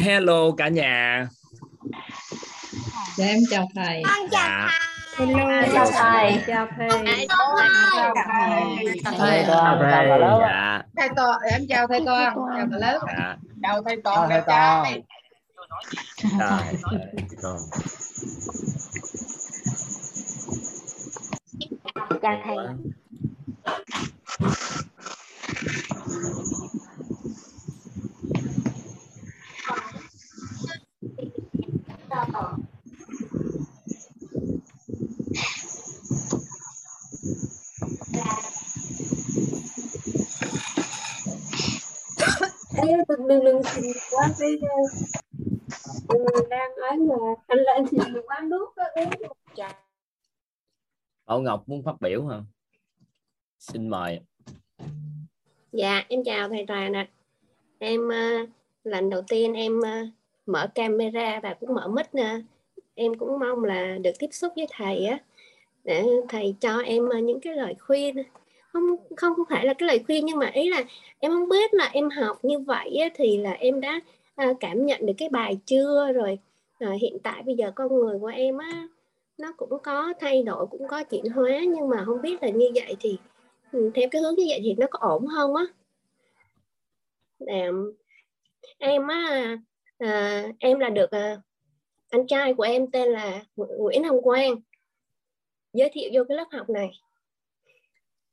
[0.00, 1.28] hello cả nhà.
[3.16, 4.02] Dạ em chào thầy.
[4.04, 4.70] Con chào dạ.
[5.16, 5.26] thầy.
[5.26, 6.42] Hello, chào thầy.
[6.46, 6.88] chào thầy.
[9.04, 9.44] Chào thầy.
[9.46, 10.18] Chào thầy.
[10.18, 10.38] Lớp.
[10.42, 10.82] dạ.
[10.96, 13.00] Thầy to em chào thầy con chào cả lớp.
[13.06, 13.36] Dạ.
[13.62, 15.02] Chào thầy Chào toàn thầy
[17.42, 17.58] rồi rồi
[22.22, 22.56] chào thầy
[43.30, 43.80] Đừng đừng xì
[44.10, 44.46] quá đi
[46.08, 47.14] mình đang ấy mà
[47.46, 49.78] anh lên thì mình quán nước á, uống một trà
[51.26, 52.36] Bảo Ngọc muốn phát biểu hả?
[53.58, 54.20] Xin mời.
[55.72, 57.08] Dạ em chào thầy Toàn ạ.
[57.78, 58.46] Em ờ,
[58.84, 60.06] lần đầu tiên em ờ,
[60.46, 62.40] mở camera và cũng mở mic nè.
[62.94, 65.18] Em cũng mong là được tiếp xúc với thầy á.
[65.84, 68.16] Để thầy cho em ờ, những cái lời khuyên
[68.72, 68.82] không
[69.16, 70.84] không không phải là cái lời khuyên nhưng mà ý là
[71.18, 74.00] em không biết là em học như vậy á, thì là em đã
[74.34, 76.12] à, cảm nhận được cái bài chưa?
[76.12, 76.38] Rồi
[76.78, 78.88] à, hiện tại bây giờ con người của em á
[79.38, 82.70] nó cũng có thay đổi cũng có chuyển hóa nhưng mà không biết là như
[82.74, 83.18] vậy thì
[83.72, 85.64] ừ, theo cái hướng như vậy thì nó có ổn không á?
[87.46, 87.68] À,
[88.78, 89.56] em á
[89.98, 91.36] à, em là được à,
[92.10, 94.56] anh trai của em tên là Nguyễn Hồng Quang.
[95.72, 96.90] Giới thiệu vô cái lớp học này.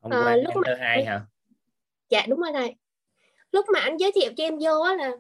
[0.02, 1.22] Ờ, Quang lúc em mà- hai hả?
[2.10, 2.76] Dạ đúng rồi thầy
[3.52, 5.12] lúc mà anh giới thiệu cho em vô á là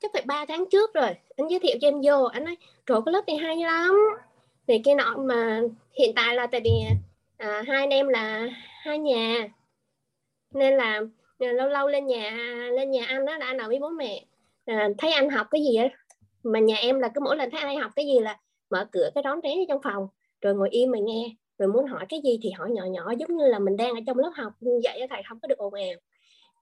[0.00, 1.14] chắc phải 3 tháng trước rồi.
[1.36, 3.96] Anh giới thiệu cho em vô anh nói trời cái lớp này hay lắm.
[4.66, 5.60] Thì cái nọ mà
[5.98, 6.70] hiện tại là tại vì
[7.36, 8.48] à, hai anh em là
[8.84, 9.48] hai nhà.
[10.54, 11.00] Nên là
[11.38, 12.30] à, lâu lâu lên nhà
[12.72, 14.24] lên nhà anh đó là anh ở với bố mẹ.
[14.64, 15.88] À, thấy anh học cái gì á
[16.42, 18.38] mà nhà em là cứ mỗi lần thấy anh học cái gì là
[18.70, 20.08] mở cửa cái đón rén ở trong phòng
[20.40, 23.36] rồi ngồi im mà nghe rồi muốn hỏi cái gì thì hỏi nhỏ nhỏ, giống
[23.36, 25.74] như là mình đang ở trong lớp học, như vậy thầy, không có được ồn
[25.74, 25.94] ào.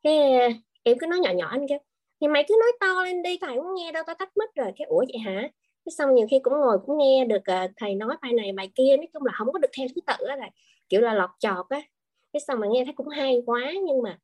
[0.02, 0.16] Cái,
[0.82, 1.78] em cứ nói nhỏ nhỏ anh kêu,
[2.20, 4.72] thì mày cứ nói to lên đi, thầy cũng nghe đâu, tao tắt mất rồi.
[4.76, 5.48] Cái, ủa vậy hả?
[5.84, 8.70] Cái xong nhiều khi cũng ngồi cũng nghe được à, thầy nói bài này, bài
[8.74, 10.50] kia, nói chung là không có được theo thứ tự á thầy,
[10.88, 11.82] kiểu là lọt chọt á.
[12.32, 14.18] Cái xong mà nghe thấy cũng hay quá, nhưng mà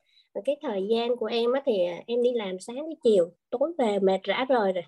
[0.44, 3.72] cái thời gian của em á thì à, em đi làm sáng tới chiều, tối
[3.78, 4.84] về mệt rã rời rồi,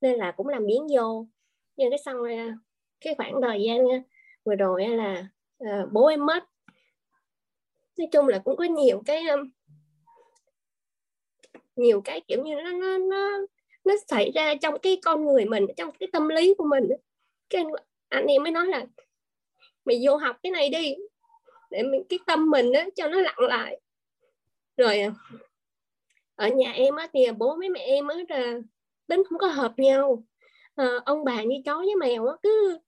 [0.00, 1.26] nên là cũng làm biến vô.
[1.76, 2.56] Nhưng cái xong à,
[3.00, 3.78] cái khoảng thời gian
[4.46, 5.26] vừa rồi là
[5.58, 6.44] à, bố em mất.
[7.98, 9.50] Nói chung là cũng có nhiều cái um,
[11.76, 13.38] nhiều cái kiểu như nó nó nó
[13.84, 16.88] nó xảy ra trong cái con người mình trong cái tâm lý của mình
[17.50, 17.72] cái anh,
[18.08, 18.86] anh em mới nói là
[19.84, 20.94] mày vô học cái này đi
[21.70, 23.80] để mình cái tâm mình đó cho nó lặng lại.
[24.76, 25.10] Rồi ờ,
[26.34, 28.58] ở nhà em á thì bố với mẹ em á là
[29.06, 30.24] tính không có hợp nhau.
[30.74, 32.78] À, ông bà như chó với mèo á cứ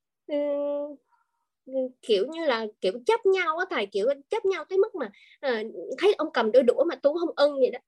[2.03, 5.63] kiểu như là kiểu chấp nhau á thầy kiểu chấp nhau tới mức mà à,
[5.99, 7.79] thấy ông cầm đôi đũa mà tú không ưng vậy đó.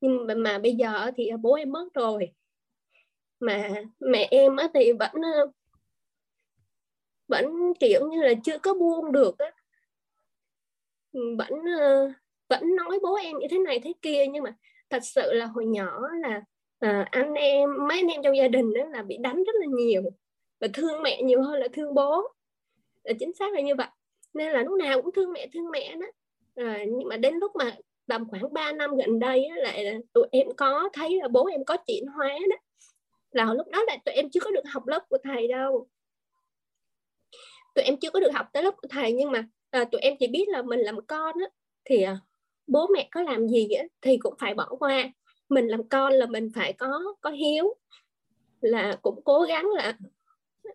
[0.00, 2.32] Nhưng mà, mà bây giờ thì ờ, bố em mất rồi.
[3.40, 3.68] Mà
[4.00, 5.50] mẹ em á thì vẫn ờ,
[7.28, 7.46] vẫn
[7.80, 9.52] kiểu như là chưa có buông được á.
[11.38, 11.50] Vẫn
[12.48, 14.56] vẫn nói bố em như thế này thế kia nhưng mà
[14.90, 16.42] thật sự là hồi nhỏ là
[16.78, 19.66] à, anh em mấy anh em trong gia đình đó là bị đánh rất là
[19.76, 20.02] nhiều
[20.60, 22.22] và thương mẹ nhiều hơn là thương bố
[23.06, 23.86] là chính xác là như vậy.
[24.34, 26.06] Nên là lúc nào cũng thương mẹ thương mẹ đó.
[26.54, 29.98] À, nhưng mà đến lúc mà tầm khoảng 3 năm gần đây á, lại là
[30.12, 32.56] tụi em có thấy là bố em có chuyển hóa đó.
[33.30, 35.88] Là lúc đó là tụi em chưa có được học lớp của thầy đâu.
[37.74, 40.14] Tụi em chưa có được học tới lớp của thầy nhưng mà à, tụi em
[40.20, 41.46] chỉ biết là mình làm con á,
[41.84, 42.18] thì à,
[42.66, 45.10] bố mẹ có làm gì á, thì cũng phải bỏ qua.
[45.48, 47.74] Mình làm con là mình phải có có hiếu
[48.60, 49.98] là cũng cố gắng là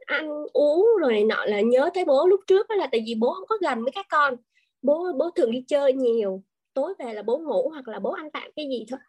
[0.05, 3.15] ăn uống rồi này nọ là nhớ tới bố lúc trước đó là tại vì
[3.15, 4.35] bố không có gần với các con.
[4.81, 8.31] Bố bố thường đi chơi nhiều tối về là bố ngủ hoặc là bố ăn
[8.31, 8.99] tạm cái gì thôi.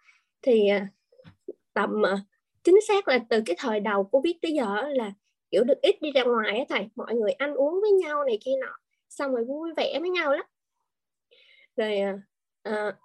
[0.43, 0.89] Thì à,
[1.75, 2.17] tầm à,
[2.65, 5.13] chính xác là từ cái thời đầu covid tới giờ là
[5.51, 6.89] kiểu được ít đi ra ngoài á thầy.
[6.95, 8.77] Mọi người ăn uống với nhau này kia nọ
[9.09, 10.47] xong rồi vui vẻ với nhau lắm.
[11.77, 12.19] Rồi à,
[12.63, 12.97] à,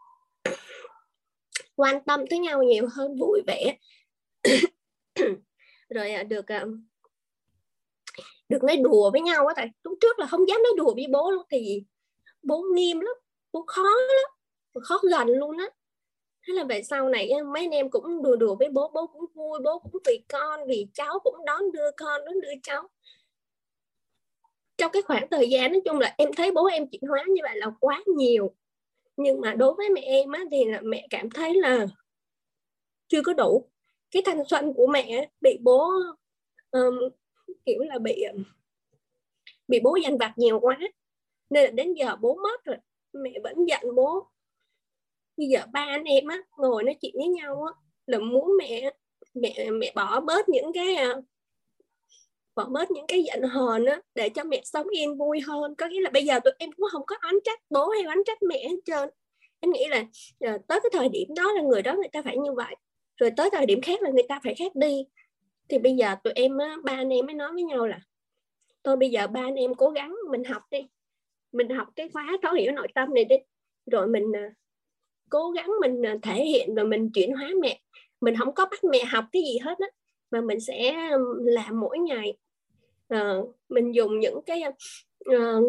[1.75, 3.77] quan tâm tới nhau nhiều hơn vui vẻ.
[5.89, 6.65] Rồi à, được à,
[8.49, 9.67] được nói đùa với nhau á thầy.
[9.83, 11.83] Lúc trước là không dám nói đùa với bố luôn thì
[12.43, 13.15] bố nghiêm lắm
[13.51, 14.31] bố khó lắm
[14.81, 15.69] khó gần luôn á.
[16.47, 19.25] Thế là về sau này mấy anh em cũng đùa đùa với bố bố cũng
[19.33, 22.89] vui bố cũng vì con vì cháu cũng đón đưa con đón đưa cháu.
[24.77, 27.41] Trong cái khoảng thời gian nói chung là em thấy bố em chuyển hóa như
[27.43, 28.55] vậy là quá nhiều.
[29.17, 31.87] Nhưng mà đối với mẹ em á, thì là mẹ cảm thấy là
[33.07, 33.69] chưa có đủ.
[34.11, 35.91] Cái thanh xuân của mẹ bị bố
[36.71, 36.99] um,
[37.67, 38.23] kiểu là bị
[39.67, 40.79] bị bố dằn vặt nhiều quá.
[41.49, 42.77] Nên là đến giờ bố mất rồi,
[43.13, 44.27] mẹ vẫn giận bố.
[45.37, 47.73] Bây giờ ba anh em á, ngồi nói chuyện với nhau á,
[48.05, 48.91] là muốn mẹ
[49.33, 51.13] mẹ mẹ bỏ bớt những cái à,
[52.55, 55.75] bỏ bớt những cái giận hờn á, để cho mẹ sống yên vui hơn.
[55.75, 58.17] Có nghĩa là bây giờ tụi em cũng không có oán trách bố hay oán
[58.25, 59.09] trách mẹ hết trơn.
[59.59, 60.05] Em nghĩ là
[60.39, 62.75] à, tới cái thời điểm đó là người đó người ta phải như vậy.
[63.17, 65.05] Rồi tới thời điểm khác là người ta phải khác đi
[65.69, 67.99] thì bây giờ tụi em á, ba anh em mới nói với nhau là
[68.83, 70.87] thôi bây giờ ba anh em cố gắng mình học đi
[71.51, 73.35] mình học cái khóa thấu hiểu nội tâm này đi
[73.85, 74.53] rồi mình à,
[75.29, 77.81] cố gắng mình à, thể hiện và mình chuyển hóa mẹ.
[78.21, 79.87] Mình không có bắt mẹ học cái gì hết á
[80.31, 81.09] mà mình sẽ
[81.39, 82.37] làm mỗi ngày.
[83.07, 83.35] À,
[83.69, 84.71] mình dùng những cái à,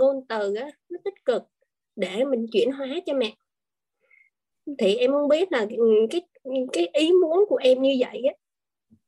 [0.01, 1.43] ngôn từ á, nó tích cực
[1.97, 3.35] để mình chuyển hóa cho mẹ.
[4.79, 5.67] Thì em không biết là
[6.11, 6.23] cái
[6.73, 8.35] cái ý muốn của em như vậy á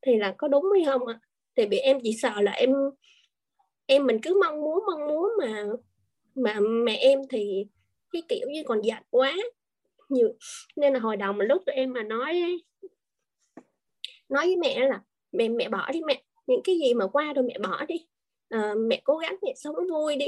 [0.03, 1.19] thì là có đúng hay không ạ?
[1.23, 1.27] À?
[1.57, 2.75] thì bị em chỉ sợ là em
[3.87, 5.65] em mình cứ mong muốn mong muốn mà
[6.35, 7.67] mà mẹ em thì
[8.11, 9.37] cái kiểu như còn dạt quá.
[10.09, 10.33] Nhiều
[10.77, 12.61] nên là hồi đầu mà lúc tụi em mà nói
[14.29, 15.01] nói với mẹ là
[15.33, 18.07] mẹ mẹ bỏ đi mẹ những cái gì mà qua rồi mẹ bỏ đi.
[18.49, 20.27] À, mẹ cố gắng mẹ sống vui đi.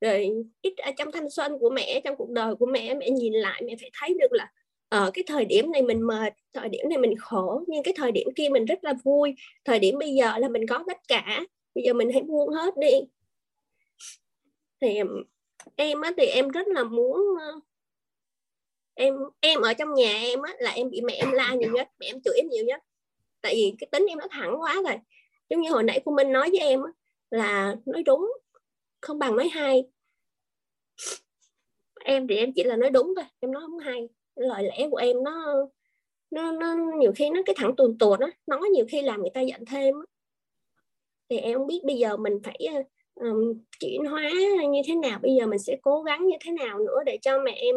[0.00, 0.30] Rồi
[0.62, 3.62] ít ở trong thanh xuân của mẹ trong cuộc đời của mẹ mẹ nhìn lại
[3.66, 4.52] mẹ phải thấy được là
[4.88, 8.12] ở cái thời điểm này mình mệt thời điểm này mình khổ nhưng cái thời
[8.12, 9.34] điểm kia mình rất là vui.
[9.64, 11.40] Thời điểm bây giờ là mình có tất cả
[11.74, 12.90] bây giờ mình hãy buông hết đi.
[14.80, 14.98] Thì
[15.76, 17.16] em á thì em rất là muốn
[18.94, 21.88] em em ở trong nhà em á là em bị mẹ em la nhiều nhất
[21.98, 22.82] mẹ em chửi em nhiều nhất.
[23.40, 24.96] Tại vì cái tính em nó thẳng quá rồi.
[25.50, 26.90] Giống như hồi nãy cô Minh nói với em á,
[27.30, 28.32] là nói đúng
[29.00, 29.84] không bằng nói hay.
[32.04, 34.08] Em thì em chỉ là nói đúng thôi em nói không hay
[34.38, 35.66] lời lẽ của em nó
[36.30, 39.30] nó, nó nhiều khi nó cái thẳng tuồn tuột đó nói nhiều khi làm người
[39.34, 39.94] ta giận thêm
[41.28, 42.66] thì em không biết bây giờ mình phải
[43.14, 44.30] um, chuyển hóa
[44.70, 47.42] như thế nào bây giờ mình sẽ cố gắng như thế nào nữa để cho
[47.42, 47.76] mẹ em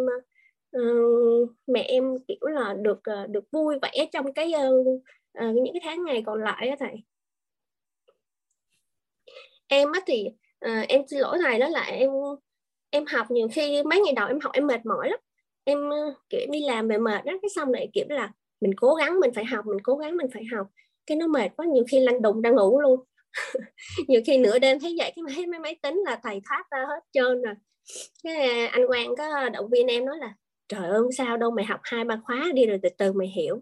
[0.77, 4.87] uh, mẹ em kiểu là được uh, được vui vẻ trong cái uh,
[5.45, 7.03] uh, những cái tháng ngày còn lại đó thầy.
[9.67, 10.25] Em á thì
[10.65, 12.09] uh, em xin lỗi thầy đó là em
[12.89, 15.19] em học nhiều khi mấy ngày đầu em học em mệt mỏi lắm
[15.63, 18.31] em ờ, kiểu đi làm về mệt đó cái xong lại kiểu là
[18.61, 20.67] mình cố gắng mình phải học mình cố gắng mình phải học.
[21.05, 22.99] Cái nó mệt quá nhiều khi lăn đùng đang ngủ luôn.
[24.07, 26.85] Nhiều khi nửa đêm thấy vậy cái máy máy máy tính là thầy thoát ra
[26.89, 27.53] hết trơn rồi.
[28.23, 30.33] Cái à, anh Quang có động viên em nói là
[30.69, 33.61] trời ơi sao đâu mày học hai ba khóa đi rồi từ từ mày hiểu.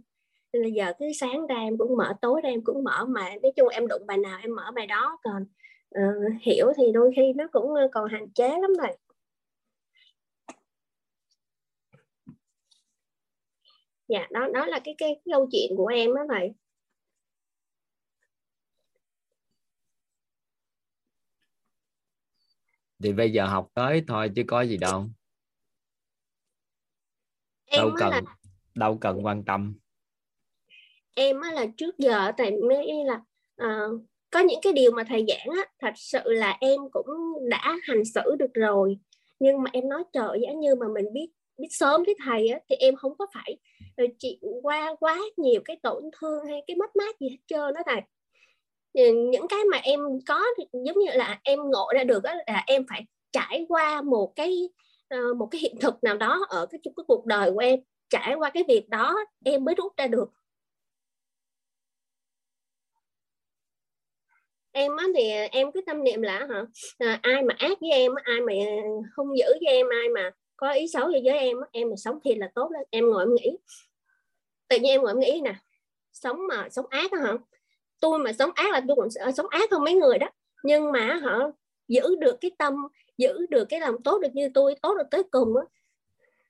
[0.53, 3.29] Nên là giờ cứ sáng ra em cũng mở tối ra em cũng mở mà
[3.43, 5.45] nói chung em đụng bài nào em mở bài đó còn
[5.95, 8.97] uh, hiểu thì đôi khi nó cũng ờ, còn hạn chế lắm rồi
[14.09, 16.53] dạ đó đó là cái cái, cái câu chuyện của em đó thầy.
[23.03, 25.05] Thì bây giờ học tới thôi chứ có gì đâu.
[27.65, 28.21] Em đâu cần là,
[28.75, 29.79] đâu cần quan tâm.
[31.15, 33.21] Em á là trước giờ thầy mới là
[33.63, 34.01] uh,
[34.31, 37.05] có những cái điều mà thầy giảng á thật sự là em cũng
[37.49, 38.99] đã hành xử được rồi.
[39.39, 41.29] Nhưng mà em nói trời giá như mà mình biết
[41.59, 43.57] biết sớm biết thầy á thì em không có phải
[43.97, 47.73] ờ, chịu qua quá nhiều cái tổn thương hay cái mất mát gì hết trơn
[47.73, 48.01] đó thầy.
[49.31, 52.63] Những cái mà em có thì giống như là em ngộ ra được đó là
[52.67, 54.69] em phải trải qua một cái
[55.09, 57.79] ờ, một cái hiện thực nào đó ở cái, cái cuộc đời của em
[58.09, 60.29] trải qua cái việc đó em mới rút ra được.
[64.71, 66.65] Em á thì ờ, em cứ tâm niệm là hả
[66.97, 68.53] à, ai mà ác với em ai mà
[69.11, 72.19] không giữ với em ai mà có ý xấu gì với em em mà sống
[72.23, 72.83] thiệt là tốt lắm.
[72.89, 73.57] Em ngồi em nghĩ.
[74.67, 75.55] Tự nhiên em ngồi em nghĩ nè
[76.13, 77.33] sống mà sống ác hả?
[77.99, 80.27] Tôi mà sống ác là tôi còn à, sống ác hơn mấy người đó.
[80.63, 81.51] Nhưng mà họ
[81.87, 82.87] giữ được cái tâm
[83.17, 85.65] giữ được cái lòng tốt được như tôi tốt được tới cùng đó,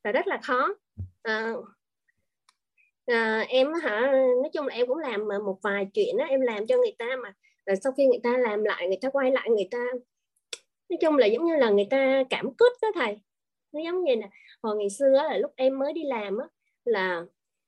[0.03, 0.75] là rất là khó.
[1.21, 1.53] À,
[3.05, 3.99] à, em hả
[4.41, 6.95] nói chung là em cũng làm à, một vài chuyện đó em làm cho người
[6.97, 7.33] ta mà
[7.65, 9.85] rồi sau khi người ta làm lại người ta quay lại người ta
[10.89, 13.19] nói chung là giống như là người ta cảm kích đó thầy
[13.71, 14.29] nó giống như nè
[14.63, 16.45] hồi ngày xưa là lúc em mới đi làm á
[16.85, 17.25] là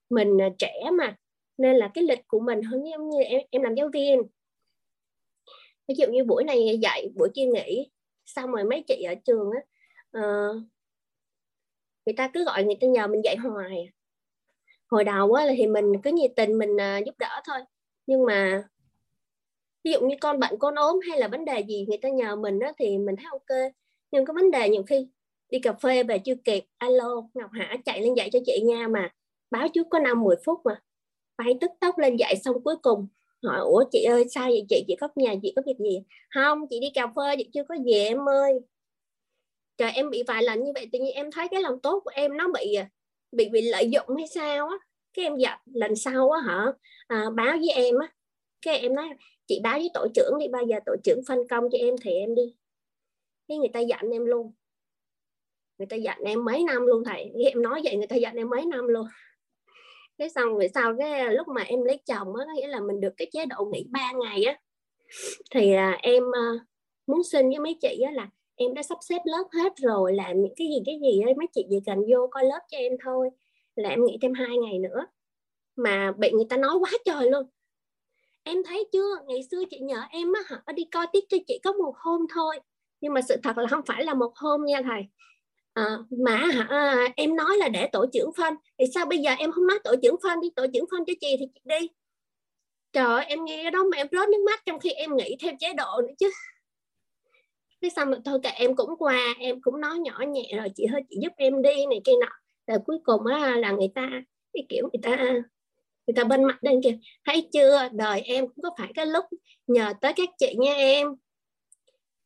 [0.10, 1.16] mình à, trẻ mà
[1.58, 4.22] nên là cái lịch của mình hơn giống như em em làm giáo viên.
[5.88, 7.90] Ví dụ như buổi này dạy buổi kia nghỉ
[8.26, 9.62] xong rồi mấy chị ở trường á
[10.20, 10.56] uh,
[12.06, 13.90] người ta cứ gọi người ta nhờ mình dạy hoài.
[14.88, 17.60] Hồi đầu á là thì mình cứ nhiệt tình mình uh, giúp đỡ thôi
[18.06, 18.64] nhưng mà
[19.84, 22.36] ví dụ như con bệnh con ốm hay là vấn đề gì người ta nhờ
[22.36, 23.72] mình á thì mình thấy ok
[24.12, 25.08] nhưng có vấn đề nhiều khi
[25.52, 26.64] đi cà phê về chưa kịp.
[26.78, 29.10] Alo ngọc hả chạy lên dạy cho chị nha mà.
[29.52, 30.82] Báo trước có năm 10 phút mà.
[31.38, 33.08] Phải tức tốc lên dậy xong cuối cùng.
[33.44, 34.84] Hỏi ủa chị ơi sao vậy chị?
[34.88, 36.04] Chị có nhà chị có việc gì?
[36.36, 38.60] Không chị đi cà phê chị chưa có về em ơi.
[39.78, 42.12] Trời em bị vài lần như vậy tự nhiên em thấy cái lòng tốt của
[42.14, 42.90] em nó bị à,
[43.32, 44.76] bị bị lợi dụng hay sao á.
[45.14, 46.66] Cái em dặn lần sau á hả
[47.08, 48.08] à, báo với em á.
[48.62, 49.10] Cái em nói
[49.48, 52.12] chị báo với tổ trưởng đi bao giờ tổ trưởng phân công cho em thì
[52.12, 52.56] em đi.
[53.48, 54.54] Cái người ta dặn em luôn
[55.82, 57.32] người ta dặn em mấy năm luôn thầy.
[57.38, 59.08] Khi em nói vậy người ta dặn em mấy năm luôn.
[60.18, 63.14] Cái xong về sau cái lúc mà em lấy chồng á nghĩa là mình được
[63.18, 64.58] cái chế độ nghỉ 3 ngày á
[65.52, 66.66] thì à, em à,
[67.08, 70.42] muốn xin với mấy chị á là em đã sắp xếp lớp hết rồi làm
[70.42, 72.94] những cái gì cái gì ấy mấy chị chỉ cần vô coi lớp cho em
[73.04, 73.30] thôi
[73.76, 75.06] là em nghỉ thêm hai ngày nữa.
[75.76, 77.44] Mà bị người ta nói quá trời luôn.
[78.44, 79.16] Em thấy chưa?
[79.28, 82.26] Ngày xưa chị nhờ em á hả đi coi tiết cho chị có một hôm
[82.36, 82.60] thôi.
[83.02, 85.02] Nhưng mà sự thật là không phải là một hôm nha thầy
[85.74, 89.52] à, mà à, em nói là để tổ trưởng phân thì sao bây giờ em
[89.52, 91.90] không nói tổ trưởng phân đi tổ trưởng phân cho chị thì chị đi.
[92.94, 95.58] Trời ơi, em nghe đó mà em rớt nước mắt trong khi em nghĩ thêm
[95.58, 96.32] chế độ nữa chứ.
[97.82, 100.86] Cái xong rồi thôi cả em cũng qua em cũng nói nhỏ nhẹ rồi chị
[100.86, 102.28] hơi chị giúp em đi này kia nọ.
[102.68, 104.10] Rồi cuối cùng á là người ta
[104.54, 105.24] cái kiểu người ta
[106.08, 106.98] người ta bên mặt lên kìa.
[107.26, 107.90] Thấy chưa?
[107.92, 109.26] Đời em cũng có phải cái lúc
[109.68, 111.08] nhờ tới các chị nha em.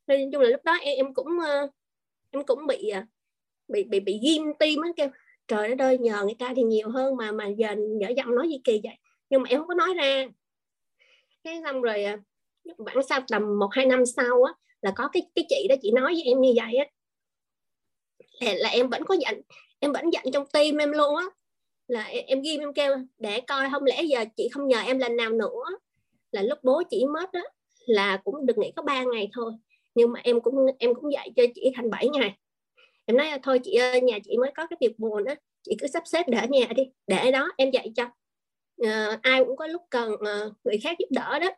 [0.07, 1.67] Nói chung là lúc đó em, em cũng ờ,
[2.31, 2.91] em cũng bị
[3.67, 5.07] bị bị bị ghim tim á kêu
[5.47, 8.49] trời đất ơi nhờ người ta thì nhiều hơn mà mà giờ nhỏ giọng nói
[8.49, 8.97] gì kỳ vậy?
[9.29, 10.25] Nhưng mà em không có nói ra.
[11.43, 12.17] Cái xong rồi à,
[12.77, 15.91] bản sau tầm một hai năm sau á là có cái cái chị đó chị
[15.91, 16.85] nói với em như vậy á.
[18.41, 19.41] Là, là em vẫn có giận
[19.79, 21.25] em vẫn giận trong tim em luôn á.
[21.87, 24.99] Là em, em ghim em kêu để coi không lẽ giờ chị không nhờ em
[24.99, 25.65] lần nào nữa?
[26.31, 27.41] Là lúc bố chị mất á
[27.85, 29.51] là cũng được nghỉ có 3 ngày thôi.
[29.95, 32.37] Nhưng mà em cũng em cũng dạy cho chị thành 7 ngày
[33.05, 35.33] em nói thôi chị ơi nhà chị mới có cái việc buồn đó
[35.63, 38.09] chị cứ sắp xếp để nhà đi để đó em dạy cho.
[38.83, 41.51] À, ai cũng có lúc cần uh, người khác giúp đỡ đó.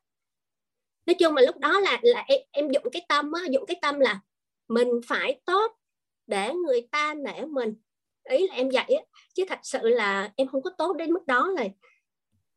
[1.06, 3.77] Nói chung mà lúc đó là là em, em dụng cái tâm á dụng cái
[3.82, 4.20] tâm là
[4.68, 5.72] mình phải tốt
[6.27, 7.75] để người ta nể mình.
[8.30, 9.01] Ý là em dạy á
[9.36, 11.72] chứ thật sự là em không có tốt đến mức đó rồi.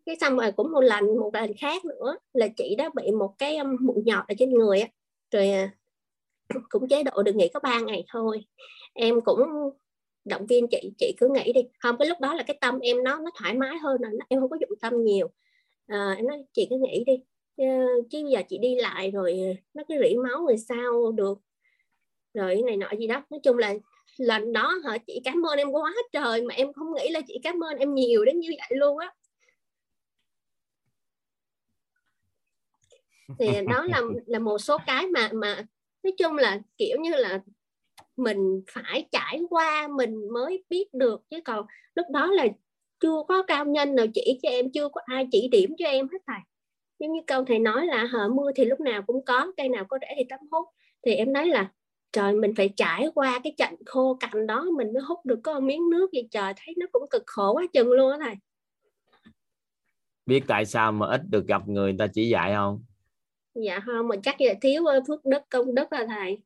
[0.07, 3.35] Cái xong rồi cũng một lần một lần khác nữa là chị đã bị một
[3.39, 4.89] cái mụn nhọt ở trên người á.
[5.31, 5.71] Rồi à,
[6.69, 8.45] cũng chế độ được nghỉ có 3 ngày thôi.
[8.93, 9.41] Em cũng
[10.25, 11.61] động viên chị chị cứ nghĩ đi.
[11.79, 14.41] Không cái lúc đó là cái tâm em nó nó thoải mái hơn rồi em
[14.41, 15.31] không có dụng tâm nhiều.
[15.87, 17.23] À, em nói chị cứ nghĩ đi
[18.11, 21.39] chứ bây giờ chị đi lại rồi nó cứ rỉ máu rồi sao được?
[22.35, 23.25] Rồi này nọ gì đó.
[23.31, 23.75] Nói chung là
[24.17, 27.41] lần đó hả chị cảm ơn em quá trời mà em không nghĩ là chị
[27.43, 29.15] cảm ơn em nhiều đến như vậy luôn á.
[33.39, 35.67] Thì đó là là một số cái mà mà
[36.03, 37.41] nói chung là kiểu như là
[38.17, 42.47] mình phải trải qua mình mới biết được chứ còn lúc đó là
[43.01, 46.09] chưa có cao nhân nào chỉ cho em chưa có ai chỉ điểm cho em
[46.13, 46.39] hết thầy.
[46.99, 49.85] Giống như câu thầy nói là hở mưa thì lúc nào cũng có cây nào
[49.85, 50.69] có rễ thì tắm hút.
[51.03, 51.71] Thì em nói là
[52.13, 55.55] trời mình phải trải qua cái trận khô cằn đó mình mới hút được có
[55.55, 58.35] một miếng nước vậy trời thấy nó cũng cực khổ quá chừng luôn á thầy.
[60.27, 62.83] Biết tại sao mà ít được gặp người, người ta chỉ dạy không?
[63.67, 66.43] Dạ không mà chắc là thiếu phước đức công đức là thầy.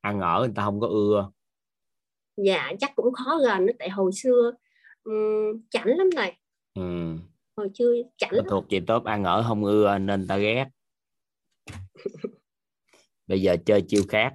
[0.00, 1.30] Ăn ở người ta không có ưa.
[2.36, 4.52] Dạ chắc cũng khó gần nó tại hồi xưa
[5.02, 6.32] um, chảnh lắm thầy.
[6.74, 7.16] Ừ.
[7.56, 8.44] hồi xưa chảnh lắm.
[8.50, 10.66] thuộc chị tốt ăn ở không ưa nên ta ghét.
[13.26, 14.32] Bây giờ chơi chiêu khác.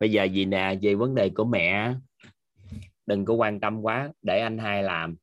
[0.00, 1.94] Bây giờ gì nè về vấn đề của mẹ.
[3.06, 5.16] Đừng có quan tâm quá để anh hai làm.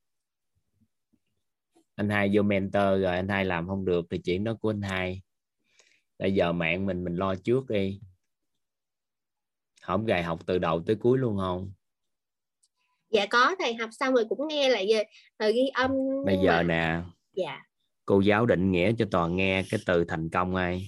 [1.94, 4.82] Anh hai vô mentor rồi anh hai làm không được thì chuyện đó của anh
[4.82, 5.22] hai
[6.18, 8.00] bây giờ mạng mình mình lo trước đi.
[9.82, 11.72] Không gài học từ đầu tới cuối luôn không?
[13.10, 14.88] Dạ có thầy học xong rồi cũng nghe lại
[15.38, 15.90] rồi ghi âm
[16.26, 16.62] bây giờ mà...
[16.62, 17.02] nè
[17.32, 17.62] dạ.
[18.04, 20.86] cô giáo định nghĩa cho toàn nghe cái từ thành công ai?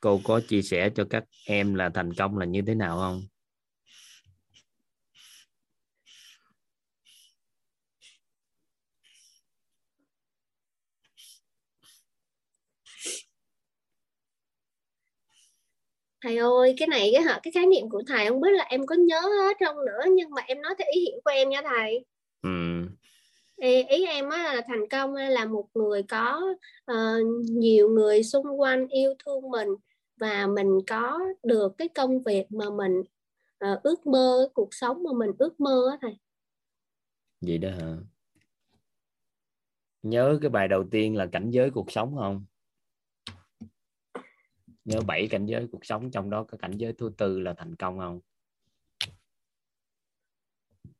[0.00, 3.22] Cô có chia sẻ cho các em là thành công là như thế nào không
[16.22, 18.94] thầy ơi cái này cái cái khái niệm của thầy không biết là em có
[18.94, 22.04] nhớ hết không nữa nhưng mà em nói theo ý hiểu của em nha thầy.
[22.42, 22.50] Ừ.
[23.56, 26.54] ý, ý em á là thành công là một người có
[26.92, 29.68] uh, nhiều người xung quanh yêu thương mình
[30.16, 33.00] và mình có được cái công việc mà mình
[33.72, 36.16] uh, ước mơ cuộc sống mà mình ước mơ á thầy.
[37.40, 37.96] Vậy đó hả?
[40.02, 42.44] Nhớ cái bài đầu tiên là cảnh giới cuộc sống không
[44.84, 47.76] nhớ bảy cảnh giới cuộc sống trong đó có cảnh giới thứ tư là thành
[47.76, 48.20] công không?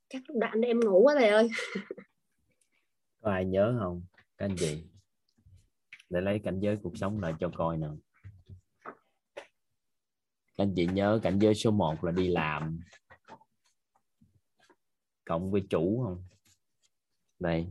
[0.09, 1.49] Chắc lúc đoạn em ngủ quá thầy ơi.
[3.21, 4.03] Có ai nhớ không?
[4.39, 4.85] Các anh chị.
[6.11, 7.99] Để lấy cảnh giới cuộc sống lại cho coi nào.
[10.55, 12.81] Các anh chị nhớ cảnh giới số 1 là đi làm.
[15.25, 16.25] Cộng với chủ không?
[17.39, 17.67] Đây.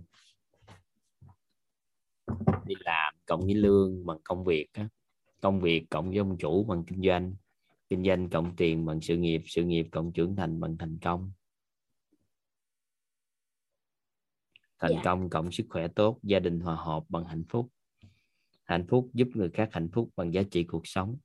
[2.66, 4.90] Đi làm cộng với lương bằng công việc á.
[5.42, 7.34] Công việc cộng với ông chủ bằng kinh doanh
[7.92, 11.32] kinh doanh cộng tiền bằng sự nghiệp sự nghiệp cộng trưởng thành bằng thành công.
[14.80, 15.02] Thành Dạ.
[15.04, 17.72] công cộng sức khỏe tốt gia đình hòa hợp bằng hạnh phúc.
[18.64, 21.18] Hạnh phúc giúp người khác hạnh phúc bằng giá trị cuộc sống.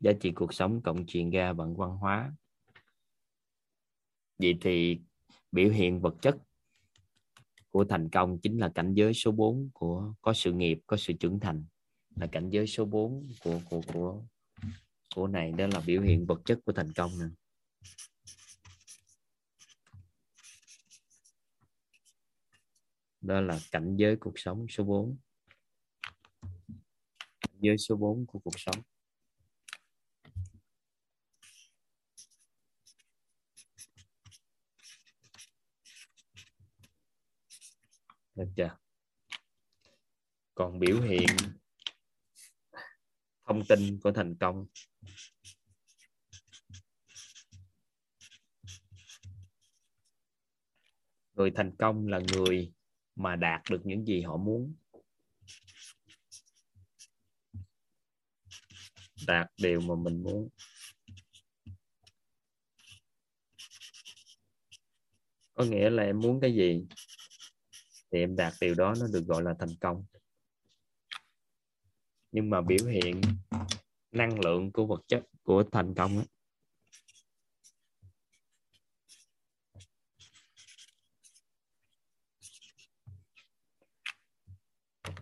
[0.00, 2.34] Giá trị cuộc sống cộng truyền ra bằng văn hóa.
[4.38, 5.00] Vậy thì
[5.52, 6.36] biểu hiện vật chất
[7.70, 11.12] của thành công chính là cảnh giới số 4 của có sự nghiệp có sự
[11.12, 11.64] trưởng thành
[12.16, 14.22] là cảnh giới số 4 của của của
[15.14, 17.26] của này, đó là biểu hiện vật chất của thành công nè.
[23.20, 25.16] Đó là cảnh giới cuộc sống số 4
[27.40, 28.76] cảnh giới số 4 của cuộc sống.
[38.34, 38.76] Được chưa?
[40.54, 41.26] Còn biểu hiện
[43.44, 44.66] thông tin của thành công.
[51.32, 52.72] Người thành công là người
[53.16, 54.74] mà đạt được những gì họ muốn.
[59.26, 60.48] Đạt điều mà mình muốn.
[65.54, 66.86] Có nghĩa là em muốn cái gì
[68.12, 70.04] thì em đạt điều đó nó được gọi là thành công
[72.34, 73.20] nhưng mà biểu hiện
[74.12, 76.26] năng lượng của vật chất của thành công ấy.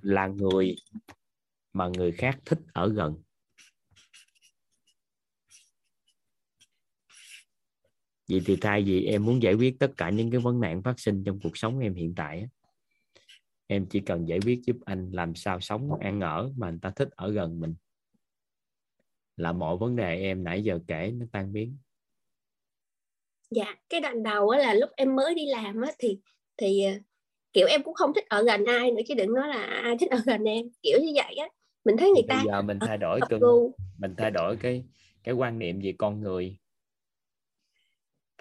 [0.03, 0.77] là người
[1.73, 3.23] mà người khác thích ở gần
[8.29, 11.01] vậy thì thay vì em muốn giải quyết tất cả những cái vấn nạn phát
[11.01, 12.49] sinh trong cuộc sống em hiện tại ấy,
[13.73, 16.91] em chỉ cần giải quyết giúp anh làm sao sống ăn ở mà người ta
[16.91, 17.75] thích ở gần mình.
[19.37, 21.79] Là mọi vấn đề em nãy giờ kể nó tan biến.
[23.51, 26.19] Dạ cái đoạn đầu á là lúc em mới đi làm á thì
[26.57, 26.93] thì ờ,
[27.53, 30.11] kiểu em cũng không thích ở gần ai nữa chứ đừng nói là ai thích
[30.11, 31.49] ở gần em kiểu như vậy á.
[31.85, 33.43] Mình thấy người bây ta giờ mình thay đổi cưng
[33.99, 34.85] mình thay đổi cái
[35.25, 36.59] cái quan niệm về con người.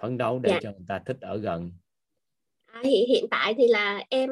[0.02, 0.60] Phấn đấu để Dạ.
[0.62, 1.72] cho người ta thích ở gần.
[2.66, 4.30] À, hiện hiện tại thì là em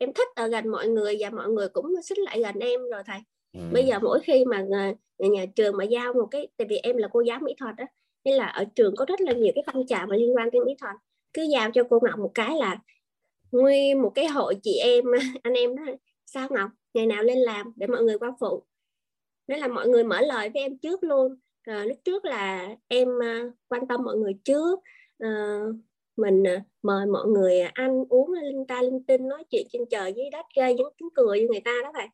[0.00, 3.02] em thích ở gần mọi người và mọi người cũng xích lại gần em rồi
[3.06, 3.18] thầy.
[3.52, 3.60] Ừ.
[3.72, 6.96] bây giờ mỗi khi mà nhà, nhà trường mà giao một cái tại vì em
[6.96, 7.84] là cô giáo mỹ thuật đó
[8.24, 10.60] nên là ở trường có rất là nhiều cái phong trào mà liên quan tới
[10.66, 10.96] mỹ thuật.
[11.32, 12.78] Cứ giao cho cô Ngọc một cái là
[13.52, 15.04] nguyên một cái hội chị em
[15.42, 15.82] anh em đó
[16.26, 18.62] sao Ngọc ngày nào lên làm để mọi người qua phụ?
[19.48, 21.36] Nên là mọi người mở lời với em trước luôn.
[21.66, 24.80] Rồi lúc trước là em à, quan tâm mọi người trước.
[25.18, 25.28] Ờ,
[26.20, 30.12] mình à, mời mọi người ăn uống linh ta linh tinh nói chuyện trên trời
[30.16, 32.06] dưới đất gây những tiếng cười với người ta đó thầy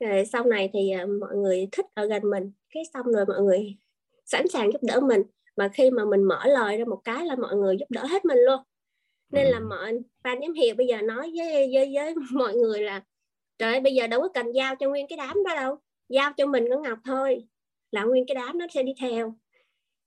[0.00, 2.52] rồi sau này thì à, mọi người thích ở gần mình.
[2.74, 3.76] Cái xong rồi mọi người
[4.24, 5.22] sẵn sàng giúp đỡ mình.
[5.56, 8.24] Mà khi mà mình mở lời ra một cái là mọi người giúp đỡ hết
[8.24, 8.60] mình luôn.
[9.32, 9.66] Nên là Ừ.
[9.70, 9.92] mọi
[10.24, 13.04] ban giám hiệu bây giờ nói với, với với mọi người là
[13.58, 15.76] trời ơi, bây giờ đâu có cần giao cho nguyên cái đám đó đâu.
[16.08, 17.48] Giao cho mình con ngọc thôi.
[17.90, 19.34] Là nguyên cái đám nó sẽ đi theo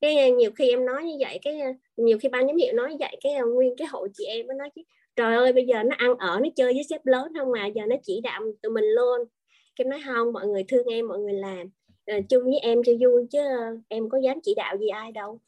[0.01, 2.73] cái ờ, nhiều khi em nói như vậy cái ờ, nhiều khi ban giám hiệu
[2.73, 4.81] nói như vậy cái ờ, nguyên cái hội chị em mới nói chứ
[5.15, 7.85] trời ơi bây giờ nó ăn ở nó chơi với sếp lớn không mà giờ
[7.89, 9.27] nó chỉ đạo tụi mình luôn.
[9.75, 11.67] Cái nói không mọi người thương em mọi người làm
[12.05, 13.39] à, chung với em cho vui chứ
[13.88, 15.39] em có dám chỉ đạo gì ai đâu.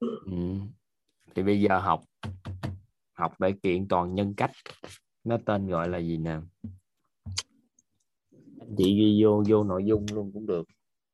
[0.00, 0.36] Ừ.
[1.34, 2.00] thì bây giờ học
[3.12, 4.50] học để kiện toàn nhân cách
[5.24, 6.36] nó tên gọi là gì nè?
[8.60, 10.64] Anh chị ghi vô vô nội dung luôn cũng được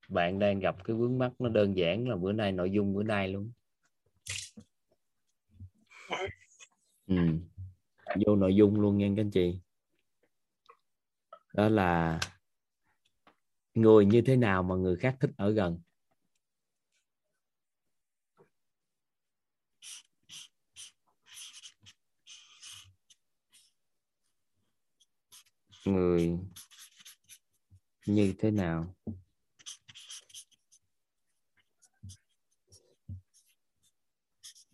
[0.08, 3.02] bạn đang gặp cái vướng mắc nó đơn giản là bữa nay nội dung bữa
[3.02, 3.50] nay luôn.
[7.06, 7.16] Ừ.
[8.26, 9.60] vô nội dung luôn nha các anh chị.
[11.54, 12.20] Đó là
[13.74, 15.80] người như thế nào mà người khác thích ở gần?
[25.84, 26.38] Người
[28.06, 28.94] như thế nào?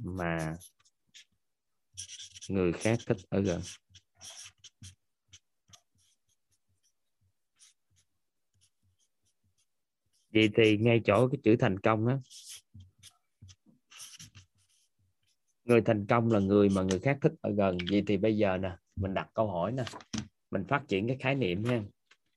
[0.04, 0.56] Mà
[2.48, 3.60] người khác thích ở gần.
[10.34, 12.18] Vậy thì ngay chỗ cái chữ thành công á,
[15.64, 17.78] người thành công là người mà người khác thích ở gần.
[17.90, 19.84] Vậy thì bây giờ nè, mình đặt câu hỏi nè,
[20.50, 21.82] mình phát triển cái khái niệm ha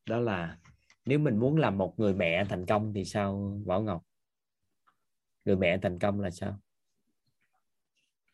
[0.06, 0.58] đó là
[1.06, 4.04] nếu mình muốn làm một người mẹ thành công thì sao Bảo Ngọc?
[5.46, 6.60] Người mẹ thành công là sao?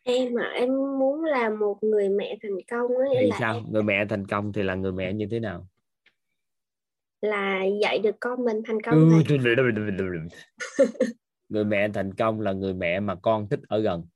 [0.03, 3.53] Em mà em muốn làm một người mẹ thành công ấy, thì là sao?
[3.55, 5.67] em- người mẹ thành công thì là người mẹ như thế nào?
[7.21, 9.23] Là dạy được con mình thành công thầy.
[11.49, 14.07] người mẹ thành công là người mẹ mà con thích ở gần.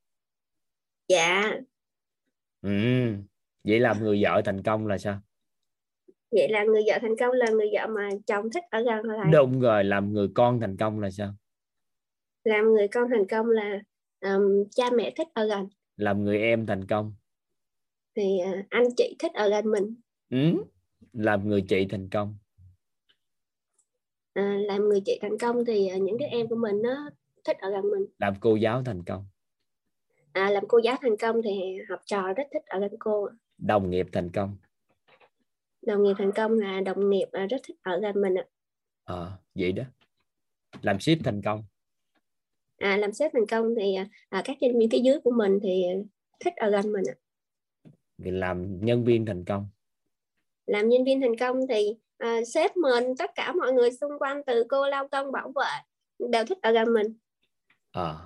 [1.08, 1.52] Dạ.
[2.62, 2.70] Ừ.
[3.64, 5.20] vậy làm người vợ thành công là sao?
[6.30, 9.32] Vậy là người vợ thành công là người vợ mà chồng thích ở gần thầy.
[9.32, 11.34] Đúng rồi làm người con thành công là sao?
[12.44, 13.80] Làm người con thành công là
[14.20, 17.14] um, cha mẹ thích ở gần làm người em thành công.
[18.16, 19.94] Thì à, anh chị thích ở gần mình.
[20.30, 20.64] Ừ.
[21.12, 22.36] làm người chị thành công.
[24.32, 27.10] À, làm người chị thành công thì à, những đứa em của mình nó
[27.44, 28.06] thích ở gần mình.
[28.18, 29.26] Làm cô giáo thành công.
[30.32, 33.28] À, làm cô giáo thành công thì học trò rất thích ở gần cô
[33.58, 34.56] đồng nghiệp thành công.
[35.82, 38.44] Đồng nghiệp thành công là đồng nghiệp à, rất thích ở gần mình ạ.
[39.04, 39.84] Ờ, vậy đó.
[40.82, 41.64] Làm ship thành công
[42.78, 45.58] à, làm sếp thành công thì à, à, các nhân viên phía dưới của mình
[45.62, 45.84] thì
[46.40, 47.16] thích ở gần mình ạ.
[48.18, 49.68] làm nhân viên thành công.
[50.66, 54.42] Làm nhân viên thành công thì à, sếp mình tất cả mọi người xung quanh
[54.46, 55.70] từ cô lao công bảo vệ
[56.30, 57.16] đều thích ở gần mình.
[57.92, 58.16] Ờ.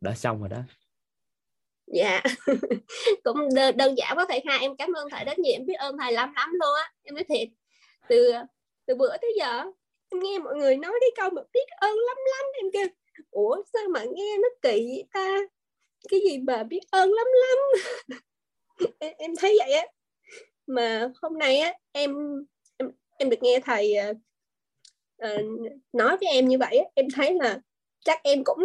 [0.00, 0.62] Đã xong rồi đó.
[1.86, 2.22] Dạ.
[3.24, 5.74] Cũng đơn, đơn giản có thầy hai em cảm ơn thầy rất nhiều em biết
[5.74, 7.48] ơn thầy lắm lắm luôn á em nói thiệt.
[8.08, 8.32] Từ
[8.86, 9.64] từ bữa tới giờ
[10.10, 12.86] em nghe mọi người nói cái câu mà biết ơn lắm lắm em kêu
[13.30, 15.38] ủa sao mà nghe nó kỳ vậy ta?
[16.08, 17.58] Cái gì bà biết ơn lắm lắm.
[18.98, 19.86] Em, em thấy vậy á.
[20.66, 22.16] Mà hôm nay á em
[22.76, 24.16] em em được nghe thầy uh,
[25.92, 27.60] nói với em như vậy á, em thấy là
[28.04, 28.58] chắc em cũng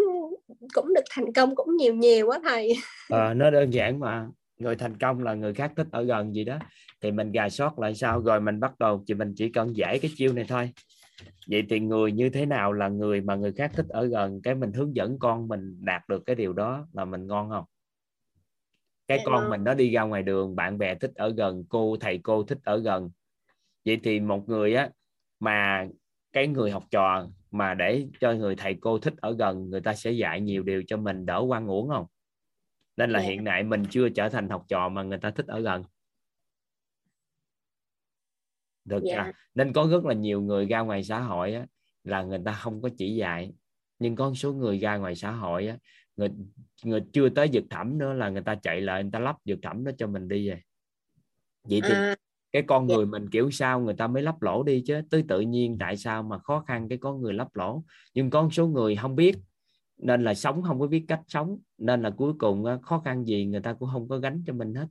[0.73, 2.73] cũng được thành công cũng nhiều nhiều quá thầy.
[3.09, 4.27] À, nó đơn giản mà.
[4.57, 6.59] Người thành công là người khác thích ở gần gì đó.
[7.01, 8.21] Thì mình gà sót lại sao?
[8.21, 10.71] Rồi mình bắt đầu thì mình chỉ cần giải cái chiêu này thôi
[11.47, 14.55] vậy thì người như thế nào là người mà người khác thích ở gần cái
[14.55, 17.65] mình hướng dẫn con mình đạt được cái điều đó là mình ngon không
[19.07, 19.49] cái con ngon.
[19.49, 22.59] mình nó đi ra ngoài đường bạn bè thích ở gần cô thầy cô thích
[22.63, 23.09] ở gần
[23.85, 24.89] vậy thì một người á
[25.39, 25.87] mà
[26.33, 29.93] cái người học trò mà để cho người thầy cô thích ở gần người ta
[29.93, 32.05] sẽ dạy nhiều điều cho mình đỡ quan uổng không
[32.97, 33.25] nên là Dạ.
[33.25, 35.83] hiện tại mình chưa trở thành học trò mà người ta thích ở gần
[38.87, 39.23] được Dạ.
[39.25, 39.31] chưa?
[39.55, 41.65] nên có rất là nhiều người ra ngoài xã hội á,
[42.03, 43.53] là người ta không có chỉ dạy.
[43.99, 45.77] Nhưng có một số người ra ngoài xã hội á,
[46.15, 46.29] người
[46.83, 49.59] người chưa tới dược thẩm nữa là người ta chạy lại người ta lắp dược
[49.61, 50.59] thẩm đó cho mình đi rồi
[51.63, 52.15] vậy thì à,
[52.51, 52.95] cái con Dạ.
[52.95, 55.01] người mình kiểu sao người ta mới lắp lỗ đi chứ?
[55.09, 57.83] Tới tự nhiên tại sao mà khó khăn cái có người lắp lỗ?
[58.13, 59.35] Nhưng có một số người không biết
[59.97, 61.59] nên là sống không có biết cách sống.
[61.77, 64.73] Nên là cuối cùng khó khăn gì người ta cũng không có gánh cho mình
[64.75, 64.87] hết.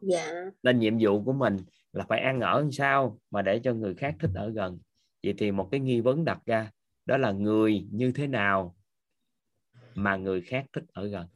[0.00, 0.32] Dạ.
[0.62, 1.56] Nên nhiệm vụ của mình
[1.92, 4.78] là phải ăn ở làm sao mà để cho người khác thích ở gần?
[5.22, 6.70] Vậy thì một cái nghi vấn đặt ra
[7.06, 8.76] đó là người như thế nào
[9.94, 11.26] mà người khác thích ở gần?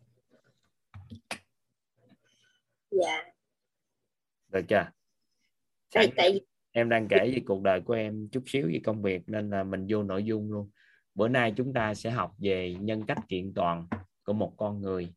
[2.91, 3.25] Dạ.
[4.49, 4.87] Được chưa?
[5.95, 6.41] Tại tại
[6.73, 9.65] em đang kể về cuộc đời của em chút xíu về công việc nên là
[9.65, 10.71] mình vô nội dung luôn.
[11.15, 13.89] Bữa nay chúng ta sẽ học về nhân cách kiện toàn
[14.25, 15.13] của một con người.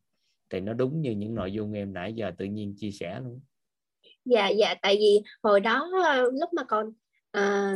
[0.50, 3.40] Thì nó đúng như những nội dung em nãy giờ tự nhiên chia sẻ luôn
[4.30, 6.92] dạ dạ tại vì hồi đó ờ, lúc mà còn
[7.30, 7.74] à,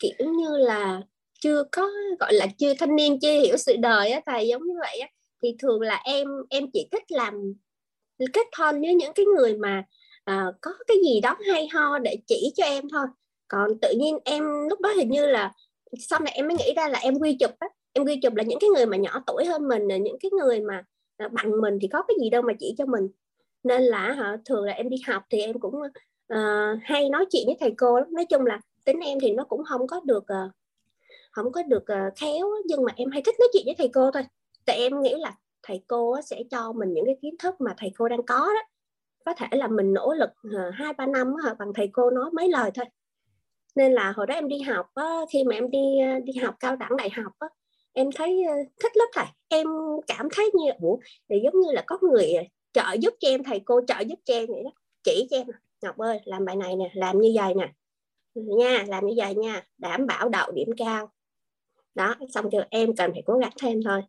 [0.00, 1.02] kiểu như là
[1.40, 1.90] chưa có
[2.20, 5.08] gọi là chưa thanh niên chưa hiểu sự đời á thầy giống như vậy á
[5.42, 7.34] thì thường là em em chỉ thích làm
[8.32, 9.84] kết thân với những cái người mà
[10.24, 13.06] à, có cái gì đó hay ho để chỉ cho em thôi.
[13.48, 15.52] Còn tự nhiên em lúc đó hình như là
[15.98, 18.42] sau này em mới nghĩ ra là em quy chụp á em quy chụp là
[18.42, 20.82] những cái người mà nhỏ tuổi hơn mình những cái người mà
[21.32, 23.08] bằng mình thì có cái gì đâu mà chỉ cho mình
[23.62, 25.74] nên là họ thường là em đi học thì em cũng
[26.32, 28.08] uh, hay nói chuyện với thầy cô lắm.
[28.14, 30.52] Nói chung là tính em thì nó cũng không có được uh,
[31.32, 34.10] không có được uh, khéo nhưng mà em hay thích nói chuyện với thầy cô
[34.10, 34.22] thôi.
[34.66, 37.92] Tại em nghĩ là thầy cô sẽ cho mình những cái kiến thức mà thầy
[37.98, 38.62] cô đang có đó.
[39.24, 40.30] Có thể là mình nỗ lực
[40.72, 42.84] hai ba năm bằng thầy cô nói mấy lời thôi.
[43.76, 44.86] Nên là hồi đó em đi học
[45.30, 47.32] khi mà em đi đi học cao đẳng đại học
[47.92, 48.42] em thấy
[48.82, 49.26] thích lớp thầy.
[49.48, 49.66] Em
[50.06, 50.96] cảm thấy như ủa
[51.28, 52.34] thì giống như là có người
[52.72, 54.70] trợ giúp cho em thầy cô trợ giúp cho em vậy đó.
[55.02, 55.46] Chỉ cho em.
[55.82, 57.72] Ngọc ơi làm bài này nè làm như vậy nè.
[58.34, 59.66] Ừ, nha làm như vậy nha.
[59.78, 61.12] Đảm bảo đậu điểm cao.
[61.94, 64.02] Đó xong rồi em cần phải cố gắng thêm thôi.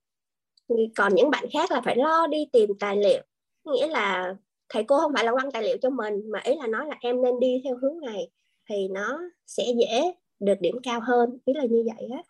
[0.67, 3.21] Ừ, còn những bạn khác là phải lo đi tìm tài liệu.
[3.65, 4.36] Nghĩa là
[4.69, 6.97] thầy cô không phải là quăng tài liệu cho mình mà ý là nói là
[7.02, 8.30] em nên đi theo hướng này
[8.69, 11.38] thì nó sẽ dễ được điểm cao hơn.
[11.45, 12.24] Ý là như vậy á.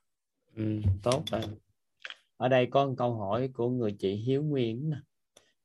[0.56, 0.64] Ừ,
[1.04, 1.42] tốt rồi.
[2.38, 4.98] Ở đây có một câu hỏi của người chị Hiếu Nguyên nè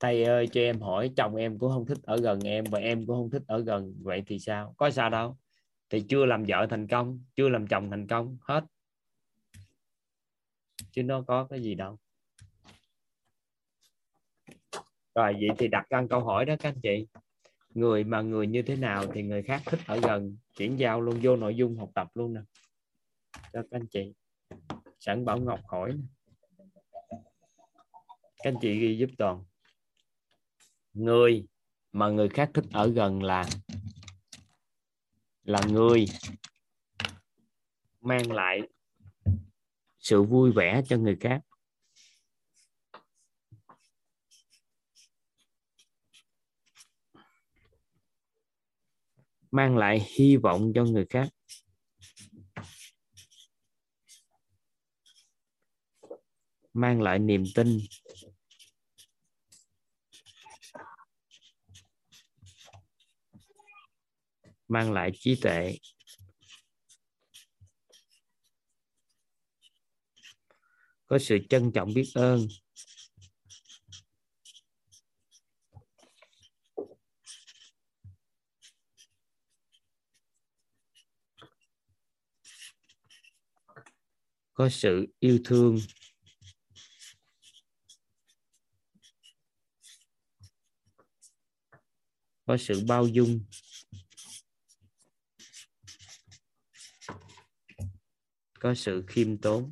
[0.01, 3.07] thầy ơi cho em hỏi, chồng em cũng không thích ở gần em và em
[3.07, 4.75] cũng không thích ở gần, vậy thì sao?
[4.77, 5.37] Có sao đâu.
[5.91, 8.65] Thì chưa làm vợ thành công, chưa làm chồng thành công, hết.
[10.91, 11.99] Chứ nó có cái gì đâu.
[15.15, 17.07] Rồi, vậy thì đặt ra câu hỏi đó các anh chị.
[17.75, 20.37] Người mà người như thế nào thì người khác thích ở gần?
[20.57, 22.41] Chuyển giao luôn, vô nội dung học tập luôn nè.
[23.33, 24.13] Cho các anh chị.
[25.01, 26.03] Sẵn bảo ngọc hỏi nè.
[28.39, 29.45] các anh chị ghi giúp toàn
[30.97, 31.47] người
[31.93, 33.45] mà người khác thích ở gần là
[35.43, 36.07] là người
[38.01, 38.61] mang lại
[39.99, 41.41] sự vui vẻ cho người khác.
[49.51, 51.29] Mang lại hy vọng cho người khác.
[56.73, 57.79] Mang lại niềm tin
[64.69, 65.79] mang lại trí tuệ.
[71.07, 72.47] Có sự trân trọng biết ơn.
[84.55, 85.79] Có sự yêu thương.
[92.47, 93.41] Có sự bao dung.
[98.61, 99.71] Có sự khiêm tốn.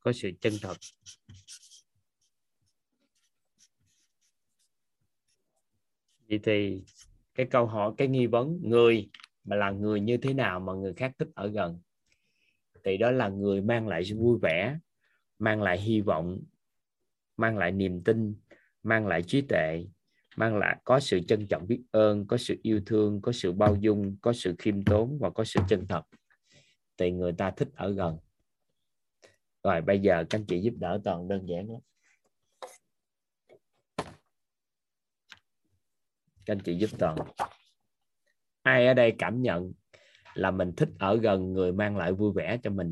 [0.00, 0.76] Có sự chân thật.
[6.28, 6.84] Vậy thì
[7.34, 9.10] cái câu hỏi, cái nghi vấn, người
[9.44, 11.80] mà là người như thế nào mà người khác thích ở gần?
[12.84, 14.78] Thì đó là người mang lại sự vui vẻ,
[15.38, 16.40] mang lại hy vọng,
[17.36, 18.34] mang lại niềm tin,
[18.82, 19.86] mang lại trí tuệ
[20.36, 23.76] mang lại có sự trân trọng biết ơn, có sự yêu thương, có sự bao
[23.80, 26.02] dung, có sự khiêm tốn và có sự chân thật.
[26.96, 28.18] Thì người ta thích ở gần.
[29.62, 31.80] Rồi, bây giờ các anh chị giúp đỡ toàn đơn giản lắm.
[36.46, 37.16] Các anh chị giúp toàn.
[38.62, 39.72] Ai ở đây cảm nhận
[40.34, 42.90] là mình thích ở gần người mang lại vui vẻ cho mình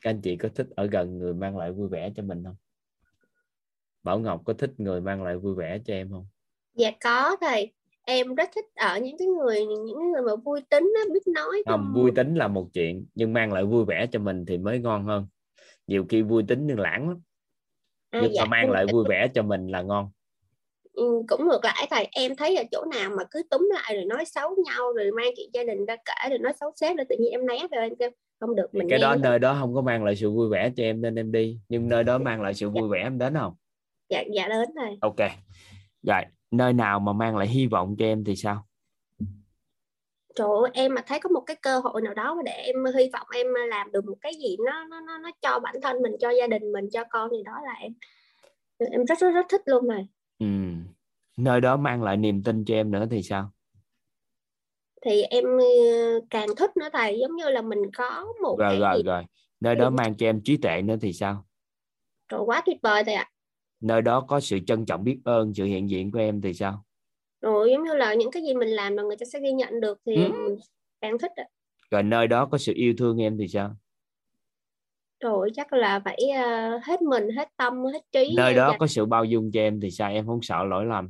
[0.00, 2.56] các anh chị có thích ở gần người mang lại vui vẻ cho mình không?
[4.02, 6.26] Bảo Ngọc có thích người mang lại vui vẻ cho em không?
[6.74, 7.72] Dạ có thầy.
[8.06, 11.62] Em rất thích ở những cái người những người mà vui tính đó, biết nói
[11.66, 14.78] không vui tính là một chuyện nhưng mang lại vui vẻ cho mình thì mới
[14.78, 15.26] ngon hơn.
[15.86, 17.20] Nhiều khi vui tính nhưng lãng lắm.
[18.10, 20.10] À, nhưng dạ, mà mang lại vui vẻ cho mình là ngon.
[20.92, 22.08] Ừ, cũng ngược lại thầy.
[22.12, 25.28] Em thấy ở chỗ nào mà cứ túm lại rồi nói xấu nhau rồi mang
[25.36, 27.82] chuyện gia đình ra kể rồi nói xấu sếp rồi tự nhiên em né rồi
[27.82, 30.48] em kêu không được mình cái đó nơi đó không có mang lại sự vui
[30.48, 31.58] vẻ cho em nên em đi.
[31.68, 33.54] Nhưng nơi đó mang lại sự vui vẻ em đến không
[34.08, 35.16] dạ dạ đến thầy ok.
[36.02, 38.66] Rồi nơi nào mà mang lại hy vọng cho em thì sao?
[40.34, 43.10] Trời ơi, em mà thấy có một cái cơ hội nào đó để em hy
[43.12, 46.12] vọng em làm được một cái gì nó nó nó, nó cho bản thân mình
[46.20, 47.92] cho gia đình mình cho con thì đó là em.
[48.78, 50.46] Em rất rất rất thích luôn này ừ.
[51.36, 53.52] nơi đó mang lại niềm tin cho em nữa thì sao?
[55.02, 58.80] Thì em ờ, càng thích nữa thầy giống như là mình có một rồi cái
[58.80, 59.24] rồi gì rồi.
[59.60, 61.44] Nơi đó mang cho em trí tuệ nữa thì sao?
[62.28, 63.30] Trời quá tuyệt vời thầy ạ
[63.80, 66.84] nơi đó có sự trân trọng biết ơn sự hiện diện của em thì sao?
[67.40, 69.80] Rồi giống như là những cái gì mình làm là người ta sẽ ghi nhận
[69.80, 70.32] được thì Ừ.
[70.46, 70.56] mình
[71.00, 71.44] càng thích ạ.
[71.90, 73.76] rồi nơi đó có sự yêu thương em thì sao?
[75.20, 78.86] Rồi chắc là phải ờ, hết mình hết tâm hết trí nơi đó dành- có
[78.86, 80.10] sự bao dung cho em thì sao?
[80.10, 81.08] Em không sợ lỗi lầm.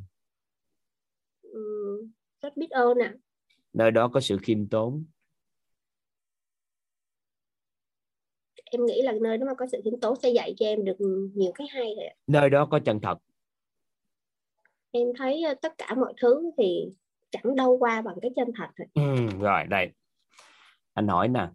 [1.42, 3.12] Ừm, rất biết ơn nè
[3.72, 5.04] nơi đó có sự khiêm tốn
[8.70, 10.96] em nghĩ là nơi đó mà có sự khiêm tốn sẽ dạy cho em được
[11.34, 13.18] nhiều cái hay rồi nơi đó có chân thật.
[14.90, 16.88] Em thấy ờ, tất cả mọi thứ thì
[17.30, 18.88] chẳng đâu qua bằng cái chân thật rồi.
[18.94, 19.88] ừ, rồi đây.
[20.94, 21.48] Anh hỏi nè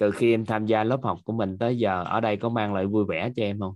[0.00, 2.74] từ khi em tham gia lớp học của mình tới giờ ở đây có mang
[2.74, 3.74] lại vui vẻ cho em không?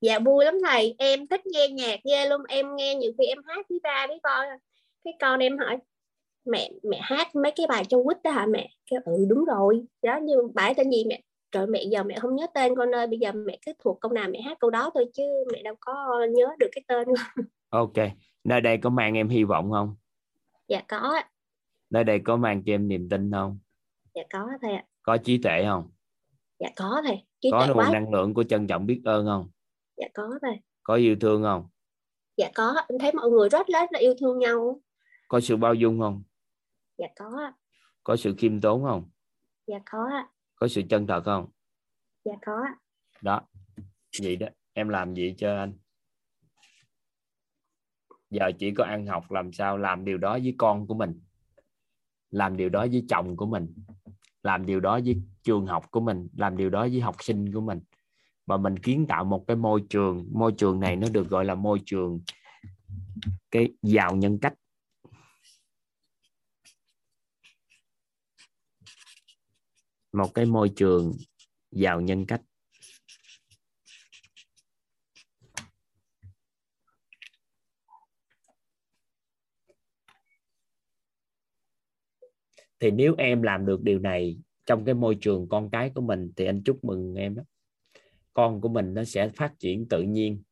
[0.00, 0.94] Dạ vui lắm thầy.
[0.98, 2.40] Em thích nghe nhạc ghê luôn.
[2.48, 4.46] Em nghe nhiều khi em hát với ba với con.
[5.04, 5.78] Cái con em hỏi
[6.44, 8.68] mẹ mẹ hát mấy cái bài trong quýt đó hả mẹ?
[8.90, 9.84] Kêu ừ đúng rồi.
[10.02, 11.20] Đó như bài tên gì mẹ
[11.52, 14.12] trời mẹ giờ mẹ không nhớ tên con ơi bây giờ mẹ cứ thuộc câu
[14.12, 17.08] nào mẹ hát câu đó thôi chứ mẹ đâu có nhớ được cái tên
[17.70, 17.92] ok
[18.44, 19.96] nơi đây có mang em hy vọng không?
[20.68, 21.22] Dạ có
[21.90, 23.58] nơi đây có mang cho em niềm tin không?
[24.14, 24.84] Dạ có thầy ạ.
[25.02, 25.90] Có trí tuệ không?
[26.58, 27.24] Dạ có thầy.
[27.40, 29.50] Trí có nguồn năng lượng của trân trọng biết ơn không?
[29.96, 30.60] Dạ có thầy.
[30.82, 31.68] Có yêu thương không?
[32.36, 32.74] Dạ có.
[32.88, 34.80] Em thấy mọi người rất rất là yêu thương nhau.
[35.28, 36.22] Có sự bao dung không?
[36.98, 37.52] Dạ có
[38.04, 39.10] có sự khiêm tốn không?
[39.66, 40.28] Dạ có ạ.
[40.56, 41.46] Có sự chân thật không?
[42.24, 42.52] Dạ có
[43.22, 43.40] đó
[44.22, 45.72] vậy đó em làm gì cho anh?
[48.30, 51.20] Giờ chỉ có ăn học làm sao làm điều đó với con của mình
[52.30, 53.74] làm điều đó với chồng của mình
[54.42, 57.60] làm điều đó với trường học của mình làm điều đó với học sinh của
[57.60, 57.80] mình.
[58.46, 61.54] Và mình kiến tạo một cái môi trường môi trường này nó được gọi là
[61.54, 62.20] môi trường
[63.50, 64.54] cái giàu nhân cách
[70.16, 71.12] một cái môi trường
[71.70, 72.40] giàu nhân cách.
[82.80, 86.32] Thì nếu em làm được điều này trong cái môi trường con cái của mình,
[86.36, 87.42] thì anh chúc mừng em đó.
[88.32, 90.42] Con của mình nó sẽ phát triển tự nhiên.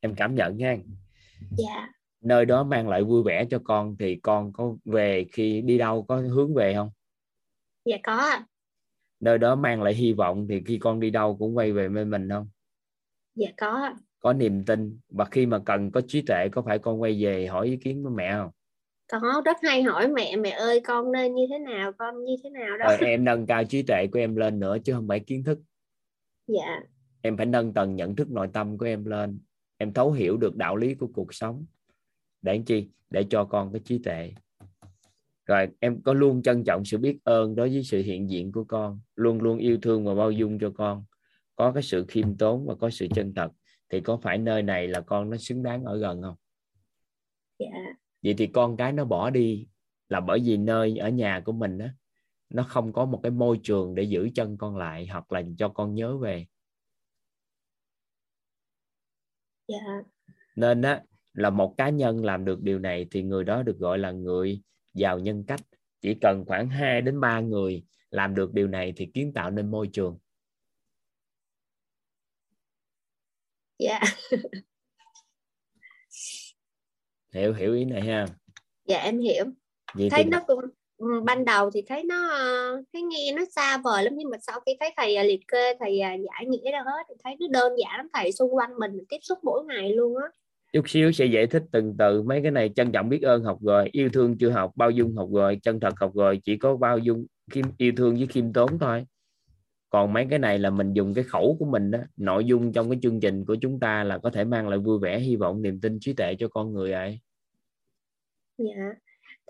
[0.00, 0.76] Em cảm nhận nha.
[1.58, 1.88] Dạ
[2.20, 6.02] nơi đó mang lại vui vẻ cho con thì con có về khi đi đâu
[6.02, 6.90] có hướng về không?
[7.84, 8.46] Dạ có ạ.
[9.20, 12.10] Nơi đó mang lại hy vọng thì khi con đi đâu cũng quay về bên
[12.10, 12.48] mình không?
[13.34, 13.94] Dạ có ạ.
[14.20, 17.46] Có niềm tin và khi mà cần có trí tuệ có phải con quay về
[17.46, 18.50] hỏi ý kiến của mẹ không?
[19.12, 22.50] Có rất hay hỏi mẹ mẹ ơi con nên như thế nào con như thế
[22.50, 22.96] nào đó.
[23.00, 25.58] Rồi em nâng cao trí tuệ của em lên nữa chứ không phải kiến thức.
[26.46, 26.80] Dạ.
[27.22, 29.40] Em phải nâng tầng nhận thức nội tâm của em lên.
[29.76, 31.66] Em thấu hiểu được đạo lý của cuộc sống
[32.42, 32.88] để làm chi?
[33.10, 34.32] Để cho con có trí tuệ.
[35.46, 38.64] Rồi em có luôn trân trọng sự biết ơn đối với sự hiện diện của
[38.64, 41.04] con luôn luôn yêu thương và bao dung cho con.
[41.56, 43.52] Có cái sự khiêm tốn và có sự chân thật
[43.88, 46.36] thì có phải nơi này là con nó xứng đáng ở gần không?
[47.58, 47.66] Dạ.
[48.22, 49.66] Vậy thì con cái nó bỏ đi
[50.08, 51.94] là bởi vì nơi ở nhà của mình á
[52.50, 55.68] nó không có một cái môi trường để giữ chân con lại hoặc là cho
[55.68, 56.46] con nhớ về.
[59.68, 60.02] Dạ.
[60.56, 61.02] Nên á
[61.38, 64.62] là một cá nhân làm được điều này thì người đó được gọi là người
[64.94, 65.60] giàu nhân cách.
[66.00, 69.70] Chỉ cần khoảng 2 đến 3 người làm được điều này thì kiến tạo nên
[69.70, 70.18] môi trường.
[73.78, 74.00] Dạ.
[77.34, 78.26] Hiểu hiểu ý này ha.
[78.84, 79.44] Dạ em hiểu.
[79.94, 80.60] Vậy thấy thì nó cũng
[80.96, 82.16] ừ, ban đầu thì thấy nó
[82.92, 85.74] thấy nghe nó xa vời lắm nhưng mà sau khi thấy thầy à, liệt kê
[85.80, 88.08] thầy à, giải nghĩa ra hết thì thấy nó đơn giản lắm.
[88.12, 90.28] Thầy xung quanh mình tiếp xúc mỗi ngày luôn á
[90.72, 93.58] chút xíu sẽ giải thích từng từ mấy cái này trân trọng biết ơn học
[93.62, 96.76] rồi yêu thương chưa học bao dung học rồi chân thật học rồi chỉ có
[96.76, 99.06] bao dung khiêm yêu thương với khiêm tốn thôi.
[99.90, 102.90] Còn mấy cái này là mình dùng cái khẩu của mình đó nội dung trong
[102.90, 105.62] cái chương trình của chúng ta là có thể mang lại vui vẻ hy vọng
[105.62, 107.20] niềm tin trí tuệ cho con người ấy.
[108.58, 108.92] Dạ.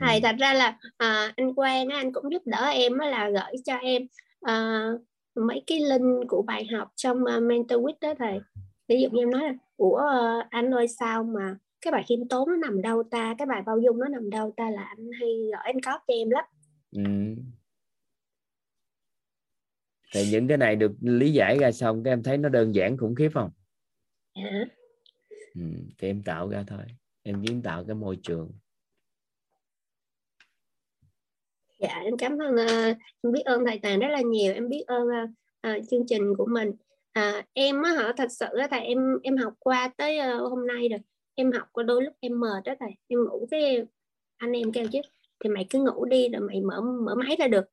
[0.01, 0.21] Thầy Ừ.
[0.23, 3.75] thật ra là à, anh quen á anh cũng giúp đỡ em là gửi cho
[3.77, 4.03] em
[4.41, 4.87] à,
[5.35, 8.41] mấy cái link của bài học trong uh, mentor week đó thầy
[8.89, 12.29] ví dụ như em nói là ủa ờ, anh ơi sao mà cái bài khiêm
[12.29, 13.35] tốn nó nằm đâu ta?
[13.39, 14.71] Cái bài bao dung nó nằm đâu ta?
[14.71, 16.45] Là anh hay gửi anh cóp cho em lắm.
[16.91, 17.03] Ừ.
[20.15, 22.97] thì những cái này được lý giải ra xong các em thấy nó đơn giản
[22.97, 23.51] khủng khiếp không?
[24.35, 24.51] Dạ.
[25.55, 25.63] Ừ.
[25.99, 26.83] thì em tạo ra thôi.
[27.23, 28.53] Em kiến tạo cái môi trường.
[31.79, 32.85] Dạ em cảm ơn ờ,
[33.23, 34.55] em biết ơn thầy Tàn rất là nhiều.
[34.55, 35.09] Em biết ơn
[35.61, 36.73] ờ, chương trình của mình
[37.19, 38.13] à, em á hả?
[38.17, 41.01] Thật sự á thầy em em học qua tới ờ, hôm nay rồi.
[41.35, 42.91] Em học có đôi lúc em mệt đó thầy.
[43.09, 43.87] Em ngủ cái
[44.37, 44.99] anh em kêu chứ.
[45.45, 47.65] Thì mày cứ ngủ đi rồi mày mở mở máy ra được.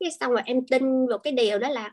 [0.00, 1.92] Cái xong rồi em tin vào cái điều đó là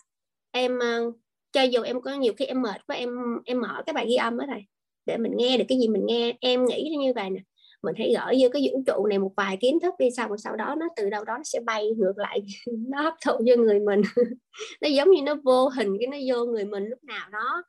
[0.52, 1.12] em ờ,
[1.52, 3.10] cho dù em có nhiều khi em mệt quá em
[3.46, 4.66] em mở cái bài ghi âm đó thầy
[5.06, 6.38] để mình nghe được cái gì mình nghe.
[6.42, 7.40] Em nghĩ như vậy nè
[7.84, 10.56] mình hãy gửi vô cái vũ trụ này một vài kiến thức đi xong sau
[10.56, 12.40] đó nó từ đâu đó nó sẽ bay ngược lại.
[12.90, 14.02] Nó hấp thụ vô người mình.
[14.82, 17.64] Nó giống như nó vô hình cái nó vô người mình lúc nào đó.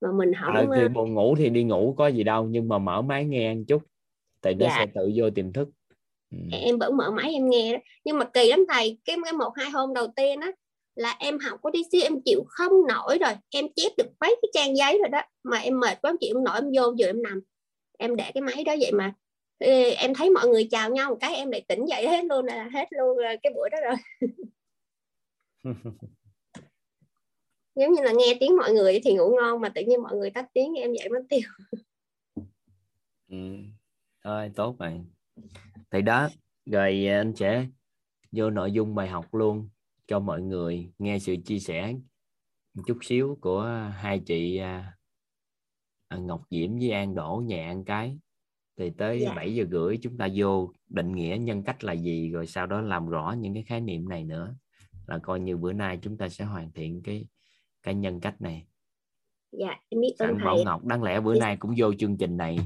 [0.00, 2.78] Mà mình không à, thì buồn ngủ thì đi ngủ có gì đâu nhưng mà
[2.78, 3.82] mở máy nghe một chút
[4.42, 4.74] thì nó Dạ.
[4.78, 5.68] sẽ tự vô tiềm thức.
[6.30, 6.38] Ừ.
[6.52, 7.78] em vẫn mở máy em nghe đó.
[8.04, 10.52] Nhưng mà kỳ lắm thầy cái cái một hai hôm đầu tiên á
[10.94, 13.32] là em học có tí xíu em chịu không nổi rồi.
[13.50, 16.34] Em chép được mấy cái trang giấy rồi đó mà em mệt quá em chịu
[16.34, 17.40] không nổi em vô vừa em nằm.
[17.98, 19.12] Em để cái máy đó vậy mà
[19.58, 22.68] em thấy mọi người chào nhau một cái em lại tỉnh dậy hết luôn là
[22.72, 23.96] hết luôn rồi cái buổi đó rồi.
[27.74, 30.30] Giống như là nghe tiếng mọi người thì ngủ ngon mà tự nhiên mọi người
[30.30, 31.40] tắt tiếng em dậy mất tiêu.
[33.28, 33.36] Ừ.
[34.24, 35.00] thôi tốt rồi
[35.90, 36.28] thì đó
[36.66, 37.66] rồi anh sẽ
[38.32, 39.68] vô nội dung bài học luôn
[40.06, 41.94] cho mọi người nghe sự chia sẻ
[42.74, 43.62] một chút xíu của
[43.94, 44.96] hai chị à,
[46.08, 48.18] à, Ngọc Diễm với An Đỗ nhà An Cái
[48.78, 49.34] thì tới Dạ.
[49.34, 52.80] 7 giờ rưỡi chúng ta vô định nghĩa nhân cách là gì rồi sau đó
[52.80, 54.54] làm rõ những cái khái niệm này nữa.
[55.06, 57.26] Là coi như bữa nay chúng ta sẽ hoàn thiện cái
[57.82, 58.66] cái nhân cách này.
[59.52, 60.64] Dạ em biết ơn thầy.
[60.64, 61.40] Ngọc đáng lẽ bữa Dạ.
[61.40, 62.58] nay cũng vô chương trình này.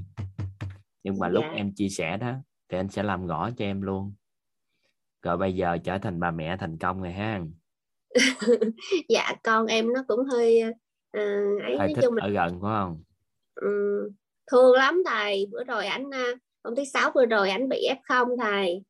[1.03, 1.53] Nhưng mà lúc Dạ.
[1.57, 2.33] em chia sẻ đó
[2.69, 4.15] thì anh sẽ làm rõ cho em luôn.
[5.23, 7.41] Rồi bây giờ trở thành bà mẹ thành công rồi ha.
[9.09, 10.63] Dạ con em nó cũng hơi
[11.19, 13.03] uh, ấy hơi nói thích chung là ở gần phải không?
[13.55, 14.15] Um,
[14.53, 15.47] thương lắm thầy.
[15.51, 18.83] Bữa rồi anh uh, hôm thứ sáu vừa rồi anh bị f không thầy?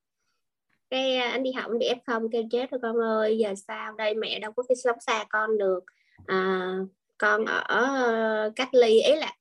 [0.90, 2.30] Cái à, anh đi học anh bị f không?
[2.30, 3.92] Kêu chết rồi con ơi giờ sao?
[3.92, 5.80] Đây mẹ đâu có cái sống xa con được.
[6.26, 6.70] À,
[7.18, 9.00] con ở ờ, cách ly.
[9.00, 9.32] Ý là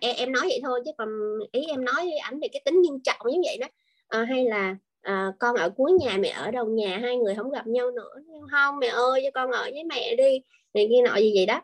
[0.00, 1.08] em, em nói vậy thôi chứ còn
[1.52, 3.66] ý em nói với ảnh thì cái tính nghiêm trọng như vậy đó.
[4.08, 7.50] À, hay là à, con ở cuối nhà mẹ ở đầu nhà hai người không
[7.50, 8.14] gặp nhau nữa.
[8.50, 10.40] Không mẹ ơi cho con ở với mẹ đi.
[10.74, 11.62] Này kia nọ gì vậy đó.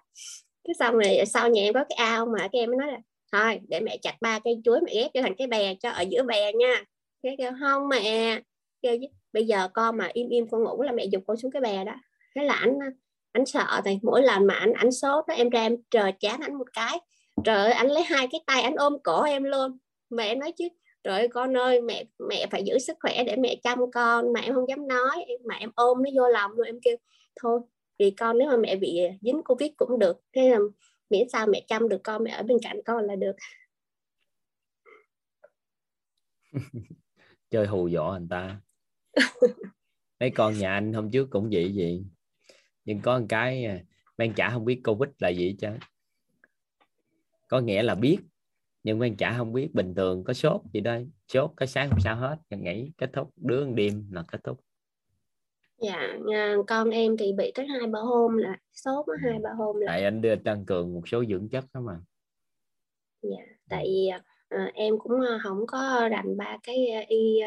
[0.65, 2.99] Cái xong rồi sau nhà em có cái ao mà cái em mới nói là
[3.33, 6.05] thôi, để mẹ chặt ba cây chuối mẹ ghép cho thành cái bè cho ở
[6.11, 6.85] giữa bè nha.
[7.23, 8.41] Cái kêu không mẹ.
[8.83, 8.97] Kêu
[9.33, 11.85] bây giờ con mà im im con ngủ là mẹ dục con xuống cái bè
[11.85, 11.95] đó.
[12.35, 12.79] Thế là anh
[13.33, 16.41] anh sợ thì mỗi lần mà anh anh sốt đó em ra em trời chán
[16.41, 17.01] anh một cái.
[17.45, 19.79] Trời ơi anh lấy hai cái tay anh ôm cổ em luôn.
[20.11, 20.69] Mẹ em nói chứ,
[21.05, 24.33] trời ơi, con ơi, mẹ mẹ phải giữ sức khỏe để mẹ chăm con.
[24.33, 25.27] Mà em không dám nói.
[25.45, 26.67] Mà em ôm nó vô lòng luôn.
[26.67, 26.97] Em kêu,
[27.41, 27.61] thôi,
[27.99, 30.21] vì con nếu mà mẹ bị dính covid cũng được.
[30.33, 30.59] Thế là
[31.11, 33.37] miễn sao mẹ chăm được con mẹ ở bên cạnh con là được.
[37.51, 38.61] Chơi hù dọa người ta.
[40.21, 42.05] Mấy con nhà anh hôm trước cũng vậy gì
[42.85, 43.83] nhưng có một cái
[44.17, 45.69] ban chả không biết covid là gì chứ
[47.49, 48.19] có nghĩa là biết
[48.83, 49.75] nhưng quan chả không biết.
[49.75, 52.37] Bình thường có sốt gì đây sốt cái sáng không sao hết.
[52.51, 54.66] Nghỉ kết thúc đứa đêm là kết thúc
[55.83, 56.17] dạ
[56.67, 60.05] con em thì bị tới hai ba hôm là sốt hai ba hôm là tại
[60.05, 62.01] anh đưa tăng cường một số dưỡng chất đó mà.
[63.23, 64.09] Dạ tại
[64.49, 65.13] à, em cũng
[65.43, 66.77] không có rành ba cái
[67.09, 67.41] y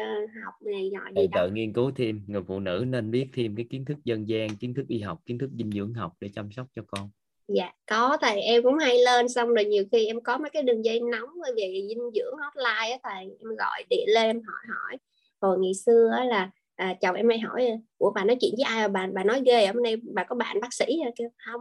[0.44, 3.66] học này nọ gì tự nghiên cứu thêm người phụ nữ nên biết thêm cái
[3.70, 6.52] kiến thức dân gian kiến thức y học kiến thức dinh dưỡng học để chăm
[6.52, 7.10] sóc cho con.
[7.48, 10.62] Dạ có thầy em cũng hay lên xong rồi nhiều khi em có mấy cái
[10.62, 14.98] đường dây nóng về dinh dưỡng hotline á thầy em gọi điện lên hỏi hỏi.
[15.40, 16.50] Hồi ngày xưa á là
[16.80, 17.68] à, chồng em hay hỏi
[17.98, 20.60] ủa bà nói chuyện với ai bà bà nói ghê hôm nay bà có bạn
[20.60, 21.10] bác sĩ à?
[21.16, 21.60] kêu không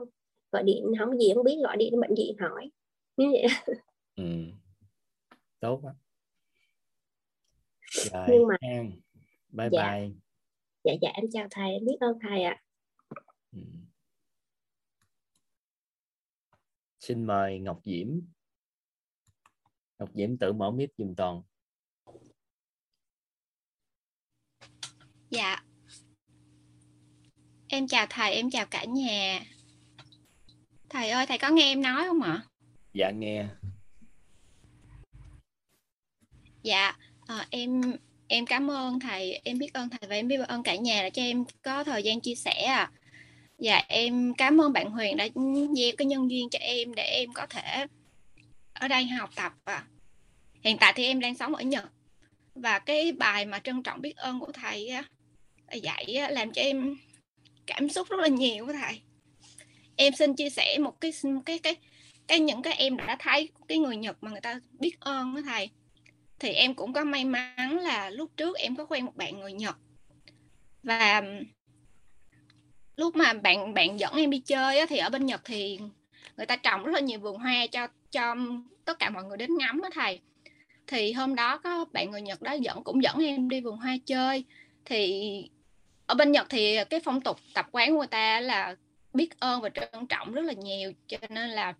[0.52, 2.72] gọi điện không gì không biết gọi điện bệnh viện hỏi
[3.18, 3.46] như vậy
[4.16, 4.24] ừ.
[5.60, 5.94] tốt quá
[7.92, 8.92] rồi nhưng mà An.
[9.50, 9.92] bye dạ.
[9.92, 10.10] bye
[10.84, 12.64] dạ dạ em chào thầy em biết ơn thầy ạ
[13.52, 13.60] ừ.
[17.00, 18.22] xin mời Ngọc Diễm
[20.00, 21.42] Ngọc Diễm tự mở mic dùm toàn
[25.30, 25.58] Dạ
[27.68, 29.42] Em chào thầy, em chào cả nhà
[30.90, 32.42] Thầy ơi, thầy có nghe em nói không ạ?
[32.94, 33.46] Dạ nghe
[36.64, 36.94] Dạ,
[37.28, 37.82] à, em
[38.28, 41.10] em cảm ơn thầy, em biết ơn thầy và em biết ơn cả nhà đã
[41.10, 42.92] cho em có thời gian chia sẻ à.
[43.58, 45.28] Dạ em cảm ơn bạn Huyền đã
[45.76, 47.86] gieo cái nhân duyên cho em để em có thể
[48.74, 49.86] ở đây học tập à.
[50.62, 51.86] Hiện tại thì em đang sống ở Nhật
[52.56, 55.04] và cái bài mà trân trọng biết ơn của thầy á,
[55.78, 56.98] dạy làm cho em
[57.66, 59.02] cảm xúc rất là nhiều của thầy.
[59.96, 61.14] Em xin chia sẻ một cái
[61.46, 61.76] cái cái
[62.28, 65.44] cái những cái em đã thấy cái người Nhật mà người ta biết ơn với
[65.44, 65.70] thầy.
[66.40, 69.54] Thì em cũng có may mắn là lúc trước em có quen một bạn người
[69.54, 69.76] Nhật
[70.84, 71.22] và
[72.96, 75.80] lúc mà bạn bạn dẫn em đi chơi á, thì ở bên Nhật thì
[76.38, 78.36] người ta trồng rất là nhiều vườn hoa cho cho
[78.86, 80.20] tất cả mọi người đến ngắm á thầy
[80.88, 83.98] thì hôm đó có bạn người Nhật đó dẫn cũng dẫn em đi vườn hoa
[84.06, 84.46] chơi
[84.86, 85.50] thì
[86.10, 88.76] ở bên Nhật thì cái phong tục tập quán của người ta là
[89.14, 91.74] biết ơn và trân trọng rất là nhiều cho nên là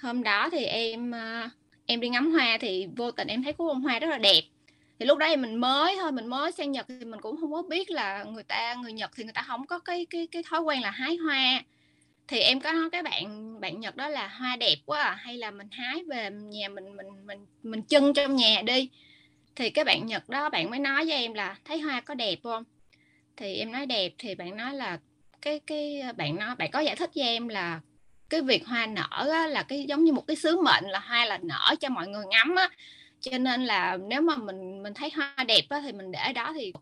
[0.00, 1.48] hôm đó thì em ờ,
[1.86, 4.42] em đi ngắm hoa thì vô tình em thấy có bông hoa rất là đẹp.
[4.98, 7.52] Thì lúc đó thì mình mới thôi mình mới sang Nhật thì mình cũng không
[7.52, 10.42] có biết là người ta người Nhật thì người ta không có cái cái cái
[10.42, 11.62] thói quen là hái hoa.
[12.28, 15.36] Thì em có nói cái bạn bạn Nhật đó là hoa đẹp quá à, hay
[15.36, 18.88] là mình hái về nhà mình mình mình mình trưng trong nhà đi.
[19.56, 22.38] Thì cái bạn Nhật đó bạn mới nói với em là thấy hoa có đẹp
[22.42, 22.64] không?
[23.36, 24.98] Thì em nói đẹp thì bạn nói là
[25.42, 27.80] cái cái à, bạn nói bạn có giải thích với em là
[28.30, 31.24] cái việc hoa nở á, là cái giống như một cái sứ mệnh là hoa
[31.24, 32.70] là nở cho mọi người ngắm á.
[33.20, 36.52] Cho nên là nếu mà mình mình thấy hoa đẹp á, thì mình để đó
[36.54, 36.72] thì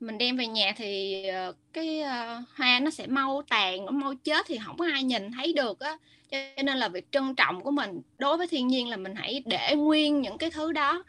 [0.00, 4.14] mình đem về nhà thì ờ, cái uh, hoa nó sẽ mau tàn nó mau
[4.14, 5.96] chết thì không có ai nhìn thấy được á.
[6.30, 9.42] Cho nên là việc trân trọng của mình đối với thiên nhiên là mình hãy
[9.46, 11.04] để nguyên những cái thứ đó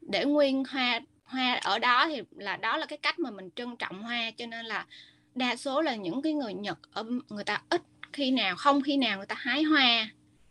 [0.00, 1.00] để nguyên hoa
[1.32, 4.46] hoa ở đó thì là đó là cái cách mà mình trân trọng hoa cho
[4.46, 4.86] nên là
[5.34, 8.96] đa số là những cái người Nhật ở người ta ít khi nào không khi
[8.96, 10.08] nào người ta hái hoa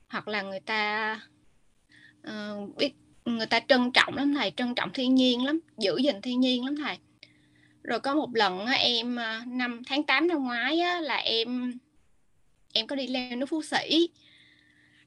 [0.09, 1.19] hoặc là người ta
[2.27, 2.93] uh, biết
[3.25, 6.65] người ta trân trọng lắm thầy trân trọng thiên nhiên lắm giữ gìn thiên nhiên
[6.65, 6.97] lắm thầy.
[7.83, 11.73] Rồi có một lần em ờ, năm tháng 8 năm ngoái á, là em
[12.73, 14.09] em có đi leo núi Phú Sĩ.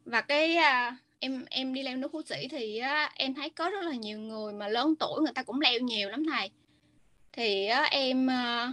[0.05, 3.71] Và cái à, em em đi leo núi Phú Sĩ thì á, em thấy có
[3.71, 6.51] rất là nhiều người mà lớn tuổi người ta cũng leo nhiều lắm thầy.
[7.33, 8.69] Thì á, em ờ,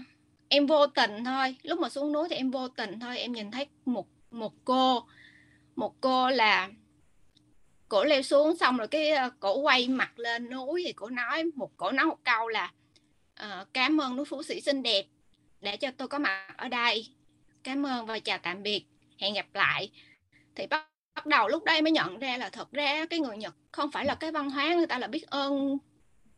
[0.50, 3.52] em vô tình thôi lúc mà xuống núi thì em vô tình thôi em nhìn
[3.52, 5.04] thấy một một cô
[5.76, 6.70] một cô là
[7.90, 11.44] cổ leo xuống xong rồi cái ờ, cổ quay mặt lên núi thì cổ nói
[11.56, 12.72] một cổ nói một câu là
[13.36, 15.06] ờ, cảm ơn núi phú sĩ xinh đẹp
[15.62, 17.08] để cho tôi có mặt ở đây.
[17.64, 18.86] Cảm ơn và chào tạm biệt.
[19.18, 19.92] Hẹn gặp lại.
[20.56, 20.91] Thì bắt
[21.22, 24.06] bắt đầu lúc đây mới nhận ra là thật ra cái người Nhật không phải
[24.06, 25.78] là cái văn hóa người ta là biết ơn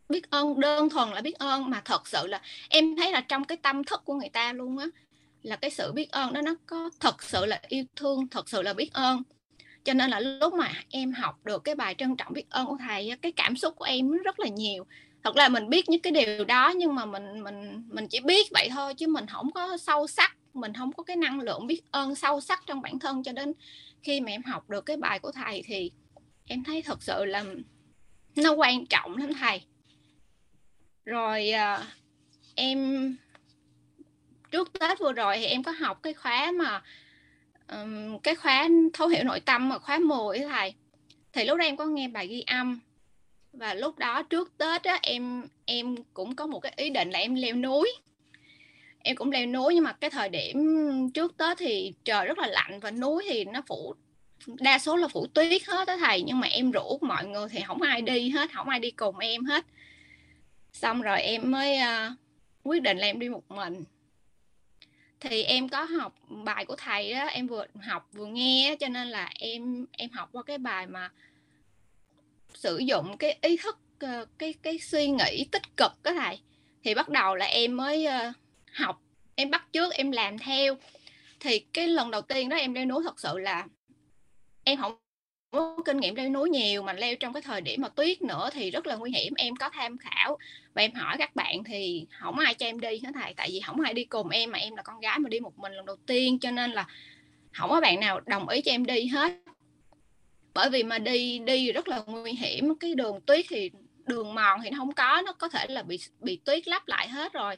[0.10, 3.44] biết ơn, đơn thuần là biết ơn, mà thật sự là em thấy là trong
[3.44, 4.86] cái tâm thức của người ta luôn á,
[5.42, 8.62] là cái sự biết ơn đó nó có thật sự là yêu thương, thật sự
[8.62, 9.24] là biết ơn.
[9.84, 12.78] Cho nên là lúc mà em học được cái bài trân trọng biết ơn của
[12.88, 14.86] thầy cái cảm xúc của em rất là nhiều.
[15.24, 18.48] Thật là mình biết những cái điều đó nhưng mà mình mình mình chỉ biết
[18.52, 21.82] vậy thôi chứ mình không có sâu sắc, mình không có cái năng lượng biết
[21.92, 23.54] ơn sâu sắc trong bản thân cho đến
[24.04, 25.92] khi mà em học được cái bài của thầy thì
[26.48, 27.46] em thấy thật sự là
[28.36, 29.62] nó quan trọng lắm thầy.
[31.06, 31.88] Rồi à,
[32.56, 33.10] em
[34.52, 36.84] trước tết vừa rồi thì em có học cái khóa mà
[37.68, 40.74] um, cái khóa thấu hiểu nội tâm mà khóa 10 thầy.
[41.34, 42.80] Thì lúc đó em có nghe bài ghi âm
[43.54, 47.20] và lúc đó trước tết á em em cũng có một cái ý định là
[47.20, 47.94] em leo núi
[49.04, 50.58] em cũng leo núi nhưng mà cái thời điểm
[51.10, 53.96] trước tết thì trời rất là lạnh và núi thì nó phủ
[54.48, 56.22] đa số là phủ tuyết hết đó thầy.
[56.22, 59.18] Nhưng mà em rủ mọi người thì không ai đi hết không ai đi cùng
[59.18, 59.66] em hết.
[60.74, 62.18] Xong rồi em mới uh,
[62.64, 63.84] quyết định là em đi một mình.
[65.20, 69.08] Thì em có học bài của thầy đó em vừa học vừa nghe cho nên
[69.08, 71.12] là em em học qua cái bài mà
[72.54, 76.40] sử dụng cái ý thức ờ, cái cái suy nghĩ tích cực đó thầy.
[76.84, 78.36] Thì bắt đầu là em mới uh,
[78.74, 79.02] học,
[79.36, 80.78] em bắt trước em làm theo.
[81.40, 83.66] Thì cái lần đầu tiên đó em leo núi thật sự là
[84.64, 84.98] em không
[85.52, 88.50] có kinh nghiệm leo núi nhiều, mà leo trong cái thời điểm mà tuyết nữa
[88.54, 89.34] thì rất là nguy hiểm.
[89.38, 90.38] Em có tham khảo
[90.74, 93.60] và em hỏi các bạn thì không ai cho em đi hết thầy, tại vì
[93.66, 95.86] không ai đi cùng em, mà em là con gái mà đi một mình lần
[95.86, 96.88] đầu tiên, cho nên là
[97.54, 99.34] không có bạn nào đồng ý cho em đi hết.
[100.54, 103.72] Bởi vì mà đi đi rất là nguy hiểm, cái đường tuyết thì,
[104.06, 107.08] đường mòn thì nó không có, nó có thể là bị bị tuyết lấp lại
[107.08, 107.56] hết rồi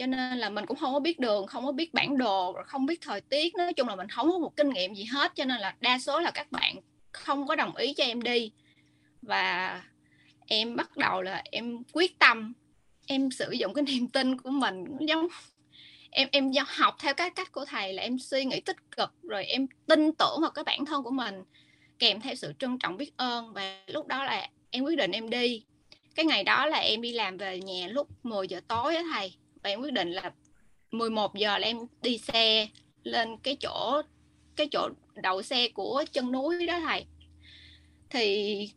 [0.00, 2.86] cho nên là mình cũng không có biết đường, không có biết bản đồ không
[2.86, 3.54] biết thời tiết.
[3.54, 5.98] Nói chung là mình không có một kinh nghiệm gì hết, cho nên là đa
[5.98, 6.76] số là các bạn
[7.12, 8.52] không có đồng ý cho em đi.
[9.22, 9.82] Và
[10.46, 12.52] em bắt đầu là em quyết tâm,
[13.06, 15.26] em sử dụng cái niềm tin của mình, giống
[16.10, 19.44] em em học theo cái cách của thầy là em suy nghĩ tích cực, rồi
[19.44, 21.34] em tin tưởng vào cái bản thân của mình,
[21.98, 23.52] kèm theo sự trân trọng biết ơn.
[23.52, 25.64] Và lúc đó là em quyết định em đi.
[26.14, 29.36] Cái ngày đó là em đi làm về nhà lúc 10 giờ tối á thầy
[29.62, 30.32] em quyết định là
[30.90, 32.68] 11 giờ là em đi xe
[33.02, 34.02] lên cái chỗ
[34.56, 37.06] cái chỗ đậu xe của chân núi đó thầy.
[38.10, 38.68] Thì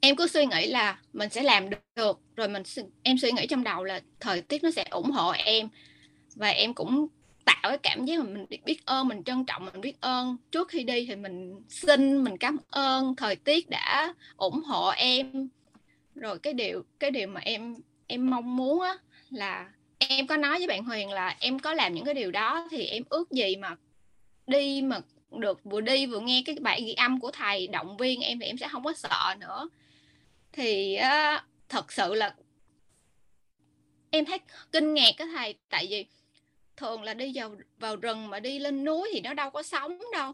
[0.00, 2.62] em cứ suy nghĩ là mình sẽ làm được, rồi mình
[3.02, 5.68] em suy nghĩ trong đầu là thời tiết nó sẽ ủng hộ em.
[6.34, 7.06] Và em cũng
[7.44, 10.36] tạo cái cảm giác mà mình biết ơn, mình trân trọng, mình biết ơn.
[10.50, 15.48] Trước khi đi thì mình xin, mình cảm ơn, thời tiết đã ủng hộ em.
[16.14, 17.74] Rồi cái điều cái điều mà em
[18.06, 18.96] em mong muốn á
[19.34, 22.68] là em có nói với bạn Huyền là em có làm những cái điều đó
[22.70, 23.76] thì em ước gì mà
[24.46, 25.00] đi mà
[25.38, 28.46] được vừa đi vừa nghe cái bài ghi âm của thầy động viên em thì
[28.46, 29.68] em sẽ không có sợ nữa.
[30.52, 32.34] Thì uh, thật sự là
[34.10, 34.38] em thấy
[34.72, 36.06] kinh ngạc cái thầy tại vì
[36.76, 39.98] thường là đi vào vào rừng mà đi lên núi thì nó đâu có sống
[40.12, 40.32] đâu.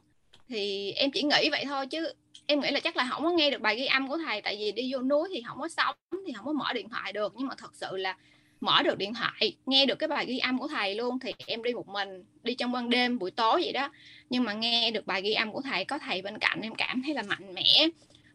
[0.49, 2.13] Thì em chỉ nghĩ vậy thôi chứ
[2.47, 4.57] em nghĩ là chắc là không có nghe được bài ghi âm của thầy tại
[4.57, 5.95] vì đi vô núi thì không có sống
[6.27, 7.33] thì không có mở điện thoại được.
[7.37, 8.17] Nhưng mà thật sự là
[8.61, 11.63] mở được điện thoại nghe được cái bài ghi âm của thầy luôn thì em
[11.63, 13.91] đi một mình đi trong ban đêm buổi tối vậy đó.
[14.31, 17.03] Nhưng mà nghe được bài ghi âm của thầy có thầy bên cạnh em cảm
[17.03, 17.89] thấy là mạnh mẽ.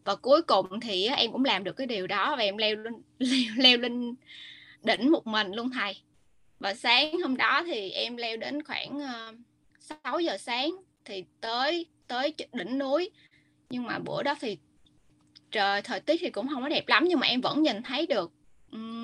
[0.03, 2.93] Và cuối cùng thì em cũng làm được cái điều đó và em leo lên
[3.19, 4.15] leo, leo lên
[4.83, 5.95] đỉnh một mình luôn thầy.
[6.59, 9.33] Và sáng hôm đó thì em leo đến khoảng ờ,
[9.79, 13.09] 6 giờ sáng thì tới tới đỉnh núi.
[13.69, 14.57] Nhưng mà bữa đó thì
[15.51, 18.07] trời thời tiết thì cũng không có đẹp lắm nhưng mà em vẫn nhìn thấy
[18.07, 18.31] được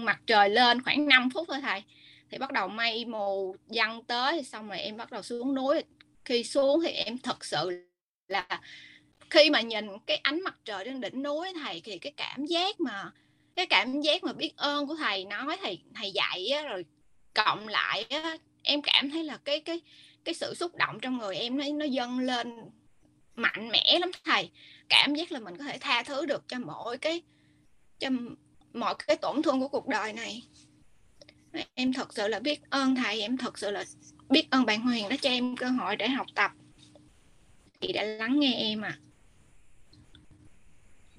[0.05, 1.83] mặt trời lên khoảng 5 phút thôi thầy.
[2.31, 5.83] Thì bắt đầu mây mù dăng tới xong rồi em bắt đầu xuống núi.
[6.25, 7.87] Khi xuống thì em thật sự
[8.27, 8.61] là
[9.29, 12.79] khi mà nhìn cái ánh mặt trời trên đỉnh núi thầy thì cái cảm giác
[12.79, 13.11] mà
[13.55, 16.85] cái cảm giác mà biết ơn của thầy nói thầy thầy dạy á, rồi
[17.33, 19.81] cộng lại á, em cảm thấy là cái cái
[20.23, 22.69] cái sự xúc động trong người em nó nó dâng lên
[23.35, 24.49] mạnh mẽ lắm thầy.
[24.89, 27.21] Cảm giác là mình có thể tha thứ được cho mỗi cái
[27.99, 28.09] cho
[28.73, 30.41] mọi cái tổn thương của cuộc đời này.
[31.73, 33.85] Em thật sự là biết ơn thầy em thật sự là
[34.29, 36.51] biết ơn bạn Huyền đã cho em cơ hội để học tập.
[37.79, 38.99] Chị đã lắng nghe em à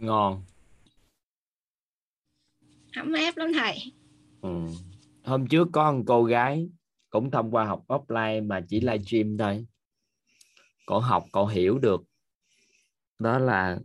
[0.02, 0.42] ngon.
[2.96, 3.92] Ấm áp lắm thầy.
[4.42, 4.66] Ừ.
[5.24, 6.68] hôm trước có một cô gái
[7.10, 9.66] cũng thông qua học offline mà chỉ livestream thôi.
[10.86, 12.02] Cậu học cậu hiểu được.
[13.18, 13.78] Đó là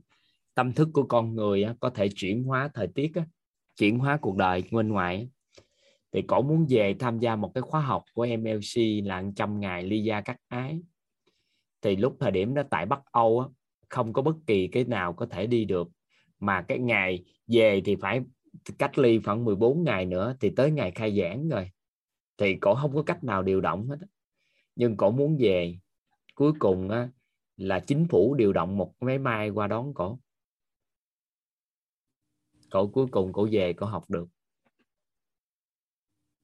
[0.55, 3.25] tâm thức của con người có thể chuyển hóa thời tiết á,
[3.77, 5.29] chuyển hóa cuộc đời bên ngoài
[6.11, 9.83] thì cổ muốn về tham gia một cái khóa học của MLC là trăm ngày
[9.83, 10.79] ly gia cắt ái.
[11.81, 13.47] Thì lúc thời điểm đó tại Bắc Âu á,
[13.89, 15.87] không có bất kỳ cái nào có thể đi được.
[16.39, 18.21] Mà cái ngày về thì phải
[18.79, 21.69] cách ly khoảng 14 ngày nữa thì tới ngày khai giảng rồi.
[22.37, 23.97] Thì cổ không có cách nào điều động hết
[24.77, 25.77] nhưng cổ muốn về
[26.35, 27.09] cuối cùng á,
[27.57, 30.19] là chính phủ điều động một máy bay qua đón cổ
[32.69, 34.25] cổ cuối cùng cổ về cổ học được.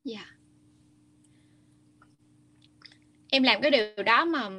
[0.04, 0.26] Dạ.
[3.32, 4.50] Em làm cái điều đó mà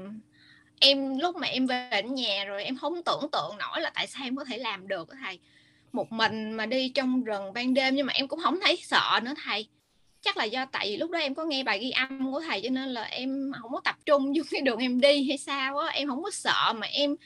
[0.81, 4.07] em, lúc mà em về đến nhà rồi em không tưởng tượng nổi là tại
[4.07, 5.39] sao em có thể làm được thầy.
[5.93, 9.21] Một mình mà đi trong rừng ban đêm nhưng mà em cũng không thấy sợ
[9.23, 9.69] nữa thầy.
[10.21, 12.61] Chắc là do tại vì lúc đó em có nghe bài ghi âm của thầy
[12.63, 15.79] cho nên là em không có tập trung vô cái đường em đi hay sao
[15.79, 15.89] á.
[15.89, 17.17] Em không có sợ mà em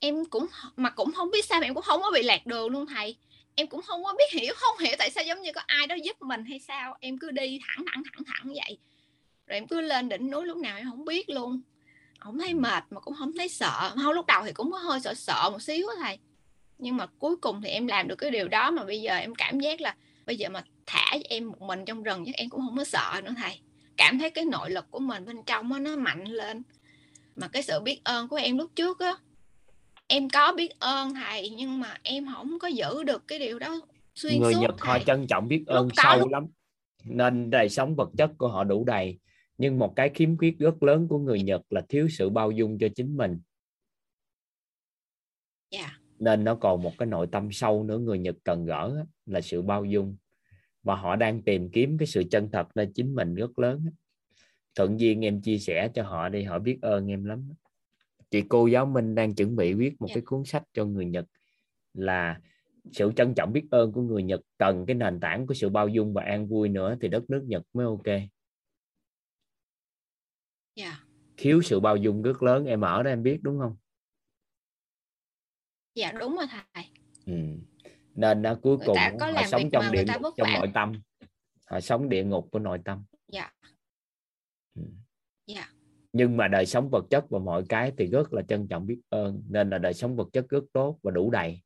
[0.00, 2.68] em cũng, mà cũng không biết sao mà em cũng không có bị lạc đường
[2.70, 3.16] luôn thầy
[3.60, 5.94] em cũng không có biết hiểu không hiểu tại sao giống như có ai đó
[6.04, 6.96] giúp mình hay sao.
[7.00, 8.78] Em cứ đi thẳng thẳng thẳng thẳng vậy.
[9.46, 11.60] Rồi em cứ lên đỉnh núi lúc nào em không biết luôn.
[12.18, 13.92] Không thấy mệt mà cũng không thấy sợ.
[14.02, 16.18] Không lúc đầu thì cũng có hơi sợ sợ một xíu thầy.
[16.78, 19.34] Nhưng mà cuối cùng thì em làm được cái điều đó mà bây giờ em
[19.34, 19.94] cảm giác là
[20.26, 23.20] bây giờ mà thả em một mình trong rừng chắc em cũng không có sợ
[23.24, 23.60] nữa thầy.
[23.96, 26.62] Cảm thấy cái nội lực của mình bên trong đó, nó mạnh lên.
[27.36, 29.14] Mà cái sự biết ơn của em lúc trước á
[30.10, 33.80] em có biết ơn thầy nhưng mà em không có giữ được cái điều đó
[34.14, 35.04] xuyên người suốt Nhật họ thầy.
[35.06, 36.46] trân trọng biết ơn Lúc sâu lúc- lắm.
[37.04, 39.18] Nên đời sống vật chất của họ đủ đầy.
[39.58, 42.78] Nhưng một cái khiếm khuyết rất lớn của người Nhật là thiếu sự bao dung
[42.78, 43.40] cho chính mình.
[45.70, 45.98] Dạ.
[46.18, 49.62] Nên nó còn một cái nội tâm sâu nữa người Nhật cần gỡ là sự
[49.62, 50.16] bao dung.
[50.82, 53.86] Và họ đang tìm kiếm cái sự chân thật nơi chính mình rất lớn
[54.74, 57.48] thuận duyên em chia sẻ cho họ đi họ biết ơn em lắm
[58.30, 60.14] chị cô giáo Minh đang chuẩn bị viết một Dạ.
[60.14, 61.24] cái cuốn sách cho người Nhật
[61.94, 62.40] là
[62.92, 65.88] sự trân trọng biết ơn của người Nhật cần cái nền tảng của sự bao
[65.88, 68.20] dung và an vui nữa thì đất nước Nhật mới ok.
[70.76, 71.00] Dạ.
[71.36, 73.76] Thiếu sự bao dung rất lớn em ở đó em biết đúng không?
[75.94, 76.84] Dạ đúng rồi thầy.
[77.26, 77.34] Ừ.
[78.14, 78.96] nên đó, cuối Người cùng
[79.34, 80.92] họ sống trong địa ngục trong nội tâm.
[81.66, 83.52] Họ sống địa ngục của nội tâm dạ
[84.74, 84.82] Ừ.
[85.46, 85.68] dạ
[86.12, 89.00] nhưng mà đời sống vật chất và mọi cái thì rất là trân trọng biết
[89.08, 91.60] ơn nên là đời sống vật chất rất tốt và đủ đầy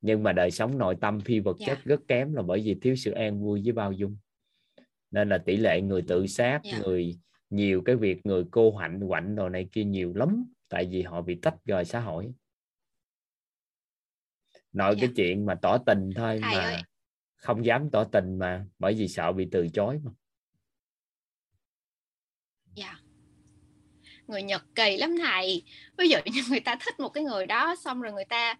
[0.00, 1.66] nhưng mà đời sống nội tâm phi vật Dạ.
[1.66, 4.16] chất rất kém là bởi vì thiếu sự an vui với bao dung
[5.10, 6.78] nên là tỷ lệ người tự sát Dạ.
[6.78, 7.18] người
[7.50, 11.22] nhiều cái việc người cô hạnh quạnh đồ này kia nhiều lắm tại vì họ
[11.22, 12.32] bị tách rời xã hội
[14.72, 15.00] nội Dạ.
[15.00, 16.82] cái chuyện mà tỏ tình thôi Thầy mà ơi.
[17.36, 20.10] không dám tỏ tình mà bởi vì sợ bị từ chối mà
[22.74, 22.94] dạ
[24.26, 25.62] người Nhật kỳ lắm thầy.
[25.98, 28.54] Ví dụ như người ta thích một cái người đó xong rồi người ta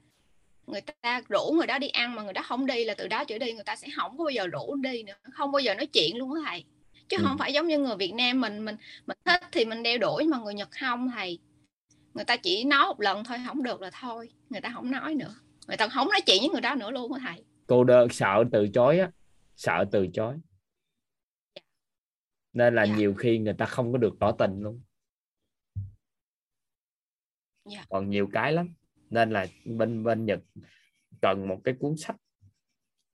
[0.66, 3.24] người ta rủ người đó đi ăn mà người đó không đi là từ đó
[3.24, 5.74] trở đi người ta sẽ không có bao giờ rủ đi nữa không bao giờ
[5.74, 6.64] nói chuyện luôn á thầy.
[7.08, 7.24] Chứ Ừ.
[7.26, 10.26] không phải giống như người Việt Nam mình mình mình thích thì mình đeo đuổi
[10.26, 11.38] mà người Nhật không thầy.
[12.14, 15.14] Người ta chỉ nói một lần thôi không được là thôi người ta không nói
[15.14, 15.34] nữa.
[15.68, 17.44] Người ta không nói chuyện với người đó nữa luôn á thầy.
[17.66, 19.10] Cô đơn sợ từ chối á
[19.56, 20.34] sợ từ chối.
[22.52, 22.96] Nên là Dạ.
[22.96, 24.80] nhiều khi người ta không có được tỏ tình luôn
[27.64, 27.84] Dạ.
[27.88, 28.74] còn nhiều cái lắm
[29.10, 30.40] nên là bên bên Nhật
[31.20, 32.16] cần một cái cuốn sách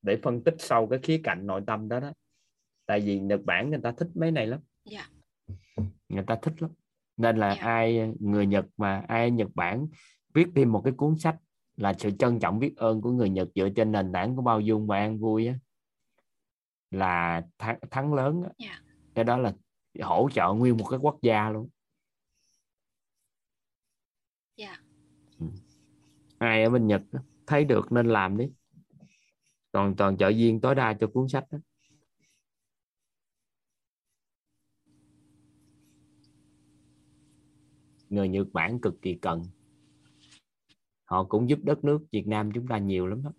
[0.02, 2.12] để phân tích sâu cái khía cạnh nội tâm đó đó
[2.86, 5.08] tại vì Nhật Bản người ta thích mấy này lắm Dạ.
[6.08, 6.70] người ta thích lắm
[7.16, 7.62] nên là Dạ.
[7.62, 9.88] ai người Nhật mà ai Nhật Bản
[10.34, 11.36] viết thêm một cái cuốn sách
[11.76, 14.60] là sự trân trọng biết ơn của người Nhật dựa trên nền tảng của bao
[14.60, 15.54] dung và an vui á
[16.90, 18.50] là thắng, thắng lớn á.
[18.58, 18.80] Dạ.
[19.14, 19.52] cái đó là
[20.02, 21.68] hỗ trợ nguyên một cái quốc gia luôn
[24.56, 24.76] Dạ.
[25.38, 25.46] Ừ
[26.40, 27.02] ai ở bên Nhật
[27.46, 28.44] thấy được nên làm đi
[29.72, 31.58] còn toàn trợ viên tối đa cho cuốn sách đó.
[38.08, 39.42] người Nhật Bản cực kỳ cần
[41.04, 43.32] họ cũng giúp đất nước Việt Nam chúng ta nhiều lắm đó.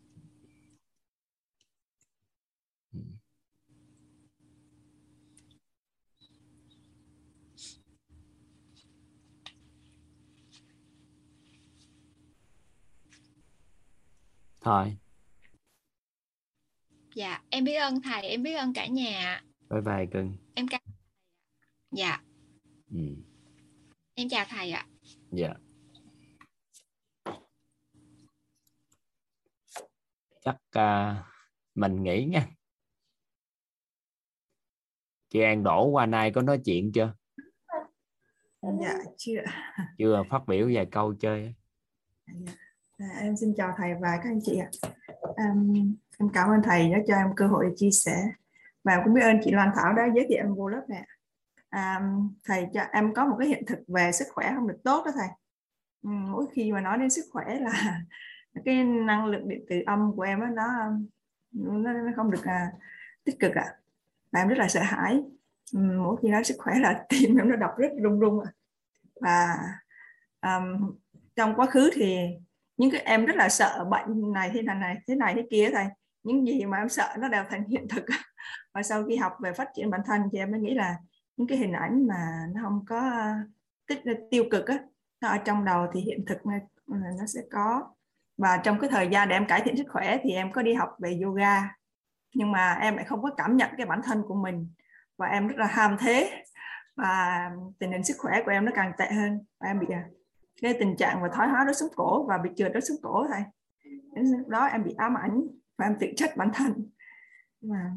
[14.62, 14.98] Thôi.
[17.16, 20.38] Dạ em biết ơn thầy em biết ơn cả nhà bye bye cưng.
[20.56, 20.82] Em cảm
[21.92, 22.22] dạ.
[22.92, 23.16] Ừ.
[24.14, 24.88] em chào thầy ạ.
[25.32, 25.54] Dạ.
[30.42, 31.24] Chắc à,
[31.76, 32.48] mình nghĩ nha.
[35.30, 37.14] Chị An đổ qua nay có nói chuyện chưa?
[38.62, 39.42] Dạ chưa.
[39.98, 41.54] Chưa phát biểu vài câu chơi
[42.28, 42.54] dạ.
[43.02, 44.70] À, em xin chào thầy và các anh chị ạ.
[45.38, 45.74] Em,
[46.20, 48.32] em cảm ơn thầy đã cho em cơ hội để chia sẻ.
[48.84, 51.08] Và cũng biết ơn chị Loan Thảo đã giới thiệu em vô lớp này
[51.70, 52.02] à,
[52.44, 55.12] thầy cho em có một cái hiện thực về sức khỏe không được tốt đó
[55.16, 55.28] thầy.
[56.04, 58.02] Ừ, mỗi khi mà nói đến sức khỏe là
[58.66, 60.66] cái năng lượng điện tử âm của em đó, nó
[61.52, 62.72] nó, nó không được à,
[63.24, 63.64] tích cực ạ.
[63.64, 63.76] À.
[64.32, 65.24] và em rất là sợ hãi.
[65.74, 68.52] Ừ, mỗi khi nói sức khỏe là tim em nó đập rất rung rung à.
[69.22, 69.58] và
[70.42, 70.96] um,
[71.36, 72.18] trong quá khứ thì
[72.82, 75.70] những cái em rất là sợ bệnh này thế này này, thế này thế kia
[75.74, 75.86] thầy.
[76.24, 78.06] Những gì mà em sợ nó đều thành hiện thực.
[78.74, 80.96] Và sau khi học về phát triển bản thân thì em mới nghĩ là
[81.38, 82.16] những cái hình ảnh mà
[82.56, 83.12] nó không có
[83.88, 84.00] tích
[84.32, 84.80] tiêu cực á,
[85.22, 86.38] nó ở trong đầu thì hiện thực
[86.86, 87.94] nó sẽ có.
[88.38, 90.74] Và trong cái thời gian để em cải thiện sức khỏe thì em có đi
[90.74, 91.76] học về yoga,
[92.36, 94.74] nhưng mà em lại không có cảm nhận cái bản thân của mình.
[95.18, 96.44] Và em rất là ham thế.
[96.96, 99.46] Và tình hình sức khỏe của em nó càng tệ hơn.
[99.60, 100.06] Và em bị à,
[100.62, 103.28] cái tình trạng và thoái hóa đốt sống cổ và bị trượt đốt sống cổ
[103.32, 103.42] thầy.
[104.16, 105.42] Đến lúc đó em bị ám ảnh
[105.78, 106.90] và em tự trách bản thân.
[107.62, 107.92] Và,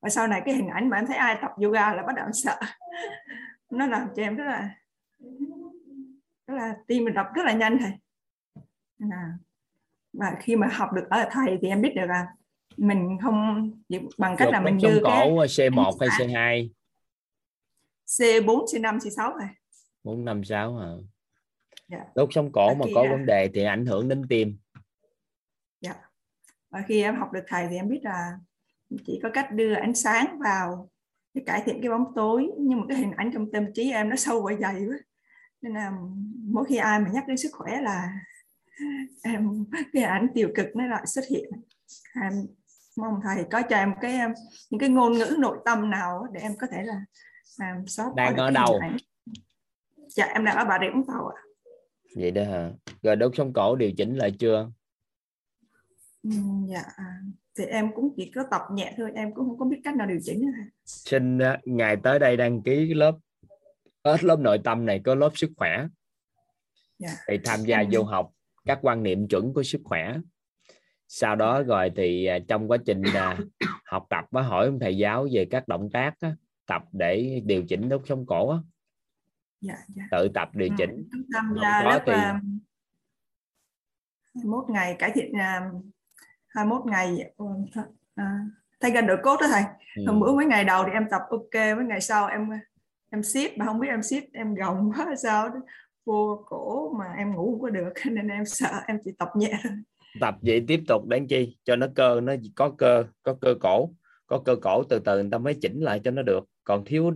[0.00, 2.26] và sau này cái hình ảnh mà em thấy ai tập yoga là bắt đầu
[2.32, 2.58] sợ.
[3.70, 4.74] Nó làm cho em rất là
[6.46, 7.92] rất là tim mình đập rất là nhanh thầy.
[9.10, 9.38] À,
[10.12, 12.26] và khi mà học được ở thầy thì em biết được là
[12.76, 13.70] mình không
[14.18, 16.68] bằng cách là mình đưa cái C1 hay C2
[18.06, 19.48] C4 C5 C6 này
[20.04, 20.86] 4 5 6 hả
[21.92, 22.04] dạ.
[22.14, 24.58] đốt sống cổ và mà có à, vấn đề thì ảnh hưởng đến tim.
[25.80, 25.94] Dạ.
[26.70, 28.38] và khi em học được thầy thì em biết là
[29.06, 30.90] chỉ có cách đưa ánh sáng vào
[31.34, 34.08] để cải thiện cái bóng tối nhưng mà cái hình ảnh trong tâm trí em
[34.08, 34.96] nó sâu và dày quá.
[35.62, 35.92] Nên là
[36.44, 38.12] mỗi khi ai mà nhắc đến sức khỏe là
[39.22, 41.50] em cái ảnh tiêu cực nó lại xuất hiện.
[42.22, 42.32] Em
[42.96, 44.18] mong thầy có cho em cái
[44.70, 47.00] những cái ngôn ngữ nội tâm nào để em có thể là
[47.58, 48.80] làm xóa đang ở đâu?
[50.08, 51.42] dạ em đang ở bà rịa vũng tàu ạ
[52.16, 52.70] vậy đó hả?
[53.02, 54.70] Rồi đốt sống cổ điều chỉnh lại chưa?
[56.68, 56.82] Dạ.
[57.58, 60.06] Thì em cũng chỉ có tập nhẹ thôi em cũng không có biết cách nào
[60.06, 60.52] điều chỉnh nữa
[60.84, 63.14] xin ngày tới đây đăng ký lớp
[64.02, 65.86] ở lớp nội tâm này có lớp sức khỏe.
[66.98, 67.08] Dạ.
[67.28, 68.30] thì tham gia vô học
[68.64, 70.16] các quan niệm chuẩn của sức khỏe.
[71.08, 73.02] Sau đó rồi thì à, trong quá trình
[73.84, 76.36] học tập với hỏi ông thầy giáo về các động tác á,
[76.66, 78.58] tập để điều chỉnh đốt sống cổ á.
[79.62, 80.02] Dạ, dạ.
[80.10, 81.08] tự tập điều ừ, chỉnh.
[81.34, 82.12] tham gia lớp thì...
[84.34, 85.84] 21 ngày cải thiện uh,
[86.48, 87.32] 21 ngày.
[87.42, 87.68] Uh,
[88.80, 89.62] thay gần đổi cốt đó thầy.
[89.96, 90.02] Ừ.
[90.06, 92.50] hôm bữa mấy ngày đầu thì em tập ok mấy ngày sau em
[93.10, 95.60] em siết mà không biết em siết em gồng quá sao đó.
[96.04, 99.52] Vô cổ mà em ngủ không có được nên em sợ em chỉ tập nhẹ
[99.62, 99.72] thôi.
[100.20, 101.56] Tập vậy tiếp tục đến chi?
[101.64, 103.90] Cho nó cơ nó có cơ có cơ cổ.
[104.26, 106.44] Có cơ cổ từ từ người ta mới chỉnh lại cho nó được.
[106.64, 107.10] Còn thiếu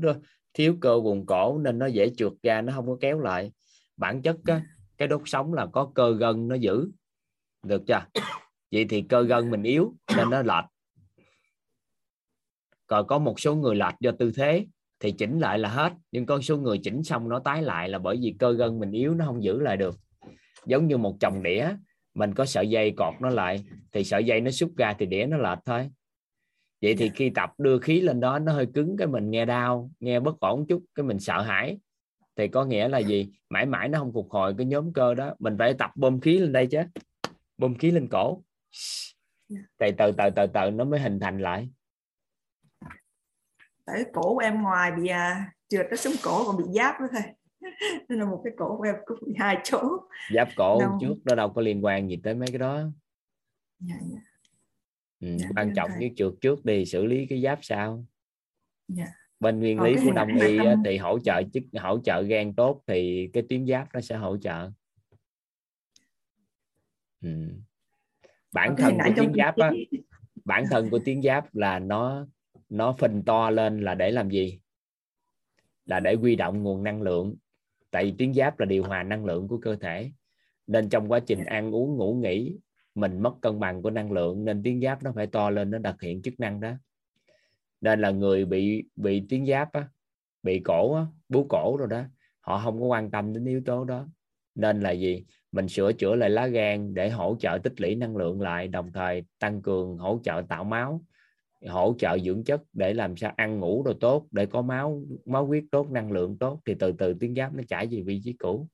[0.57, 3.53] thiếu cơ vùng cổ nên nó dễ trượt ra nó không có kéo lại.
[3.97, 4.63] Bản chất á,
[4.99, 6.91] cái đốt sống là có cơ gân nó giữ.
[7.63, 8.07] Được chưa?
[8.73, 10.65] Vậy thì cơ gân mình yếu nên nó lệch.
[12.87, 14.67] Còn có một số người lệch do tư thế
[15.01, 15.93] thì chỉnh lại là hết.
[16.13, 18.91] Nhưng có số người chỉnh xong nó tái lại là bởi vì cơ gân mình
[18.91, 19.97] yếu nó không giữ lại được.
[20.67, 21.69] Giống như một chồng đĩa
[22.15, 25.27] mình có sợi dây cột nó lại thì sợi dây nó xúc ra thì đĩa
[25.27, 25.91] nó lệch thôi
[26.87, 29.91] vậy thì khi tập đưa khí lên đó nó hơi cứng cái mình nghe đau
[30.01, 31.79] nghe bất ổn chút cái mình sợ hãi.
[32.37, 33.33] Thì có nghĩa là gì?
[33.51, 35.35] Mãi mãi nó không phục hồi cái nhóm cơ đó.
[35.39, 36.81] Mình phải tập bơm khí lên đây chứ.
[37.59, 38.43] Bơm khí lên cổ.
[39.51, 41.69] Thì từ từ từ từ nó mới hình thành lại.
[43.85, 47.07] Tại cổ của em ngoài bị à, trượt nó xuống cổ còn bị giáp nữa
[47.13, 47.23] thôi.
[48.09, 49.81] Nên là một cái cổ của em có bị hai chỗ.
[50.35, 50.99] Giáp cổ đâu...
[51.01, 52.83] trước nó đâu có liên quan gì tới mấy cái đó.
[53.79, 54.36] Dạ, dạ.
[55.21, 58.05] Ừ, dạ, quan trọng cái trượt trước đi xử lý cái giáp sao?
[58.89, 59.07] Dạ.
[59.41, 60.83] bên nguyên lý của đông y tâm...
[60.85, 64.37] thì hỗ trợ chức hỗ trợ gan tốt thì cái tuyến giáp nó sẽ hỗ
[64.37, 64.71] trợ.
[67.23, 67.49] Ừ.
[68.53, 69.73] bản thân của tuyến giáp á,
[70.45, 72.27] bản thân của tuyến giáp là nó
[72.69, 74.61] nó phình to lên là để làm gì?
[75.85, 77.37] Là để quy động nguồn năng lượng
[77.91, 80.11] tại vì tuyến giáp là điều hòa năng lượng của cơ thể.
[80.67, 82.57] Nên trong quá trình ăn uống ngủ nghỉ
[82.97, 85.79] mình mất cân bằng của năng lượng nên tuyến giáp nó phải to lên nó
[85.79, 86.73] đặc hiện chức năng đó.
[87.81, 89.89] Nên là người bị bị tuyến giáp á,
[90.43, 92.03] bị cổ á, bú cổ rồi đó
[92.41, 94.07] họ không có quan tâm đến yếu tố đó.
[94.55, 95.25] Nên là gì?
[95.53, 98.93] Mình sửa chữa lại lá gan để hỗ trợ tích lũy năng lượng lại đồng
[98.93, 101.03] thời tăng cường hỗ trợ tạo máu
[101.69, 105.47] hỗ trợ dưỡng chất để làm sao ăn ngủ đồ tốt để có máu máu
[105.47, 108.33] huyết tốt năng lượng tốt thì từ từ tuyến giáp nó chảy về vị trí
[108.33, 108.69] cũ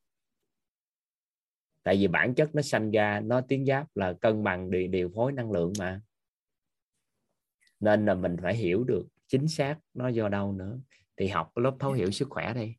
[1.83, 5.11] tại vì bản chất nó sanh ra nó tuyến giáp là cân bằng điều, điều
[5.15, 6.01] phối năng lượng mà.
[7.81, 10.79] Nên là mình phải hiểu được chính xác nó do đâu nữa.
[11.17, 12.75] Thì học lớp thấu hiểu sức khỏe đi.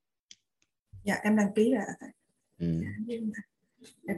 [1.04, 2.12] Dạ em đăng ký rồi.
[2.60, 2.68] Ừ.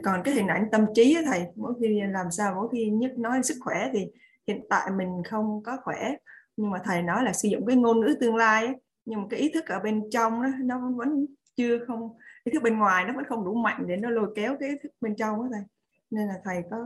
[0.02, 3.18] còn cái hình ảnh tâm trí á thầy mỗi khi làm sao mỗi khi nhất
[3.18, 4.06] nói sức khỏe thì
[4.46, 6.16] hiện tại mình không có khỏe.
[6.56, 8.74] Nhưng mà thầy nói là sử dụng cái ngôn ngữ tương lai ấy,
[9.04, 11.26] nhưng mà cái ý thức ở bên trong đó, nó vẫn
[11.56, 12.16] chưa không
[12.46, 14.74] ý thức bên ngoài nó vẫn không đủ mạnh để nó lôi kéo cái ý
[14.82, 15.62] thức bên trong đó thầy.
[16.10, 16.76] Nên là thầy có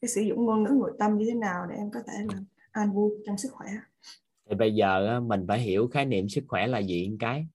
[0.00, 2.40] cái sử dụng ngôn ngữ nội tâm như thế nào để em có thể là
[2.70, 3.68] an vui trong sức khỏe.
[4.48, 7.46] Thì bây giờ mình phải hiểu khái niệm sức khỏe là gì cái.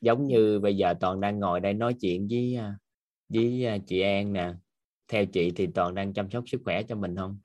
[0.00, 2.74] Giống như bây giờ toàn đang ngồi đây nói chuyện với à,
[3.28, 4.54] với à, chị An nè.
[5.08, 7.38] Theo chị thì toàn đang chăm sóc sức khỏe cho mình không?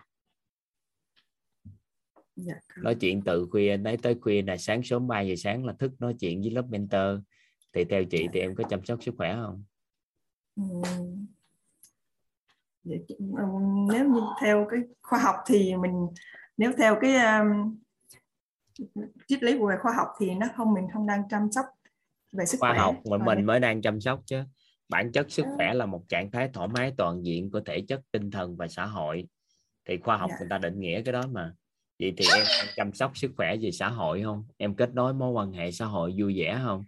[2.35, 5.73] Dạ, nói chuyện từ khuya đến tới khuya là sáng sớm 3 giờ sáng là
[5.73, 7.19] thức nói chuyện với lớp mentor
[7.73, 9.63] thì theo chị thì em có chăm sóc sức khỏe không?
[10.55, 10.63] Ừ.
[13.89, 16.07] nếu như theo cái khoa học thì mình
[16.57, 17.77] nếu theo cái um,
[19.27, 21.65] triết lý về khoa học thì nó không mình không đang chăm sóc
[22.31, 22.79] về sức khoa khỏe.
[22.79, 24.43] học mà mình mới đang chăm sóc chứ.
[24.89, 28.01] Bản chất sức khỏe là một trạng thái thoải mái toàn diện của thể chất
[28.11, 29.27] tinh thần và xã hội.
[29.85, 30.35] Thì khoa học Dạ.
[30.39, 31.53] người ta định nghĩa cái đó mà.
[31.99, 32.45] Vậy thì em
[32.75, 34.45] chăm sóc sức khỏe về xã hội không?
[34.57, 36.83] Em kết nối mối quan hệ xã hội vui vẻ không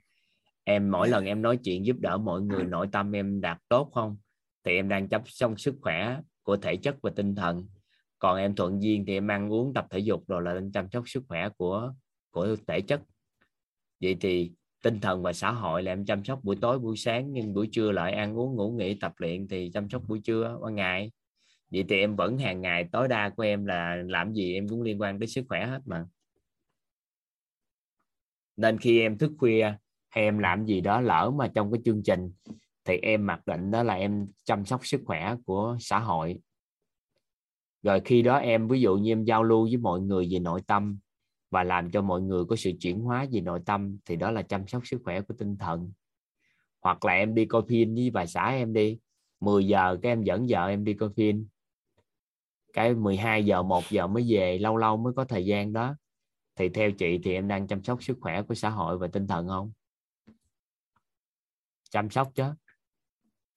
[0.65, 3.91] em mỗi lần em nói chuyện giúp đỡ mọi người nội tâm em đạt tốt
[3.93, 4.17] không?
[4.63, 7.67] Thì em đang chăm sóc sức khỏe của thể chất và tinh thần.
[8.19, 10.87] Còn em thuận duyên thì em ăn uống tập thể dục rồi là đang chăm
[10.91, 11.93] sóc sức khỏe của
[12.31, 13.01] của thể chất.
[14.01, 14.51] Vậy thì
[14.83, 17.69] tinh thần và xã hội là em chăm sóc buổi tối buổi sáng nhưng buổi
[17.71, 21.11] trưa lại ăn uống ngủ nghỉ tập luyện thì chăm sóc buổi trưa ban ngày.
[21.71, 24.81] Vậy thì em vẫn hàng ngày tối đa của em là làm gì em cũng
[24.81, 26.05] liên quan tới sức khỏe hết mà.
[28.57, 29.73] Nên khi em thức khuya
[30.15, 32.31] hay em làm gì đó lỡ mà trong cái chương trình
[32.85, 36.39] thì em mặc định đó là em chăm sóc sức khỏe của xã hội.
[37.83, 40.61] Rồi khi đó em, ví dụ như em giao lưu với mọi người về nội
[40.67, 40.97] tâm
[41.51, 44.41] và làm cho mọi người có sự chuyển hóa về nội tâm thì đó là
[44.41, 45.91] chăm sóc sức khỏe của tinh thần.
[46.81, 48.99] Hoặc là em đi coi phim với bà xã em đi
[49.39, 51.47] 10 giờ cái em dẫn vợ em đi coi phim.
[52.73, 55.95] Cái 12 giờ 1 giờ mới về, lâu lâu mới có thời gian đó.
[56.55, 59.27] Thì theo chị thì em đang chăm sóc sức khỏe của xã hội và tinh
[59.27, 59.71] thần không?
[61.95, 62.43] Chăm sóc chứ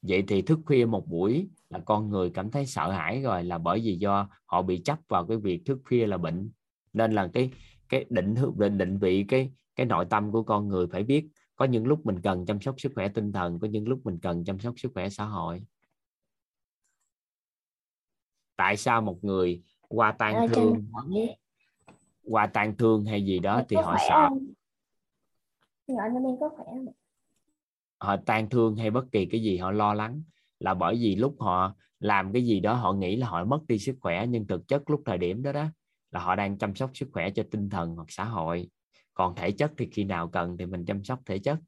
[0.03, 3.59] vậy thì thức khuya một buổi là con người cảm thấy sợ hãi rồi là
[3.59, 6.51] bởi vì do họ bị chấp vào cái việc thức khuya là bệnh.
[6.93, 7.51] Nên là cái
[7.89, 11.29] cái định hướng định định vị cái cái nội tâm của con người phải biết
[11.57, 14.19] có những lúc mình cần chăm sóc sức khỏe tinh thần có những lúc mình
[14.23, 15.63] cần chăm sóc sức khỏe xã hội.
[18.57, 20.87] Tại sao một người qua tan Ờ, thương
[22.25, 24.29] qua tan thương hay gì đó thì họ sợ?
[25.87, 26.87] Nhỏ em có khỏe không?
[27.99, 30.23] Họ tan thương hay bất kỳ cái gì họ lo lắng
[30.59, 33.79] là bởi vì lúc họ làm cái gì đó họ nghĩ là họ mất đi
[33.79, 35.67] sức khỏe nhưng thực chất lúc thời điểm đó đó
[36.11, 38.71] là họ đang chăm sóc sức khỏe cho tinh thần hoặc xã hội.
[39.15, 41.59] Còn thể chất thì khi nào cần thì mình chăm sóc thể chất.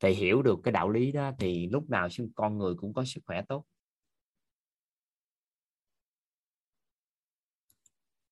[0.00, 3.20] Thì hiểu được cái đạo lý đó thì lúc nào con người cũng có sức
[3.26, 3.64] khỏe tốt.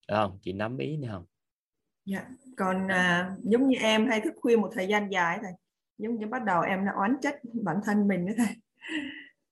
[0.09, 0.39] Được không?
[0.43, 1.25] Chị nắm ý nữa không?
[2.05, 2.29] Dạ.
[2.57, 5.53] Còn à, giống như em hay thức khuya một thời gian dài thôi
[5.99, 8.57] giống như bắt đầu em đã oán trách bản thân mình nữa thầy.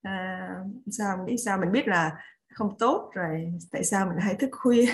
[0.03, 0.49] À,
[0.91, 1.59] sao nghĩ sao?
[1.59, 2.13] Mình biết là
[2.49, 3.53] không tốt rồi.
[3.73, 4.87] Tại sao mình hay thức khuya?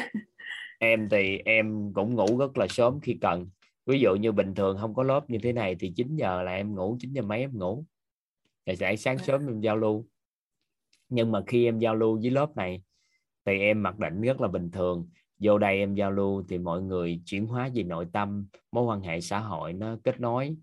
[0.78, 3.50] em thì em cũng ngủ rất là sớm khi cần.
[3.86, 6.52] Ví dụ như bình thường không có lớp như thế này thì 9 giờ là
[6.52, 7.84] em ngủ 9 giờ mấy em ngủ.
[8.66, 10.06] Rồi sẽ sáng sớm em giao lưu.
[11.08, 12.82] Nhưng mà khi em giao lưu với lớp này
[13.44, 15.08] thì em mặc định rất là bình thường.
[15.38, 19.00] Vô đây em giao lưu thì mọi người chuyển hóa về nội tâm mối quan
[19.00, 20.56] hệ xã hội nó kết nối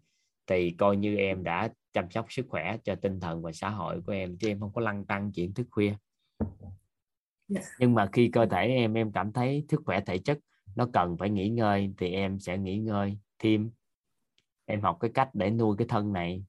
[0.47, 4.01] thì coi như em đã chăm sóc sức khỏe cho tinh thần và xã hội
[4.01, 5.93] của em chứ em không có lăn tăng chuyện thức khuya
[7.47, 7.61] Dạ.
[7.79, 10.39] nhưng mà khi cơ thể em em cảm thấy sức khỏe thể chất
[10.75, 13.71] nó cần phải nghỉ ngơi thì em sẽ nghỉ ngơi thêm
[14.65, 16.43] em học cái cách để nuôi cái thân này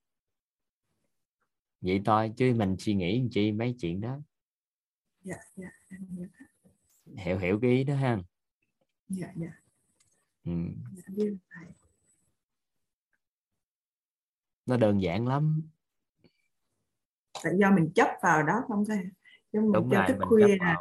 [1.80, 4.18] vậy thôi chứ mình suy nghĩ chi mấy chuyện đó
[5.22, 6.06] Dạ, dạ, em
[7.16, 7.38] hiểu.
[7.38, 8.18] hiểu cái ý đó ha
[9.08, 9.52] dạ, dạ,
[10.44, 10.52] ừ.
[11.50, 11.66] thầy.
[14.68, 15.62] Nó đơn giản lắm.
[17.44, 18.98] Tại do mình chấp vào đó không thầy?
[19.52, 20.76] Giống mình đúng cho rồi thức mình khuya là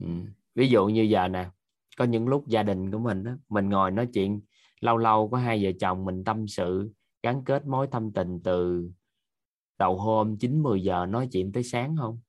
[0.00, 0.06] ừ.
[0.54, 1.50] ví dụ như giờ nè
[1.96, 4.40] có những lúc gia đình của mình á, mình ngồi nói chuyện
[4.80, 8.90] lâu lâu có hai vợ chồng mình tâm sự gắn kết mối thâm tình từ
[9.78, 12.20] đầu hôm 9 10 giờ nói chuyện tới sáng không?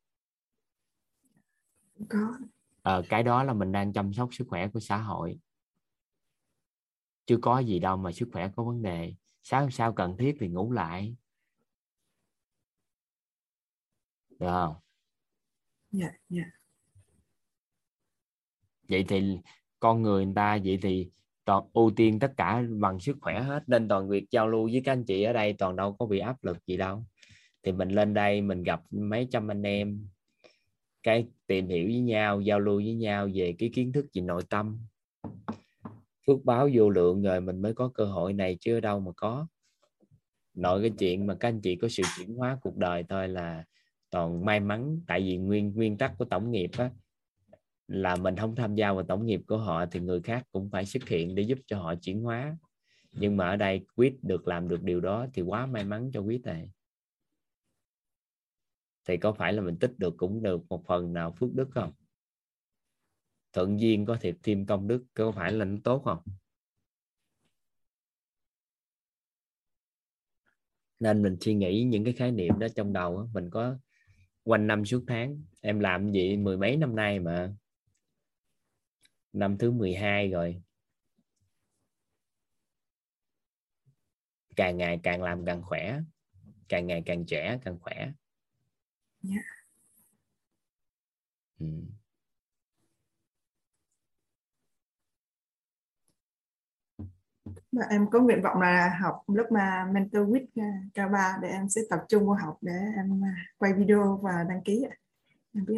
[2.09, 2.39] Có.
[2.81, 5.39] Ờ, cái đó là mình đang chăm sóc sức khỏe của xã hội.
[7.25, 9.15] Chứ có gì đâu mà sức khỏe có vấn đề
[9.47, 11.15] sáng sao cần thiết thì ngủ lại.
[14.29, 14.75] Được không?
[15.91, 16.43] Dạ, dạ,
[18.89, 19.37] vậy thì
[19.79, 21.09] con người người ta vậy thì
[21.45, 24.81] toàn ưu tiên tất cả bằng sức khỏe hết nên toàn việc giao lưu với
[24.85, 27.05] các anh chị ở đây toàn đâu có bị áp lực gì đâu.
[27.63, 30.07] Thì mình lên đây mình gặp mấy trăm anh em
[31.03, 34.43] cái tìm hiểu với nhau giao lưu với nhau về cái kiến thức về nội
[34.49, 34.79] tâm
[36.27, 39.11] phước báo vô lượng rồi mình mới có cơ hội này chứ ở đâu mà
[39.17, 39.47] có.
[40.53, 43.63] Nội cái chuyện mà các anh chị có sự chuyển hóa cuộc đời thôi là
[44.09, 45.01] toàn may mắn.
[45.07, 46.91] Tại vì nguyên nguyên tắc của tổng nghiệp á,
[47.87, 50.85] là mình không tham gia vào tổng nghiệp của họ thì người khác cũng phải
[50.85, 52.57] xuất hiện để giúp cho họ chuyển hóa.
[53.11, 56.21] Nhưng mà ở đây quyết được làm được điều đó thì quá may mắn cho
[56.21, 56.71] quyết này.
[59.07, 61.91] Thì có phải là mình tích được cũng được một phần nào phước đức không?
[63.55, 66.23] Thuận duyên có thể thêm công đức có phải là nó tốt không
[70.99, 73.77] nên mình suy nghĩ những cái khái niệm đó trong đầu mình có
[74.43, 77.53] quanh năm suốt tháng em làm gì mười mấy năm nay mà
[79.33, 80.61] năm thứ 12 rồi
[84.55, 85.99] càng ngày càng làm càng khỏe
[86.69, 88.13] càng ngày càng trẻ càng khỏe yeah.
[89.21, 89.41] Dạ.
[91.59, 91.65] ừ.
[97.75, 100.45] Và em có nguyện vọng là học lớp mà mentor with
[100.93, 104.63] K3 để em sẽ tập trung vào học để em à, quay video và đăng
[104.63, 104.95] ký ạ.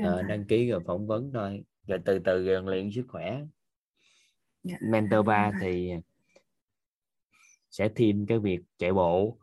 [0.03, 3.45] Ờ, đăng ký rồi phỏng vấn thôi rồi từ từ rèn luyện sức khỏe yeah.
[4.63, 4.77] Dạ.
[4.81, 5.93] mentor 3 thì
[7.69, 9.37] sẽ thêm cái việc chạy bộ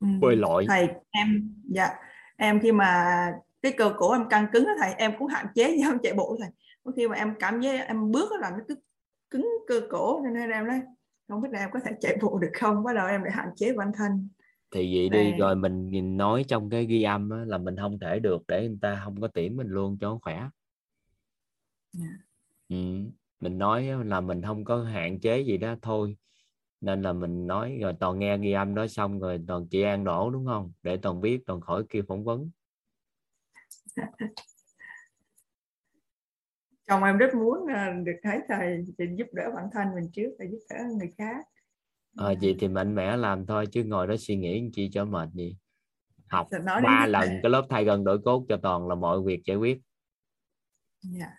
[0.00, 0.06] ừ.
[0.20, 1.88] bơi lội thầy em dạ
[2.36, 3.06] em khi mà
[3.62, 6.14] cái cơ cổ em căng cứng đó thầy em cũng hạn chế như không chạy
[6.14, 6.50] bộ thầy
[6.84, 8.74] có khi mà em cảm giác em bước là nó cứ
[9.32, 10.80] cứng cơ cổ nên em nói
[11.28, 13.48] không biết là em có thể chạy bộ được không bắt đầu em lại hạn
[13.56, 14.28] chế bản thân
[14.74, 17.98] thì vậy đi rồi mình nhìn nói trong cái ghi âm á, là mình không
[17.98, 20.50] thể được để người ta không có tiễn mình luôn cho khỏe yeah.
[21.92, 22.08] Dạ.
[22.68, 22.76] ừ.
[23.40, 26.16] mình nói là mình không có hạn chế gì đó thôi
[26.80, 30.04] nên là mình nói rồi toàn nghe ghi âm đó xong rồi toàn chị an
[30.04, 32.50] đổ đúng không để toàn biết toàn khỏi kêu phỏng vấn
[36.92, 37.66] chồng em rất muốn
[38.04, 38.84] được thấy thầy
[39.16, 41.46] giúp đỡ bản thân mình trước và giúp đỡ người khác
[42.16, 45.28] à, vậy thì mạnh mẽ làm thôi chứ ngồi đó suy nghĩ chi cho mệt
[45.32, 45.56] gì
[46.28, 46.48] học
[46.82, 49.78] ba lần cái lớp thay gần đổi cốt cho toàn là mọi việc giải quyết
[49.78, 51.20] yeah.
[51.20, 51.36] Dạ.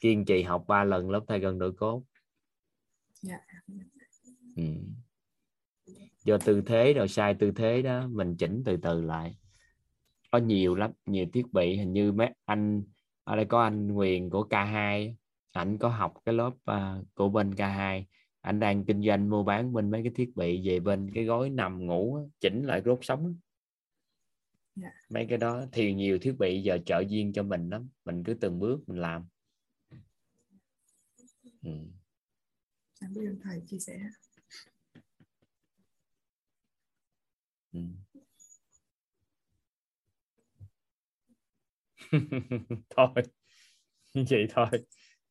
[0.00, 2.02] kiên trì học ba lần lớp thay gần đổi cốt
[3.28, 3.40] yeah.
[4.56, 4.64] ừ.
[6.24, 9.36] do tư thế rồi sai tư thế đó mình chỉnh từ từ lại
[10.30, 12.82] có nhiều lắm nhiều thiết bị hình như mấy anh
[13.24, 15.14] ở đây có anh Quyền của K2
[15.52, 18.04] ảnh có học cái lớp uh, của bên K2
[18.40, 21.50] anh đang kinh doanh mua bán bên mấy cái thiết bị về bên cái gói
[21.50, 24.92] nằm ngủ chỉnh lại rốt sống yeah.
[24.94, 25.00] Dạ.
[25.08, 28.34] mấy cái đó thì nhiều thiết bị giờ trợ duyên cho mình lắm mình cứ
[28.34, 29.26] từng bước mình làm
[31.62, 31.70] ừ.
[33.00, 34.00] ơn thầy chia sẻ
[37.72, 37.80] ừ.
[42.96, 43.22] thôi,
[44.14, 44.66] vậy thôi.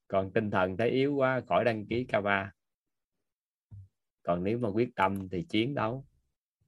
[0.07, 2.49] Còn tinh thần thấy yếu quá, khỏi đăng ký K3
[4.23, 6.05] còn nếu mà quyết tâm thì chiến đấu,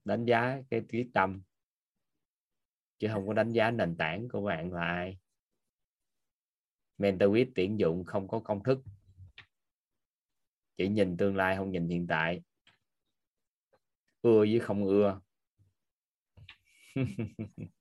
[0.04, 1.42] đánh giá cái quyết tâm.
[2.98, 5.18] Chứ không có đánh giá nền tảng của bạn là ai.
[6.98, 8.78] Mentor quyết tuyển dụng không có công thức.
[10.76, 12.42] Chỉ nhìn tương lai không nhìn hiện tại.
[14.22, 15.20] Ưa với không ưa.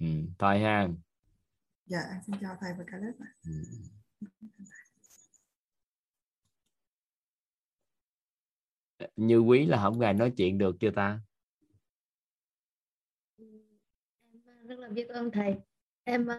[0.00, 0.06] ừ,
[0.38, 0.88] thôi ha
[1.86, 3.12] dạ xin chào thầy và cả lớp
[3.44, 3.52] ừ.
[9.16, 11.20] như quý là không gài nói chuyện được chưa ta?
[14.58, 15.54] Em rất là biết ơn thầy.
[16.04, 16.36] Em ờ,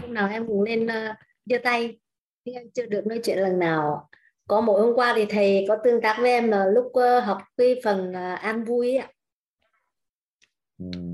[0.00, 2.00] hôm nào em cũng lên uh, giơ tay
[2.44, 4.08] nhưng em chưa được nói chuyện lần nào.
[4.48, 7.42] Có mỗi hôm qua thì thầy có tương tác với em là lúc uh, học
[7.56, 9.12] cái phần uh, an vui ạ.
[10.78, 11.07] Ừ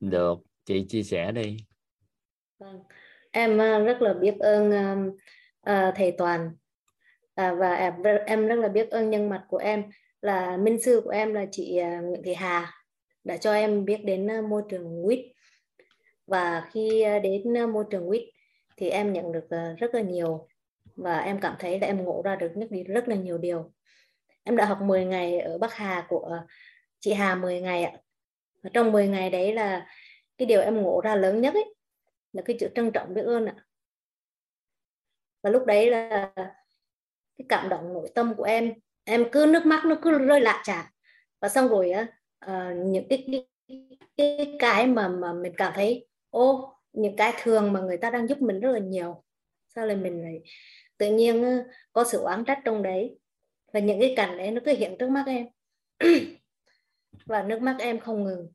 [0.00, 1.56] được chị chia sẻ đi.
[2.58, 2.82] Vâng.
[3.30, 4.70] em à, rất là biết ơn
[5.60, 6.50] uh, thầy toàn.
[7.34, 9.84] À, và em, em rất là biết ơn nhân mặt của em
[10.22, 12.72] là minh sư của em là chị Nguyễn Thị Hà
[13.24, 15.20] đã cho em biết đến môi trường quýt.
[16.26, 18.22] Và khi đến môi trường quýt
[18.76, 20.48] thì em nhận được rất là nhiều
[20.96, 23.72] và em cảm thấy là em ngộ ra được rất, rất là nhiều điều.
[24.44, 26.40] Em đã học 10 ngày ở Bắc Hà của
[27.00, 27.92] chị Hà 10 ngày ạ
[28.62, 29.86] và trong 10 ngày đấy là
[30.38, 31.74] cái điều em ngộ ra lớn nhất ấy
[32.32, 33.54] là cái chữ trân trọng biết ơn ạ.
[35.42, 36.32] Và lúc đấy là
[37.38, 38.72] cái cảm động nội tâm của em
[39.04, 40.90] em cứ nước mắt nó cứ rơi lạ chả.
[41.40, 42.06] Và xong rồi á
[42.46, 43.46] uh, những cái, cái
[44.16, 48.28] cái cái mà mà mình cảm thấy ô những cái thường mà người ta đang
[48.28, 49.24] giúp mình rất là nhiều.
[49.68, 50.40] Sao lại mình lại
[50.98, 53.18] tự nhiên có sự oán trách trong đấy?
[53.72, 55.46] Và những cái cảnh đấy nó cứ hiện trước mắt em.
[57.28, 58.52] và nước mắt em không ngừng.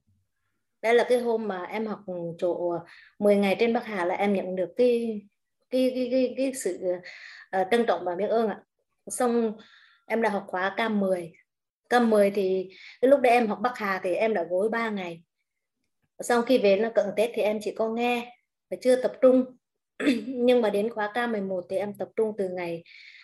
[0.81, 1.99] Đây là cái hôm mà em học
[2.37, 2.85] chỗ ờ,
[3.19, 5.21] 10 ngày trên Bắc Hà là em nhận được cái
[5.69, 6.79] cái cái cái, cái sự
[7.61, 8.63] uh, trân trọng và biết ơn ạ.
[9.07, 9.57] Xong
[10.07, 11.31] em đã học khóa K10
[11.89, 12.69] K10 thì
[13.01, 15.23] cái lúc đấy em học Bắc Hà thì em đã gối 3 ngày.
[16.19, 18.37] Sau khi về nó cận Tết thì em chỉ có nghe
[18.69, 19.45] và chưa tập trung.
[20.27, 22.83] Nhưng mà đến khóa K11 thì em tập trung từ ngày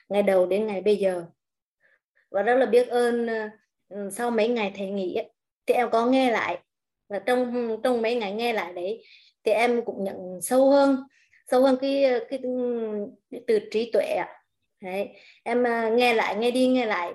[0.09, 1.25] ngày đầu đến ngày bây giờ.
[2.31, 3.27] Và rất là biết ơn
[3.95, 5.31] uh, sau mấy ngày thầy nghỉ ấy,
[5.69, 6.59] thì em có nghe lại.
[7.09, 9.03] Và trong trong mấy ngày nghe lại đấy
[9.43, 11.03] thì em cũng nhận sâu hơn.
[11.51, 12.39] Sâu hơn cái cái,
[13.31, 14.19] cái từ trí tuệ
[14.81, 15.09] đấy
[15.43, 17.13] em à, nghe lại nghe đi nghe lại.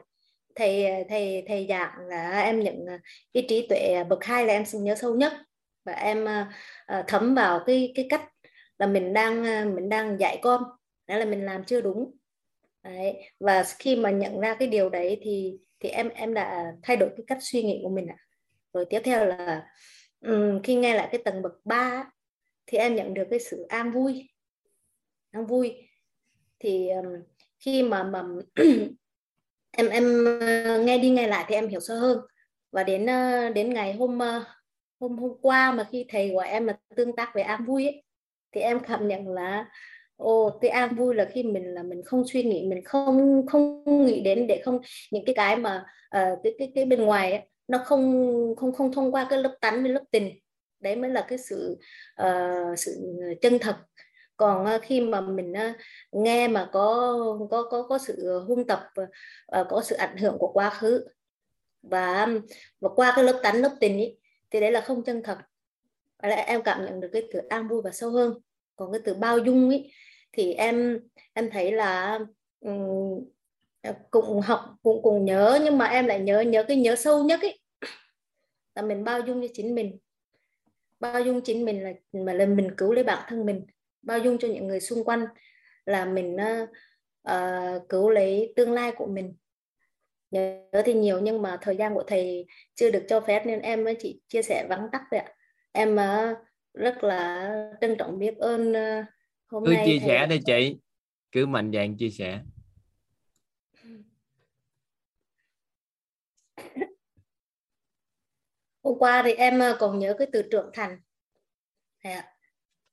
[0.54, 2.86] Thầy thầy thầy giảng là em nhận
[3.34, 5.32] cái trí tuệ bậc hai là em nhớ sâu nhất.
[5.84, 6.52] Và em à,
[6.86, 8.24] à, thấm vào cái cái cách
[8.78, 9.42] là mình đang
[9.74, 10.62] mình đang dạy con.
[11.06, 12.16] Đó là mình làm chưa đúng.
[12.84, 13.30] Đấy.
[13.40, 17.10] và khi mà nhận ra cái điều đấy thì thì em em đã thay đổi
[17.16, 18.23] cái cách suy nghĩ của mình ạ
[18.74, 19.66] rồi tiếp theo là
[20.20, 22.10] um, khi nghe lại cái tầng bậc 3
[22.66, 24.28] thì em nhận được cái sự an vui.
[25.30, 25.88] An vui.
[26.58, 27.06] Thì um,
[27.58, 28.22] khi mà mà
[29.70, 32.18] em em ờ, nghe đi nghe lại thì em hiểu sâu hơn.
[32.72, 34.44] Và đến ờ, đến ngày hôm ờ,
[35.00, 38.02] hôm hôm qua mà khi thầy của em là tương tác về an vui ấy,
[38.52, 39.70] thì em cảm nhận là
[40.16, 43.84] ô cái an vui là khi mình là mình không suy nghĩ mình không không
[44.06, 45.84] nghĩ đến để không những cái cái mà
[46.16, 49.56] uh, cái cái cái bên ngoài ấy, nó không không không thông qua cái lớp
[49.60, 50.38] tánh với lớp tình.
[50.80, 51.78] Đấy mới là cái sự
[52.22, 53.76] uh, sự chân thật.
[54.36, 55.76] Còn uh, khi mà mình uh,
[56.12, 57.18] nghe mà có
[57.50, 61.06] có có có sự huân tập uh, có sự ảnh hưởng của quá khứ
[61.82, 62.28] và
[62.80, 64.18] và qua cái lớp tánh lớp tình ấy,
[64.50, 65.38] thì đấy là không chân thật.
[66.22, 68.34] Và lại em cảm nhận được cái từ an vui và sâu hơn.
[68.76, 69.92] Còn cái từ bao dung ấy
[70.32, 71.00] thì em
[71.32, 72.18] em thấy là
[72.60, 73.24] um,
[74.10, 77.40] cũng học cũng cùng nhớ nhưng mà em lại nhớ nhớ cái nhớ sâu nhất
[77.42, 77.60] ấy.
[78.74, 79.98] Là mình bao dung cho chính mình.
[81.00, 83.66] Bao dung chính mình là mà là mình cứu lấy bản thân mình.
[84.02, 85.26] Bao dung cho những người xung quanh
[85.86, 86.36] là mình
[87.30, 89.34] uh, cứu lấy tương lai của mình.
[90.30, 93.84] Nhớ thì nhiều nhưng mà thời gian của thầy chưa được cho phép nên em
[93.84, 95.32] mới chỉ chia sẻ vắn tắt vậy ạ.
[95.72, 96.38] Em uh,
[96.74, 99.04] rất là trân trọng biết ơn uh,
[99.46, 100.08] hôm cứ nay chia thầy...
[100.08, 100.76] sẻ đi chị.
[101.32, 102.40] Cứ mạnh dạn chia sẻ
[108.84, 110.98] hôm qua thì em ờ, còn nhớ cái từ trưởng thành.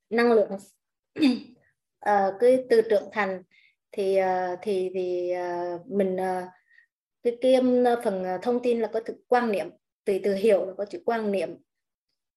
[0.09, 0.49] Năng lượng.
[1.99, 3.43] À, cái từ trưởng thành
[3.91, 5.31] thì ờ, thì thì
[5.85, 6.17] mình
[7.23, 7.55] cái cái
[8.03, 9.69] phần thông tin là có từ quan niệm.
[10.05, 11.57] Từ từ hiểu là có chữ quan niệm.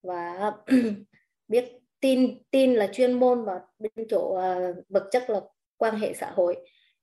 [0.02, 0.52] Và
[1.48, 1.64] biết
[2.00, 4.40] tin tin là chuyên môn và bên chỗ
[4.88, 5.40] vật chất là
[5.76, 6.56] quan hệ xã hội.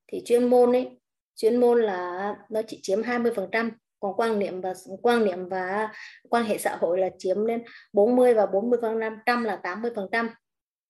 [0.07, 0.99] Thì chuyên môn ấy
[1.35, 3.71] chuyên môn là nó chỉ chiếm 20 phần trăm
[4.01, 5.93] còn quan niệm và quan niệm và
[6.29, 10.07] quan hệ xã hội là chiếm lên 40 và 40 phần trăm là 80 phần
[10.11, 10.29] trăm.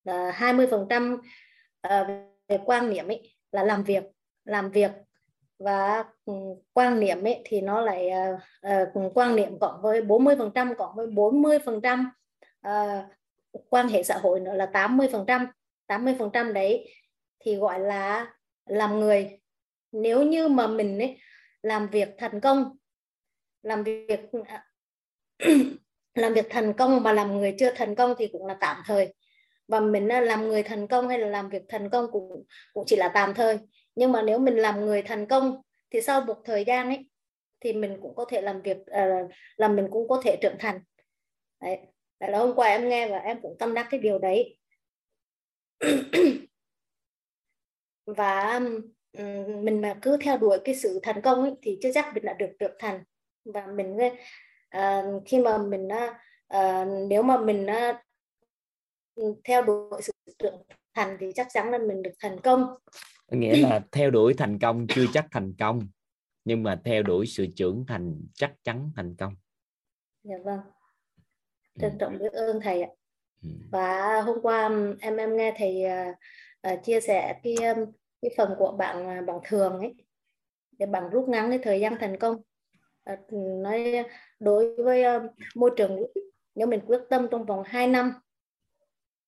[0.04, 1.20] Là 20 phần trăm
[2.48, 4.04] về quan niệm ấy là làm việc
[4.44, 4.90] làm việc.
[5.58, 6.32] Và ừ,
[6.72, 8.10] quan niệm ấy thì nó lại
[8.66, 12.10] uh, quan niệm cộng với 40 phần trăm cộng với 40 phần trăm
[12.60, 13.02] ờ,
[13.70, 15.46] quan hệ xã hội nữa là 80 phần trăm.
[15.86, 16.90] 80 phần trăm đấy
[17.40, 18.34] thì gọi là
[18.66, 19.40] làm người.
[19.92, 21.18] Nếu như mà mình ấy
[21.62, 22.76] làm việc thành công
[23.62, 24.64] làm việc à,
[26.14, 29.14] làm việc thành công mà làm người chưa thành công thì cũng là tạm thời.
[29.68, 32.84] Và mình à, làm người thành công hay là làm việc thành công cũng cũng
[32.86, 33.58] chỉ là tạm thời.
[33.94, 37.08] Nhưng mà nếu mình làm người thành công thì sau một thời gian ấy
[37.60, 40.80] thì mình cũng có thể làm việc uh, là mình cũng có thể trưởng thành.
[41.60, 41.78] Đấy.
[42.20, 44.58] Là hôm qua em nghe và em cũng tâm đắc cái điều đấy.
[48.06, 48.60] Và
[49.62, 52.32] mình mà cứ theo đuổi cái sự thành công ấy, thì chưa chắc mình đã
[52.32, 53.04] được trưởng thành
[53.44, 53.98] và mình
[54.76, 55.88] uh, khi mà mình
[56.56, 60.62] uh, nếu mà mình uh, theo đuổi sự trưởng
[60.94, 62.66] thành thì chắc chắn là mình được thành công.
[63.30, 65.88] Nghĩa là theo đuổi thành công chưa chắc thành công
[66.44, 69.34] nhưng mà theo đuổi sự trưởng thành chắc chắn thành công.
[70.22, 70.60] Dạ vâng.
[71.80, 72.88] Trân trọng biết ơn thầy ạ.
[73.70, 74.70] Và hôm qua
[75.00, 75.84] em em nghe thầy
[76.72, 77.56] uh, chia sẻ cái
[78.22, 79.94] cái phần của bạn bạn thường ấy
[80.78, 82.42] để bằng rút ngắn cái thời gian thành công
[83.04, 83.16] Ờ,
[83.62, 84.04] nói
[84.40, 86.02] đối với ờ, môi trường
[86.54, 88.12] nếu mình quyết tâm trong vòng 2 năm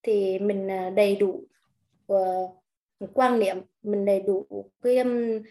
[0.03, 1.45] thì mình ờ, đầy đủ
[2.13, 2.63] uh,
[3.15, 5.43] quan niệm mình đầy đủ cái um,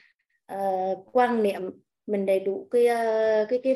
[0.53, 1.71] uh, quan niệm
[2.07, 3.75] mình đầy đủ cái uh, cái cái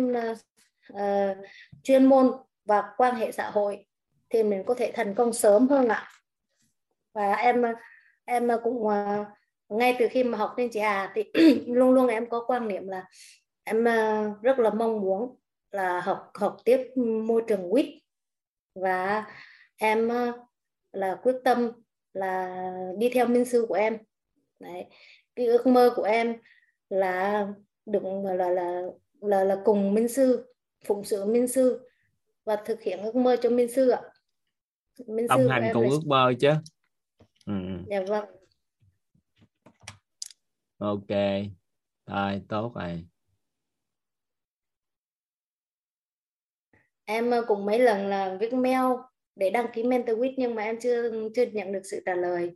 [0.93, 1.37] uh,
[1.83, 2.31] chuyên môn
[2.65, 3.85] và quan hệ xã hội
[4.29, 6.07] thì mình có thể thành công sớm hơn ạ.
[7.13, 7.63] Và em
[8.25, 9.27] em cũng uh,
[9.69, 11.23] ngay từ khi mà học lên chị Hà thì
[11.67, 13.05] luôn luôn em có quan niệm là
[13.67, 15.35] em ờ, rất là mong muốn
[15.71, 16.77] là học học tiếp
[17.23, 17.85] môi trường quýt.
[18.75, 19.25] Và
[19.75, 20.09] em
[20.91, 21.71] là quyết tâm
[22.13, 23.97] là đi theo minh sư của em.
[24.59, 24.85] Đấy.
[25.35, 26.37] cái ước mơ của em
[26.89, 27.47] là
[27.85, 28.81] được là là là
[29.21, 30.53] là, là cùng minh sư
[30.85, 31.89] phụng sự minh sư
[32.45, 34.01] và thực hiện ước mơ cho minh sư ạ.
[35.07, 36.49] Minh tâm sư hành cùng ước mơ chứ.
[37.45, 37.53] Ừ.
[37.89, 38.25] dạ vâng.
[40.77, 41.09] Ok.
[42.05, 43.07] Rồi tốt rồi
[47.07, 48.85] em cũng mấy lần là viết mail
[49.35, 52.51] để đăng ký mentor week nhưng mà em chưa chưa nhận được sự trả lời.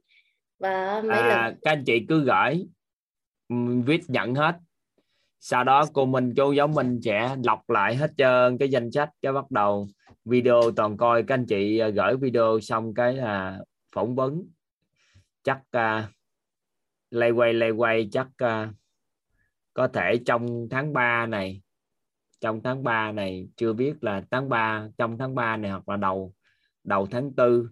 [0.59, 2.67] Và mấy à, lần các anh chị cứ gửi
[3.85, 4.55] viết nhận hết.
[5.39, 9.09] Sau đó cô mình cô giáo mình sẽ lọc lại hết trơn cái danh sách
[9.21, 9.87] cái bắt đầu
[10.25, 11.23] video toàn coi.
[11.23, 13.59] Các anh chị à, gửi video xong cái là
[13.95, 14.43] phỏng vấn.
[15.43, 16.09] Chắc uh,
[17.11, 18.75] lay quay lay quay chắc uh,
[19.73, 21.61] có thể trong tháng 3 này
[22.41, 25.97] trong tháng 3 này chưa biết là tháng 3 trong tháng 3 này hoặc là
[25.97, 26.33] đầu
[26.83, 27.67] đầu tháng 4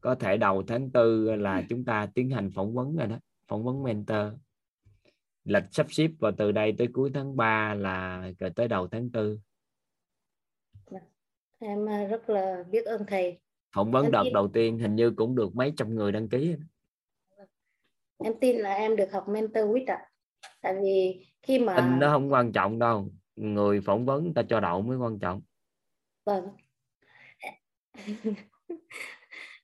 [0.00, 3.16] có thể đầu tháng 4 là chúng ta tiến hành phỏng vấn rồi đó
[3.48, 4.32] phỏng vấn mentor.
[5.44, 9.10] Lịch sắp xếp vào từ đây tới cuối tháng 3 là rồi tới đầu tháng
[9.12, 9.38] 4
[11.58, 13.40] em à, rất là biết ơn thầy.
[13.74, 14.32] Phỏng vấn em đợt tin...
[14.32, 16.56] đầu tiên hình như cũng được mấy trăm người đăng ký
[18.24, 20.06] em tin là em được học mentor quýt ạ.
[20.60, 24.60] Tại vì khi mà tin nó không quan trọng đâu người phỏng vấn ta cho
[24.60, 25.42] đậu mới quan trọng.
[26.24, 26.48] Vâng.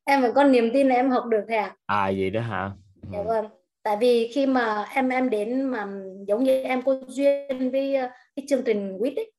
[0.05, 1.77] Em vẫn có niềm tin là em học được thầy ạ?
[1.87, 2.71] À vậy đó hả?
[3.13, 3.25] Dạ ừ.
[3.25, 3.47] vâng.
[3.83, 5.89] Tại vì khi mà em em đến mà
[6.29, 9.33] giống như em có duyên với ờ, cái chương trình quýt ấy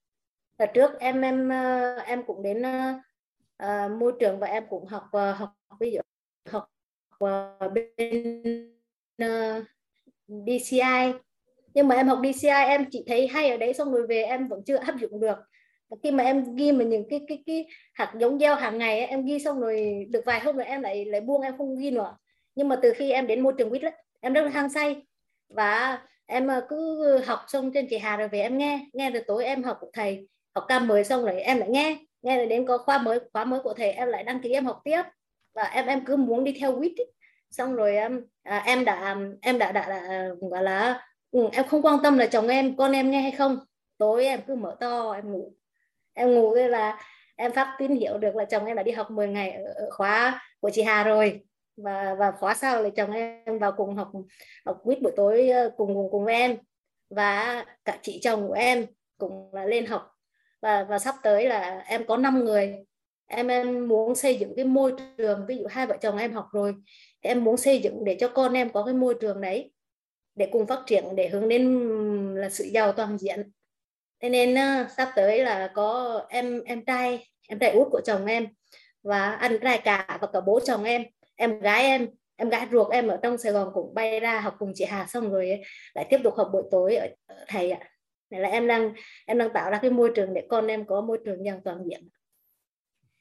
[0.57, 2.61] là trước em em ờ, em cũng đến
[3.63, 5.49] uh, môi trường và em cũng học uh, học
[5.79, 5.99] ví dụ
[6.49, 6.71] học
[7.23, 8.33] uh, bên
[9.23, 9.63] uh,
[10.27, 11.13] DCI
[11.73, 14.47] nhưng mà em học DCI em chỉ thấy hay ở đấy xong rồi về em
[14.47, 15.37] vẫn chưa áp dụng được.
[16.03, 19.07] Khi mà em ghi mà những cái cái cái hạt giống gieo hàng ngày ấy,
[19.07, 21.91] em ghi xong rồi được vài hôm rồi em lại lại buông em không ghi
[21.91, 22.17] nữa.
[22.55, 23.81] Nhưng mà từ khi em đến môi trường quýt
[24.21, 25.01] em rất là hăng say.
[25.49, 29.23] Và em ờ, cứ học xong trên chị Hà rồi về em nghe nghe rồi
[29.27, 31.97] tối em học của thầy học ca mới xong rồi em lại nghe.
[32.21, 34.65] Nghe rồi đến có khoa mới khóa mới của thầy em lại đăng ký em
[34.65, 35.03] học tiếp.
[35.53, 36.91] Và em em cứ muốn đi theo quýt
[37.51, 41.81] xong rồi em à, em đã em đã đã, đã gọi là ừ, em không
[41.81, 43.59] quan tâm là chồng em con em nghe hay không.
[43.97, 45.53] Tối em cứ mở to em ngủ.
[46.13, 47.01] Em ngủ thế là
[47.35, 50.41] em phát tín hiệu được là chồng em đã đi học 10 ngày ở khóa
[50.59, 51.41] của chị Hà rồi.
[51.77, 54.11] Và và khóa sau là chồng em vào cùng học
[54.65, 56.57] học quýt buổi tối ờ, cùng cùng cùng với em.
[57.09, 58.85] Và cả chị chồng của em
[59.17, 60.11] cũng là lên học.
[60.61, 62.85] Và và sắp tới là em có 5 người.
[63.27, 66.47] Em em muốn xây dựng cái môi trường ví dụ hai vợ chồng em học
[66.53, 66.75] rồi
[67.23, 69.71] thì em muốn xây dựng để cho con em có cái môi trường đấy
[70.35, 71.85] để cùng phát triển để hướng đến
[72.35, 73.51] là sự giàu toàn diện.
[74.21, 78.25] Thế nên uh, sắp tới là có em em trai em trai út của chồng
[78.25, 78.47] em
[79.03, 81.03] và anh trai cả và cả bố chồng em.
[81.35, 84.55] Em gái em em gái ruột em ở trong Sài Gòn cũng bay ra học
[84.59, 85.61] cùng chị Hà xong rồi
[85.93, 87.07] lại tiếp tục học buổi tối ở,
[87.47, 87.79] thầy ạ.
[88.29, 88.93] Này là em đang
[89.25, 91.77] em đang tạo ra cái môi trường để con em có môi trường giàu toàn
[91.85, 92.09] diện.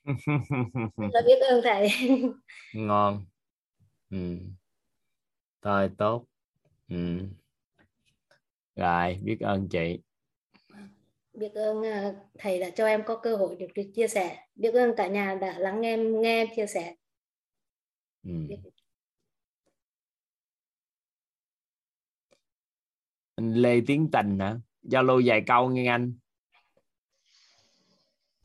[1.13, 1.89] Là biết ơn thầy.
[2.75, 3.25] Ngon.
[4.11, 4.37] Ừ.
[5.63, 6.25] thôi tốt
[6.91, 7.19] ừ.
[8.77, 10.01] rồi biết ơn chị.
[11.33, 14.47] Biết ơn à, thầy đã cho em có cơ hội được chia sẻ.
[14.55, 16.95] Biết ơn cả nhà đã lắng nghe em nghe em chia sẻ.
[18.23, 18.31] Ừ.
[23.35, 24.57] anh Lê Tiến Tình hả?
[24.83, 26.15] Zalo vài câu nghe anh.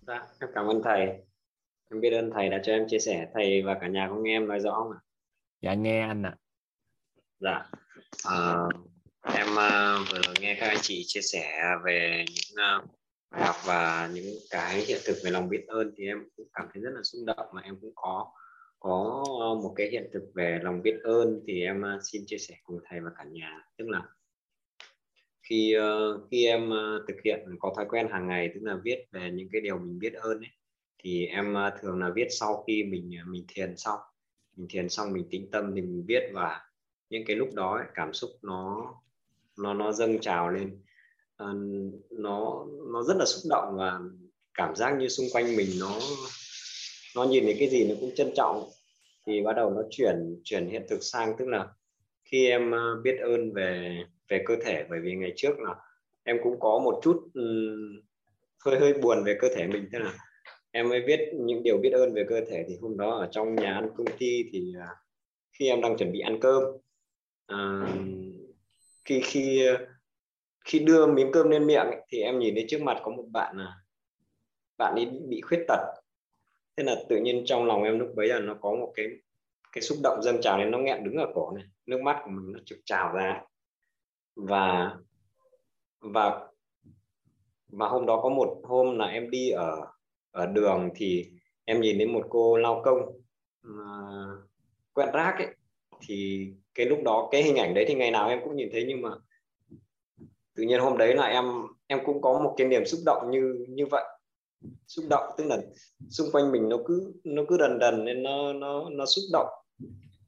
[0.07, 1.05] Dạ em cảm ơn thầy.
[1.91, 3.27] Em biết ơn thầy đã cho em chia sẻ.
[3.33, 4.99] Thầy và cả nhà có nghe em nói rõ không ạ?
[5.61, 6.29] Dạ nghe anh ạ.
[6.29, 6.37] À.
[7.39, 7.69] dạ
[8.23, 8.55] à,
[9.33, 12.89] em uh, vừa nghe các anh chị chia sẻ về những uh,
[13.31, 16.67] bài học và những cái hiện thực về lòng biết ơn thì em cũng cảm
[16.73, 18.31] thấy rất là xúc động mà em cũng có
[18.79, 19.23] có
[19.63, 22.79] một cái hiện thực về lòng biết ơn thì em uh, xin chia sẻ cùng
[22.89, 23.61] thầy và cả nhà.
[23.77, 24.01] Tức là
[25.49, 29.05] khi uh, khi em uh, thực hiện có thói quen hàng ngày tức là viết
[29.11, 30.51] về những cái điều mình biết ơn ấy
[31.03, 33.99] thì em uh, thường là viết sau khi mình mình thiền xong.
[34.55, 36.64] Mình thiền xong mình tĩnh tâm thì mình viết và
[37.09, 38.93] những cái lúc đó ấy, cảm xúc nó
[39.57, 40.81] nó nó dâng trào lên.
[41.37, 41.45] À,
[42.09, 43.99] nó nó rất là xúc động và
[44.53, 45.99] cảm giác như xung quanh mình nó
[47.15, 48.69] nó nhìn thấy cái gì nó cũng trân trọng.
[49.27, 51.67] Thì bắt đầu nó chuyển chuyển hiện thực sang tức là
[52.25, 55.75] khi em ờ, biết ơn về về cơ thể bởi vì ngày trước là
[56.23, 58.01] em cũng có một chút um,
[58.65, 59.89] hơi hơi buồn về cơ thể mình.
[59.91, 60.13] Tức là
[60.71, 62.65] em mới biết những điều biết ơn về cơ thể.
[62.67, 64.87] Thì hôm đó ở trong nhà ăn công ty thì ờ,
[65.51, 66.63] khi em đang chuẩn bị ăn cơm
[67.47, 67.57] à,
[69.05, 69.85] khi khi ờ,
[70.65, 73.25] khi đưa miếng cơm lên miệng ấy, thì em nhìn thấy trước mặt có một
[73.31, 73.75] bạn là
[74.77, 75.79] bạn ấy bị khuyết tật.
[76.77, 79.05] Thế là tự nhiên trong lòng em lúc bấy giờ nó có một cái
[79.71, 82.31] cái xúc động dâng trào nên nó nghẹn đứng ở cổ này nước mắt của
[82.31, 83.41] mình nó trực trào ra.
[84.35, 84.95] Và
[85.99, 86.47] và
[87.67, 89.87] và hôm đó có một hôm là em đi ở
[90.31, 91.31] ở đường thì
[91.65, 92.99] em nhìn thấy một cô lao công
[93.67, 94.49] uh,
[94.93, 95.47] quẹt rác ấy
[96.07, 98.85] thì cái lúc đó cái hình ảnh đấy thì ngày nào em cũng nhìn thấy
[98.87, 99.09] nhưng mà
[100.55, 101.45] tự nhiên hôm đấy là em
[101.87, 104.03] em cũng có một cái niềm xúc động như như vậy.
[104.87, 105.57] Xúc động tức là
[106.09, 109.47] xung quanh mình nó cứ nó cứ đần đần nên nó nó nó xúc động.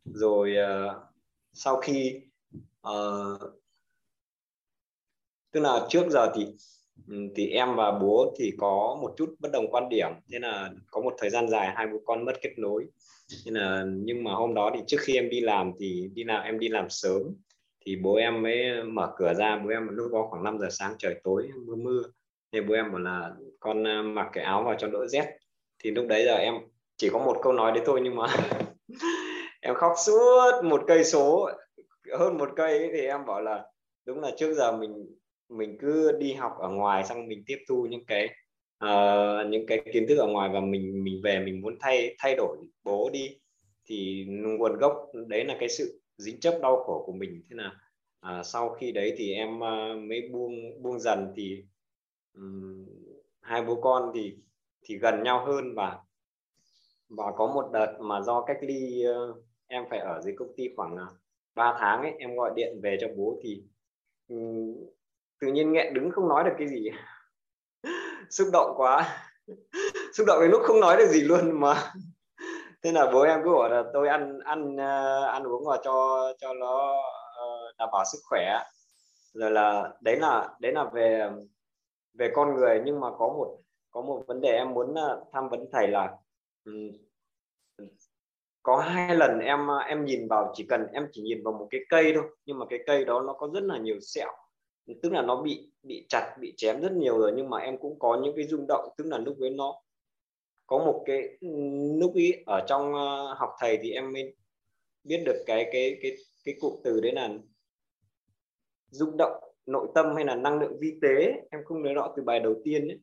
[0.05, 0.95] Rồi uh,
[1.53, 2.21] sau khi
[2.87, 3.41] uh,
[5.51, 6.47] tức là trước giờ thì
[7.07, 10.09] Ừ, thì em và bố thì có một chút bất đồng quan điểm.
[10.31, 12.85] Thế là có một thời gian dài hai bố con mất kết nối.
[13.45, 16.43] Nên là nhưng mà hôm đó thì trước khi em đi làm thì đi nào
[16.43, 17.21] em đi làm sớm.
[17.85, 20.95] Thì bố em mới mở cửa ra bố em lúc đó khoảng 5 giờ sáng
[20.99, 22.03] trời tối mưa mưa.
[22.51, 25.25] Thì bố em bảo là con à, mặc cái áo vào cho đỡ rét.
[25.83, 26.53] Thì lúc đấy giờ em
[26.97, 28.27] chỉ có một câu nói đấy thôi nhưng mà
[29.61, 31.49] em khóc suốt một cây số.
[32.17, 33.63] Hơn một cây ấy, thì em bảo là
[34.05, 35.17] đúng là trước giờ mình
[35.49, 38.29] mình cứ đi học ở ngoài xong mình tiếp thu những cái
[38.83, 42.35] uh, những cái kiến thức ở ngoài và mình mình về mình muốn thay thay
[42.35, 43.37] đổi bố đi
[43.85, 47.43] thì nguồn gốc đấy là cái sự dính chấp đau khổ của mình.
[47.49, 47.71] Thế nào?
[48.25, 51.63] Uh, sau khi đấy thì em uh, mới buông buông dần thì
[52.33, 52.85] um,
[53.41, 54.37] hai bố con thì
[54.81, 55.99] thì gần nhau hơn và
[57.09, 59.37] và có một đợt mà do cách ly uh,
[59.67, 60.99] em phải ở dưới công ty khoảng uh,
[61.55, 63.63] 3 tháng ấy em gọi điện về cho bố thì
[64.27, 64.75] um,
[65.39, 66.89] tự nhiên nghẹn đứng không nói được cái gì.
[68.29, 69.19] Xúc động quá.
[70.13, 71.91] Xúc động đến lúc không nói được gì luôn mà.
[72.83, 76.27] Thế là bố em cứ bảo là tôi ăn ăn uh, ăn uống và cho
[76.41, 76.93] cho nó
[77.43, 78.59] uh, đảm bảo sức khỏe
[79.33, 81.29] rồi là đấy là đấy là về
[82.13, 82.81] về con người.
[82.85, 83.57] Nhưng mà có một
[83.91, 86.17] có một vấn đề em muốn à, tham vấn thầy là
[86.65, 86.91] um,
[88.63, 91.67] có hai lần em à, em nhìn vào chỉ cần em chỉ nhìn vào một
[91.71, 92.23] cái cây thôi.
[92.45, 94.33] Nhưng mà cái cây đó nó có rất là nhiều sẹo
[95.01, 97.99] tức là nó bị bị chặt, bị chém rất nhiều rồi, nhưng mà em cũng
[97.99, 98.89] có những cái rung động.
[98.97, 99.75] Tức là lúc ấy nó
[100.67, 101.37] có một cái
[101.99, 104.35] lúc ý ở trong ờ, học thầy thì em mới
[105.03, 106.11] biết được cái cái cái
[106.45, 107.29] cái cụm từ đấy là
[108.89, 111.33] rung động, nội tâm hay là năng lượng vi tế.
[111.51, 112.99] Em không nhớ rõ từ bài đầu tiên ấy.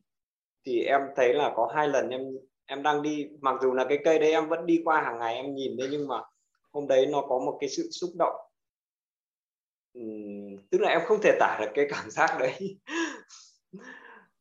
[0.65, 2.21] thì em thấy là có hai lần em
[2.65, 5.35] em đang đi, mặc dù là cái cây đấy em vẫn đi qua hàng ngày
[5.35, 6.21] em nhìn đấy, nhưng mà
[6.71, 8.35] hôm đấy nó có một cái sự xúc động
[10.71, 12.79] tức là em không thể tả được cái cảm giác đấy.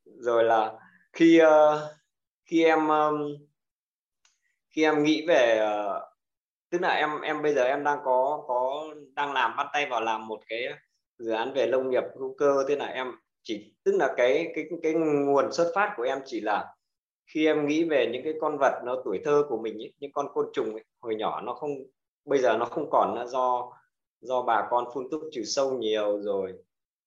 [0.04, 0.72] Rồi là
[1.12, 1.80] khi uh,
[2.44, 3.36] khi em um,
[4.70, 6.02] khi em nghĩ về uh,
[6.70, 8.84] tức là em em bây giờ em đang có có
[9.14, 10.68] đang làm bắt tay vào làm một cái
[11.18, 13.12] dự án về nông nghiệp hữu cơ thế là em
[13.42, 16.74] chỉ tức là cái cái cái nguồn xuất phát của em chỉ là
[17.26, 20.12] khi em nghĩ về những cái con vật nó tuổi thơ của mình ấy, những
[20.12, 21.70] con côn trùng ấy, hồi nhỏ nó không
[22.24, 23.72] bây giờ nó không còn nữa do
[24.24, 26.52] do bà con phun thuốc trừ sâu nhiều rồi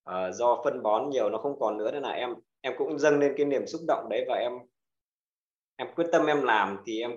[0.09, 3.19] uh, do phân bón nhiều nó không còn nữa nên là em em cũng dâng
[3.19, 4.51] lên cái niềm xúc động đấy và em
[5.75, 6.77] em quyết tâm em làm.
[6.85, 7.11] Thì em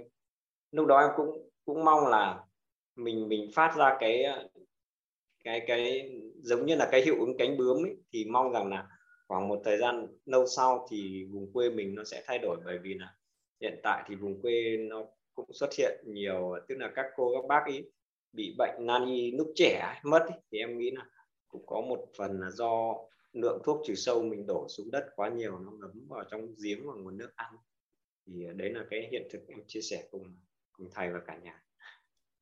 [0.70, 2.40] lúc đó em cũng cũng mong là
[2.96, 4.24] mình mình phát ra cái
[5.44, 6.10] cái cái
[6.42, 8.88] giống như là cái hiệu ứng cánh bướm ấy, thì mong rằng là
[9.28, 12.56] khoảng một thời gian lâu sau thì vùng quê mình nó sẽ thay đổi.
[12.64, 13.14] Bởi vì là
[13.60, 15.04] hiện tại thì vùng quê nó
[15.34, 17.84] cũng xuất hiện nhiều tức là các cô các bác ý
[18.32, 21.06] bị bệnh nan y lúc trẻ mất ấy, thì em nghĩ là
[21.48, 22.94] cũng có một phần là do
[23.32, 26.86] lượng thuốc trừ sâu mình đổ xuống đất quá nhiều nó ngấm vào trong giếng
[26.86, 27.52] và nguồn nước ăn.
[28.26, 30.24] Thì ờ, đấy là cái hiện thực em chia sẻ cùng
[30.72, 31.62] cùng thầy và cả nhà.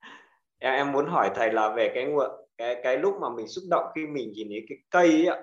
[0.59, 3.65] Em em muốn hỏi thầy là về cái nguồn cái cái lúc mà mình xúc
[3.71, 5.41] động khi mình nhìn thấy cái cây ấy,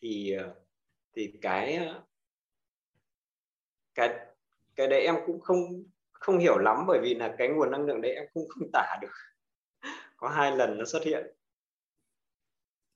[0.00, 0.54] thì ờ,
[1.16, 2.02] thì cái ờ,
[3.94, 4.26] cái
[4.76, 5.58] cái đấy em cũng không
[6.12, 8.96] không hiểu lắm bởi vì là cái nguồn năng lượng đấy em cũng không tả
[9.02, 9.12] được
[10.26, 11.26] có hai lần nó xuất hiện.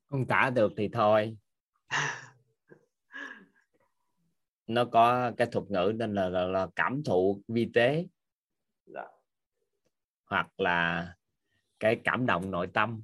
[0.09, 1.37] Không tả được thì thôi.
[4.67, 8.07] Nó có cái thuật ngữ nên là, là, là cảm thụ vi tế.
[8.87, 9.07] Dạ.
[10.25, 11.15] hoặc là
[11.81, 13.03] cái cảm động nội tâm.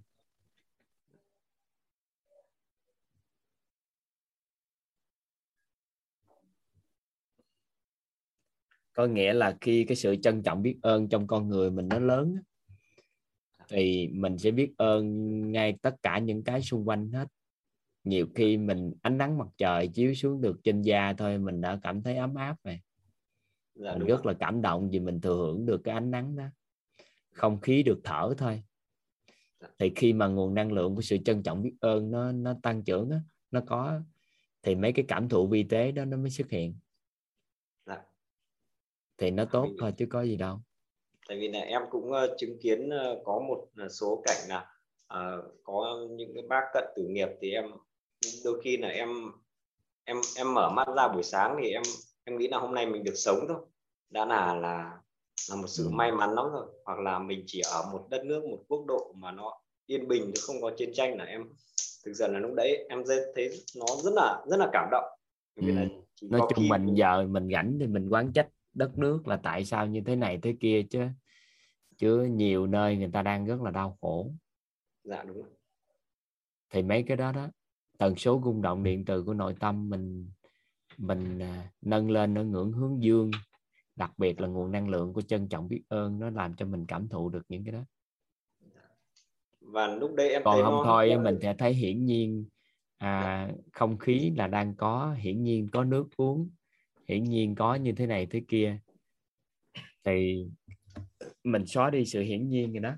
[8.92, 11.98] Có nghĩa là khi cái sự trân trọng biết ơn trong con người mình nó
[11.98, 12.36] lớn
[13.68, 17.28] thì mình sẽ biết ơn ngay tất cả những cái xung quanh hết.
[18.04, 21.78] Nhiều khi mình ánh nắng mặt trời chiếu xuống được trên da thôi mình đã
[21.82, 22.80] cảm thấy ấm áp rồi.
[23.74, 26.44] Dạ, mình rất là cảm động vì mình thừa hưởng được cái ánh nắng đó.
[27.32, 28.62] Không khí được thở thôi.
[29.60, 29.68] Dạ.
[29.78, 32.84] thì khi mà nguồn năng lượng của sự trân trọng biết ơn nó nó tăng
[32.84, 33.20] trưởng á,
[33.50, 34.00] nó có
[34.62, 36.74] thì mấy cái cảm thụ vi tế đó nó mới xuất hiện.
[37.86, 38.02] Dạ.
[39.18, 40.60] thì nó tốt Mình- thôi chứ có gì đâu
[41.28, 44.66] tại vì là em cũng ờ, chứng kiến ờ, có một ờ, số cảnh là
[45.06, 47.64] ờ, có những cái bác cận tử nghiệp thì em
[48.44, 49.08] đôi khi là em
[50.04, 51.82] em em mở mắt ra buổi sáng thì em
[52.24, 53.58] em nghĩ là hôm nay mình được sống thôi.
[54.10, 54.98] Đã là là
[55.50, 56.66] là một sự may mắn lắm rồi.
[56.84, 59.52] Hoặc là mình chỉ ở một đất nước một quốc độ mà nó
[59.86, 61.42] yên bình chứ không có chiến tranh là em
[62.04, 63.02] thực sự là lúc đấy em
[63.34, 65.04] thấy nó rất là rất là cảm động.
[65.56, 65.88] Vì là Ừ.
[66.14, 69.64] chỉ nói chung mình giờ mình rảnh thì mình quán trách đất nước là tại
[69.64, 71.06] sao như thế này thế kia chứ?
[71.96, 74.32] Chứ nhiều nơi người ta đang rất là đau khổ.
[75.04, 75.50] Dạ đúng rồi.
[76.70, 77.48] thì mấy cái đó đó
[77.98, 80.30] tần số rung động điện từ của nội tâm mình
[80.98, 83.30] mình à, nâng lên ở ngưỡng hướng dương.
[83.96, 86.86] Đặc biệt là nguồn năng lượng của trân trọng biết ơn nó làm cho mình
[86.86, 87.80] cảm thụ được những cái đó.
[89.60, 92.48] Và lúc đấy em còn thấy không thôi á, mình sẽ thấy hiển nhiên
[92.96, 96.50] à, không khí là đang có hiển nhiên có nước uống
[97.08, 98.78] hiển nhiên có như thế này thế kia.
[100.04, 100.46] Thì
[101.44, 102.96] mình xóa đi sự hiển nhiên rồi đó.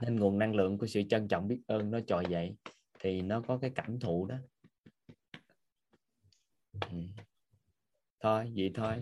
[0.00, 2.56] Nên nguồn năng lượng của sự trân trọng biết ơn nó trồi dậy
[2.98, 4.36] thì nó có cái cảm thụ đó.
[6.72, 6.98] Ừ.
[8.20, 8.94] thôi, vậy thôi.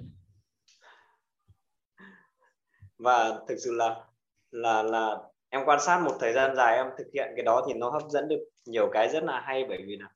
[2.98, 4.04] Và thực sự là
[4.50, 5.16] là là
[5.48, 8.02] em quan sát một thời gian dài em thực hiện cái đó thì nó hấp
[8.10, 10.08] dẫn được nhiều cái rất là hay bởi vì là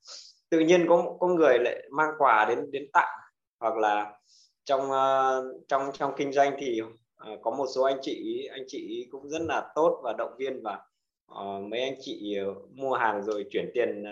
[0.49, 3.22] tự nhiên có có người lại mang quà đến đến tặng
[3.63, 4.19] hoặc là
[4.63, 6.81] trong ờ, trong trong kinh doanh thì
[7.15, 10.63] ờ, có một số anh chị anh chị cũng rất là tốt và động viên
[10.63, 10.79] và
[11.25, 12.37] ờ, mấy anh chị
[12.73, 14.03] mua hàng rồi chuyển tiền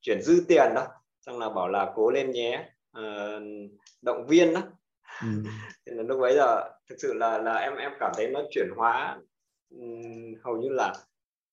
[0.00, 0.86] chuyển dư tiền đó.
[1.20, 2.68] Xong là bảo là cố lên nhé
[4.02, 4.60] động viên đó.
[5.22, 5.28] Ừ.
[5.86, 8.68] thì là lúc bấy giờ thực sự là là em em cảm thấy nó chuyển
[8.76, 9.18] hóa
[9.70, 10.94] ừm, hầu như là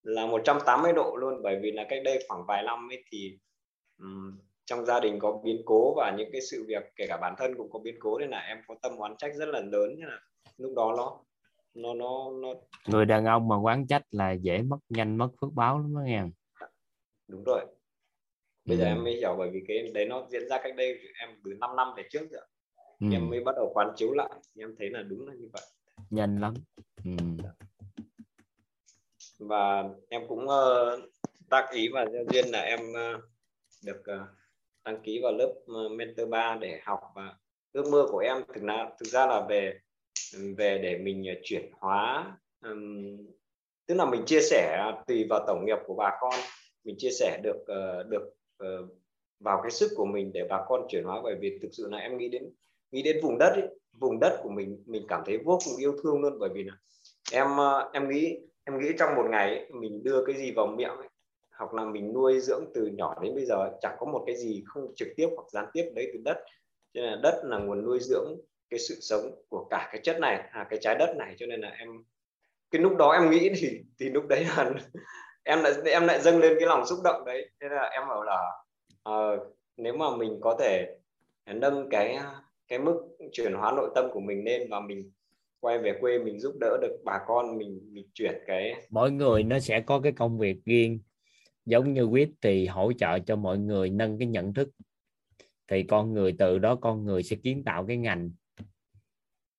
[0.04, 1.42] là 180 độ luôn.
[1.44, 3.38] Bởi vì là cách đây khoảng vài năm ấy thì
[4.66, 7.54] trong gia đình có biến cố và những cái sự việc kể cả bản thân
[7.58, 10.10] cũng có biến cố nên là em có tâm oán trách rất là lớn nên
[10.10, 10.20] là
[10.58, 11.20] lúc đó nó
[11.74, 12.54] nó nó nó
[12.88, 16.02] người đàn ông mà quán trách là dễ mất nhanh mất phước báo lắm đó
[16.06, 16.24] nghe
[17.28, 17.66] đúng rồi
[18.66, 18.88] bây giờ Ừ.
[18.88, 21.76] em mới hiểu bởi vì cái đấy nó diễn ra cách đây em từ 5
[21.76, 22.42] năm về trước rồi
[23.00, 23.08] ừ.
[23.12, 25.64] em mới bắt đầu quán chiếu lại em thấy là đúng là như vậy
[26.10, 26.54] nhanh lắm
[27.06, 27.12] ừ.
[29.40, 31.00] và em cũng uh,
[31.50, 33.22] tác ý và duyên là em ờ,
[33.86, 34.28] được ờ,
[34.86, 37.34] đăng ký vào lớp ờ, mentor 3 để học và
[37.74, 39.80] ước mơ của em thực ra thực ra là về
[40.58, 43.18] về để mình ờ, chuyển hóa um,
[43.88, 46.34] tức là mình chia sẻ tùy vào tổng nghiệp của bà con.
[46.84, 48.24] Mình chia sẻ được uh, được
[48.64, 48.90] uh,
[49.40, 51.22] vào cái sức của mình để bà con chuyển hóa.
[51.24, 52.44] Bởi vì thực sự là em nghĩ đến
[52.92, 53.68] nghĩ đến vùng đất ấy,
[54.00, 56.40] vùng đất của mình mình cảm thấy vô cùng yêu thương luôn.
[56.40, 56.74] Bởi vì là
[57.32, 57.48] em
[57.94, 61.08] em nghĩ em nghĩ trong một ngày ấy, mình đưa cái gì vào miệng ấy,
[61.58, 64.64] hoặc là mình nuôi dưỡng từ nhỏ đến bây giờ chẳng có một cái gì
[64.66, 66.38] không trực tiếp hoặc gián tiếp đấy từ đất.
[66.94, 68.36] Cho nên là đất là nguồn nuôi dưỡng
[68.70, 71.36] cái sự sống của cả cái chất này à, cái trái đất này.
[71.38, 71.90] Cho nên là em
[72.72, 74.72] cái lúc đó em nghĩ thì thì lúc đấy là
[75.44, 77.50] em lại em lại dâng lên cái lòng xúc động đấy.
[77.62, 78.52] Thế là em bảo là
[79.10, 80.98] uh, nếu mà mình có thể
[81.46, 82.20] nâng cái
[82.68, 83.02] cái mức
[83.32, 85.12] chuyển hóa nội tâm của mình lên và mình
[85.60, 89.44] quay về quê mình giúp đỡ được bà con mình mình chuyển cái mỗi người
[89.44, 91.00] nó sẽ có cái công việc riêng
[91.66, 94.70] giống như quýt thì hỗ trợ cho mọi người nâng cái nhận thức.
[95.68, 98.32] Thì con người từ đó con người sẽ kiến tạo cái ngành.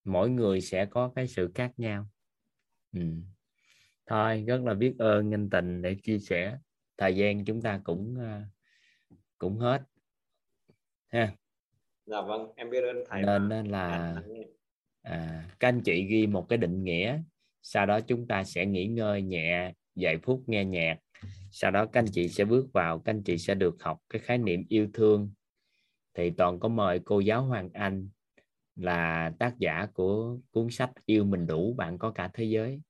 [0.05, 2.07] Mỗi người sẽ có cái sự khác nhau.
[2.93, 3.03] Ừ.
[4.07, 6.59] thôi rất là biết ơn nhân tình để chia sẻ.
[6.99, 8.47] Thời gian chúng ta cũng à,
[9.39, 9.83] cũng hết.
[11.07, 11.33] Ha.
[12.07, 14.17] Dạ vâng em biết ơn thầy nên á là
[15.03, 17.23] à, các anh chị ghi một cái định nghĩa.
[17.63, 20.99] Sau đó chúng ta sẽ nghỉ ngơi nhẹ vài phút nghe nhạc
[21.59, 24.21] sau đó các anh chị sẽ bước vào, các anh chị sẽ được học cái
[24.21, 25.31] khái niệm yêu thương.
[26.15, 28.09] Thì toàn có mời cô giáo Hoàng Anh
[28.75, 32.81] là tác giả của cuốn sách yêu mình đủ, bạn có cả thế giới.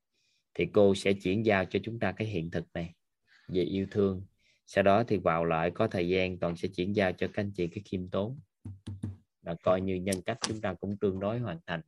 [0.54, 2.94] Thì cô sẽ chuyển giao cho chúng ta cái hiện thực này
[3.48, 4.22] về yêu thương.
[4.66, 7.52] Sau đó thì vào lại có thời gian, toàn sẽ chuyển giao cho các anh
[7.52, 8.40] chị cái khiêm tốn.
[9.42, 11.80] Là coi như nhân cách chúng ta cũng tương đối hoàn thành.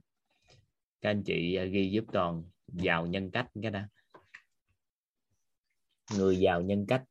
[1.01, 3.81] Các anh chị à, ghi giúp toàn vào nhân cách cái đó
[6.17, 7.05] người giàu nhân cách.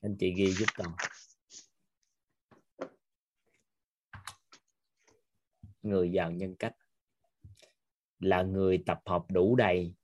[0.00, 0.92] Anh chị ghi giúp con.
[5.82, 6.76] Người giàu nhân cách.
[8.18, 9.94] Là người tập hợp đủ đầy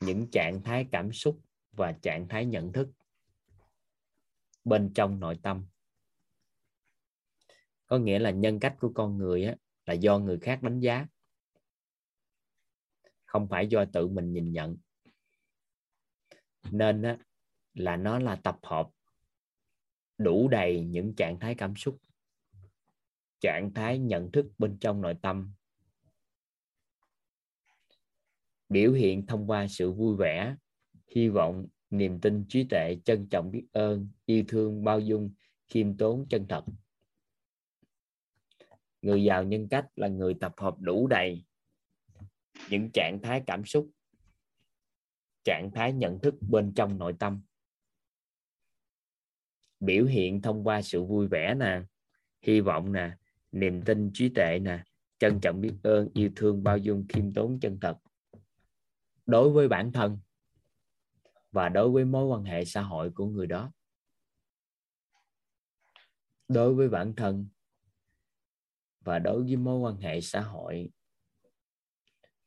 [0.00, 1.40] những trạng thái cảm xúc
[1.72, 2.88] và trạng thái nhận thức
[4.64, 5.66] bên trong nội tâm.
[7.86, 9.56] Có nghĩa là nhân cách của con người á,
[9.86, 11.06] là do người khác đánh giá
[13.30, 14.76] không phải do tự mình nhìn nhận
[16.70, 17.18] nên á,
[17.74, 18.88] là nó là tập hợp
[20.18, 21.98] đủ đầy những trạng thái cảm xúc
[23.40, 25.52] trạng thái nhận thức bên trong nội tâm.
[28.68, 30.56] Biểu hiện thông qua sự vui vẻ
[31.08, 35.30] hy vọng niềm tin trí tuệ trân trọng biết ơn yêu thương bao dung
[35.68, 36.64] khiêm tốn chân thật.
[39.02, 41.44] Người giàu nhân cách là người tập hợp đủ đầy
[42.70, 43.90] những trạng thái cảm xúc
[45.44, 47.42] trạng thái nhận thức bên trong nội tâm.
[49.80, 51.82] Biểu hiện thông qua sự vui vẻ nè,
[52.42, 53.16] hy vọng nè,
[53.52, 54.84] niềm tin trí tuệ nè,
[55.18, 57.98] trân trọng biết ơn, yêu thương bao dung khiêm tốn chân thật.
[59.26, 60.18] Đối với bản thân
[61.52, 63.72] và đối với mối quan hệ xã hội của người đó.
[66.48, 67.48] Đối với bản thân
[69.00, 70.90] và đối với mối quan hệ xã hội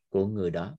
[0.08, 0.76] của người đó.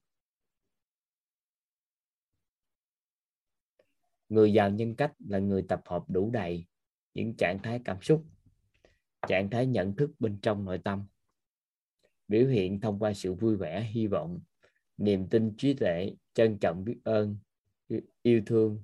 [4.30, 6.65] Người giàu nhân cách là người tập hợp đủ đầy
[7.14, 8.26] những trạng thái cảm xúc,
[9.27, 11.06] trạng thái nhận thức bên trong nội tâm.
[12.27, 14.39] Biểu hiện thông qua sự vui vẻ, hy vọng,
[14.97, 17.38] niềm tin, trí tuệ, trân trọng, biết ơn,
[18.22, 18.84] yêu thương,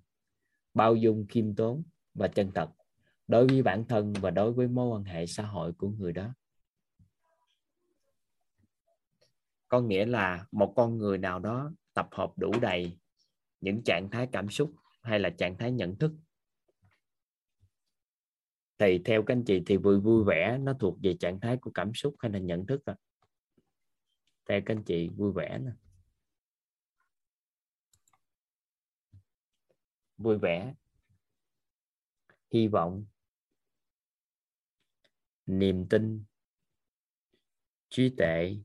[0.73, 2.69] bao dung, khiêm tốn và chân thật
[3.27, 6.33] đối với bản thân và đối với mối quan hệ xã hội của người đó.
[9.67, 12.97] Có nghĩa là một con người nào đó tập hợp đủ đầy
[13.61, 16.11] những trạng thái cảm xúc hay là trạng thái nhận thức?
[18.77, 21.71] Thì theo các anh chị thì vui vui vẻ nó thuộc về trạng thái của
[21.71, 22.95] cảm xúc hay là nhận thức à?
[24.51, 25.71] theo các anh chị, vui vẻ nè.
[30.17, 30.73] Vui vẻ,
[32.53, 33.05] hy vọng,
[35.45, 36.23] niềm tin,
[37.89, 38.55] trí tuệ,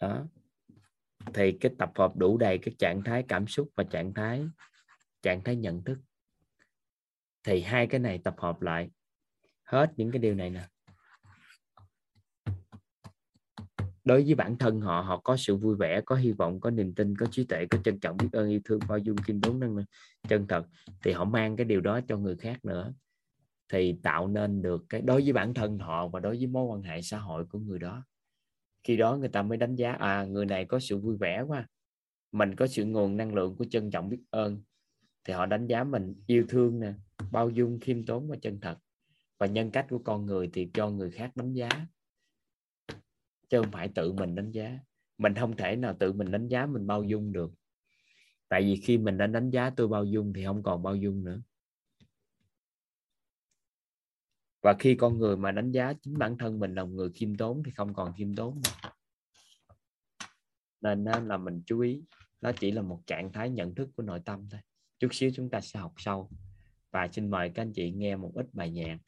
[0.00, 0.26] đó
[1.34, 4.44] thì cái tập hợp đủ đầy các trạng thái cảm xúc và trạng thái
[5.22, 5.98] trạng thái nhận thức.
[7.44, 8.90] Thì hai cái này tập hợp lại.
[9.62, 10.68] Hết những cái điều này nè.
[14.04, 16.94] Đối với bản thân họ họ có sự vui vẻ, có hy vọng, có niềm
[16.94, 19.60] tin, có trí tuệ, có trân trọng, biết ơn, yêu thương bao dung kiên tốn,
[19.60, 19.84] năng
[20.28, 20.66] chân thật.
[21.02, 22.92] Thì họ mang cái điều đó cho người khác nữa.
[23.68, 26.82] Thì tạo nên được cái, đối với bản thân họ và đối với mối quan
[26.82, 28.04] hệ xã hội của người đó
[28.84, 31.68] khi đó người ta mới đánh giá à người này có sự vui vẻ quá,
[32.32, 34.62] mình có sự nguồn năng lượng của trân trọng biết ơn.
[35.24, 36.92] Thì họ đánh giá mình yêu thương nè,
[37.32, 38.78] bao dung, khiêm tốn và chân thật.
[39.38, 41.68] Và nhân cách của con người thì cho người khác đánh giá,
[43.48, 44.78] chứ không phải tự mình đánh giá.
[45.18, 47.52] Mình không thể nào tự mình đánh giá mình bao dung được.
[48.48, 51.24] Tại vì khi mình đã đánh giá tôi bao dung thì không còn bao dung
[51.24, 51.40] nữa.
[54.62, 57.36] Và khi con người mà đánh giá chính bản thân mình là một người khiêm
[57.36, 58.90] tốn thì không còn khiêm tốn nữa.
[60.94, 62.02] nên là mình chú ý
[62.40, 64.60] nó chỉ là một trạng thái nhận thức của nội tâm thôi.
[64.98, 66.30] Chút xíu chúng ta sẽ học sâu
[66.90, 68.98] và xin mời các anh chị nghe một ít bài nhạc.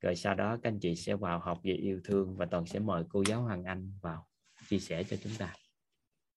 [0.00, 2.78] Rồi sau đó các anh chị sẽ vào học về yêu thương và toàn sẽ
[2.78, 4.26] mời cô giáo Hoàng Anh vào
[4.68, 5.54] chia sẻ cho chúng ta.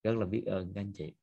[0.04, 1.14] Rất là biết ơn các anh chị.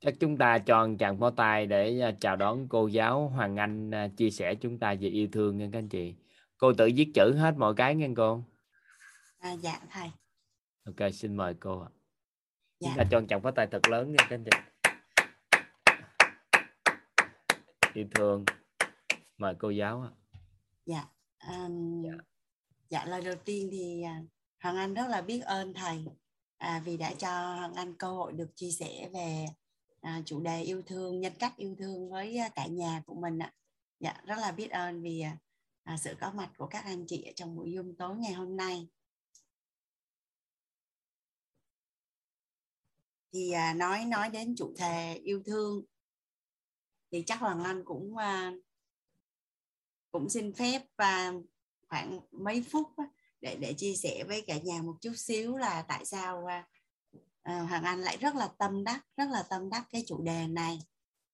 [0.00, 3.56] Chắc chúng ta cho một tràng pháo tay để à, chào đón cô giáo Hoàng
[3.56, 6.14] Anh à, chia sẻ chúng ta về yêu thương nha các anh chị.
[6.56, 8.44] Cô tự viết chữ hết mọi cái nghe cô.
[9.38, 10.10] À, dạ thầy.
[10.84, 11.84] Ok xin mời cô
[12.80, 12.88] dạ.
[12.88, 14.56] chúng ta cho một tràng pháo tay thật lớn nha các anh chị.
[17.94, 18.44] Yêu thương.
[19.38, 20.08] Mời cô giáo
[20.86, 21.04] dạ
[21.48, 22.10] um, dạ.
[22.88, 24.22] dạ lời đầu tiên thì à,
[24.62, 26.04] Hoàng Anh rất là biết ơn thầy
[26.58, 29.46] à, vì đã cho Hoàng Anh cơ hội được chia sẻ về
[30.00, 33.38] à, chủ đề yêu thương nhân cách yêu thương với à, cả nhà của mình
[33.38, 33.52] ạ.
[34.00, 35.38] Dạ rất là biết ơn vì à,
[35.82, 38.56] à sự có mặt của các anh chị ở trong buổi dung tối ngày hôm
[38.56, 38.88] nay.
[43.32, 45.84] Thì à, nói nói đến chủ đề yêu thương
[47.10, 48.52] thì chắc hoàng anh cũng à,
[50.10, 51.32] cũng xin phép và
[51.88, 52.88] khoảng mấy phút
[53.40, 56.68] để để chia sẻ với cả nhà một chút xíu là tại sao à,
[57.42, 60.46] à, Hoàng Anh lại rất là tâm đắc rất là tâm đắc cái chủ đề
[60.46, 60.80] này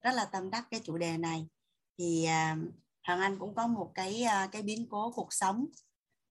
[0.00, 1.48] rất là tâm đắc cái chủ đề này.
[1.98, 2.56] Thì à,
[3.06, 5.66] Hoàng Anh cũng có một cái à, cái biến cố cuộc sống.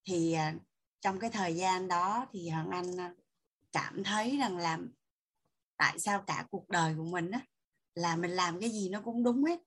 [0.08, 0.56] Thì à,
[1.02, 3.14] trong cái thời gian đó thì Hoàng Anh à,
[3.72, 4.80] cảm thấy rằng là
[5.78, 7.40] tại sao cả cuộc đời của mình á
[7.96, 9.60] là mình làm cái gì nó cũng đúng hết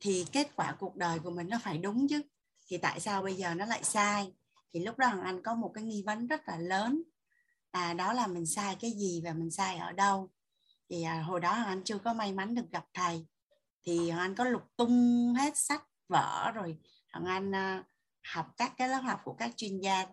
[0.00, 2.22] thì kết quả cuộc đời của mình nó phải đúng chứ.
[2.66, 4.32] Thì tại sao bây giờ nó lại sai?
[4.70, 7.02] Thì lúc đó Hoàng Anh có một cái nghi vấn rất là lớn
[7.70, 10.30] à đó là mình sai cái gì và mình sai ở đâu?
[10.90, 13.26] Thì à, hồi đó Anh chưa có may mắn được gặp thầy.
[13.82, 16.78] Thì Anh có lục tung hết sách vở rồi
[17.08, 17.84] hằng Anh à,
[18.22, 20.06] học các cái lớp học của các chuyên gia.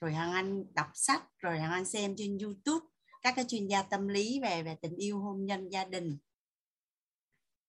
[0.00, 2.86] Rồi hằng Anh đọc sách rồi hằng Anh xem trên YouTube
[3.22, 6.18] các cái chuyên gia tâm lý về về tình yêu hôn nhân gia đình.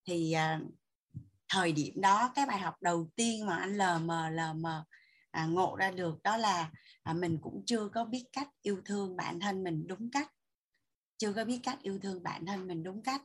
[0.06, 0.60] Thì à,
[1.49, 4.85] thời điểm đó cái bài học đầu tiên mà anh lờ mờ lờ mờ
[5.39, 6.71] à, ngộ ra được đó là
[7.03, 10.31] à, mình cũng chưa có biết cách yêu thương bản thân mình đúng cách.
[11.17, 13.21] Chưa có biết cách yêu thương bản thân mình đúng cách.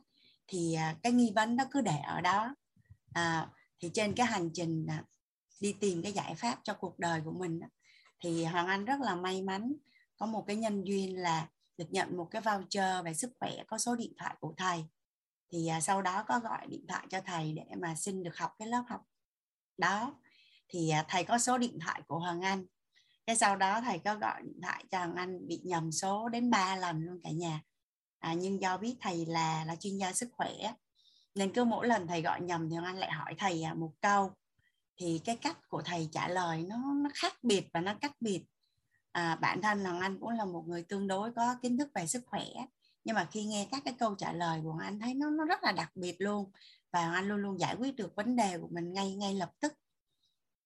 [0.47, 2.55] Thì à, cái nghi vấn nó cứ để ở đó.
[3.13, 5.03] À, thì trên cái hành trình à,
[5.61, 7.59] đi tìm cái giải pháp cho cuộc đời của mình
[8.19, 9.73] thì hoàng anh rất là may mắn
[10.17, 13.77] có một cái nhân duyên là được nhận một cái voucher về sức khỏe có
[13.77, 14.85] số điện thoại của thầy.
[15.51, 18.51] Thì à, sau đó có gọi điện thoại cho thầy để mà xin được học
[18.59, 19.01] cái lớp học
[19.77, 20.13] đó
[20.69, 22.65] thì à, thầy có số điện thoại của Hoàng Anh.
[23.25, 26.49] Cái sau đó thầy có gọi điện thoại cho Hoàng Anh bị nhầm số đến
[26.49, 27.61] 3 lần luôn cả nhà.
[28.19, 30.53] À, nhưng do biết thầy là là chuyên gia sức khỏe
[31.35, 33.91] nên cứ mỗi lần thầy gọi nhầm thì Hoàng Anh lại hỏi thầy à, một
[34.01, 34.31] câu.
[34.97, 38.45] Thì cái cách của thầy trả lời nó nó khác biệt và nó cách biệt.
[39.11, 42.07] À, bản thân Hoàng Anh cũng là một người tương đối có kiến thức về
[42.07, 42.45] sức khỏe
[43.05, 45.63] nhưng mà khi nghe các cái câu trả lời của anh thấy nó nó rất
[45.63, 46.51] là đặc biệt luôn.
[46.91, 49.73] Và anh luôn luôn giải quyết được vấn đề của mình ngay ngay lập tức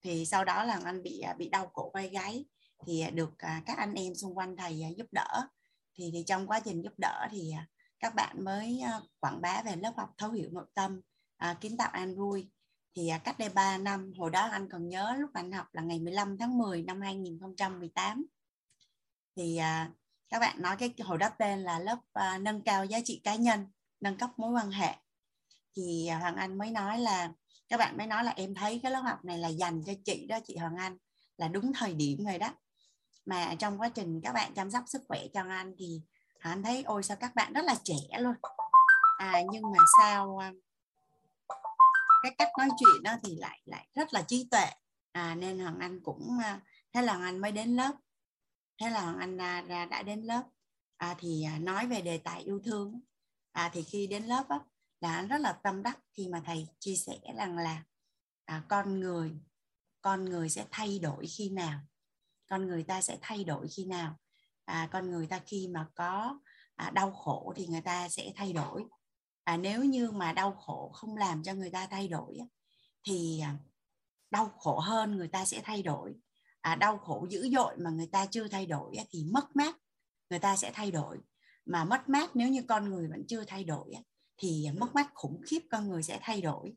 [0.03, 2.45] thì sau đó là anh bị à, bị đau cổ vai gáy.
[2.87, 5.47] Thì à, được à, các anh em xung quanh thầy giúp đỡ.
[5.95, 7.53] Thì, thì trong quá trình giúp đỡ thì
[7.99, 8.81] các bạn mới
[9.19, 11.01] quảng bá về lớp học thấu hiểu nội tâm
[11.61, 12.51] kiến tạo an vui.
[12.95, 15.99] Thì cách đây 3 năm hồi đó anh còn nhớ lúc anh học là ngày
[15.99, 18.25] 15 tháng 10 năm 2018
[19.35, 19.59] thì
[20.29, 23.35] các bạn nói cái hồi đó tên là lớp à, nâng cao giá trị cá
[23.35, 23.65] nhân
[24.01, 24.95] nâng cấp mối quan hệ.
[25.75, 27.33] Thì à, hoàng anh mới nói là
[27.69, 30.25] các bạn mới nói là em thấy cái lớp học này là dành cho chị
[30.27, 30.97] đó chị hoàng anh
[31.37, 32.53] là đúng thời điểm rồi đó.
[33.25, 36.01] Mà trong quá trình các bạn chăm sóc sức khỏe cho anh thì
[36.39, 38.33] anh thấy ôi sao các bạn rất là trẻ luôn.
[39.17, 40.51] À nhưng mà sao à,
[42.23, 44.65] cái cách nói chuyện đó thì lại lại rất là trí tuệ.
[45.11, 46.61] À, nên hoàng anh cũng à,
[46.93, 47.91] thế là hoàng anh mới đến lớp.
[48.81, 50.43] Thế là anh à, đã, đã đến lớp.
[50.97, 53.01] À, thì nói về đề tài yêu thương.
[53.51, 54.59] À, thì khi đến lớp á,
[55.01, 57.83] là anh rất là tâm đắc khi mà thầy chia sẻ rằng là
[58.45, 59.39] à, con người
[60.01, 61.79] con người sẽ thay đổi khi nào?
[62.49, 64.15] Con người ta sẽ thay đổi khi nào?
[64.65, 66.39] À, con người ta khi mà có
[66.75, 68.85] à, đau khổ thì người ta sẽ thay đổi.
[69.43, 72.39] À, nếu như mà đau khổ không làm cho người ta thay đổi
[73.03, 73.55] thì à,
[74.31, 76.15] đau khổ hơn người ta sẽ thay đổi.
[76.61, 79.75] À, đau khổ dữ dội mà người ta chưa thay đổi thì mất mát
[80.29, 81.17] người ta sẽ thay đổi.
[81.65, 83.93] Mà mất mát nếu như con người vẫn chưa thay đổi
[84.39, 86.73] thì mất mát khủng khiếp con người sẽ thay đổi.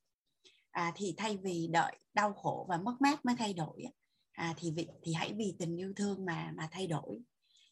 [0.70, 3.84] À, thì thay vì đợi đau khổ và mất mát mới thay đổi
[4.32, 7.20] à, thì vì, thì hãy vì tình yêu thương mà mà thay đổi.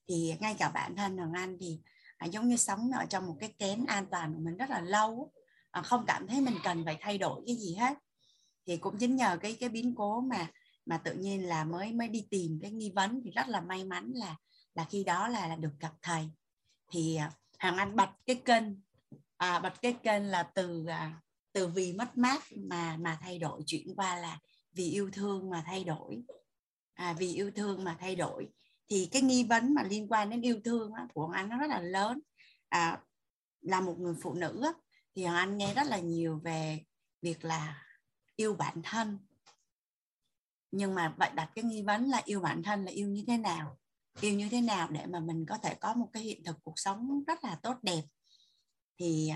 [0.09, 1.81] Thì ngay cả bản thân hoàng anh thì
[2.17, 4.81] à, giống như sống ở trong một cái kén an toàn của mình rất là
[4.81, 5.33] lâu
[5.71, 7.99] à, không cảm thấy mình cần phải thay đổi cái gì hết.
[8.67, 10.51] Thì cũng chính nhờ cái cái biến cố mà
[10.87, 13.85] mà tự nhiên là mới mới đi tìm cái nghi vấn thì rất là may
[13.85, 14.37] mắn là
[14.75, 16.31] là khi đó là, là được gặp thầy.
[16.93, 18.65] Thì à, Hoàng Anh bật cái kênh
[19.41, 21.21] à, bật cái kênh là từ à,
[21.53, 23.63] từ vì mất mát mà mà thay đổi.
[23.67, 24.39] Chuyển qua là
[24.73, 26.23] vì yêu thương mà thay đổi.
[26.95, 28.49] À, vì yêu thương mà thay đổi.
[28.89, 31.67] Thì cái nghi vấn mà liên quan đến yêu thương á, của anh nó rất
[31.67, 32.21] là lớn.
[32.69, 33.01] À,
[33.61, 34.73] là một người phụ nữ á,
[35.17, 36.85] thì Anh nghe rất là nhiều về
[37.23, 37.83] việc là
[38.37, 39.19] yêu bản thân.
[40.71, 43.37] Nhưng mà vậy đặt cái nghi vấn là yêu bản thân là yêu như thế
[43.37, 43.79] nào?
[44.21, 46.79] Yêu như thế nào để mà mình có thể có một cái hiện thực cuộc
[46.79, 48.03] sống rất là tốt đẹp?
[49.01, 49.31] Thì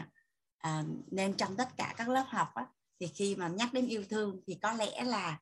[0.59, 2.67] à, nên trong tất cả các lớp học á,
[3.01, 5.39] thì khi mà nhắc đến yêu thương thì có lẽ là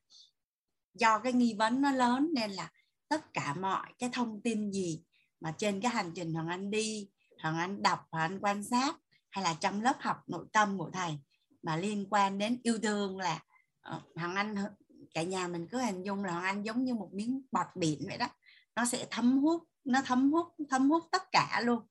[0.94, 2.70] do cái nghi vấn nó lớn nên là
[3.08, 5.02] tất cả mọi cái thông tin gì
[5.40, 7.10] mà trên cái hành trình hoàng anh đi
[7.42, 8.96] hoàng anh đọc hoàng anh quan sát
[9.30, 11.18] hay là trong lớp học nội tâm của thầy
[11.62, 13.40] mà liên quan đến yêu thương là
[13.80, 14.54] ờ, hoàng anh
[15.14, 18.18] cả nhà mình cứ hình dung là anh giống như một miếng bọt biển vậy
[18.18, 18.28] đó.
[18.76, 21.86] Nó sẽ thấm hút nó thấm hút thấm hút tất cả luôn.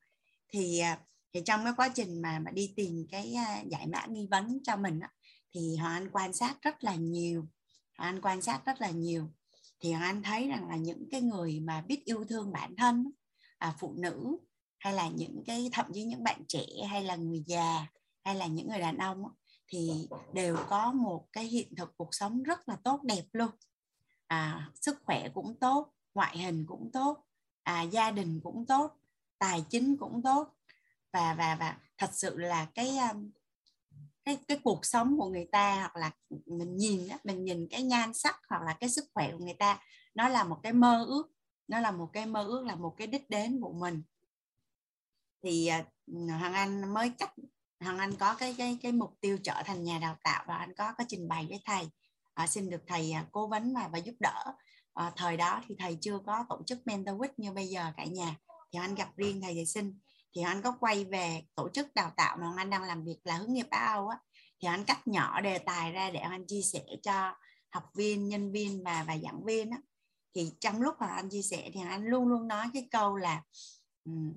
[0.50, 1.00] Thì à,
[1.34, 4.60] thì trong cái quá trình mà mà đi tìm cái à, giải mã nghi vấn
[4.64, 5.10] cho mình á,
[5.54, 7.48] thì hoàng anh quan sát rất là nhiều
[8.02, 9.28] hoàng anh quan sát rất là nhiều.
[9.80, 13.12] Thì hoàng anh thấy rằng là những cái người mà biết yêu thương bản thân
[13.58, 14.38] à, phụ nữ
[14.80, 17.86] hay là những cái thậm chí những bạn trẻ hay là người già
[18.24, 19.24] hay là những người đàn ông
[19.68, 23.52] thì đều có một cái hiện thực cuộc sống rất là tốt đẹp luôn.
[24.28, 27.26] À, sức khỏe cũng tốt ngoại hình cũng tốt
[27.64, 28.92] à, gia đình cũng tốt
[29.40, 30.56] tài chính cũng tốt
[31.14, 33.32] và và và thật sự là cái um,
[34.24, 36.12] cái cái cuộc sống của người ta hoặc là
[36.46, 39.56] mình nhìn đó, mình nhìn cái nhan sắc hoặc là cái sức khỏe của người
[39.60, 39.80] ta
[40.16, 41.32] nó là một cái mơ ước
[41.68, 44.04] nó là một cái mơ ước là một cái đích đến của mình.
[45.44, 45.86] Thì à,
[46.40, 47.34] hoàng anh mới cách
[47.80, 50.76] hoàng anh có cái cái cái mục tiêu trở thành nhà đào tạo và anh
[50.76, 51.90] có có trình bày với thầy.
[52.34, 54.44] À, xin được thầy à, cố vấn và và giúp đỡ.
[54.94, 58.06] À, thời đó thì thầy chưa có tổ chức mentor week như bây giờ cả
[58.06, 58.36] nhà.
[58.72, 60.00] Thì anh gặp riêng thầy thì xin
[60.36, 63.36] thì anh có quay về tổ chức đào tạo mà anh đang làm việc là
[63.36, 64.18] hướng nghiệp Á Âu á.
[64.62, 67.36] Thì anh cắt nhỏ đề tài ra để anh chia sẻ cho
[67.70, 69.78] học viên nhân viên và và giảng viên á.
[70.36, 73.44] Thì trong lúc mà anh chia sẻ thì anh luôn luôn nói cái câu là
[74.06, 74.34] um,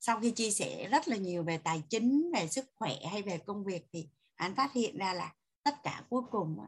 [0.00, 3.38] sau khi chia sẻ rất là nhiều về tài chính về sức khỏe hay về
[3.38, 6.58] công việc thì anh phát hiện ra là tất cả cuối cùng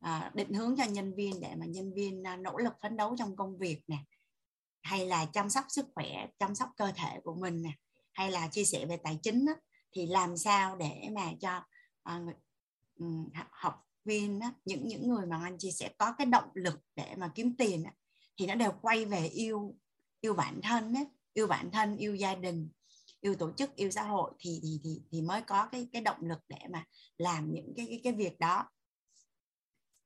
[0.00, 3.16] à, định hướng cho nhân viên để mà nhân viên à, nỗ lực phấn đấu
[3.18, 3.96] trong công việc nè
[4.82, 7.70] hay là chăm sóc sức khỏe chăm sóc cơ thể của mình nè
[8.16, 9.52] hay là chia sẻ về tài chính đó
[9.92, 11.62] thì làm sao để mà cho
[12.16, 12.36] uh,
[13.50, 17.14] học viên đó, những những người mà anh chia sẻ có cái động lực để
[17.16, 17.90] mà kiếm tiền đó,
[18.38, 19.76] thì nó đều quay về yêu
[20.20, 22.68] yêu bản thân ấy, yêu bản thân yêu gia đình
[23.20, 26.18] yêu tổ chức yêu xã hội thì thì thì thì mới có cái cái động
[26.20, 26.84] lực để mà
[27.18, 28.64] làm những cái cái cái việc đó.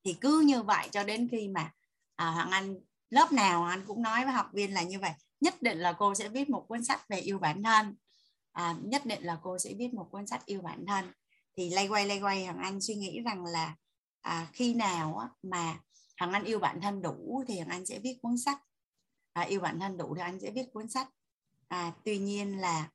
[0.05, 1.73] Thì cứ như vậy cho đến khi mà
[2.17, 2.81] à, hoàng anh
[3.11, 5.11] lớp nào anh cũng nói với học viên là như vậy
[5.41, 7.97] nhất định là cô sẽ viết một cuốn sách về yêu bản thân.
[8.53, 11.13] À, nhất định là cô sẽ viết một cuốn sách yêu bản thân.
[11.57, 13.77] Thì lay quay lay quay hằng anh suy nghĩ rằng là
[14.21, 15.81] à, khi nào á, mà
[16.17, 18.59] hằng anh yêu bản thân đủ thì hằng anh sẽ viết cuốn sách.
[19.33, 21.09] À, yêu bản thân đủ thì anh sẽ viết cuốn sách.
[21.69, 22.89] À, tuy nhiên là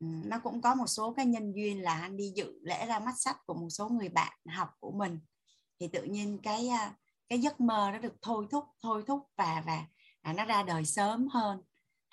[0.00, 3.14] nó cũng có một số cái nhân duyên là anh đi dự lễ ra mắt
[3.18, 5.20] sách của một số người bạn học của mình.
[5.80, 6.94] Thì tự nhiên cái à,
[7.28, 9.86] cái giấc mơ nó được thôi thúc thôi thúc và và
[10.20, 11.62] à, nó ra đời sớm hơn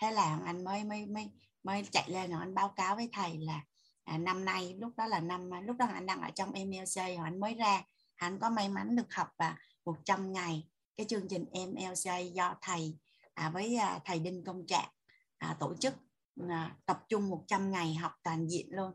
[0.02, 1.30] thế là anh mới mới mới
[1.64, 3.62] mới chạy lên rồi anh báo cáo với thầy là
[4.04, 6.96] à, năm nay lúc đó là năm à, lúc đó anh đang ở trong MLC
[6.96, 7.84] rồi anh mới ra.
[8.16, 10.68] Anh có may mắn được học và 100 ngày.
[10.98, 12.98] Cái chương trình MLC do thầy
[13.34, 14.90] à, với à, thầy Đinh Công Trạng
[15.38, 15.94] à, tổ chức
[16.50, 18.94] à, tập trung 100 ngày học toàn diện luôn.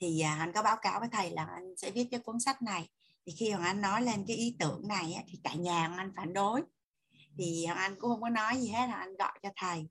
[0.00, 2.62] Thì à, anh có báo cáo với thầy là anh sẽ viết cái cuốn sách
[2.62, 2.88] này.
[3.26, 6.12] Thì khi hoàng anh nói lên cái ý tưởng này thì cả nhà hoàng anh
[6.16, 6.62] phản đối
[7.38, 9.88] thì hoàng anh cũng không có nói gì hết là anh gọi cho thầy.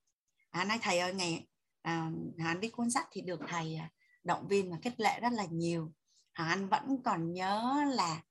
[0.49, 1.47] Anh nói thầy ơi ngày
[1.81, 3.89] à, anh viết cuốn sách thì được thầy à,
[4.23, 5.93] động viên và khích lệ rất là nhiều.
[6.35, 8.21] Hoàng anh vẫn còn nhớ là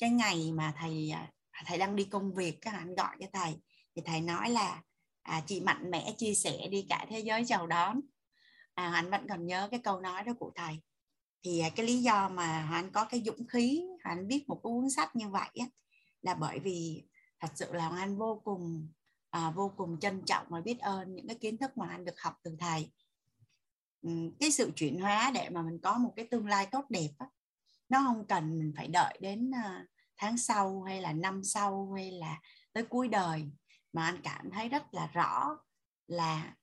[0.00, 1.32] cái ngày mà thầy à,
[1.66, 3.60] thầy đang đi công việc các anh gọi cho thầy.
[3.96, 4.82] Thì thầy nói là
[5.22, 8.00] à, chị mạnh mẽ chia sẻ đi cả thế giới chào đón.
[8.74, 10.80] À, anh vẫn còn nhớ cái câu nói đó của thầy.
[11.42, 14.90] Thì à, cái lý do mà anh có cái dũng khí anh viết một cuốn
[14.90, 15.66] sách như vậy á,
[16.22, 17.04] là bởi vì
[17.46, 18.88] thật sự là anh vô cùng
[19.30, 22.20] à, vô cùng trân trọng và biết ơn những cái kiến thức mà anh được
[22.20, 22.92] học từ thầy.
[24.02, 24.10] Ừ,
[24.40, 27.26] cái sự chuyển hóa để mà mình có một cái tương lai tốt đẹp á,
[27.88, 32.10] nó không cần mình phải đợi đến à, tháng sau hay là năm sau hay
[32.10, 32.40] là
[32.72, 33.50] tới cuối đời.
[33.92, 35.58] Mà anh cảm thấy rất là rõ
[36.06, 36.56] là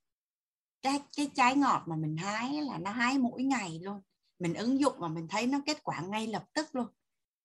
[0.81, 4.01] cái cái trái ngọt mà mình hái là nó hái mỗi ngày luôn.
[4.39, 6.87] Mình ứng dụng và mình thấy nó kết quả ngay lập tức luôn.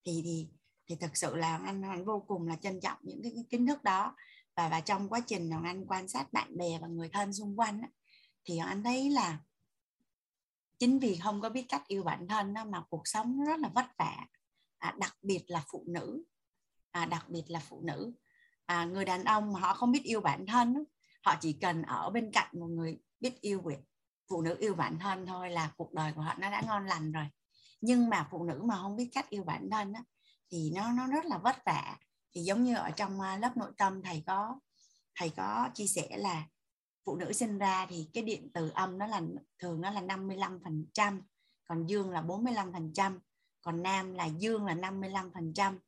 [0.04, 0.48] Thì thì
[0.86, 3.66] thì thực sự là anh anh vô cùng là trân trọng những cái, cái kiến
[3.66, 4.16] thức đó.
[4.56, 7.58] Và và trong quá trình mà anh quan sát bạn bè và người thân xung
[7.58, 7.88] quanh á,
[8.44, 9.38] thì anh thấy là
[10.78, 13.86] chính vì không có biết cách yêu bản thân mà cuộc sống rất là vất
[13.98, 14.26] vả.
[14.78, 16.22] À, đặc biệt là phụ nữ.
[16.90, 18.12] À, đặc biệt là phụ nữ.
[18.66, 20.84] À, người đàn ông mà họ không biết yêu bản thân
[21.26, 23.78] họ chỉ cần ở bên cạnh một người biết yêu việc
[24.30, 27.12] phụ nữ yêu bản thân thôi là cuộc đời của họ nó đã ngon lành
[27.12, 27.26] rồi.
[27.80, 30.00] Nhưng mà phụ nữ mà không biết cách yêu bản thân đó,
[30.50, 31.96] thì nó nó rất là vất vả.
[32.34, 34.60] Thì giống như ở trong à, lớp nội tâm thầy có
[35.14, 36.46] thầy có chia sẻ là
[37.04, 39.22] phụ nữ sinh ra thì cái điện từ âm nó là
[39.58, 41.22] thường nó là 55 phần trăm
[41.64, 43.20] còn dương là 45 phần trăm
[43.62, 45.78] còn nam là dương là 55 phần trăm.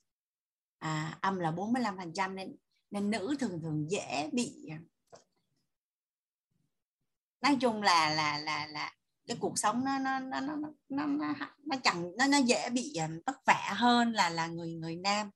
[0.78, 2.56] À, âm là 45 phần trăm nên
[2.90, 4.78] nên nữ thường thường dễ bị à,
[7.40, 8.94] nói chung là là là là
[9.28, 10.56] cái cuộc sống nó nó nó nó
[10.88, 11.34] nó nó,
[11.66, 15.30] nó chẳng nó nó dễ bị ờ, vất vả hơn là là người người nam.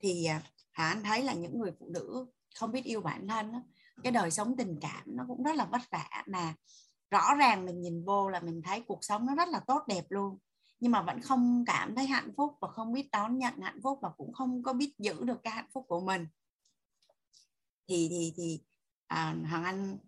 [0.00, 0.40] Thì ờ, hả
[0.72, 3.62] Hà anh thấy là những người phụ nữ không biết yêu bản thân đó,
[4.02, 6.54] cái đời sống tình cảm nó cũng rất là vất vả mà
[7.10, 10.04] rõ ràng mình nhìn vô là mình thấy cuộc sống nó rất là tốt đẹp
[10.08, 10.38] luôn.
[10.80, 13.98] Nhưng mà vẫn không cảm thấy hạnh phúc và không biết đón nhận hạnh phúc
[14.02, 16.26] và cũng không có biết giữ được cái hạnh phúc của mình.
[17.88, 18.60] Thì thì thì
[19.06, 19.98] à, hoàng anh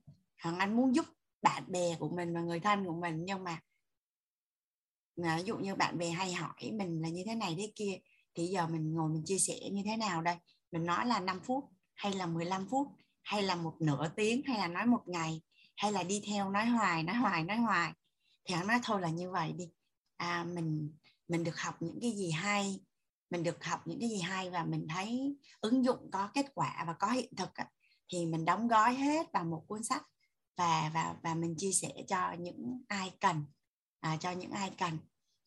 [0.42, 1.06] hoàng anh muốn giúp
[1.44, 3.60] bạn bè của mình và người thân của mình nhưng mà
[5.16, 7.98] ví dụ như bạn bè hay hỏi mình là như thế này thế kia
[8.34, 10.36] thì giờ mình ngồi mình chia sẻ như thế nào đây?
[10.72, 11.64] Mình nói là 5 phút
[11.94, 12.88] hay là 15 phút
[13.22, 15.42] hay là một nửa tiếng hay là nói một ngày
[15.76, 17.92] hay là đi theo nói hoài nói hoài nói hoài.
[18.44, 19.70] Thì hắn nói thôi là như vậy đi.
[20.16, 20.92] À, mình
[21.28, 22.80] mình được học những cái gì hay
[23.30, 26.84] mình được học những cái gì hay và mình thấy ứng dụng có kết quả
[26.86, 27.50] và có hiện thực
[28.12, 30.02] thì mình đóng gói hết vào một cuốn sách
[30.56, 33.44] và và và mình chia sẻ cho những ai cần
[34.00, 34.98] à, cho những ai cần.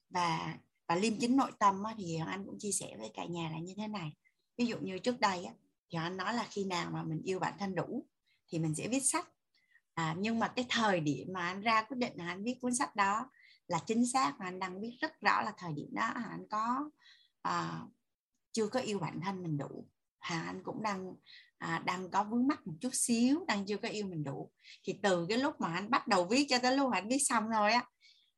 [0.10, 0.58] Và
[0.88, 3.60] và liêm chính nội tâm á, thì anh cũng chia sẻ với cả nhà là
[3.60, 4.14] như thế này.
[4.58, 5.54] Ví dụ như trước đây á,
[5.90, 8.08] thì anh nói là khi nào mà mình yêu bản thân đủ
[8.48, 9.28] thì mình sẽ viết sách.
[9.94, 12.76] À, nhưng mà cái thời điểm mà anh ra quyết định là anh viết cuốn
[12.76, 13.32] sách đó
[13.68, 16.90] là chính xác mà anh đang biết rất rõ là thời điểm đó anh có
[17.42, 17.82] à,
[18.52, 19.88] chưa có yêu bản thân mình đủ.
[20.20, 21.16] Hà anh cũng đang
[21.58, 24.52] à, đang có vướng mắc một chút xíu đang chưa có yêu mình đủ.
[24.84, 27.44] Thì từ cái lúc mà anh bắt đầu viết cho tới lúc anh viết xong
[27.54, 27.86] thôi á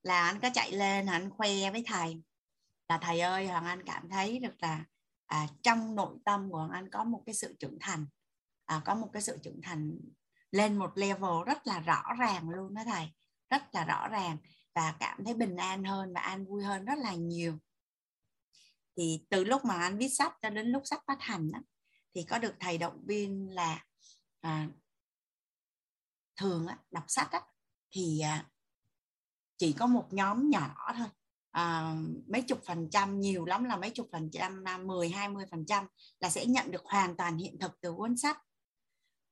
[0.04, 2.22] là anh có chạy lên anh khoe với thầy.
[2.90, 4.86] Là thầy ơi hoàng anh cảm thấy được là
[5.26, 8.06] à, trong nội tâm của hoàng anh có một cái sự trưởng thành.
[8.66, 10.00] À, có một cái sự trưởng thành
[10.52, 13.14] lên một level rất là rõ ràng luôn đó thầy.
[13.50, 14.38] Rất là rõ ràng
[14.76, 17.58] và cảm thấy bình an hơn và an vui hơn rất là nhiều.
[18.98, 21.60] Thì từ lúc mà anh viết sách cho đến lúc sách phát hành đó,
[22.16, 23.86] thì có được thầy động viên là
[24.42, 24.68] à,
[26.38, 27.42] thường á, đọc sách á,
[27.92, 28.46] thì à,
[29.58, 31.08] chỉ có một nhóm nhỏ thôi.
[31.52, 31.96] À,
[32.28, 35.66] mấy chục phần trăm nhiều lắm là mấy chục phần trăm à, 10 20 phần
[35.66, 35.88] trăm
[36.20, 38.42] là sẽ nhận được hoàn toàn hiện thực từ cuốn sách.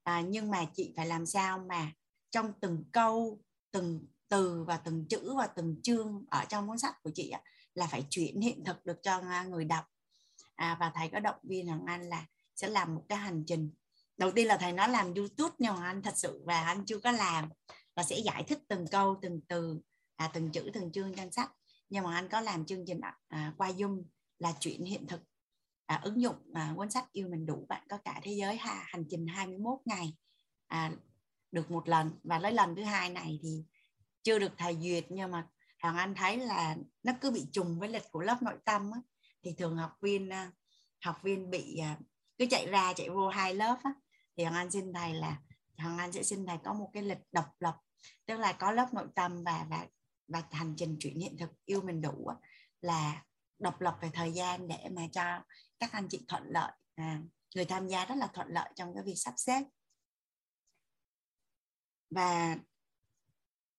[0.02, 1.92] À, nhưng mà chị phải làm sao mà
[2.30, 3.40] trong từng câu
[3.70, 7.40] từng từ và từng chữ và từng chương ở trong cuốn sách của chị á,
[7.74, 9.84] là phải chuyển hiện thực được cho người đọc.
[10.54, 12.26] À, và thầy có động viên rằng anh là
[12.58, 13.70] sẽ làm một cái hành trình.
[14.16, 16.98] Đầu tiên là thầy nói làm youtube nhưng mà anh thật sự và anh chưa
[16.98, 17.48] có làm.
[17.96, 19.80] Và sẽ giải thích từng câu từng từ
[20.16, 21.50] à, từng chữ từng chương trong sách.
[21.90, 24.02] Nhưng mà anh có làm chương trình à, qua zoom
[24.38, 25.20] là chuyện hiện thực.
[25.86, 28.84] À, ứng dụng à, cuốn sách yêu mình đủ bạn có cả thế giới ha,
[28.86, 30.16] hành trình 21 ngày
[30.66, 30.92] à,
[31.52, 32.10] được một lần.
[32.22, 33.64] Và lấy lần thứ hai này thì
[34.22, 35.48] chưa được thầy duyệt nhưng mà
[35.82, 39.00] Hoàng Anh thấy là nó cứ bị trùng với lịch của lớp nội tâm á,
[39.42, 40.52] thì thường học viên à,
[41.00, 41.98] học viên bị à,
[42.38, 43.94] cứ chạy ra chạy vô hai lớp á,
[44.36, 45.40] thì Hoàng Anh xin thầy là
[45.78, 47.76] Hoàng Anh sẽ xin thầy có một cái lịch độc lập.
[48.26, 49.86] Tức là có lớp nội tâm và và
[50.28, 52.36] và hành trình chuyển hiện thực yêu mình đủ á,
[52.80, 53.24] là
[53.58, 55.44] độc lập về thời gian để mà cho
[55.78, 56.72] các anh chị thuận lợi.
[56.94, 57.22] À,
[57.54, 59.62] người tham gia rất là thuận lợi trong cái việc sắp xếp.
[62.10, 62.56] Và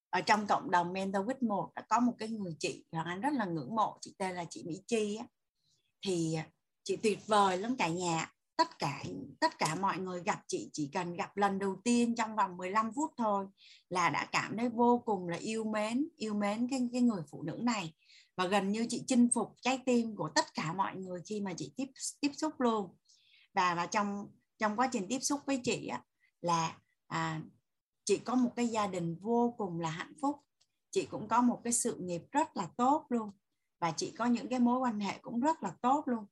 [0.09, 3.21] ở trong cộng đồng mentor with một đã có một cái người chị hoàng anh
[3.21, 5.25] rất là ngưỡng mộ chị tên là chị mỹ chi á.
[6.01, 6.37] Thì
[6.83, 9.03] chị tuyệt vời lắm cả nhà tất cả
[9.39, 12.91] tất cả mọi người gặp chị chỉ cần gặp lần đầu tiên trong vòng 15
[12.95, 13.47] phút thôi
[13.89, 17.43] là đã cảm thấy vô cùng là yêu mến yêu mến cái cái người phụ
[17.43, 17.93] nữ này.
[18.35, 21.53] Và gần như chị chinh phục trái tim của tất cả mọi người khi mà
[21.57, 21.85] chị tiếp
[22.19, 22.95] tiếp xúc luôn.
[23.53, 24.27] Và và trong
[24.57, 26.03] trong quá trình tiếp xúc với chị á
[26.41, 26.77] là
[27.07, 27.41] à,
[28.03, 30.37] chị có một cái gia đình vô cùng là hạnh phúc.
[30.91, 33.31] Chị cũng có một cái sự nghiệp rất là tốt luôn.
[33.79, 36.25] Và chị có những cái mối quan hệ cũng rất là tốt luôn.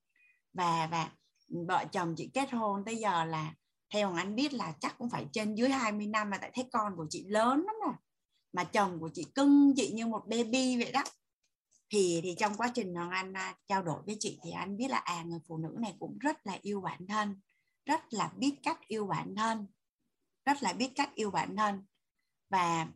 [0.53, 1.11] Và và
[1.47, 3.53] vợ chồng chị kết hôn tới giờ là,
[3.93, 6.95] theo anh biết là chắc cũng phải trên dưới 20 năm mà tại thấy con
[6.97, 7.95] của chị lớn lắm rồi.
[8.53, 11.03] Mà chồng của chị cưng chị như một baby vậy đó.
[11.89, 14.87] Thì thì trong quá trình Hoàng Anh à, trao đổi với chị thì anh biết
[14.87, 17.41] là à người phụ nữ này cũng rất là yêu bản thân,
[17.85, 19.67] rất là biết cách yêu bản thân,
[20.45, 21.85] rất là biết cách yêu bản thân.
[22.49, 22.87] Và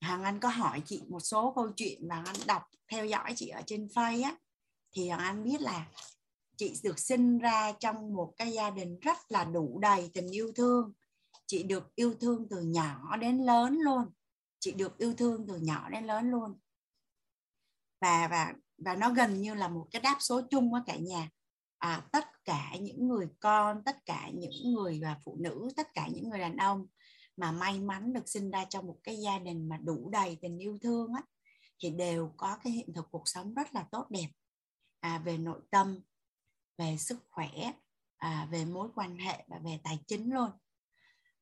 [0.00, 3.48] Hoàng Anh có hỏi chị một số câu chuyện và anh đọc theo dõi chị
[3.48, 4.36] ở trên Facebook á.
[4.92, 5.86] Thì Hoàng Anh biết là
[6.62, 10.52] chị được sinh ra trong một cái gia đình rất là đủ đầy tình yêu
[10.56, 10.92] thương.
[11.46, 14.04] Chị được yêu thương từ nhỏ đến lớn luôn.
[14.58, 16.58] Chị được yêu thương từ nhỏ đến lớn luôn.
[18.00, 21.28] Và và và nó gần như là một cái đáp số chung ở cả nhà.
[21.78, 26.08] À, tất cả những người con tất cả những người và phụ nữ tất cả
[26.12, 26.86] những người đàn ông
[27.36, 30.58] mà may mắn được sinh ra trong một cái gia đình mà đủ đầy tình
[30.58, 31.22] yêu thương á
[31.82, 34.28] thì đều có cái hiện thực cuộc sống rất là tốt đẹp.
[35.00, 36.00] À, về nội tâm
[36.78, 37.50] về sức khỏe
[38.16, 40.50] à, về mối quan hệ và về tài chính luôn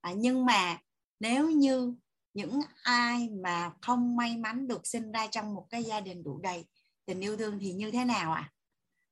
[0.01, 0.79] à, nhưng mà
[1.21, 1.95] nếu như
[2.35, 6.41] những ai mà không may mắn được sinh ra trong một cái gia đình đủ
[6.43, 6.65] đầy
[7.07, 8.53] tình yêu thương thì như thế nào ạ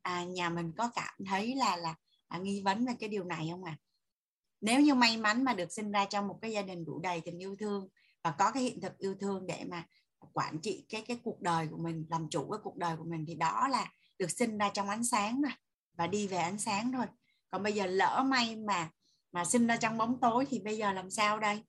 [0.03, 0.21] à?
[0.21, 1.95] à, nhà mình có cảm thấy là là
[2.29, 3.81] à, nghi vấn về cái điều này không ạ à?
[4.61, 7.21] nếu như may mắn mà được sinh ra trong một cái gia đình đủ đầy
[7.21, 7.89] tình yêu thương
[8.23, 9.87] và có cái hiện thực yêu thương để mà
[10.33, 13.25] quản trị cái cái cuộc đời của mình làm chủ cái cuộc đời của mình
[13.29, 15.57] thì đó là được sinh ra trong ánh sáng mà
[15.99, 17.07] và đi về ánh sáng thôi.
[17.51, 18.91] Còn bây giờ lỡ may mà
[19.33, 21.65] mà sinh ra trong bóng tối thì bây giờ làm sao đây?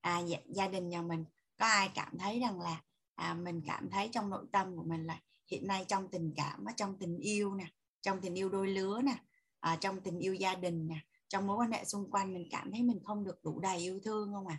[0.00, 1.24] À gia, gia đình nhà mình
[1.58, 2.82] có ai cảm thấy rằng là
[3.14, 5.20] à, mình cảm thấy trong nội tâm của mình là
[5.50, 7.64] hiện nay trong tình cảm trong tình yêu nè
[8.00, 9.14] trong tình yêu đôi lứa nè
[9.60, 10.96] à, trong tình yêu gia đình nè
[11.28, 14.00] trong mối quan hệ xung quanh mình cảm thấy mình không được đủ đầy yêu
[14.04, 14.58] thương không à?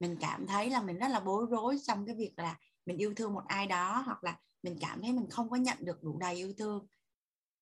[0.00, 3.14] Mình cảm thấy là mình rất là bối rối trong cái việc là mình yêu
[3.16, 6.18] thương một ai đó hoặc là mình cảm thấy mình không có nhận được đủ
[6.18, 6.86] đầy yêu thương.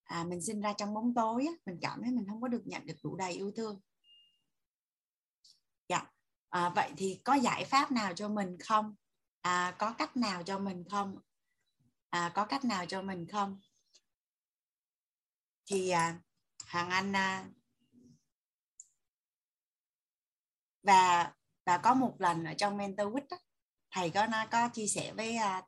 [0.05, 2.63] À, mình sinh ra trong bóng tối á, mình cảm thấy mình không có được
[2.65, 3.81] nhận được đủ đầy yêu thương.
[5.89, 6.07] Dạ.
[6.49, 8.95] À, vậy thì có giải pháp nào cho mình không?
[9.41, 11.19] À, có cách nào cho mình không?
[12.11, 13.61] À, có cách nào cho mình không?
[15.67, 16.21] Thì à,
[16.67, 17.49] hàng anh à,
[20.83, 21.33] và
[21.67, 23.37] và có một lần ở trong mentor week đó,
[23.91, 25.63] thầy có nó có chia sẻ với à,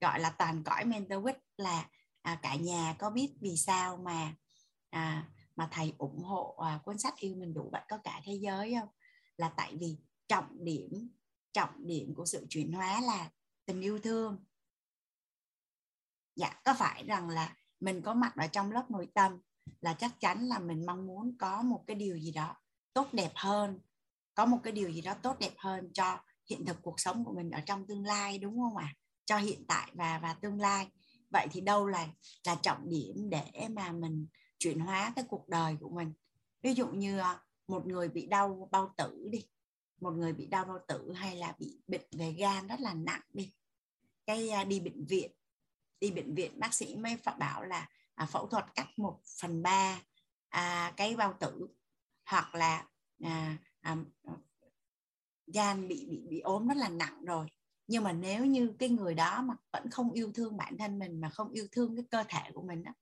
[0.00, 1.88] gọi là toàn cõi mentor week là
[2.22, 4.34] à, cả nhà có biết vì sao mà
[4.90, 8.34] à, mà thầy ủng hộ à, cuốn sách yêu mình đủ bạn có cả thế
[8.34, 8.88] giới không
[9.36, 9.98] là tại vì
[10.28, 11.10] trọng điểm
[11.52, 13.30] trọng điểm của sự chuyển hóa là
[13.66, 14.44] tình yêu thương
[16.36, 19.40] dạ có phải rằng là mình có mặt ở trong lớp nội tâm
[19.80, 22.56] là chắc chắn là mình mong muốn có một cái điều gì đó
[22.92, 23.80] tốt đẹp hơn
[24.34, 26.18] có một cái điều gì đó tốt đẹp hơn cho
[26.50, 28.96] hiện thực cuộc sống của mình ở trong tương lai đúng không ạ à?
[29.26, 30.88] Cho hiện tại và và tương lai.
[31.30, 32.08] Vậy thì đâu là
[32.46, 34.26] là trọng điểm để mà mình
[34.58, 36.12] chuyển hóa cái cuộc đời của mình?
[36.62, 39.46] Ví dụ như à, một người bị đau bao tử đi
[40.00, 43.22] một người bị đau bao tử hay là bị bệnh về gan rất là nặng
[43.32, 43.52] đi
[44.26, 45.30] cái à, đi bệnh viện
[46.00, 50.02] đi bệnh viện bác sĩ mới bảo là à, phẫu thuật cắt một phần ba
[50.48, 51.68] à, cái bao tử
[52.24, 52.86] hoặc là
[53.24, 53.96] à, à,
[55.46, 57.46] gan bị bị bị ốm rất là nặng rồi
[57.86, 61.20] nhưng mà nếu như cái người đó mà vẫn không yêu thương bản thân mình
[61.20, 62.92] mà không yêu thương cái cơ thể của mình đó,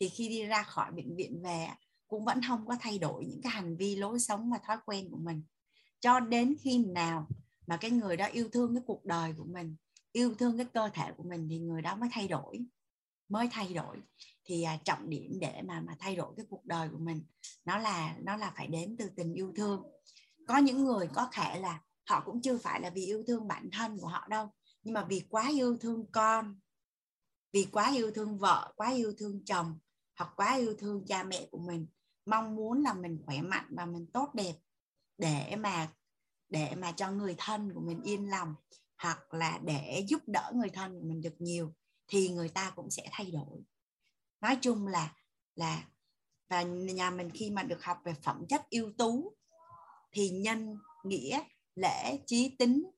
[0.00, 1.68] thì khi đi ra khỏi bệnh viện về
[2.08, 5.10] cũng vẫn không có thay đổi những cái hành vi lối sống và thói quen
[5.10, 5.42] của mình.
[6.00, 7.28] Cho đến khi nào
[7.66, 9.76] mà cái người đó yêu thương cái cuộc đời của mình
[10.12, 12.66] yêu thương cái cơ thể của mình thì người đó mới thay đổi
[13.28, 13.96] mới thay đổi.
[14.44, 17.22] Thì à, trọng điểm để mà mà thay đổi cái cuộc đời của mình
[17.64, 19.82] nó là nó là phải đến từ tình yêu thương.
[20.46, 23.68] Có những người có thể là họ cũng chưa phải là vì yêu thương bản
[23.72, 24.50] thân của họ đâu.
[24.82, 26.60] Nhưng mà vì quá yêu thương con,
[27.52, 29.78] vì quá yêu thương vợ, quá yêu thương chồng,
[30.16, 31.86] hoặc quá yêu thương cha mẹ của mình,
[32.26, 34.54] mong muốn là mình khỏe mạnh và mình tốt đẹp
[35.18, 35.92] để mà
[36.48, 38.54] để mà cho người thân của mình yên lòng,
[39.02, 41.74] hoặc là để giúp đỡ người thân của mình được nhiều,
[42.06, 43.62] thì người ta cũng sẽ thay đổi.
[44.40, 45.14] Nói chung là
[45.54, 45.84] là,
[46.50, 49.36] và nhà mình khi mà được học về phẩm chất ưu tú,
[50.12, 51.40] thì nhân nghĩa
[51.78, 52.90] lễ trí tính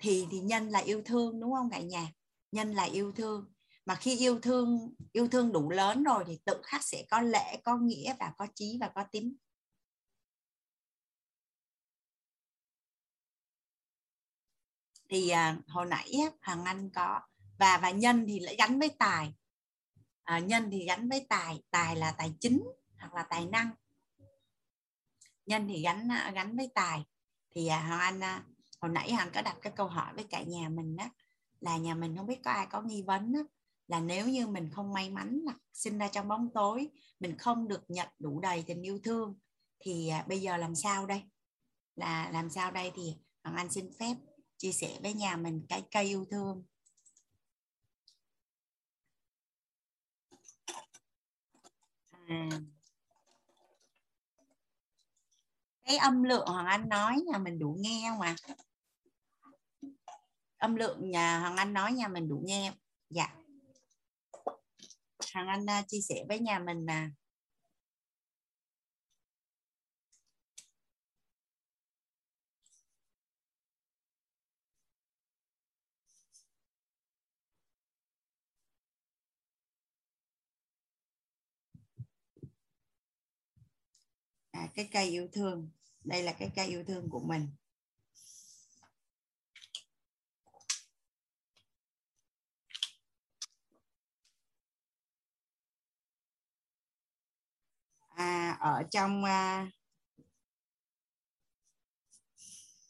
[0.00, 2.12] thì thì nhân là yêu thương đúng không cả nhà?
[2.52, 3.52] Nhân là yêu thương.
[3.86, 7.60] Mà khi yêu thương yêu thương đủ lớn rồi thì tự khắc sẽ có lễ
[7.64, 9.36] có nghĩa và có trí và có tính.
[15.08, 17.20] Thì à, hồi nãy hoàng anh có
[17.58, 19.34] và và nhân thì lại gắn với tài.
[20.22, 21.62] À, nhân thì gắn với tài.
[21.70, 22.62] Tài là tài chính
[22.98, 23.70] hoặc là tài năng.
[25.46, 27.04] Nhân thì gắn à, gắn với tài
[27.50, 28.44] thì à, hoàng anh à,
[28.80, 31.10] hồi nãy hoàng có đặt cái câu hỏi với cả nhà mình á
[31.60, 33.40] là nhà mình không biết có ai có nghi vấn á,
[33.88, 36.88] là nếu như mình không may mắn là sinh ra trong bóng tối
[37.20, 39.38] mình không được nhận đủ đầy tình yêu thương
[39.80, 41.22] thì à, bây giờ làm sao đây
[41.96, 44.14] là làm sao đây thì hoàng anh xin phép
[44.56, 46.64] chia sẻ với nhà mình cái cây yêu thương
[52.10, 52.48] à.
[55.90, 58.54] Cái âm lượng hoàng anh nói nhà mình đủ nghe không ạ à?
[60.58, 62.72] âm lượng nhà hoàng anh nói nhà mình đủ nghe.
[63.10, 63.36] Dạ.
[65.34, 67.10] Hoàng anh uh, chia sẻ với nhà mình là
[84.52, 85.70] à, cái cây yêu thương
[86.04, 87.48] đây là cái cây yêu thương của mình.
[98.10, 99.70] À, ở trong à,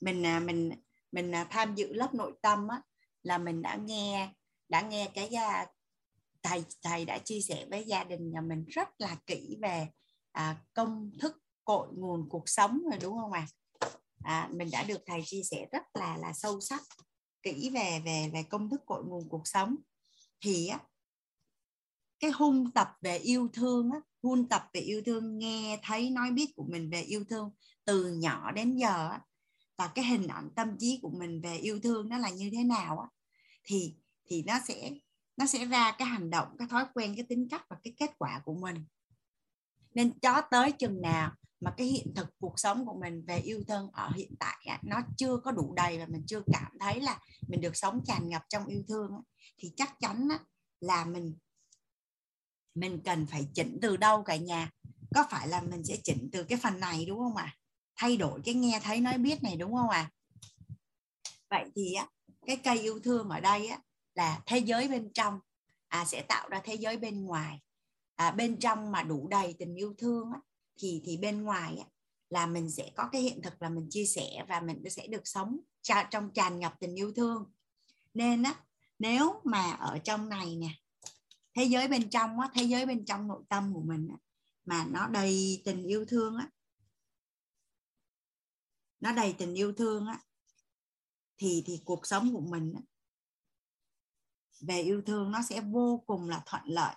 [0.01, 0.73] mình à, mình
[1.12, 2.82] mình à, tham dự lớp nội tâm á,
[3.23, 4.35] là mình đã nghe
[4.69, 5.66] đã nghe cái à,
[6.43, 9.89] thầy thầy đã chia sẻ với gia đình nhà mình rất là kỹ về
[10.32, 11.37] à, công thức
[11.70, 13.47] cội nguồn cuộc sống rồi đúng không ạ
[13.78, 13.88] à?
[14.24, 16.82] à, mình đã được thầy chia sẻ rất là là sâu sắc
[17.42, 19.76] kỹ về về về công thức cội nguồn cuộc sống
[20.40, 20.78] thì á,
[22.20, 26.30] cái hung tập về yêu thương á, hung tập về yêu thương nghe thấy nói
[26.30, 27.51] biết của mình về yêu thương
[27.84, 29.20] từ nhỏ đến giờ á,
[29.78, 32.64] và cái hình ảnh tâm trí của mình về yêu thương nó là như thế
[32.64, 33.09] nào á,
[33.64, 34.90] thì thì nó sẽ
[35.36, 38.10] nó sẽ ra cái hành động cái thói quen cái tính cách và cái kết
[38.18, 38.84] quả của mình
[39.94, 43.62] nên cho tới chừng nào mà cái hiện thực cuộc sống của mình về yêu
[43.69, 47.20] thương ở hiện tại nó chưa có đủ đầy và mình chưa cảm thấy là
[47.49, 49.11] mình được sống tràn ngập trong yêu thương
[49.59, 50.28] thì chắc chắn
[50.81, 51.37] là mình
[52.74, 54.70] mình cần phải chỉnh từ đâu cả nhà?
[55.15, 57.57] Có phải là mình sẽ chỉnh từ cái phần này đúng không ạ?
[57.97, 60.11] Thay đổi cái nghe thấy nói biết này đúng không ạ?
[61.51, 62.09] Vậy thì á
[62.47, 63.78] cái cây yêu thương ở đây á
[64.15, 65.41] là thế giới bên trong
[65.89, 67.61] à, sẽ tạo ra thế giới bên ngoài.
[68.16, 70.41] À, bên trong mà đủ đầy tình yêu thương á,
[70.81, 71.85] thì thì bên ngoài á,
[72.28, 75.23] là mình sẽ có cái hiện thực là mình chia sẻ và mình sẽ được
[75.24, 75.61] sống
[76.11, 77.52] trong tràn ngập tình yêu thương.
[78.15, 78.65] Nên á
[78.98, 80.69] nếu mà ở trong này nè
[81.55, 84.16] thế giới bên trong á thế giới bên trong nội tâm của mình á,
[84.65, 86.51] mà nó đầy tình yêu thương á
[89.01, 90.20] nó đầy tình yêu thương á
[91.39, 92.82] thì thì cuộc sống của mình á,
[94.61, 96.94] về yêu thương nó sẽ vô cùng là thuận lợi.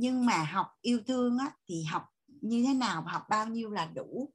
[0.00, 3.86] Nhưng mà học yêu thương á, thì học như thế nào học bao nhiêu là
[3.86, 4.32] đủ.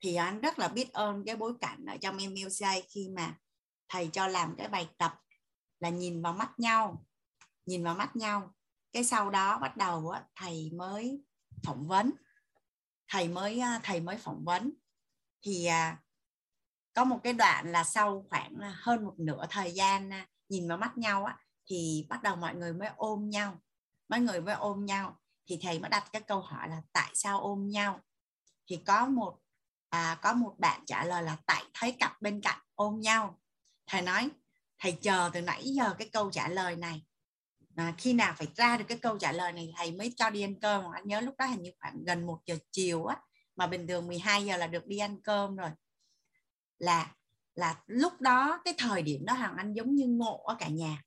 [0.00, 3.38] Thì anh rất là biết ơn cái bối cảnh ở trong MLC khi mà
[3.88, 5.14] thầy cho làm cái bài tập
[5.80, 7.04] là nhìn vào mắt nhau
[7.66, 8.54] nhìn vào mắt nhau.
[8.92, 11.22] Cái sau đó bắt đầu á, thầy mới
[11.64, 12.10] phỏng vấn.
[13.08, 14.72] Thầy mới à, thầy mới phỏng vấn.
[15.42, 16.02] Thì à,
[16.94, 20.68] có một cái đoạn là sau khoảng à, hơn một nửa thời gian à, nhìn
[20.68, 23.62] vào mắt nhau á, thì bắt đầu mọi người mới ôm nhau
[24.12, 25.18] mấy người mới ôm nhau.
[25.46, 28.00] Thì thầy mới đặt cái câu hỏi là tại sao ôm nhau?
[28.66, 29.38] Thì có một
[29.88, 33.40] à, có một bạn trả lời là tại thấy cặp bên cạnh ôm nhau.
[33.86, 34.30] Thầy nói
[34.78, 37.02] thầy chờ từ nãy giờ cái câu trả lời này.
[37.76, 40.42] À, khi nào phải ra được cái câu trả lời này thầy mới cho đi
[40.42, 40.84] ăn cơm.
[40.92, 43.16] Anh nhớ lúc đó hình như khoảng gần một giờ chiều á
[43.56, 45.70] mà bình thường 12 giờ là được đi ăn cơm rồi.
[46.78, 47.14] Là
[47.54, 51.02] là lúc đó cái thời điểm đó hoàng anh giống như ngộ ở cả nhà.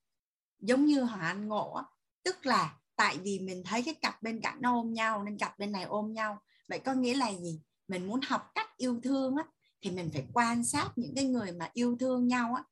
[0.60, 1.82] Giống như hoàng anh ngộ
[2.24, 5.60] tức là tại vì mình thấy cái cặp bên cạnh nó ôm nhau nên cặp
[5.60, 6.42] bên này ôm nhau.
[6.68, 7.62] Vậy có nghĩa là gì?
[7.88, 9.44] Mình muốn học cách yêu thương á
[9.82, 12.64] thì mình phải quan sát những cái người mà yêu thương nhau á.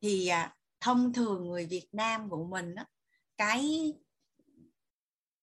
[0.00, 2.86] Thì à, thông thường người Việt Nam của mình á
[3.36, 3.92] cái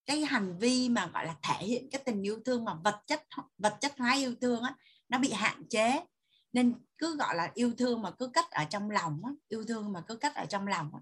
[0.05, 3.23] cái hành vi mà gọi là thể hiện cái tình yêu thương mà vật chất
[3.57, 4.75] vật chất hóa yêu thương á
[5.09, 6.05] nó bị hạn chế.
[6.53, 9.93] Nên cứ gọi là yêu thương mà cứ cất ở trong lòng á yêu thương
[9.93, 10.99] mà cứ cất ở trong lòng á.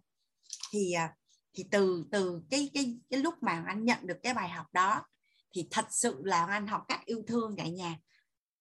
[0.72, 1.16] thì à,
[1.58, 5.06] thì từ từ cái cái cái lúc mà anh nhận được cái bài học đó,
[5.56, 7.96] thì thật sự là anh học cách yêu thương cả nhà.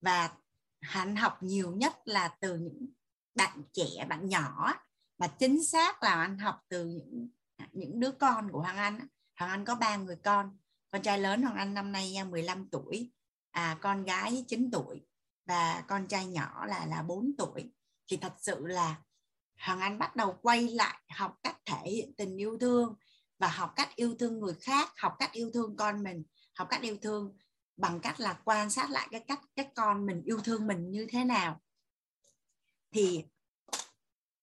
[0.00, 0.32] Và
[0.80, 2.86] anh học nhiều nhất là từ những
[3.34, 4.74] bạn trẻ, bạn nhỏ
[5.18, 7.28] mà chính xác là anh học từ những
[7.72, 9.06] những đứa con của Hoàng Anh
[9.38, 10.58] Hoàng Anh có ba người con
[10.90, 13.12] con trai lớn Hoàng Anh năm nay 15 tuổi
[13.50, 15.06] à con gái 9 tuổi
[15.44, 17.72] và con trai nhỏ là là 4 tuổi.
[18.06, 18.96] Thì thật sự là
[19.58, 22.94] Hoàng Anh bắt đầu quay lại học cách thể hiện tình yêu thương
[23.38, 26.24] và học cách yêu thương người khác học cách yêu thương con mình
[26.54, 27.36] học cách yêu thương
[27.76, 31.06] bằng cách là quan sát lại cái cách các con mình yêu thương mình như
[31.10, 31.60] thế nào.
[32.92, 33.24] Thì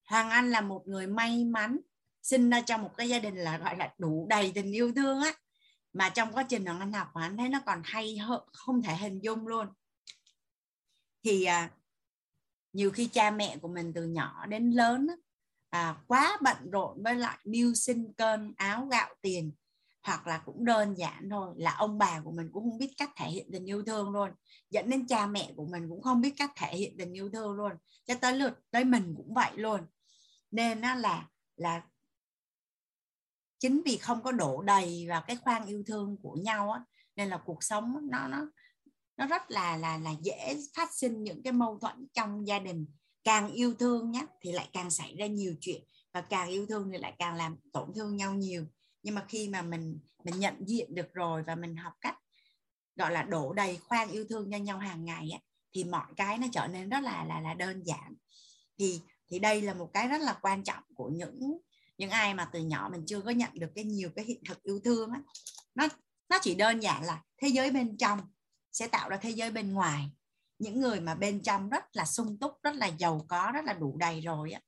[0.06, 1.80] Hoàng Anh là một người may mắn
[2.22, 5.22] sinh ra trong một cái gia đình là gọi là đủ đầy tình yêu thương
[5.22, 5.34] á.
[5.94, 8.82] Mà trong quá trình Hoàng Anh học Hoàng Anh thấy nó còn hay hơn không
[8.82, 9.68] thể hình dung luôn.
[11.24, 11.72] Thì à,
[12.74, 15.08] nhiều khi cha mẹ của mình từ nhỏ đến lớn
[15.70, 19.52] à, quá bận rộn với lại mưu sinh cơm áo gạo tiền
[20.04, 23.12] hoặc là cũng đơn giản thôi là ông bà của mình cũng không biết cách
[23.18, 24.30] thể hiện tình yêu thương luôn.
[24.70, 27.54] Dẫn đến cha mẹ của mình cũng không biết cách thể hiện tình yêu thương
[27.54, 27.72] luôn.
[28.06, 29.82] Cho tới lượt tới mình cũng vậy luôn.
[30.52, 31.82] Nên nó là là
[33.60, 36.82] chính vì không có đổ đầy vào cái khoang yêu thương của nhau á
[37.16, 38.48] nên là cuộc sống nó nó
[39.18, 42.88] nó rất là là là dễ phát sinh những cái mâu thuẫn trong gia đình.
[43.24, 45.84] Càng yêu thương nhé thì lại càng xảy ra nhiều chuyện.
[46.14, 48.66] Và càng yêu thương thì lại càng làm tổn thương nhau nhiều.
[49.04, 52.18] Nhưng mà khi mà mình mình nhận diện được rồi và mình học cách
[52.96, 55.40] gọi là đổ đầy khoan yêu thương cho nhau hàng ngày á,
[55.76, 58.14] thì mọi cái nó trở nên rất là là là đơn giản.
[58.80, 61.40] Thì thì đây là một cái rất là quan trọng của những
[61.98, 64.64] những ai mà từ nhỏ mình chưa có nhận được cái nhiều cái hiện thực
[64.64, 65.22] yêu thương á.
[65.76, 65.88] Nó
[66.30, 68.20] nó chỉ đơn giản là thế giới bên trong
[68.74, 70.12] sẽ tạo ra thế giới bên ngoài.
[70.60, 73.74] Những người mà bên trong rất là sung túc, rất là giàu có, rất là
[73.74, 74.62] đủ đầy rồi á,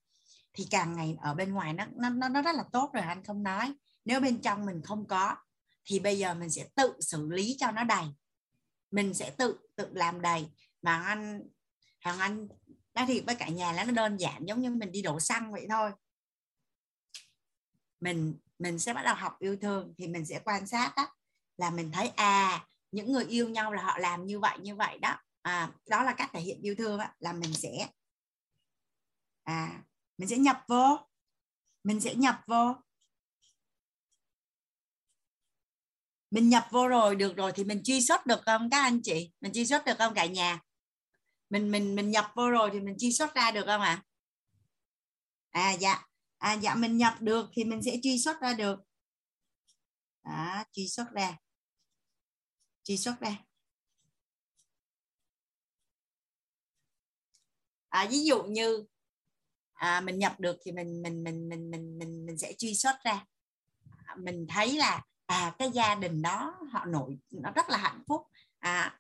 [0.54, 3.44] thì càng ngày ở bên ngoài nó nó nó rất là tốt rồi, anh không
[3.44, 3.74] nói.
[4.06, 5.36] Nếu bên trong mình không có,
[5.86, 8.06] thì bây giờ mình sẽ tự xử lý cho nó đầy.
[8.92, 10.46] Mình sẽ tự tự làm đầy.
[10.82, 11.42] Mà anh
[12.00, 12.48] hàng anh
[12.94, 15.52] nói thiệt với cả nhà là nó đơn giản, giống như mình đi đổ xăng
[15.52, 15.92] vậy thôi.
[18.00, 21.16] Mình mình sẽ bắt đầu học yêu thương, thì mình sẽ quan sát đó
[21.58, 25.00] là mình thấy à những người yêu nhau là họ làm như vậy như vậy
[25.00, 25.18] đó.
[25.42, 27.90] À, đó là cách thể hiện yêu thương đó, là mình sẽ
[29.44, 29.84] à
[30.18, 30.98] mình sẽ nhập vô
[31.84, 32.76] mình sẽ nhập vô.
[36.32, 39.32] Mình nhập vô rồi được rồi thì mình truy xuất được không các anh chị?
[39.42, 40.60] Mình truy xuất được không cả nhà?
[41.50, 44.04] Mình mình mình nhập vô rồi thì mình truy xuất ra được không ạ?
[45.50, 45.62] À?
[45.62, 46.06] à dạ.
[46.38, 48.80] À dạ mình nhập được thì mình sẽ truy xuất ra được.
[50.24, 51.38] Đó truy xuất ra
[52.86, 53.38] truy xuất ra
[57.96, 58.86] à, ví dụ như
[59.74, 62.96] à, mình nhập được thì mình mình mình mình mình mình mình sẽ truy xuất
[63.04, 63.26] ra.
[64.06, 68.04] À, mình thấy là à cái gia đình đó họ nổi nó rất là hạnh
[68.08, 68.22] phúc.
[68.60, 69.00] À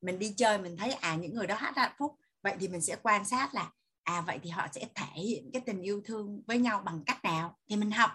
[0.00, 2.18] mình đi chơi mình thấy à những người đó hát hạnh phúc.
[2.42, 3.70] Vậy thì mình sẽ quan sát là
[4.02, 7.24] à vậy thì họ sẽ thể hiện cái tình yêu thương với nhau bằng cách
[7.24, 7.58] nào?
[7.68, 8.10] Thì mình học.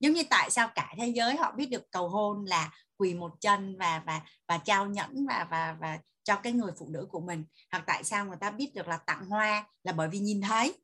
[0.00, 2.70] Giống như tại sao cả thế giới họ biết được cầu hôn là
[3.00, 6.88] quỳ một chân và và và trao nhẫn và và và cho cái người phụ
[6.88, 7.44] nữ của mình.
[7.72, 10.74] Hoặc tại sao người ta biết được là tặng hoa là bởi vì nhìn thấy?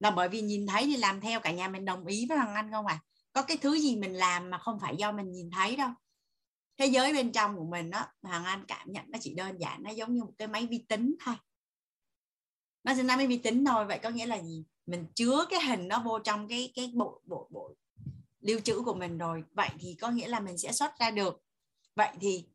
[0.00, 2.54] Là bởi vì nhìn thấy thì làm theo cả nhà mình đồng ý với thằng
[2.54, 3.00] anh không à?
[3.32, 5.90] Có cái thứ gì mình làm mà không phải do mình nhìn thấy đâu.
[6.78, 9.82] Thế giới bên trong của mình đó hoàng anh cảm nhận nó chỉ đơn giản,
[9.82, 11.34] nó giống như một cái máy vi tính thôi.
[12.84, 14.64] Nó sẽ ra máy vi tính thôi, vậy có nghĩa là gì?
[14.86, 17.74] Mình chứa cái hình nó vô trong cái cái bộ bộ bộ
[18.42, 21.42] lưu trữ của mình rồi vậy thì có nghĩa là mình sẽ xuất ra được.
[21.96, 22.46] Vậy thì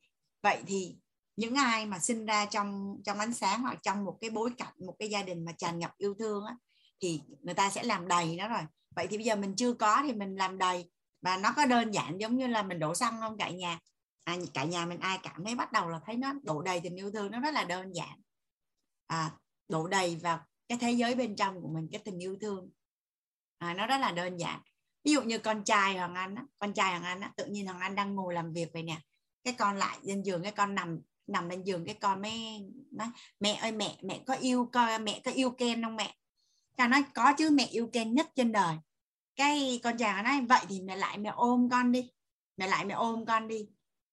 [0.44, 0.96] vậy thì
[1.36, 4.74] những ai mà sinh ra trong trong ánh sáng hoặc trong một cái bối cảnh
[4.86, 6.56] một cái gia đình mà tràn ngập yêu thương á
[7.02, 8.62] thì người ta sẽ làm đầy nó rồi.
[8.96, 10.92] Vậy thì bây giờ mình chưa có thì mình làm đầy
[11.22, 13.38] và nó có đơn giản giống như là mình đổ xăng không?
[13.38, 13.80] Cả nhà
[14.24, 16.96] à, cả nhà mình ai cảm thấy bắt đầu là thấy nó đổ đầy tình
[16.96, 18.22] yêu thương nó rất là đơn giản.
[19.08, 19.32] À,
[19.68, 22.70] đổ đầy vào cái thế giới bên trong của mình cái tình yêu thương.
[23.58, 24.62] À, nó rất là đơn giản
[25.08, 27.66] ví dụ như con trai hoàng anh á, con trai hoàng anh á, tự nhiên
[27.66, 28.98] hoàng anh đang ngồi làm việc vậy nè.
[29.44, 33.08] Cái con lại lên giường cái con nằm nằm lên giường cái con mới nói
[33.40, 36.16] mẹ ơi mẹ mẹ có yêu coi mẹ có yêu ken không mẹ?
[36.78, 38.76] Cha nói có chứ mẹ yêu ken nhất trên đời.
[39.36, 42.10] Cái con chàng nói vậy thì mẹ lại mẹ ôm con đi
[42.58, 43.68] mẹ lại mẹ ôm con đi.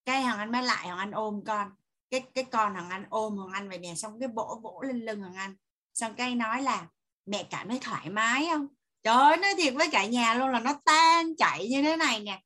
[0.05, 1.71] Cái hoàng anh mới lại hoàng anh ôm con.
[2.11, 5.01] Cái cái con hoàng anh ôm hoàng anh vậy nè xong cái vỗ vỗ lên
[5.01, 5.57] lưng hoàng anh.
[5.95, 6.89] Xong cái nói là
[7.27, 8.67] mẹ cảm thấy thoải mái không?
[9.05, 12.21] Trời ơi nói thiệt với cả nhà luôn là nó tan chảy như thế này
[12.21, 12.41] nè.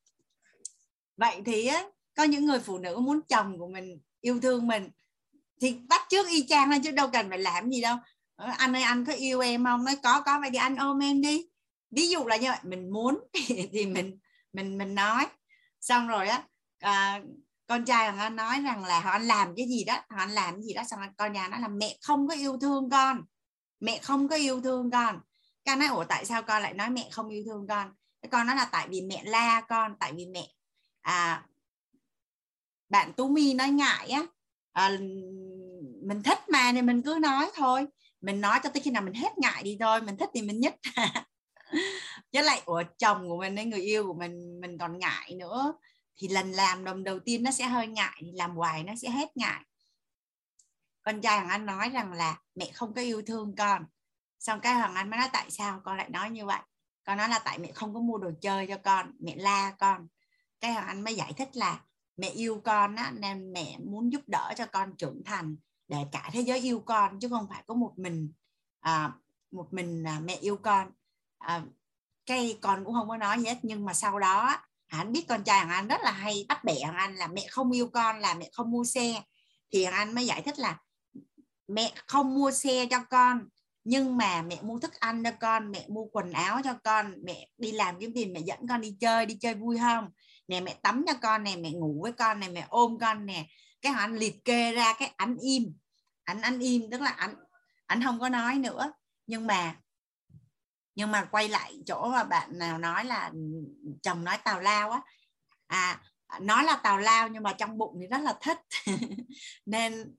[1.16, 1.84] Vậy thì á
[2.16, 4.90] có những người phụ nữ muốn chồng của mình yêu thương mình
[5.60, 7.96] thì bắt trước y chang lên chứ đâu cần phải làm gì đâu.
[8.36, 9.84] Ờ, anh ơi anh có yêu em không?
[9.84, 11.46] Nói có có vậy thì anh ôm em đi.
[11.90, 13.18] Ví dụ là như vậy mình muốn
[13.72, 14.18] thì mình
[14.52, 15.26] mình mình nói.
[15.80, 16.42] Xong rồi á
[16.78, 17.22] à,
[17.66, 20.54] con trai nó nói rằng là họ anh làm cái gì đó họ anh làm
[20.54, 20.82] cái gì đó.
[20.84, 23.22] Xong rồi con nhà nó là mẹ không có yêu thương con
[23.80, 25.20] mẹ không có yêu thương con
[25.68, 27.92] con nói ủa tại sao con lại nói mẹ không yêu thương con?
[28.22, 30.48] Cái con nói là tại vì mẹ la con tại vì mẹ
[31.00, 31.44] à
[32.88, 34.26] bạn tú mi nói ngại á
[34.72, 34.88] à,
[36.02, 37.86] mình thích mà nên mình cứ nói thôi.
[38.20, 40.60] Mình nói cho tới khi nào mình hết ngại đi thôi mình thích thì mình
[40.60, 40.74] nhất.
[42.32, 45.74] Chứ lại của chồng của mình hay người yêu của mình mình còn ngại nữa.
[46.16, 49.36] Thì lần làm lần đầu tiên nó sẽ hơi ngại làm hoài nó sẽ hết
[49.36, 49.64] ngại.
[51.02, 53.84] Con trai thằng anh nói rằng là mẹ không có yêu thương con
[54.38, 56.60] xong cái hoàng anh mới nói tại sao con lại nói như vậy?
[57.04, 60.08] Con nói là tại mẹ không có mua đồ chơi cho con mẹ la con.
[60.60, 61.80] Cái hoàng anh mới giải thích là
[62.16, 65.56] mẹ yêu con á, nên mẹ muốn giúp đỡ cho con trưởng thành
[65.88, 68.32] để cả thế giới yêu con chứ không phải có một mình
[68.80, 69.12] à,
[69.50, 70.90] một mình à, mẹ yêu con.
[71.38, 71.62] À,
[72.26, 74.56] cái con cũng không có nói gì hết nhưng mà sau đó
[74.86, 77.88] anh biết con trai anh rất là hay bắt bẻ anh là mẹ không yêu
[77.92, 79.22] con là mẹ không mua xe.
[79.72, 80.78] Thì anh mới giải thích là
[81.68, 83.48] mẹ không mua xe cho con
[83.88, 87.48] nhưng mà mẹ mua thức ăn cho con, mẹ mua quần áo cho con, mẹ
[87.58, 90.10] đi làm kiếm tiền, mẹ dẫn con đi chơi đi chơi vui không?
[90.48, 93.46] Nè, mẹ tắm cho con nè, mẹ ngủ với con nè, mẹ ôm con nè.
[93.82, 95.74] Cái họ anh liệt kê ra cái anh im.
[96.24, 97.34] Anh anh im, tức là anh
[97.86, 98.92] anh không có nói nữa.
[99.26, 99.76] Nhưng mà
[100.94, 103.32] nhưng mà quay lại chỗ mà bạn nào nói là
[104.02, 105.02] chồng nói tào lao á.
[105.66, 106.00] À
[106.40, 108.58] nói là tào lao nhưng mà trong bụng thì rất là thích.
[109.66, 110.16] Nên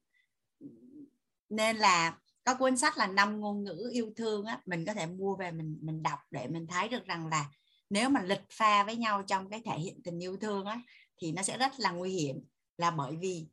[1.50, 2.14] nên là
[2.50, 5.52] có cuốn sách là năm ngôn ngữ yêu thương á mình có thể mua về
[5.52, 7.46] mình mình đọc để mình thấy được rằng là
[7.90, 10.82] nếu mà lịch pha với nhau trong cái thể hiện tình yêu thương á
[11.22, 12.46] thì nó sẽ rất là nguy hiểm.
[12.78, 13.48] Là bởi vì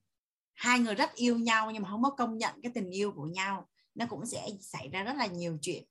[0.54, 3.26] hai người rất yêu nhau nhưng mà không có công nhận cái tình yêu của
[3.26, 5.84] nhau nó cũng sẽ xảy ra rất là nhiều chuyện.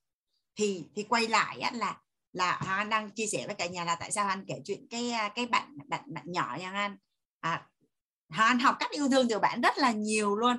[0.55, 2.01] Thì thì quay lại á, là
[2.33, 5.11] là anh đang chia sẻ với cả nhà là tại sao anh kể chuyện cái
[5.11, 6.97] à, cái bạn bạn bạn nhỏ nha anh.
[7.39, 7.67] À,
[8.27, 10.57] anh học cách yêu thương từ bạn rất là nhiều luôn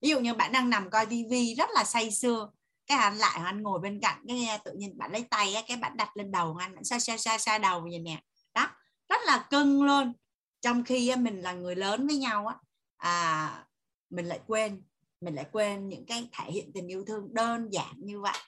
[0.00, 2.50] ví dụ như bạn đang nằm coi tivi rất là say sưa
[2.90, 5.96] cái anh lại anh ngồi bên cạnh cái tự nhiên bạn lấy tay cái bạn
[5.96, 8.22] đặt lên đầu anh bạn xa xa xa xa đầu vậy nè.
[8.54, 8.68] Đó
[9.08, 10.12] rất là cưng luôn.
[10.60, 12.56] Trong khi mình là người lớn với nhau á
[12.96, 13.64] à,
[14.10, 14.82] mình lại quên
[15.20, 18.38] mình lại quên những cái thể hiện tình yêu thương đơn giản như vậy.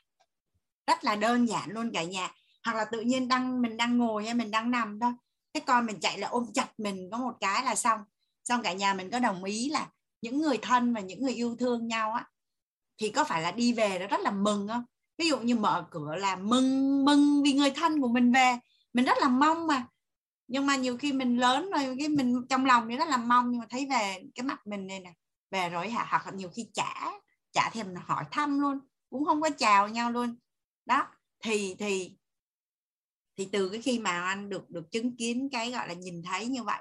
[0.87, 2.31] Rất là đơn giản luôn cả nhà.
[2.65, 5.13] Hoặc là tự nhiên đang mình đang ngồi hay mình đang nằm thôi
[5.55, 8.01] cái con mình chạy là ôm chặt mình có một cái là xong.
[8.45, 9.89] Xong cả nhà mình có đồng ý là
[10.23, 12.29] những người thân và những người yêu thương nhau á,
[12.99, 14.85] thì có phải là đi về nó rất là mừng không?
[15.19, 18.59] Ví dụ như mở cửa là mừng mừng vì người thân của mình về.
[18.93, 19.87] Mình rất là mong mà.
[20.49, 23.51] Nhưng mà nhiều khi mình lớn rồi, cái mình trong lòng thì rất là mong,
[23.51, 25.13] nhưng mà thấy về cái mặt mình này nè,
[25.51, 26.07] về rồi hả?
[26.11, 27.13] Hoặc là nhiều khi chả
[27.53, 28.79] chả thèm hỏi thăm luôn,
[29.11, 30.37] cũng không có chào nhau luôn.
[30.87, 31.07] Đó,
[31.45, 32.17] thì thì
[33.39, 36.47] thì từ cái khi mà anh được được chứng kiến cái, gọi là, nhìn thấy
[36.47, 36.81] như vậy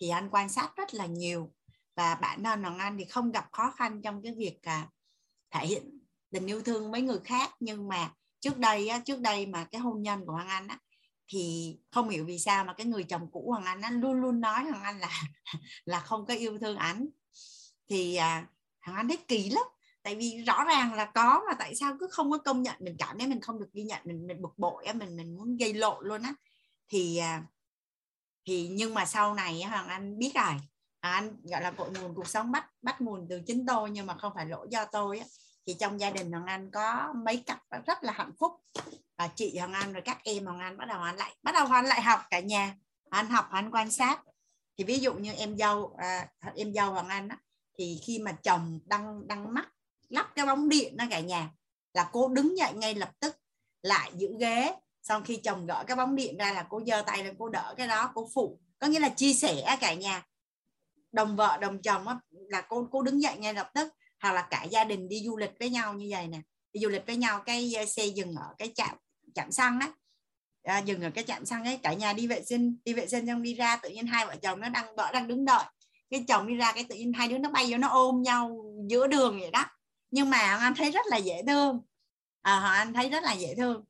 [0.00, 1.52] thì anh quan sát rất là nhiều
[1.96, 4.88] và bản thân hoàng anh thì không gặp khó khăn trong cái việc à,
[5.50, 6.00] thể hiện
[6.30, 7.50] tình yêu thương với người khác.
[7.60, 10.78] Nhưng mà trước đây á, trước đây mà cái hôn nhân của hoàng anh á,
[11.28, 14.40] thì không hiểu vì sao mà cái người chồng cũ hoàng anh á, luôn luôn
[14.40, 15.22] nói hoàng anh là
[15.84, 17.06] là không có yêu thương anh
[17.88, 18.46] thì à,
[18.80, 19.64] hoàng anh thấy kỳ lắm.
[20.02, 22.96] Tại vì rõ ràng là có mà tại sao cứ không có công nhận mình
[22.98, 25.74] cảm thấy mình không được ghi nhận mình mình bực bội mình mình muốn gây
[25.74, 26.34] lộn luôn á.
[26.88, 27.42] Thì à,
[28.46, 30.54] thì nhưng mà sau này hoàng anh biết rồi.
[31.06, 34.06] À, anh gọi là cội nguồn cuộc sống bắt bắt nguồn từ chính tôi nhưng
[34.06, 35.26] mà không phải lỗi do tôi á.
[35.66, 38.52] Thì trong gia đình hoàng anh có mấy cặp rất là hạnh phúc.
[39.18, 41.66] Và chị hoàng anh rồi các em hoàng anh bắt đầu anh lại bắt đầu
[41.66, 42.74] hoàng anh lại học cả nhà.
[43.10, 44.20] Anh học anh quan sát.
[44.78, 47.36] Thì ví dụ như em dâu à, em dâu hoàng anh á,
[47.78, 49.68] thì khi mà chồng đăng đăng mắt
[50.08, 51.50] lắp cái bóng điện đó cả nhà
[51.94, 53.36] là cô đứng dậy ngay lập tức
[53.82, 54.74] lại giữ ghế.
[55.02, 57.74] Xong khi chồng gỡ cái bóng điện ra là cô giơ tay lên cô đỡ
[57.76, 58.58] cái đó cô phụ.
[58.78, 60.22] Có nghĩa là chia sẻ cả nhà
[61.12, 64.46] đồng vợ đồng chồng á, là cô cô đứng dậy ngay lập tức hoặc là
[64.50, 66.40] cả gia đình đi du lịch với nhau như vậy nè.
[66.72, 68.96] Đi du lịch với nhau cái ờ, xe dừng ở cái trạm
[69.34, 69.92] trạm xăng á.
[70.62, 73.26] À, dừng ở cái trạm xăng ấy cả nhà đi vệ sinh đi vệ sinh
[73.26, 75.64] xong đi ra tự nhiên hai vợ chồng nó đang vợ đang đứng đợi.
[76.10, 78.64] Cái chồng đi ra cái tự nhiên hai đứa nó bay vô nó ôm nhau
[78.90, 79.64] giữa đường vậy đó.
[80.10, 81.80] Nhưng mà anh thấy rất là dễ thương.
[82.42, 83.84] À, anh thấy rất là dễ thương.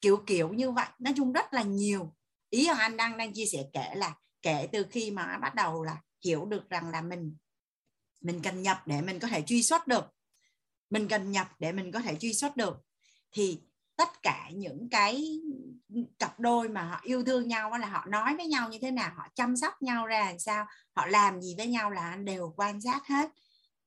[0.00, 0.86] Kiểu kiểu như vậy.
[0.98, 2.14] Nói chung rất là nhiều.
[2.50, 5.96] Ý anh đang đang chia sẻ kể là kể từ khi mà bắt đầu là
[6.24, 7.36] hiểu được rằng là mình
[8.20, 10.04] mình cần nhập để mình có thể truy xuất được.
[10.90, 12.76] Mình cần nhập để mình có thể truy xuất được.
[13.32, 13.60] Thì
[13.96, 15.40] tất cả những cái
[16.18, 19.12] cặp đôi mà họ yêu thương nhau là họ nói với nhau như thế nào,
[19.16, 22.54] họ chăm sóc nhau ra làm sao, họ làm gì với nhau là anh đều
[22.56, 23.30] quan sát hết.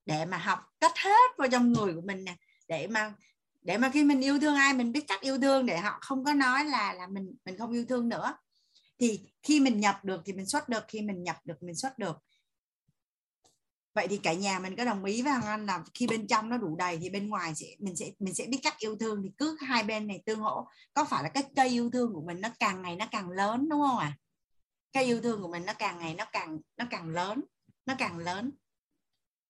[0.05, 2.35] Để mà học cách hết vào trong người của mình nè.
[2.67, 3.13] Để mà
[3.61, 6.25] để mà khi mình yêu thương ai, mình biết cách yêu thương để họ không
[6.25, 8.33] có nói là là mình mình không yêu thương nữa
[8.99, 11.99] thì khi mình nhập được thì mình xuất được, khi mình nhập được mình xuất
[11.99, 12.17] được.
[13.93, 16.49] Vậy thì cả nhà mình có đồng ý với Hằng Anh là khi bên trong
[16.49, 19.23] nó đủ đầy thì bên ngoài sẽ, mình sẽ mình sẽ biết cách yêu thương.
[19.23, 20.67] Thì cứ hai bên này tương hỗ.
[20.93, 23.69] Có phải là cái cây yêu thương của mình nó càng ngày nó càng lớn,
[23.69, 24.17] đúng không ạ?
[24.17, 24.17] À?
[24.97, 27.43] cây yêu thương của mình nó càng ngày nó càng nó càng lớn,
[27.85, 28.51] nó càng lớn.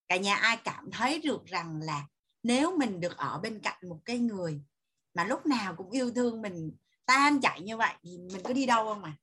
[0.08, 2.06] Cả nhà ai cảm thấy được rằng là
[2.42, 4.60] nếu mình được ở bên cạnh một cái người
[5.14, 6.72] mà lúc nào cũng yêu thương mình
[7.06, 9.16] tan chảy như vậy thì mình có đi đâu không mà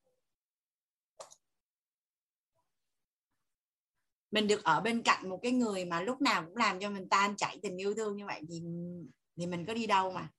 [4.31, 7.09] mình được ở bên cạnh một cái người mà lúc nào cũng làm cho mình
[7.09, 8.61] tan chảy tình yêu thương như vậy thì
[9.37, 10.29] thì mình có đi đâu mà?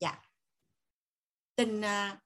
[0.00, 0.22] Dạ.
[1.56, 2.20] Tình à,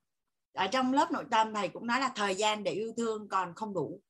[0.53, 3.55] ở trong lớp nội tâm thầy cũng nói là thời gian để yêu thương còn
[3.55, 4.01] không đủ.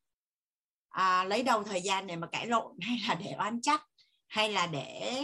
[0.89, 2.77] À, lấy đâu thời gian để mà cãi lộn?
[2.81, 3.83] Hay là để oán trách?
[4.29, 5.23] Hay là để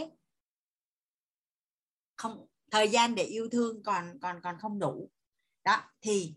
[2.15, 5.11] không thời gian để yêu thương còn còn còn không đủ?
[5.63, 6.35] Đó thì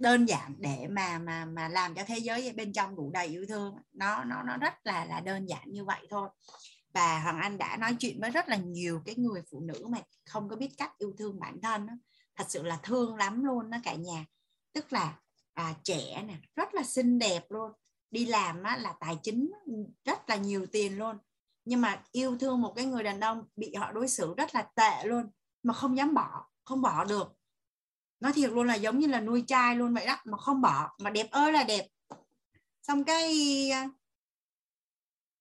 [0.00, 3.44] đơn giản để mà mà mà làm cho thế giới bên trong đủ đầy yêu
[3.48, 3.76] thương.
[3.92, 6.28] Nó nó nó rất là là đơn giản như vậy thôi.
[6.94, 9.98] Và hoàng anh đã nói chuyện với rất là nhiều cái người phụ nữ mà
[10.26, 11.92] không có biết cách yêu thương bản thân đó.
[12.36, 14.26] thật sự là thương lắm luôn đó cả nhà.
[14.72, 15.18] Tức là
[15.54, 17.72] à, trẻ nè rất là xinh đẹp luôn.
[18.10, 19.50] Đi làm á, là tài chính
[20.04, 21.16] rất là nhiều tiền luôn.
[21.64, 24.62] Nhưng mà yêu thương một cái người đàn ông bị họ đối xử rất là
[24.62, 25.30] tệ luôn
[25.62, 27.39] mà không dám bỏ không bỏ được
[28.20, 30.90] nói thiệt luôn là giống như là nuôi trai luôn vậy đó mà không bỏ
[30.98, 31.86] mà đẹp ơi là đẹp.
[32.82, 33.30] Xong cái
[33.70, 33.80] ờ,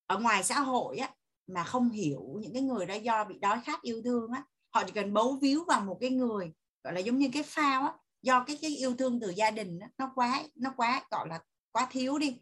[0.07, 1.09] ở ngoài xã hội á
[1.47, 4.83] mà không hiểu những cái người đó do bị đói khát yêu thương á họ
[4.85, 6.53] chỉ cần bấu víu vào một cái người
[6.83, 9.79] gọi là giống như cái phao á do cái cái yêu thương từ gia đình
[9.79, 11.39] á, nó quá nó quá gọi là
[11.71, 12.41] quá thiếu đi.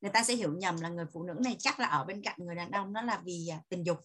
[0.00, 2.36] Người ta sẽ hiểu nhầm là người phụ nữ này chắc là ở bên cạnh
[2.38, 3.98] người đàn ông đó là vì à, tình dục.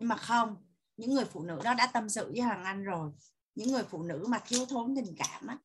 [0.00, 0.56] Nhưng mà không
[0.96, 3.10] những người phụ nữ đó đã tâm sự với hoàng anh rồi
[3.58, 5.58] những người phụ nữ mà thiếu thốn tình cảm á,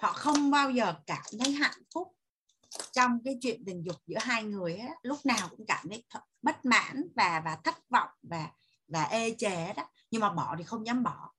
[0.00, 2.08] họ không bao giờ cảm thấy hạnh phúc
[2.92, 6.04] trong cái chuyện tình dục giữa hai người á, lúc nào cũng cảm thấy
[6.42, 8.50] bất mãn và và thất vọng và
[8.88, 11.32] và ê chề đó nhưng mà bỏ thì không dám bỏ.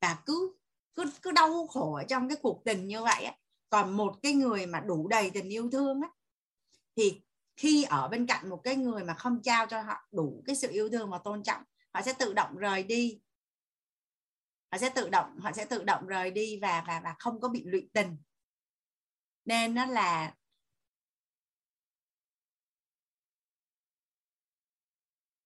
[0.00, 0.56] Và cứ
[0.94, 3.34] cứ cứ đau khổ ở trong cái cuộc tình như vậy á.
[3.70, 6.08] Còn một cái người mà đủ đầy tình yêu thương á
[6.96, 7.22] thì
[7.56, 10.68] khi ở bên cạnh một cái người mà không trao cho họ đủ cái sự
[10.70, 11.62] yêu thương và tôn trọng
[11.94, 13.20] họ sẽ tự động rời đi
[14.72, 17.48] họ sẽ tự động, họ sẽ tự động rời đi và và và không có
[17.48, 18.16] bị lụy tình.
[19.44, 20.34] Nên nó là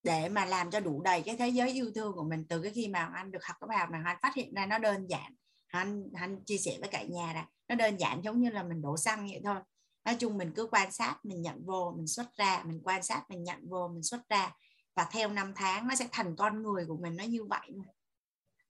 [0.02, 2.72] để mà làm cho đủ đầy cái thế giới yêu thương của mình từ cái
[2.74, 5.34] khi mà anh được học cái bài này, anh phát hiện ra nó đơn giản.
[5.66, 8.82] Anh anh chia sẻ với cả nhà là nó đơn giản giống như là mình
[8.82, 9.56] đổ xăng vậy thôi.
[10.04, 13.24] Nói chung mình cứ quan sát, mình nhận vô, mình xuất ra, mình quan sát,
[13.30, 14.52] mình nhận vô, mình xuất ra.
[14.96, 17.95] Và theo năm tháng nó sẽ thành con người của mình, nó như vậy luôn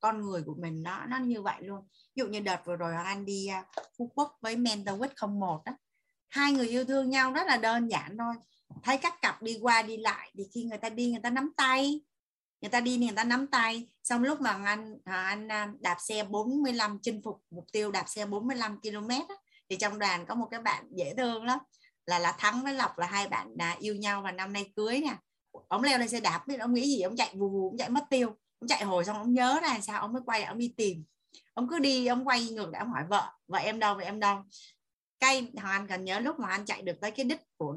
[0.06, 1.80] con người của mình nó nó như vậy luôn.
[1.90, 3.64] Ví dụ như đợt vừa rồi anh đi à,
[3.98, 5.72] phú quốc với mentor không 01 đó
[6.28, 8.34] hai người yêu thương nhau rất là đơn giản thôi.
[8.82, 11.52] Thấy các cặp đi qua đi lại thì khi người ta đi người ta nắm
[11.56, 12.00] tay.
[12.60, 13.88] Người ta đi người ta nắm tay.
[14.02, 18.26] Xong lúc mà anh anh à, đạp xe 45 chinh phục mục tiêu đạp xe
[18.26, 19.36] 45 km đó,
[19.70, 21.58] thì trong đoàn có một cái bạn dễ thương lắm.
[22.06, 25.00] Là là thắng với lộc là hai bạn đã yêu nhau và năm nay cưới
[25.00, 25.16] nè.
[25.68, 27.88] Ông leo lên xe đạp biết ông nghĩ gì ông chạy vù vù ông chạy
[27.88, 28.36] mất tiêu
[28.68, 31.04] chạy hồi xong ông nhớ ra sao ông mới quay ông đi tìm.
[31.54, 34.20] Ông cứ đi ông quay ngược lại ông hỏi vợ vợ em đâu vợ em
[34.20, 34.42] đâu?
[35.20, 37.76] Cây hoàng cần nhớ lúc mà anh chạy được tới cái đích của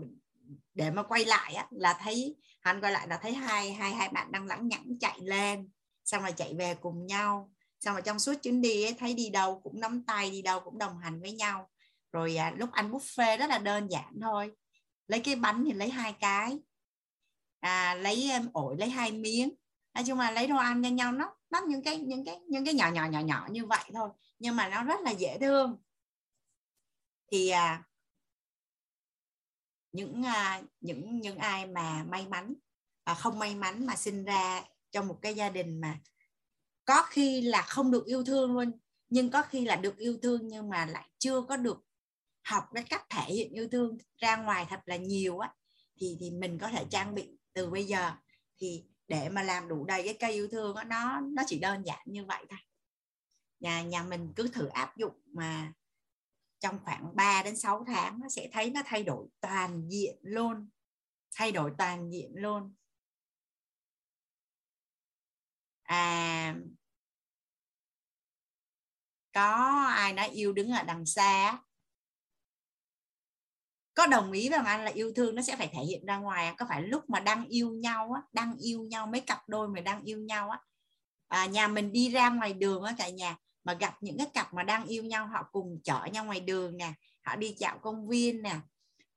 [0.73, 4.09] để mà quay lại á, là thấy anh quay lại là thấy hai hai hai
[4.09, 5.69] bạn đang lẳng nhẳng chạy lên
[6.05, 7.51] xong rồi chạy về cùng nhau.
[7.79, 10.59] Xong rồi trong suốt chuyến đi ấy, thấy đi đâu cũng nắm tay đi đâu
[10.59, 11.69] cũng đồng hành với nhau.
[12.11, 14.51] Rồi à, lúc ăn buffet rất là đơn giản thôi.
[15.07, 16.59] Lấy cái bánh thì lấy hai cái.
[17.59, 19.49] À, lấy ổi lấy hai miếng
[19.93, 22.65] nói chung là lấy đồ ăn cho nhau nó nó những cái những cái những
[22.65, 24.09] cái nhỏ nhỏ nhỏ nhỏ như vậy thôi
[24.39, 25.77] nhưng mà nó rất là dễ thương.
[27.31, 27.83] Thì à,
[29.91, 32.53] những à, những những ai mà may mắn
[33.05, 35.99] và không may mắn mà sinh ra trong một cái gia đình mà
[36.85, 38.71] có khi là không được yêu thương luôn
[39.09, 41.85] nhưng có khi là được yêu thương nhưng mà lại chưa có được
[42.43, 45.53] học cái cách thể hiện yêu thương ra ngoài thật là nhiều á
[45.99, 48.11] thì thì mình có thể trang bị từ bây giờ.
[48.59, 51.83] Thì để mà làm đủ đầy cái cây yêu thương đó, nó nó chỉ đơn
[51.85, 52.59] giản như vậy thôi.
[53.59, 55.73] Nhà nhà mình cứ thử áp dụng mà
[56.59, 60.69] trong khoảng 3 đến 6 tháng nó sẽ thấy nó thay đổi toàn diện luôn.
[61.35, 62.75] Thay đổi toàn diện luôn.
[65.83, 66.55] À
[69.33, 71.59] có ai nói yêu đứng ở đằng xa
[73.99, 76.45] có đồng ý với anh là yêu thương nó sẽ phải thể hiện ra ngoài
[76.45, 76.55] à?
[76.57, 79.81] có phải lúc mà đang yêu nhau á đang yêu nhau mấy cặp đôi mà
[79.81, 80.59] đang yêu nhau á
[81.27, 84.53] à, nhà mình đi ra ngoài đường á cả nhà mà gặp những cái cặp
[84.53, 86.93] mà đang yêu nhau họ cùng chở nhau ngoài đường nè
[87.23, 88.55] họ đi dạo công viên nè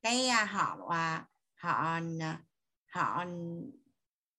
[0.01, 2.39] cái à, họ à, họ à,
[2.93, 3.25] họ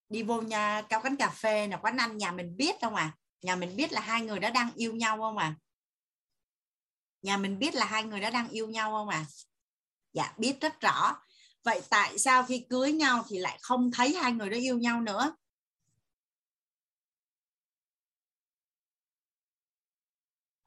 [0.09, 3.13] đi vô nhà cao quán cà phê là quán ăn nhà mình biết không à?
[3.43, 5.55] Nhà mình biết là hai người đó đang yêu nhau không à?
[7.23, 9.25] Nhà mình biết là hai người đó đang yêu nhau không à?
[10.15, 11.17] Dạ biết rất rõ.
[11.65, 15.01] Vậy tại sao khi cưới nhau thì lại không thấy hai người đó yêu nhau
[15.01, 15.37] nữa?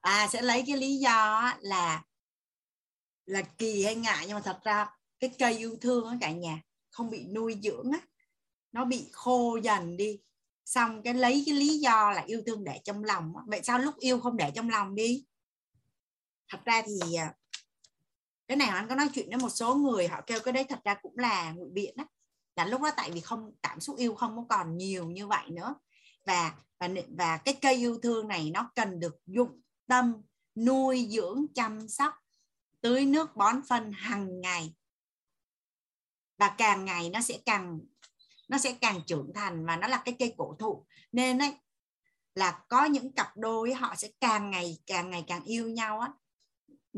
[0.00, 2.02] À sẽ lấy cái lý do là
[3.26, 6.62] là kỳ hay ngại, nhưng mà thật ra cái cây yêu thương ở cả nhà,
[6.90, 7.98] không bị nuôi dưỡng á.
[8.72, 10.20] Nó bị khô dần đi,
[10.64, 13.98] xong cái lấy cái lý do là yêu thương để trong lòng vậy sao lúc
[13.98, 15.24] yêu không để trong lòng đi?
[16.48, 17.34] Thật ra thì à,
[18.48, 20.80] cái này anh có nói chuyện với một số người, họ kêu cái đấy thật
[20.84, 22.04] ra cũng là ngụy biện đó
[22.56, 25.50] là lúc đó tại vì không, cảm xúc yêu không có còn nhiều như vậy
[25.50, 25.74] nữa.
[26.26, 26.88] Và và
[27.18, 30.14] và cái cây yêu thương này nó cần được dụng tâm,
[30.54, 32.14] nuôi dưỡng, chăm sóc,
[32.80, 34.74] tưới nước bón phân hàng ngày.
[36.38, 37.80] Và càng ngày nó sẽ càng,
[38.48, 40.86] nó sẽ càng trưởng thành và nó là cái cây cổ thụ.
[41.12, 41.56] Nên ấy,
[42.34, 46.12] là có những cặp đôi họ sẽ càng ngày càng ngày càng yêu nhau á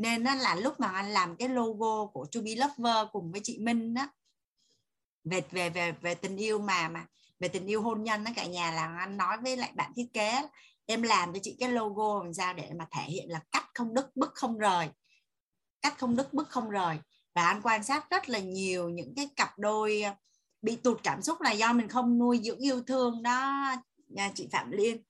[0.01, 3.41] nên nó là lúc mà anh làm cái logo của To Be Lover cùng với
[3.43, 4.07] chị Minh đó
[5.23, 7.05] về về về về tình yêu mà mà,
[7.39, 10.07] về tình yêu hôn nhân đó cả nhà là anh nói với lại bạn thiết
[10.13, 10.41] kế
[10.85, 13.93] em làm cho chị cái logo làm sao để mà thể hiện là cắt không
[13.93, 14.89] đứt bức không rời
[15.81, 16.97] cắt không đứt bức không rời.
[17.35, 20.13] Và anh quan sát rất là nhiều những cái cặp đôi ờ,
[20.61, 23.71] bị tụt cảm xúc là do mình không nuôi dưỡng yêu thương đó
[24.07, 25.03] nhà chị Phạm Liên.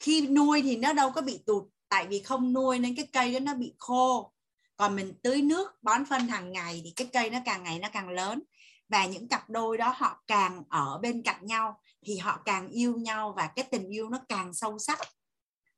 [0.00, 1.64] Khi nuôi thì nó đâu có bị tụt
[1.96, 4.32] tại vì không nuôi nên cái cây đó nó bị khô.
[4.76, 7.88] Còn mình tưới nước, bón phân hàng ngày thì cái cây nó càng ngày nó
[7.92, 8.42] càng lớn.
[8.88, 12.96] Và những cặp đôi đó họ càng ở bên cạnh nhau thì họ càng yêu
[12.98, 14.98] nhau và cái tình yêu nó càng sâu sắc.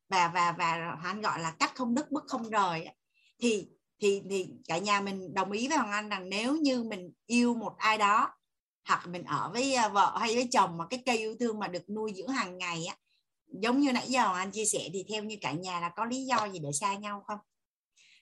[0.09, 2.89] Và và và anh gọi là cách không đứt bức không rời
[3.39, 3.69] thì
[4.01, 7.55] thì thì cả nhà mình đồng ý với hoàng anh rằng nếu như mình yêu
[7.55, 8.35] một ai đó,
[8.89, 11.69] hoặc mình ở với ờ, vợ hay với chồng mà cái cây yêu thương mà
[11.69, 12.97] được nuôi dưỡng hàng ngày á
[13.53, 16.25] giống như nãy giờ anh chia sẻ thì theo như cả nhà là có lý
[16.25, 17.39] do gì để xa nhau không?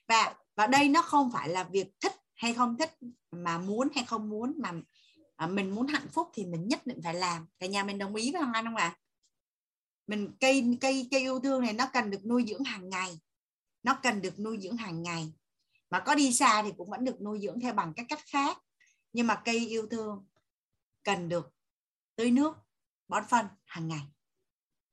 [0.07, 2.91] Và và đây nó không phải là việc thích hay không thích
[3.31, 4.71] mà muốn hay không muốn mà
[5.35, 7.47] à, mình muốn hạnh phúc thì mình nhất định phải làm.
[7.59, 8.85] Cả nhà mình đồng ý với hoàng anh không ạ?
[8.85, 8.97] À?
[10.07, 13.19] mình cây cây cây yêu thương này nó cần được nuôi dưỡng hàng ngày.
[13.83, 15.33] Nó cần được nuôi dưỡng hàng ngày.
[15.89, 18.57] Mà có đi xa thì cũng vẫn được nuôi dưỡng theo bằng các cách khác.
[19.13, 20.27] Nhưng mà cây yêu thương
[21.03, 21.53] cần được
[22.15, 22.57] tưới nước
[23.07, 24.01] bón phân hàng ngày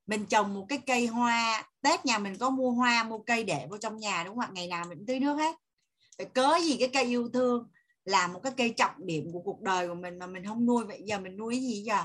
[0.07, 3.67] mình trồng một cái cây hoa, tết nhà mình có mua hoa, mua cây để
[3.71, 4.51] vô trong nhà, đúng không ạ?
[4.53, 5.57] Ngày nào mình tưới nước hết.
[6.19, 7.71] Phải cớ gì cái cây yêu thương
[8.05, 10.85] là một cái cây trọng điểm của cuộc đời của mình mà mình không nuôi
[10.85, 11.03] vậy?
[11.07, 12.05] Giờ mình nuôi cái gì giờ?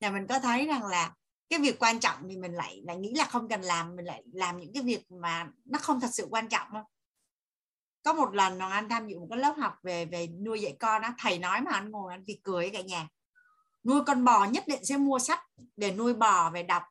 [0.00, 1.14] Nhà mình có thấy rằng là
[1.48, 4.22] cái việc quan trọng thì mình lại lại nghĩ là không cần làm, mình lại
[4.32, 6.84] làm những cái việc mà nó không thật sự quan trọng không?
[8.02, 10.76] Có một lần hoàng anh tham dự một cái lớp học về về nuôi dạy
[10.80, 13.08] con á, thầy nói mà anh ngồi anh thì cười cả nhà
[13.84, 15.40] nuôi con bò nhất định sẽ mua sách
[15.76, 16.82] để nuôi bò về đọc.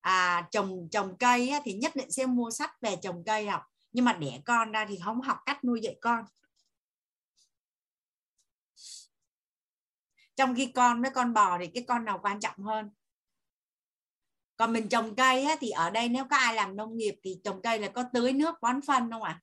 [0.00, 3.62] À trồng trồng cây á, thì nhất định sẽ mua sách về trồng cây học.
[3.92, 6.24] Nhưng mà đẻ con ra thì không học cách nuôi dạy con.
[10.36, 12.90] Trong khi con với con bò thì cái con nào quan trọng hơn?
[14.56, 17.40] Còn mình trồng cây á, thì ở đây nếu có ai làm nông nghiệp thì
[17.44, 19.40] trồng cây là có tưới nước bón phân không ạ?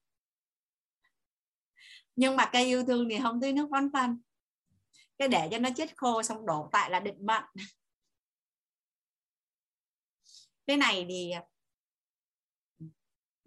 [2.18, 4.20] nhưng mà cây yêu thương thì không tưới nước bón phân
[5.18, 7.44] cái để cho nó chết khô xong đổ tại là định mệnh.
[10.66, 11.32] Cái này thì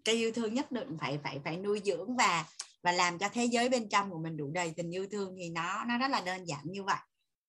[0.04, 2.46] cây yêu thương nhất định phải phải phải nuôi dưỡng và
[2.84, 5.50] và làm cho thế giới bên trong của mình đủ đầy tình yêu thương thì
[5.50, 7.00] nó nó rất là đơn giản như vậy.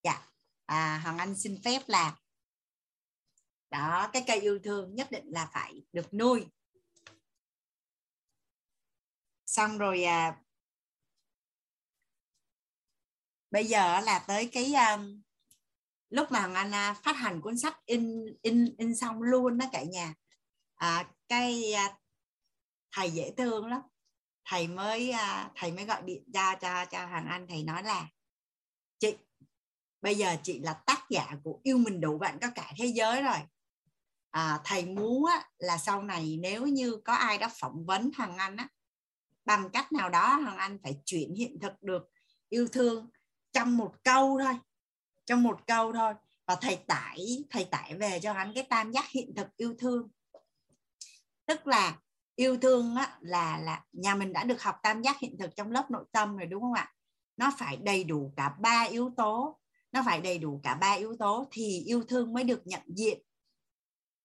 [0.02, 0.28] Dạ.
[0.66, 2.18] À, hoàng anh xin phép là
[3.70, 6.46] đó cái cây yêu thương nhất định là phải được nuôi.
[9.46, 10.40] Xong rồi à,
[13.52, 15.22] bây giờ là tới cái um,
[16.08, 19.82] lúc mà anh à, phát hành cuốn sách in in in xong luôn đó cả
[19.82, 20.14] nhà.
[20.74, 21.96] À, cái à,
[22.92, 23.80] thầy dễ thương lắm.
[24.44, 27.46] Thầy mới à, thầy mới gọi điện cho cho cho hàng anh.
[27.48, 28.08] Thầy nói là
[28.98, 29.16] chị
[30.00, 33.22] bây giờ chị là tác giả của yêu mình đủ bạn có cả thế giới
[33.22, 33.38] rồi.
[34.30, 38.36] À, thầy muốn á, là sau này nếu như có ai đó phỏng vấn hoàng
[38.36, 38.68] anh á,
[39.44, 42.02] bằng cách nào đó hoàng anh phải chuyển hiện thực được
[42.48, 43.10] yêu thương
[43.52, 44.54] trong một câu thôi.
[45.24, 46.14] Trong một câu thôi.
[46.46, 50.08] Và thầy tải thầy tải về cho hắn cái tam giác hiện thực yêu thương.
[51.46, 51.98] Tức là
[52.36, 55.70] yêu thương á, là là nhà mình đã được học tam giác hiện thực trong
[55.70, 56.92] lớp nội tâm rồi đúng không ạ?
[57.36, 59.58] Nó phải đầy đủ cả ba yếu tố.
[59.92, 63.22] Nó phải đầy đủ cả ba yếu tố thì yêu thương mới được nhận diện.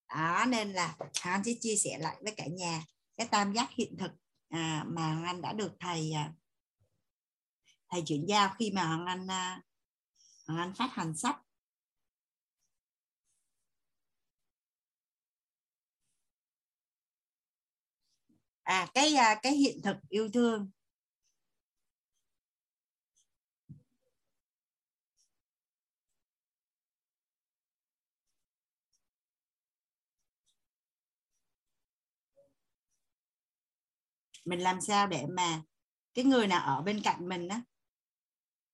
[0.10, 2.84] Đó nên là hắn sẽ chia sẻ lại với cả nhà
[3.18, 4.12] cái tam giác hiện thực
[4.50, 6.34] à, mà anh đã được thầy à,
[7.90, 9.62] thầy chuyển giao khi mà hoàng anh à,
[10.48, 11.42] hoàng anh phát hành sách.
[18.64, 20.70] À cái à, cái hiện thực yêu thương.
[34.46, 35.62] Mình làm sao để mà
[36.14, 37.62] cái người nào ở bên cạnh mình á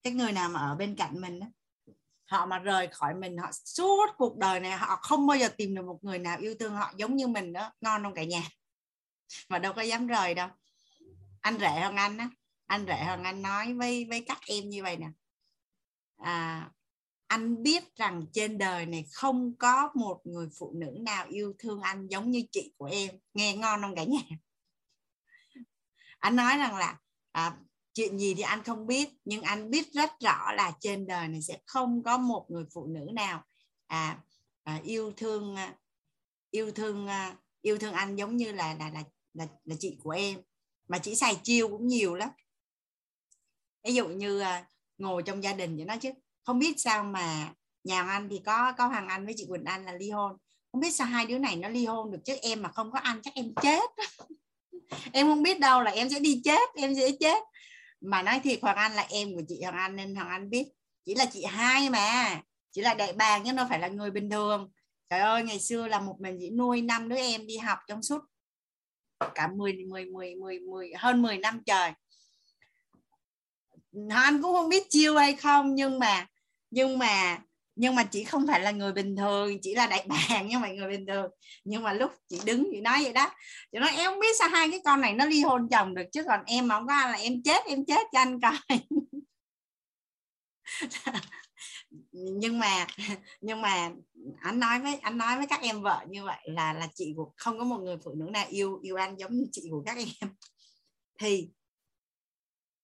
[0.03, 1.47] cái người nào mà ở bên cạnh mình đó,
[2.25, 5.75] họ mà rời khỏi mình họ suốt cuộc đời này họ không bao giờ tìm
[5.75, 8.43] được một người nào yêu thương họ giống như mình đó ngon không cả nhà?
[9.49, 10.49] Mà đâu có dám rời đâu.
[11.41, 12.29] Anh rể hơn anh á
[12.65, 15.07] anh rể hơn anh nói với với các em như vậy nè.
[16.17, 16.69] À,
[17.27, 21.81] anh biết rằng trên đời này không có một người phụ nữ nào yêu thương
[21.81, 23.09] anh giống như chị của em.
[23.33, 24.21] Nghe ngon không cả nhà?
[26.19, 26.97] Anh nói rằng là
[27.31, 27.57] à,
[27.93, 31.41] chuyện gì thì anh không biết nhưng anh biết rất rõ là trên đời này
[31.41, 33.43] sẽ không có một người phụ nữ nào
[33.87, 34.19] à,
[34.63, 35.75] à yêu thương à,
[36.51, 39.03] yêu thương à, yêu thương anh giống như là là là
[39.33, 40.41] là, là chị của em.
[40.87, 42.29] Mà chỉ xài chiêu cũng nhiều lắm.
[43.83, 44.65] Ví dụ như à,
[44.97, 46.11] ngồi trong gia đình vậy nó chứ.
[46.43, 47.53] Không biết sao mà
[47.83, 50.37] nhà anh thì có có hoàng anh với chị quỳnh anh là ly hôn.
[50.71, 52.99] Không biết sao hai đứa này nó ly hôn được chứ em mà không có
[52.99, 53.89] anh chắc em chết.
[55.13, 57.43] Em không biết đâu là em sẽ đi chết em sẽ chết
[58.03, 60.67] mà nói thiệt, hoàng anh là em của chị hoàng anh nên hoàng anh biết.
[61.05, 62.41] Chỉ là chị hai mà.
[62.71, 64.71] Chỉ là đại bàng chứ nó phải là người bình thường.
[65.09, 68.03] Trời ơi, ngày xưa là một mình chỉ nuôi năm đứa em đi học trong
[68.03, 68.21] suốt
[69.35, 71.91] cả 10 10 10 10 10 hơn 10 năm trời.
[74.09, 76.27] Anh cũng không biết chiêu hay không, nhưng mà
[76.69, 77.39] nhưng mà
[77.75, 80.71] nhưng mà chị không phải là người bình thường chỉ là đại bàng nhưng mà
[80.71, 81.31] người bình thường.
[81.63, 83.31] Nhưng mà lúc chị đứng chị nói vậy đó
[83.71, 86.03] chị nói em không biết sao hai cái con này nó ly hôn chồng được
[86.11, 88.79] chứ còn em mà không có anh là em chết em chết cho anh coi.
[92.11, 92.87] Nhưng mà
[93.41, 93.91] nhưng mà
[94.41, 97.33] anh nói với anh nói với các em vợ như vậy là là chị của
[97.37, 99.97] không có một người phụ nữ nào yêu yêu anh giống như chị của các
[99.97, 100.29] em.
[101.19, 101.49] Thì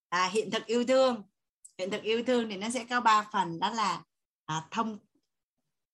[0.08, 1.22] à, hiện thực yêu thương
[1.78, 4.02] hiện thực yêu thương thì nó sẽ có ba phần đó là
[4.50, 4.98] à, thông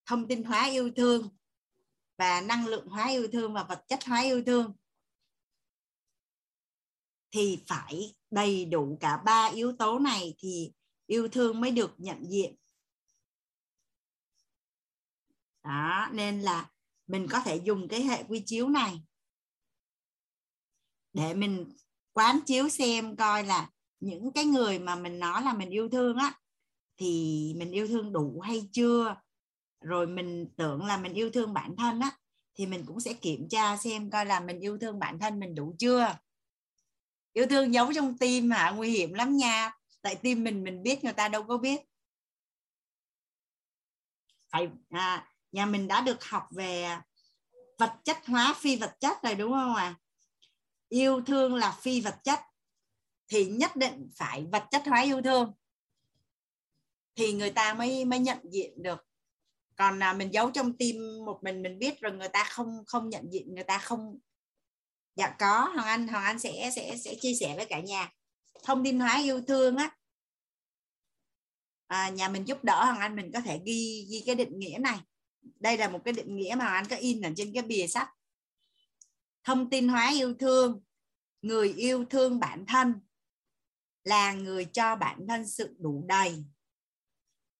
[0.06, 1.28] thông tin hóa yêu thương
[2.18, 4.72] và năng lượng hóa yêu thương và vật chất hóa yêu thương
[7.30, 10.72] thì phải đầy đủ cả ba yếu tố này thì
[11.06, 12.56] yêu thương mới được nhận diện.
[15.62, 16.70] Đó nên là
[17.06, 19.02] mình có thể dùng cái hệ quy chiếu này
[21.12, 21.72] để mình
[22.12, 23.70] quán chiếu xem coi là
[24.00, 26.40] những cái người mà mình nói là mình yêu thương á
[26.96, 29.16] thì mình yêu thương đủ hay chưa?
[29.80, 32.10] Rồi mình tưởng là mình yêu thương bản thân á
[32.54, 35.54] thì mình cũng sẽ kiểm tra xem coi là mình yêu thương bản thân mình
[35.54, 36.16] đủ chưa.
[37.32, 38.70] Yêu thương giấu trong tim hả?
[38.70, 39.72] Nguy hiểm lắm nha.
[40.02, 41.80] Tại tim mình mình biết người ta đâu có biết.
[44.50, 46.98] Phải à, nhà mình đã được học về
[47.78, 49.84] vật chất hóa phi vật chất rồi đúng không ạ?
[49.84, 49.96] À?
[50.88, 52.40] yêu thương là phi vật chất
[53.28, 55.52] thì nhất định phải vật chất hóa yêu thương
[57.16, 58.98] thì người ta mới mới nhận diện được.
[59.76, 63.08] Còn là mình giấu trong tim một mình mình biết rồi người ta không không
[63.08, 64.18] nhận diện người ta không
[65.16, 68.12] dạ có hoàng anh hoàng anh sẽ sẽ sẽ chia sẻ với cả nhà.
[68.64, 69.96] Thông tin hóa yêu thương á.
[71.86, 74.78] À, nhà mình giúp đỡ hoàng anh mình có thể ghi ghi cái định nghĩa
[74.80, 74.98] này.
[75.60, 77.86] Đây là một cái định nghĩa mà hoàng anh có in ở trên cái bìa
[77.86, 78.08] sách.
[79.44, 80.82] Thông tin hóa yêu thương
[81.42, 82.94] người yêu thương bản thân
[84.04, 86.44] là người cho bản thân sự đủ đầy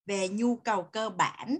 [0.07, 1.57] về nhu cầu cơ bản,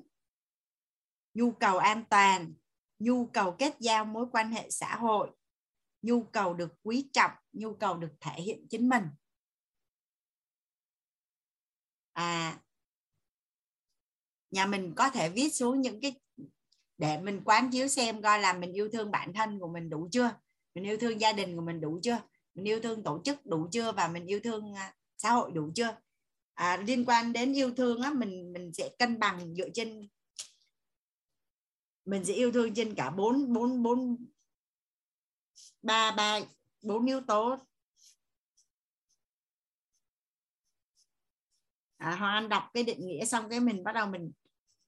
[1.33, 2.53] nhu cầu an toàn,
[2.99, 5.29] nhu cầu kết giao mối quan hệ xã hội,
[6.01, 9.03] nhu cầu được quý trọng, nhu cầu được thể hiện chính mình.
[12.13, 12.59] À
[14.51, 16.19] nhà mình có thể viết xuống những cái,
[16.97, 20.09] để mình quán chiếu xem coi là mình yêu thương bản thân của mình đủ
[20.11, 20.31] chưa,
[20.75, 22.17] mình yêu thương gia đình của mình đủ chưa,
[22.55, 25.71] mình yêu thương tổ chức đủ chưa và mình yêu thương à, xã hội đủ
[25.75, 25.97] chưa
[26.57, 30.09] à, liên quan đến yêu thương á mình mình sẽ cân bằng dựa trên
[32.05, 34.25] mình sẽ yêu thương trên cả bốn bốn bốn
[35.81, 36.39] ba ba
[36.83, 37.57] bốn yếu tố.
[41.97, 44.31] À, Hoàng Anh đọc cái định nghĩa xong cái mình bắt đầu mình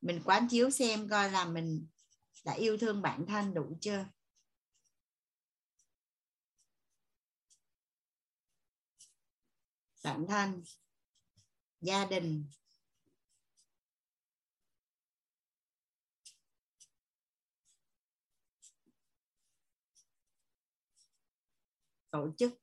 [0.01, 1.87] mình quán chiếu xem coi là mình
[2.45, 4.05] đã yêu thương bản thân đủ chưa.
[10.03, 10.63] Bản thân
[11.81, 12.45] gia đình.
[22.11, 22.53] Tổ chức.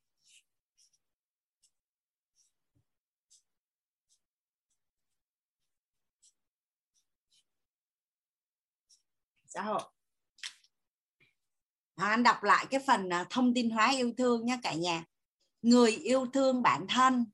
[9.47, 9.83] Xã hội.
[11.95, 15.05] Anh đọc lại cái phần à, thông tin hóa yêu thương nhé cả nhà.
[15.63, 17.27] Người yêu thương bản thân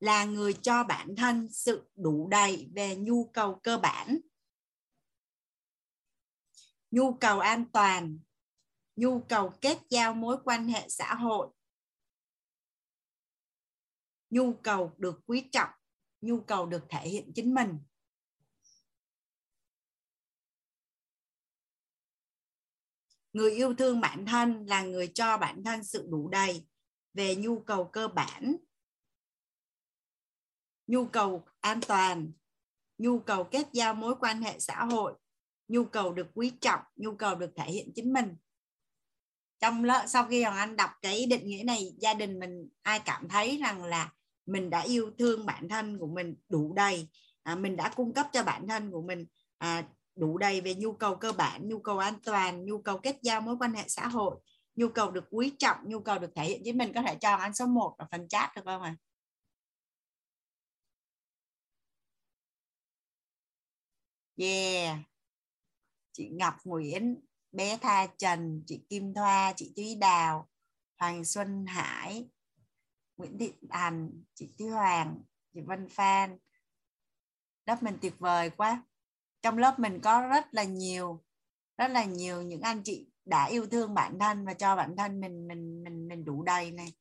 [0.00, 4.18] là người cho bản thân sự đủ đầy về nhu cầu cơ bản.
[6.90, 8.18] Nhu cầu an toàn,
[8.96, 11.48] nhu cầu kết giao mối quan hệ xã hội.
[14.30, 15.70] Nhu cầu được quý trọng,
[16.20, 17.78] nhu cầu được thể hiện chính mình.
[23.32, 26.66] Người yêu thương bản thân là người cho bản thân sự đủ đầy
[27.14, 28.56] về nhu cầu cơ bản
[30.90, 32.32] nhu cầu an toàn.
[32.98, 35.12] Nhu cầu kết giao mối quan hệ xã hội.
[35.68, 36.80] Nhu cầu được quý trọng.
[36.96, 38.36] Nhu cầu được thể hiện chính mình.
[39.60, 43.00] Trong lớp sau khi hoàng anh đọc cái định nghĩa này gia đình mình ai
[43.04, 44.12] cảm thấy rằng là
[44.46, 47.08] mình đã yêu thương bản thân của mình đủ đầy?
[47.42, 49.26] À, mình đã cung cấp cho bản thân của mình
[49.58, 49.84] à,
[50.16, 53.40] đủ đầy về nhu cầu cơ bản nhu cầu an toàn nhu cầu kết giao
[53.40, 54.36] mối quan hệ xã hội.
[54.76, 56.92] Nhu cầu được quý trọng nhu cầu được thể hiện chính mình.
[56.94, 58.96] Có thể cho anh số 1 ở phần chat được không ạ?
[58.96, 59.09] à?
[64.40, 64.98] Yeah.
[66.12, 67.20] Chị Ngọc Nguyễn,
[67.52, 70.48] bé Tha Trần, chị Kim Thoa, chị Thúy Đào,
[70.98, 72.30] Hoàng Xuân Hải,
[73.16, 75.22] Nguyễn Thị Thành, chị Thúy Hoàng,
[75.54, 76.38] chị Vân Phan.
[77.66, 78.82] Lớp mình tuyệt vời quá.
[79.42, 81.24] Trong lớp mình có rất là nhiều,
[81.76, 85.20] rất là nhiều những anh chị đã yêu thương bản thân và cho bản thân
[85.20, 86.92] mình mình mình mình đủ đầy này.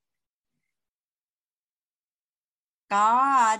[2.87, 3.57] Có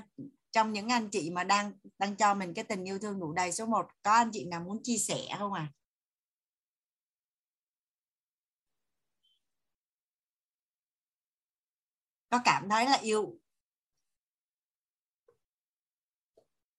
[0.51, 3.51] trong những anh chị mà đang đang cho mình cái tình yêu thương đủ đầy
[3.51, 5.71] số 1 có anh chị nào muốn chia sẻ không à
[12.29, 13.39] có cảm thấy là yêu.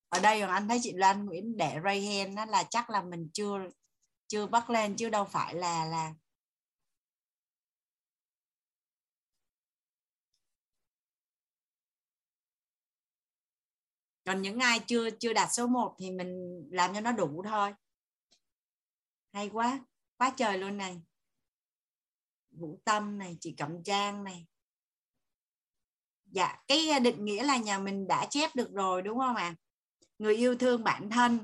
[0.09, 3.31] Ở đây anh thấy chị Loan Nguyễn để ray hand đó là chắc là mình
[3.33, 3.59] chưa
[4.27, 6.15] chưa bắt lên chứ đâu phải là là
[14.31, 17.73] còn những ai chưa chưa đạt số 1 thì mình làm cho nó đủ thôi.
[19.33, 19.81] Hay quá
[20.19, 21.03] quá trời luôn này.
[22.51, 24.47] Vũ tâm này chị cẩm trang này.
[26.25, 29.43] Dạ cái à, định nghĩa là nhà mình đã chép được rồi đúng không ạ?
[29.45, 29.57] À?
[30.19, 31.39] người yêu thương bản thân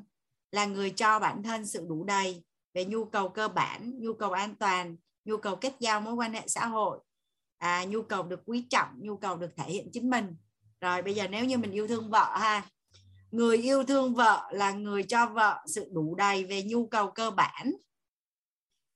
[0.51, 4.33] là người cho bản thân sự đủ đầy về nhu cầu cơ bản nhu cầu
[4.33, 6.99] an toàn nhu cầu kết giao mối quan hệ xã hội
[7.59, 10.37] à, nhu cầu được quý trọng nhu cầu được thể hiện chính mình.
[10.81, 12.71] Rồi bây giờ nếu như mình yêu thương vợ ha
[13.31, 17.31] người yêu thương vợ là người cho vợ sự đủ đầy về nhu cầu cơ
[17.31, 17.73] bản.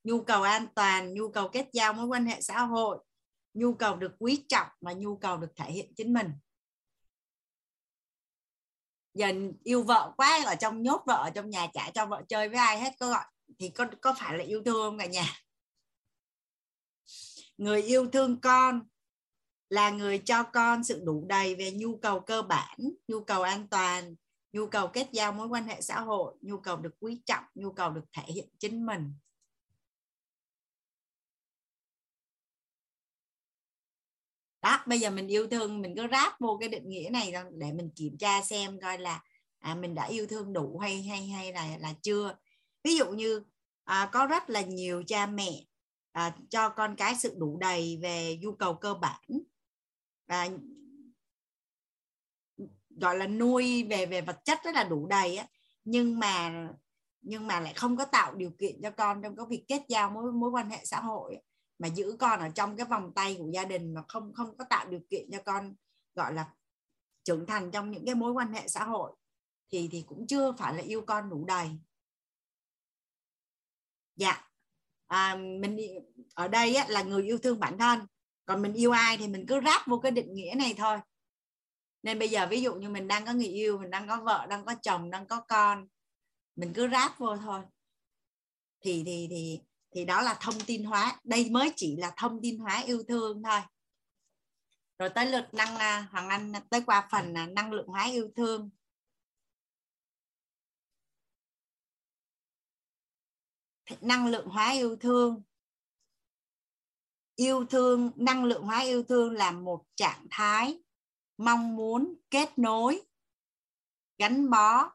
[0.03, 2.97] Nhu cầu an toàn, nhu cầu kết giao mối quan hệ xã hội.
[3.53, 6.31] Nhu cầu được quý trọng và nhu cầu được thể hiện chính mình.
[9.13, 12.49] Dần yêu vợ quá, ở trong nhốt vợ, ở trong nhà chả cho vợ chơi
[12.49, 13.23] với ai hết, có gọi,
[13.59, 15.25] thì có có phải là yêu thương không cả nhà?
[17.57, 18.87] Người yêu thương con
[19.71, 22.77] là người cho con sự đủ đầy về nhu cầu cơ bản
[23.07, 24.15] nhu cầu an toàn
[24.53, 27.71] nhu cầu kết giao mối quan hệ xã hội nhu cầu được quý trọng nhu
[27.71, 29.13] cầu được thể hiện chính mình.
[34.61, 37.71] Đó bây giờ mình yêu thương mình cứ ráp vô cái định nghĩa này để
[37.71, 39.23] mình kiểm tra xem coi là
[39.59, 42.37] à, mình đã yêu thương đủ hay hay hay là là chưa.
[42.83, 43.43] Ví dụ như
[43.83, 45.65] à, có rất là nhiều cha mẹ
[46.11, 49.21] à, cho con cái sự đủ đầy về nhu cầu cơ bản
[50.31, 50.47] à,
[52.89, 55.47] gọi là nuôi về về vật chất rất là đủ đầy á.
[55.83, 56.67] Nhưng mà
[57.21, 60.09] nhưng mà lại không có tạo điều kiện cho con trong cái việc kết giao
[60.09, 61.37] mối mối quan hệ xã hội
[61.79, 64.65] mà giữ con ở trong cái vòng tay của gia đình mà không không có
[64.69, 65.75] tạo điều kiện cho con
[66.15, 66.53] gọi là
[67.23, 69.11] trưởng thành trong những cái mối quan hệ xã hội
[69.71, 71.69] thì thì cũng chưa phải là yêu con đủ đầy.
[74.15, 74.47] Dạ.
[75.07, 75.77] À, mình
[76.35, 77.99] ở đây á, là người yêu thương bản thân
[78.45, 80.97] còn mình yêu ai thì mình cứ ráp vô cái định nghĩa này thôi.
[82.03, 84.45] Nên bây giờ ví dụ như mình đang có người yêu, mình đang có vợ,
[84.49, 85.87] đang có chồng, đang có con,
[86.55, 87.61] mình cứ ráp vô thôi.
[88.81, 89.59] Thì thì thì
[89.95, 91.19] thì đó là thông tin hóa.
[91.23, 93.61] Đây mới chỉ là thông tin hóa yêu thương thôi.
[94.99, 98.31] Rồi tới lượt năng à, hoàng anh, tới qua phần là năng lượng hóa yêu
[98.35, 98.69] thương.
[104.01, 105.43] Năng lượng hóa yêu thương
[107.35, 110.81] yêu thương, năng lượng hóa yêu thương là một trạng thái
[111.37, 113.01] mong muốn kết nối,
[114.17, 114.91] gắn bó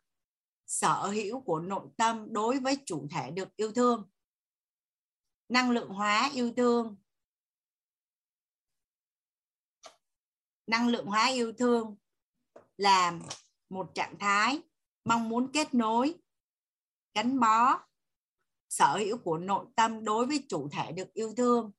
[0.66, 4.10] sở hữu của nội tâm đối với chủ thể được yêu thương.
[5.48, 6.97] Năng lượng hóa yêu thương.
[10.66, 11.97] Năng lượng hóa yêu thương
[12.76, 13.18] là
[13.68, 14.62] một trạng thái
[15.05, 16.15] mong muốn kết nối,
[17.15, 17.86] gắn bó
[18.68, 21.73] sở hữu của nội tâm đối với chủ thể được yêu thương.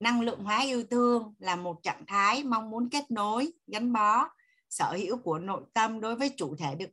[0.00, 4.28] Năng lượng hóa yêu thương là một trạng thái mong muốn kết nối, gắn bó
[4.70, 6.90] sở hữu của nội tâm đối với chủ thể được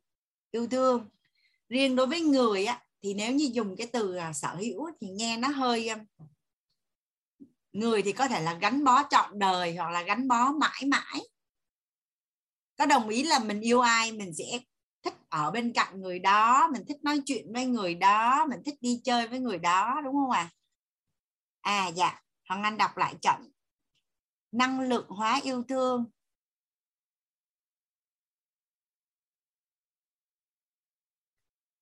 [0.51, 1.09] yêu thương.
[1.69, 5.07] Riêng đối với người á, thì nếu như dùng cái từ à, sở hữu thì
[5.07, 6.05] nghe nó hơi à,
[7.71, 11.21] người thì có thể là gắn bó trọn đời hoặc là gắn bó mãi mãi.
[12.77, 14.59] Có đồng ý là mình yêu ai, mình sẽ
[15.03, 18.75] thích ở bên cạnh người đó, mình thích nói chuyện với người đó, mình thích
[18.81, 20.49] đi chơi với người đó, đúng không ạ?
[21.61, 21.85] À?
[21.85, 22.21] à dạ
[22.51, 23.49] hoàng anh đọc lại chậm.
[24.51, 26.05] Năng lượng hóa yêu thương.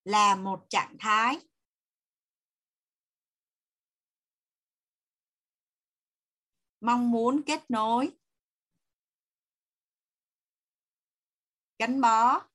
[0.03, 1.39] Là một trạng thái.
[6.81, 8.17] Mong muốn kết nối.
[11.79, 12.47] Gắn bó.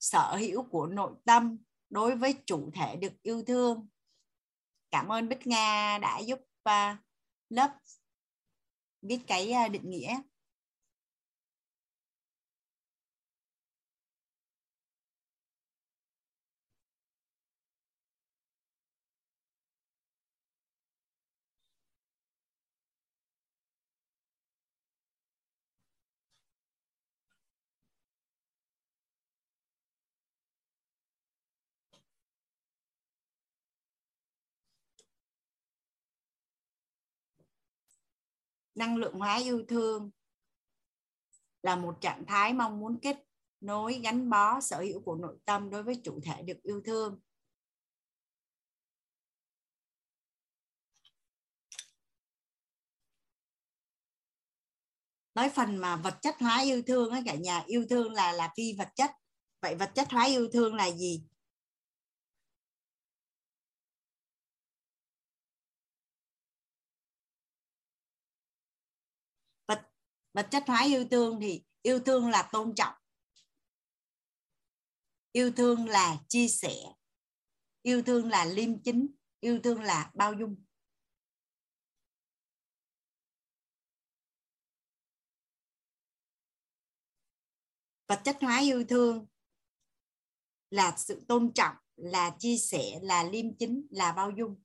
[0.00, 1.58] Sở hữu của nội tâm
[1.90, 3.88] đối với chủ thể được yêu thương
[4.94, 6.98] cảm ơn bích nga đã giúp uh,
[7.48, 7.70] lớp
[9.02, 10.20] biết cái uh, định nghĩa.
[38.74, 40.10] Năng lượng hóa yêu thương
[41.62, 43.16] là một trạng thái mong muốn kết
[43.60, 47.20] nối gắn bó sở hữu của nội tâm đối với chủ thể được yêu thương.
[55.34, 58.52] Nói phần mà vật chất hóa yêu thương á cả nhà, yêu thương là là
[58.56, 59.10] phi vật chất.
[59.60, 61.22] Vậy vật chất hóa yêu thương là gì?
[70.34, 72.94] Vật chất hóa yêu thương thì yêu thương là tôn trọng.
[75.32, 76.74] Yêu thương là chia sẻ.
[77.82, 79.06] Yêu thương là liêm chính.
[79.40, 80.64] Yêu thương là bao dung.
[88.06, 89.26] Vật chất hóa yêu thương
[90.70, 94.63] là sự tôn trọng, là chia sẻ, là liêm chính, là bao dung.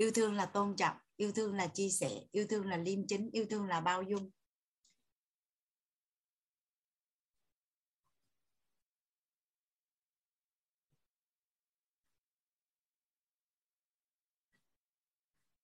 [0.00, 3.30] Yêu thương là tôn trọng, yêu thương là chia sẻ, yêu thương là liêm chính,
[3.32, 4.30] yêu thương là bao dung.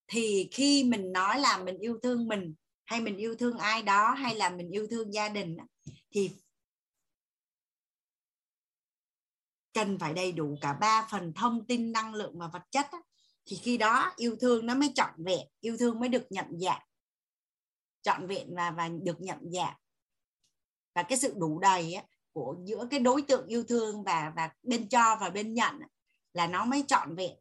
[0.08, 4.10] Thì khi mình nói là mình yêu thương mình, hay mình yêu thương ai đó,
[4.10, 5.56] hay là mình yêu thương gia đình
[6.10, 6.30] thì
[9.72, 12.86] cần phải đầy đủ cả ba phần thông tin, năng lượng và vật chất
[13.46, 16.82] thì khi đó yêu thương nó mới trọn vẹn yêu thương mới được nhận dạng.
[18.02, 19.76] Trọn vẹn và và được nhận dạng.
[20.94, 24.50] Và cái sự đủ đầy á, của giữa cái đối tượng yêu thương và và
[24.62, 25.74] bên cho và bên nhận
[26.32, 27.36] là nó mới trọn vẹn.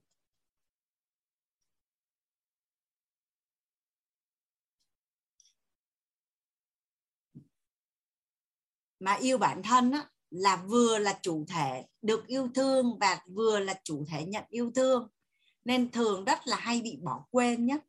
[8.99, 13.59] Mà yêu bản thân á, là vừa là chủ thể được yêu thương và vừa
[13.59, 15.09] là chủ thể nhận yêu thương
[15.65, 17.85] nên thường rất là hay bị bỏ quên nhất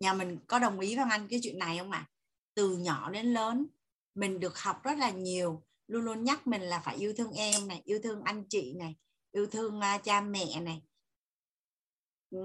[0.00, 1.98] nhà mình có đồng ý với anh cái chuyện này không ạ?
[1.98, 2.10] À?
[2.54, 3.66] từ nhỏ đến lớn
[4.14, 5.62] mình được học rất là nhiều.
[5.86, 8.96] Luôn luôn nhắc mình là phải yêu thương em này yêu thương anh chị này
[9.32, 10.82] yêu thương à, cha mẹ này.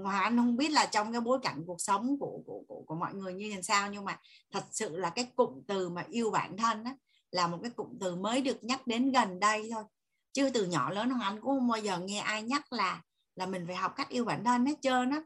[0.02, 2.94] Hòa Anh không biết là trong cái bối cảnh cuộc sống của của của, của
[2.94, 6.30] mọi người như thế sao nhưng mà thật sự là cái cụm từ mà yêu
[6.30, 6.96] bản thân á,
[7.30, 9.84] là một cái cụm từ mới được nhắc đến gần đây thôi.
[10.32, 13.02] Chứ từ nhỏ lớn Hoàng Anh cũng không bao giờ nghe ai nhắc là
[13.38, 15.22] là mình phải học cách yêu bản thân hết trơn á.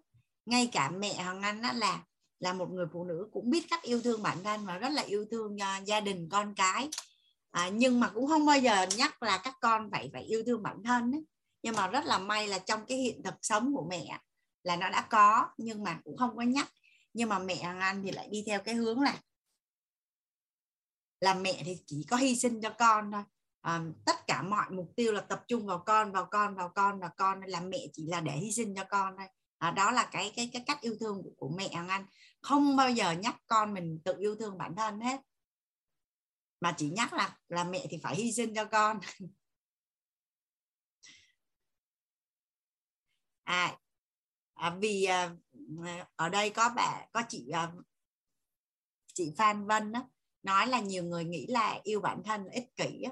[0.46, 2.02] Ngay cả mẹ Hoàng Anh á là
[2.40, 5.02] là một người phụ nữ cũng biết cách yêu thương bản thân và rất là
[5.02, 6.88] yêu thương uh, gia đình con cái.
[7.50, 10.62] À, nhưng mà cũng không bao giờ nhắc là các con phải phải yêu thương
[10.62, 11.24] bản thân ấy.
[11.62, 14.18] nhưng mà rất là may là trong cái hiện thực sống của mẹ
[14.62, 16.68] là nó đã có nhưng mà cũng không có nhắc.
[17.14, 19.20] Nhưng mà mẹ Hoàng Anh thì lại đi theo cái hướng là
[21.20, 23.22] là mẹ thì chỉ có hy sinh cho con thôi
[23.62, 27.00] um, tất cả mọi mục tiêu là tập trung vào con vào con vào con
[27.00, 29.26] và con là mẹ chỉ là để hy sinh cho con thôi.
[29.58, 32.06] À, đó là cái cái cái cách yêu thương của, của mẹ Anh.
[32.40, 35.20] Không bao giờ nhắc con mình tự yêu thương bản thân hết.
[36.60, 39.00] Mà chỉ nhắc là là mẹ thì phải hy sinh cho con.
[43.44, 43.78] À,
[44.54, 45.30] à vì à,
[46.16, 47.72] ở đây có bà có chị à,
[49.14, 50.08] chị Phan Vân đó,
[50.42, 53.10] nói là nhiều người nghĩ là yêu bản thân là ích kỷ đó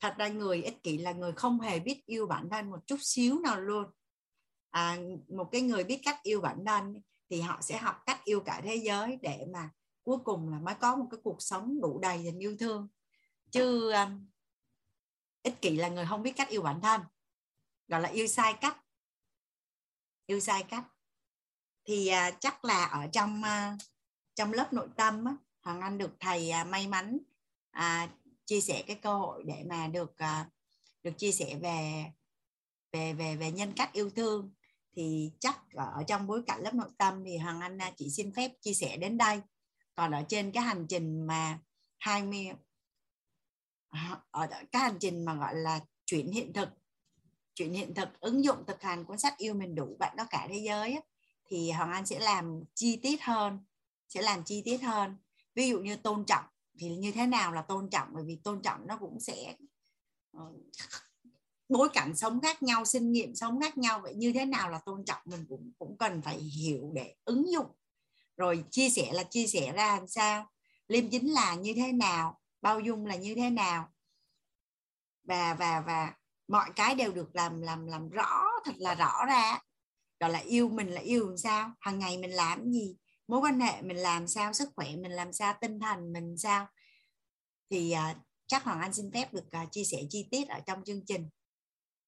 [0.00, 2.96] thật ra người ích kỷ là người không hề biết yêu bản thân một chút
[3.00, 3.84] xíu nào luôn.
[4.70, 8.40] À, một cái người biết cách yêu bản thân thì họ sẽ học cách yêu
[8.40, 9.70] cả thế giới để mà
[10.02, 12.88] cuối cùng là mới có một cái cuộc sống đủ đầy tình yêu thương.
[13.50, 14.26] Chứ um,
[15.42, 17.00] ích kỷ là người không biết cách yêu bản thân
[17.88, 18.80] gọi là yêu sai cách.
[20.26, 20.84] Yêu sai cách.
[21.84, 23.78] Thì uh, chắc là ở trong uh,
[24.34, 27.18] trong lớp nội tâm á, hoàng anh được thầy uh, may mắn
[27.78, 28.10] uh,
[28.46, 30.46] chia sẻ cái cơ hội để mà được uh,
[31.02, 32.04] được chia sẻ về
[32.92, 34.52] về về về nhân cách yêu thương.
[34.92, 38.32] Thì chắc ở trong bối cảnh lớp nội tâm thì hoàng anh à, chỉ xin
[38.32, 39.40] phép chia sẻ đến đây.
[39.94, 41.58] Còn ở trên cái hành trình mà
[41.98, 42.48] 20
[44.30, 46.68] ở cái hành trình mà gọi là chuyển hiện thực
[47.54, 50.46] chuyển hiện thực ứng dụng thực hành cuốn sách yêu mình đủ bạn có cả
[50.50, 51.00] thế giới
[51.46, 53.58] thì hoàng anh sẽ làm chi tiết hơn
[54.08, 55.16] sẽ làm chi tiết hơn.
[55.54, 56.44] Ví dụ như tôn trọng
[56.78, 58.08] thì như thế nào là tôn trọng?
[58.14, 59.56] Bởi vì tôn trọng nó cũng sẽ
[60.36, 60.52] ờ,
[61.68, 64.00] bối cảnh sống khác nhau, sinh nghiệm sống khác nhau.
[64.00, 67.52] Vậy như thế nào là tôn trọng mình cũng cũng cần phải hiểu để ứng
[67.52, 67.66] dụng.
[68.36, 70.50] Rồi chia sẻ là chia sẻ ra làm sao?
[70.88, 72.40] Liêm chính là như thế nào?
[72.62, 73.88] Bao dung là như thế nào?
[75.24, 76.14] Và và và
[76.48, 79.58] mọi cái đều được làm làm làm rõ, thật là rõ ra.
[80.20, 81.72] Gọi là yêu mình là yêu làm sao?
[81.80, 82.96] Hàng ngày mình làm gì?
[83.28, 86.66] Mối quan hệ mình làm sao sức khỏe mình làm sao tinh thần mình sao?
[87.70, 90.84] Thì uh, chắc hoàng anh xin phép được uh, chia sẻ chi tiết ở trong
[90.84, 91.28] chương trình.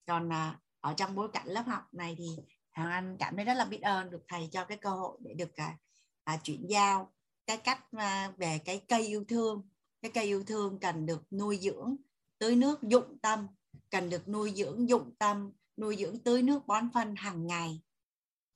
[0.07, 2.29] Còn uh, ở trong bối cảnh lớp học này thì
[2.73, 5.35] hoàng anh cảm thấy rất là biết ơn được thầy cho cái cơ hội để
[5.35, 7.13] được uh, uh, chuyển giao
[7.47, 9.69] cái cách uh, về cái cây yêu thương.
[10.03, 11.97] Cái cây yêu thương cần được nuôi dưỡng
[12.39, 13.47] tưới nước dụng tâm
[13.91, 17.83] cần được nuôi dưỡng dụng tâm nuôi dưỡng tưới nước bón phân hàng ngày.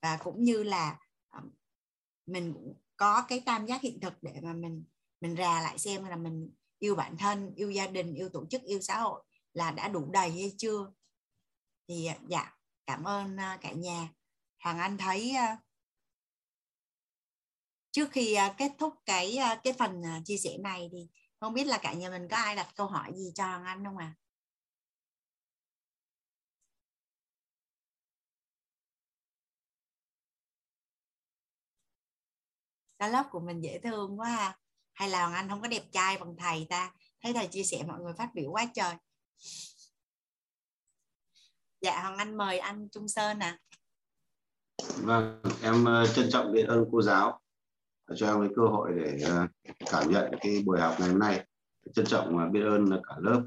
[0.02, 0.98] Và cũng như là
[2.32, 4.84] mình cũng có cái tam giác hiện thực để mà mình
[5.20, 8.62] mình rà lại xem là mình yêu bản thân, yêu gia đình, yêu tổ chức,
[8.62, 10.92] yêu xã hội là đã đủ đầy hay chưa
[11.88, 12.52] thì à, dạ
[12.86, 14.08] cảm ơn à, cả nhà
[14.64, 15.58] Hoàng Anh thấy à,
[17.90, 21.08] trước khi kết thúc cái cái phần chia sẻ này thì
[21.40, 23.84] không biết là cả nhà mình có ai đặt câu hỏi gì cho Hoàng Anh
[23.84, 24.14] không ạ?
[24.16, 24.21] À?
[33.02, 34.56] Cái lớp của mình dễ thương quá ha.
[34.92, 36.92] Hay là Hoàng Anh không có đẹp trai bằng thầy ta?
[37.22, 38.94] Thấy thầy chia sẻ mọi người phát biểu quá trời.
[41.80, 43.58] Dạ Hoàng Anh mời anh Trung Sơn ạ.
[43.58, 43.58] À.
[44.96, 47.40] Vâng, em ờ, trân trọng biết ơn cô giáo
[48.16, 49.46] cho em cái cơ hội để ờ,
[49.90, 51.46] cảm nhận cái buổi học ngày hôm nay.
[51.94, 53.42] Trân trọng và biết ơn cả lớp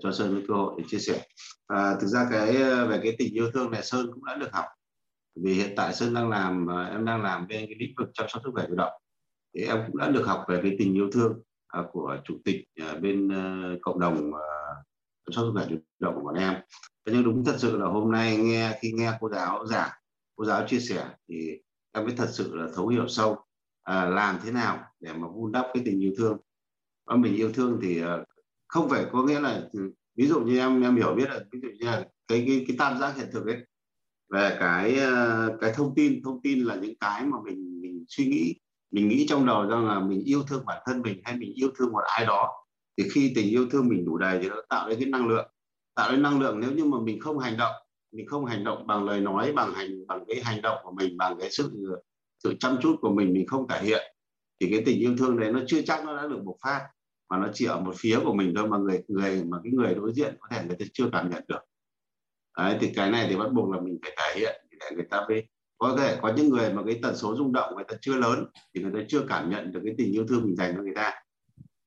[0.00, 1.26] cho Sơn cái cơ hội để chia sẻ.
[1.66, 2.52] À, thực ra cái
[2.88, 4.66] về cái tình yêu thương này Sơn cũng đã được học.
[5.42, 8.26] Vì hiện tại Sơn đang làm à, em đang làm bên cái lĩnh vực chăm
[8.28, 8.92] sóc sức khỏe chủ động.
[9.54, 12.64] Thì em cũng đã được học về cái tình yêu thương à, của chủ tịch
[12.76, 14.30] à, bên ờ, cộng đồng
[15.26, 16.54] chăm sóc sức khỏe chủ động của bọn em.
[17.06, 19.90] Thế nhưng đúng thật sự là hôm nay nghe khi nghe cô giáo giảng
[20.36, 21.60] cô giáo chia sẻ thì
[21.92, 23.36] em mới thật sự là thấu hiểu sâu
[23.82, 26.38] à, làm thế nào để mà vun đắp cái tình yêu thương
[27.06, 28.02] và mình yêu thương thì
[28.68, 31.60] không phải có nghĩa là ừ, ví dụ như em em hiểu biết là ví
[31.62, 33.66] dụ như là cái cái cái tam giác hiện thực ấy
[34.30, 38.26] về cái ờ, cái thông tin thông tin là những cái mà mình mình suy
[38.26, 38.54] nghĩ,
[38.90, 41.68] mình nghĩ trong đầu rằng là mình yêu thương bản thân mình hay mình yêu
[41.78, 42.48] thương một ai đó,
[42.98, 45.48] thì khi tình yêu thương mình đủ đầy thì nó tạo ra cái năng lượng.
[45.94, 47.72] Tạo ra năng lượng nếu như mà mình không hành động,
[48.12, 51.16] mình không hành động bằng lời nói, bằng hành, bằng cái hành động của mình,
[51.18, 51.72] bằng cái sự
[52.44, 54.02] sự chăm chút của mình mình không thể hiện,
[54.60, 56.88] thì cái tình yêu thương đấy nó chưa chắc nó đã được bộc phát,
[57.30, 59.94] mà nó chỉ ở một phía của mình thôi mà người người, mà cái người
[59.94, 61.60] đối diện có thể người ta chưa cảm nhận được
[62.58, 65.26] đấy, thì cái này thì bắt buộc là mình phải thể hiện để người ta
[65.28, 65.44] biết.
[65.78, 68.44] Có thể có những người mà cái tần số rung động người ta chưa lớn
[68.74, 70.94] thì người ta chưa cảm nhận được cái tình yêu thương mình dành cho người
[70.94, 71.14] ta.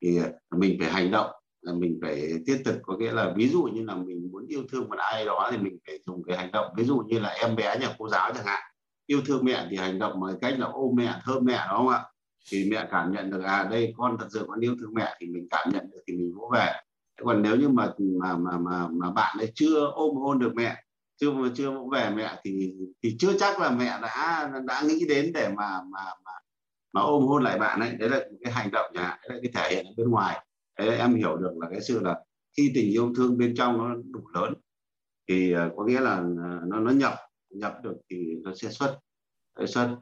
[0.02, 3.50] Thì ờ, mình phải hành động, là mình phải thiết thực, có nghĩa là ví
[3.50, 6.38] dụ như là mình muốn yêu thương một ai đó thì mình phải dùng cái
[6.38, 6.74] hành động.
[6.78, 8.62] Ví dụ như là em bé nhà cô giáo chẳng hạn,
[9.06, 11.90] yêu thương mẹ thì hành động bằng cách là ôm mẹ, thơm mẹ, đúng không
[11.90, 12.04] ạ?
[12.52, 15.28] Thì mẹ cảm nhận được à đây con thật sự con yêu thương mẹ thì
[15.28, 16.74] mình cảm nhận được thì mình vỗ về
[17.26, 20.84] còn nếu như mà mà mà mà, mà bạn ấy chưa ôm hôn được mẹ
[21.18, 25.50] chưa chưa về mẹ thì thì chưa chắc là mẹ đã đã nghĩ đến để
[25.58, 26.32] mà mà mà
[26.94, 27.92] mà ôm hôn lại bạn ấy.
[28.00, 30.46] Đấy là cái hành động nhà đấy là cái thể hiện ở bên ngoài.
[30.80, 32.20] Thế em hiểu được là cái sự là
[32.58, 34.54] khi tình yêu thương bên trong nó đủ lớn
[35.30, 37.14] thì ờ, có nghĩa là ờ, nó nó nhập
[37.50, 39.00] nhập được thì nó sẽ xuất
[39.60, 39.98] nó xuất.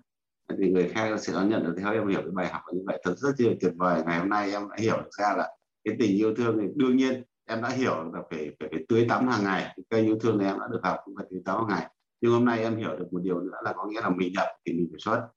[0.58, 1.76] Thì người khác sẽ đón nhận được.
[1.80, 3.02] Theo em hiểu cái bài học như vậy.
[3.04, 4.02] Thật rất là tuyệt vời.
[4.06, 5.50] Ngày hôm nay em đã hiểu được ra là
[5.84, 9.06] cái tình yêu thương thì đương nhiên em đã hiểu là phải phải, phải tưới
[9.10, 9.62] tắm hàng ngày.
[9.62, 11.90] Cái cây yêu thương này em đã được học cũng phải tưới tắm hàng ngày.
[12.22, 14.48] Nhưng hôm nay em hiểu được một điều nữa là có nghĩa là mình nhập
[14.66, 15.28] thì mình phải xuất.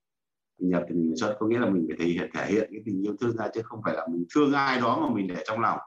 [0.59, 2.69] Mình nhập thì mình phải xuất có nghĩa là mình phải thể hiện thể hiện
[2.71, 5.27] cái tình yêu thương ra chứ không phải là mình thương ai đó mà mình
[5.27, 5.79] để trong lòng.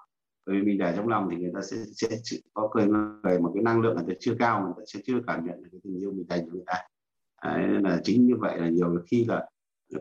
[0.47, 3.51] Bởi vì mình để trong lòng thì người ta sẽ sẽ có cười người một
[3.55, 5.81] cái năng lượng người ta chưa cao người ta sẽ chưa cảm nhận được cái
[5.85, 6.75] tình yêu mình dành cho người ta.
[7.45, 9.47] Đấy, nên là chính như vậy là nhiều khi là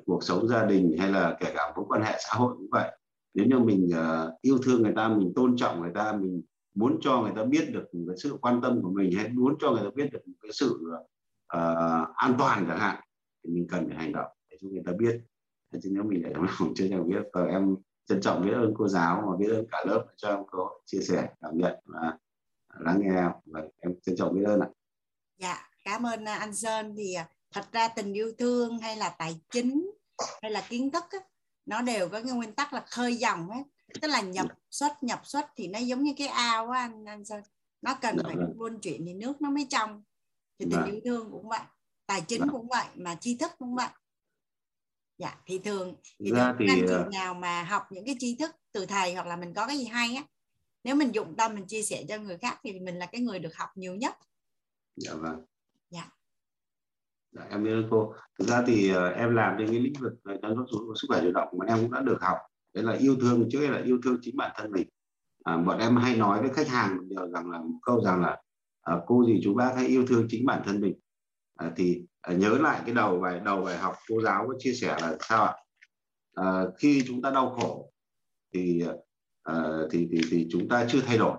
[0.05, 2.97] cuộc sống gia đình hay là kể cả mối quan hệ xã hội cũng vậy
[3.35, 6.41] nếu như mình uh, yêu thương người ta mình tôn trọng người ta mình
[6.73, 9.71] muốn cho người ta biết được cái sự quan tâm của mình hay muốn cho
[9.71, 10.79] người ta biết được cái sự
[11.57, 13.03] uh, an toàn chẳng hạn
[13.43, 15.21] thì mình cần phải hành động để cho người ta biết.
[15.83, 18.73] Chứ nếu mình để trong lòng chưa nhận biết và em trân trọng biết ơn
[18.77, 22.17] cô giáo và biết ơn cả lớp cho em có chia sẻ cảm nhận và
[22.79, 23.31] lắng nghe em.
[23.45, 24.69] Và em trân trọng biết ơn ạ.
[25.37, 26.93] Dạ cảm ơn à, anh Sơn.
[26.97, 29.91] Thì à, thật ra tình yêu thương hay là tài chính
[30.41, 31.19] hay là kiến thức á,
[31.65, 33.63] nó đều có cái nguyên tắc là khơi dòng ấy
[34.01, 37.25] tức là nhập xuất nhập xuất thì nó giống như cái ao á anh anh
[37.25, 37.41] Sơn
[37.81, 38.53] nó cần dạ, phải vâng.
[38.57, 40.03] luân chuyển thì nước nó mới trong.
[40.59, 40.85] Thì tình dạ.
[40.85, 41.61] yêu thương cũng vậy
[42.05, 42.47] tài chính dạ.
[42.51, 43.87] cũng vậy mà tri thức cũng vậy.
[45.17, 48.15] Dạ thì thường thì ra thường thì anh chị ờ, nào mà học những cái
[48.19, 50.23] tri thức từ thầy hoặc là mình có cái gì hay á
[50.83, 53.39] nếu mình dụng tâm mình chia sẻ cho người khác thì mình là cái người
[53.39, 54.17] được học nhiều nhất.
[54.95, 55.45] Dạ vâng.
[55.89, 56.09] Dạ
[57.35, 58.13] dạ, em biết cô.
[58.39, 60.65] Thực ra thì uh, em làm trên cái lĩnh vực ờ, chăm sóc
[60.95, 62.37] sức khỏe chủ động mà em cũng đã được học.
[62.73, 64.87] Đấy là yêu thương trước là yêu thương chính bản thân mình.
[65.43, 68.41] À, bọn em hay nói với khách hàng điều rằng là một câu rằng là
[68.81, 70.99] à, cô gì chú bác hãy yêu thương chính bản thân mình.
[71.55, 74.73] À, thì à, nhớ lại cái đầu bài đầu bài học cô giáo có chia
[74.73, 75.53] sẻ là sao ạ?
[76.33, 77.91] À, khi chúng ta đau khổ
[78.53, 78.83] thì
[79.43, 81.37] à, thì thì thì chúng ta chưa thay đổi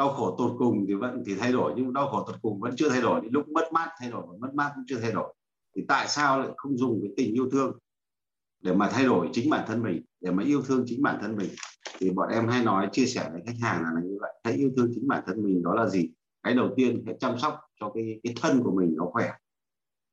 [0.00, 2.76] đau khổ tột cùng thì vẫn thì thay đổi nhưng đau khổ tột cùng vẫn
[2.76, 3.20] chưa thay đổi.
[3.30, 5.34] Lúc mất mát thay đổi mất mát cũng chưa thay đổi.
[5.76, 7.78] Thì tại sao lại không dùng cái tình yêu thương
[8.62, 11.36] để mà thay đổi chính bản thân mình để mà yêu thương chính bản thân
[11.36, 11.50] mình?
[11.98, 14.32] Thì bọn em hay nói chia sẻ với khách hàng là như vậy.
[14.44, 16.10] Hãy yêu thương chính bản thân mình đó là gì?
[16.42, 19.30] Cái đầu tiên hãy chăm sóc cho cái cái thân của mình nó khỏe.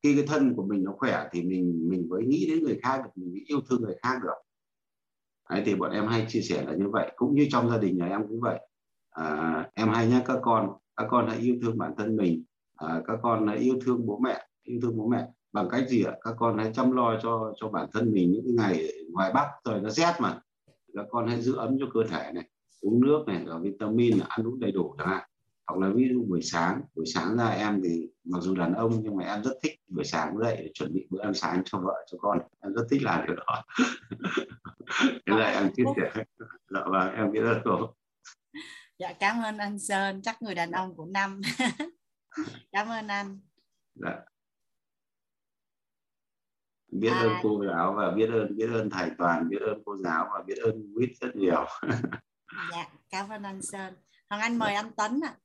[0.03, 3.01] Khi cái thân của mình nó khỏe thì mình mình mới nghĩ đến người khác
[3.03, 4.37] được mình mới yêu thương người khác được.
[5.49, 7.11] Đấy, thì bọn em hay chia sẻ là như vậy.
[7.15, 8.59] Cũng như trong gia đình nhà em cũng vậy
[9.17, 12.43] à, em hay nhắc các con các con hãy yêu thương bản thân mình.
[12.75, 15.27] À, các con hãy yêu thương bố mẹ yêu thương bố mẹ.
[15.51, 16.13] Bằng cách gì ạ?
[16.21, 19.81] Các con hãy chăm lo cho cho bản thân mình những ngày ngoài bắc trời
[19.81, 20.41] nó rét mà.
[20.93, 22.49] Các con hãy giữ ấm cho cơ thể này
[22.81, 25.23] uống nước này và vitamin ăn uống đầy đủ chẳng hạn.
[25.67, 28.91] Hoặc là ví dụ buổi sáng buổi sáng ra em thì mặc dù đàn ông
[29.01, 31.79] nhưng mà em rất thích buổi sáng dậy để chuẩn bị bữa ăn sáng cho
[31.79, 32.39] vợ cho con.
[32.63, 33.63] Em rất thích làm điều đó.
[35.25, 36.23] Thế là em chia sẻ.
[36.69, 37.93] Dạ vâng em biết rất tốt
[38.99, 41.41] dạ cảm ơn anh sơn chắc người đàn ông của năm
[42.71, 43.39] cảm ơn anh
[43.95, 44.19] dạ
[46.87, 47.19] biết à.
[47.19, 50.43] ơn cô giáo và biết ơn biết ơn thầy toàn biết ơn cô giáo và
[50.47, 51.65] biết ơn quýt rất nhiều
[52.71, 53.93] dạ cảm ơn anh sơn
[54.29, 55.39] hoàng anh mời anh tuấn ạ à.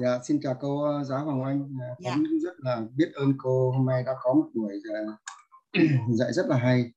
[0.00, 1.76] Dạ, xin chào cô ờ, giáo Hoàng Anh.
[1.98, 2.10] Dạ.
[2.10, 4.80] Tuấn rất là biết ơn cô hôm nay đã có một buổi
[6.18, 6.92] dạy rất là hay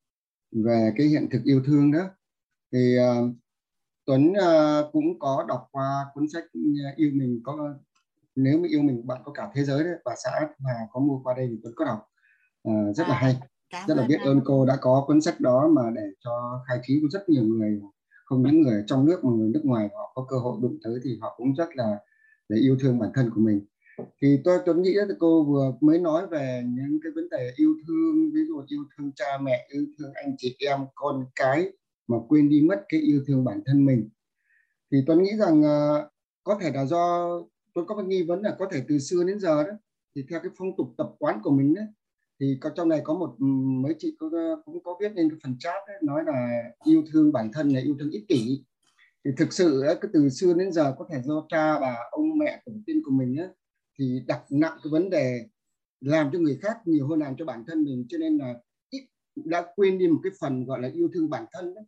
[0.51, 1.99] về cái hiện thực yêu thương đó.
[2.73, 3.35] Thì uh,
[4.06, 6.43] Tuấn uh, cũng có đọc qua cuốn sách
[6.95, 7.73] yêu mình có
[8.35, 11.19] nếu mà yêu mình bạn có cả thế giới đấy và xã mà có mua
[11.23, 11.99] qua đây thì Tuấn có đọc.
[12.69, 13.38] Uh, rất à, là hay.
[13.88, 16.99] Rất là biết ơn cô đã có cuốn sách đó mà để cho khai trí
[17.01, 17.81] của rất nhiều người.
[18.25, 20.99] Không những người trong nước mà người nước ngoài họ có cơ hội đụng tới
[21.03, 21.98] thì họ cũng rất là
[22.49, 23.65] để yêu thương bản thân của mình.
[24.22, 27.75] Thì tôi tôi nghĩ là cô vừa mới nói về những cái vấn đề yêu
[27.88, 31.72] thương ví dụ yêu thương cha mẹ yêu thương anh chị em con cái
[32.09, 34.09] mà quên đi mất cái yêu thương bản thân mình.
[34.91, 36.11] Thì tôi nghĩ rằng uh,
[36.43, 37.29] có thể là do
[37.73, 39.73] tôi có một nghi vấn là có thể từ xưa đến giờ đó
[40.15, 41.85] thì theo cái phong tục tập quán của mình đấy
[42.39, 43.35] thì có trong này có một
[43.83, 44.29] mấy chị cũng,
[44.65, 47.79] cũng có viết lên cái phần chat ấy, nói là yêu thương bản thân là
[47.79, 48.63] yêu thương ích kỷ.
[49.25, 52.61] Thì thực sự cái từ xưa đến giờ có thể do cha bà ông mẹ
[52.65, 53.47] tổ tiên của mình á,
[53.99, 55.45] thì đặt nặng cái vấn đề
[56.01, 58.05] làm cho người khác nhiều hơn làm cho bản thân mình.
[58.09, 58.53] Cho nên là
[58.89, 61.83] ít đã quên đi một cái phần gọi là yêu thương bản thân đấy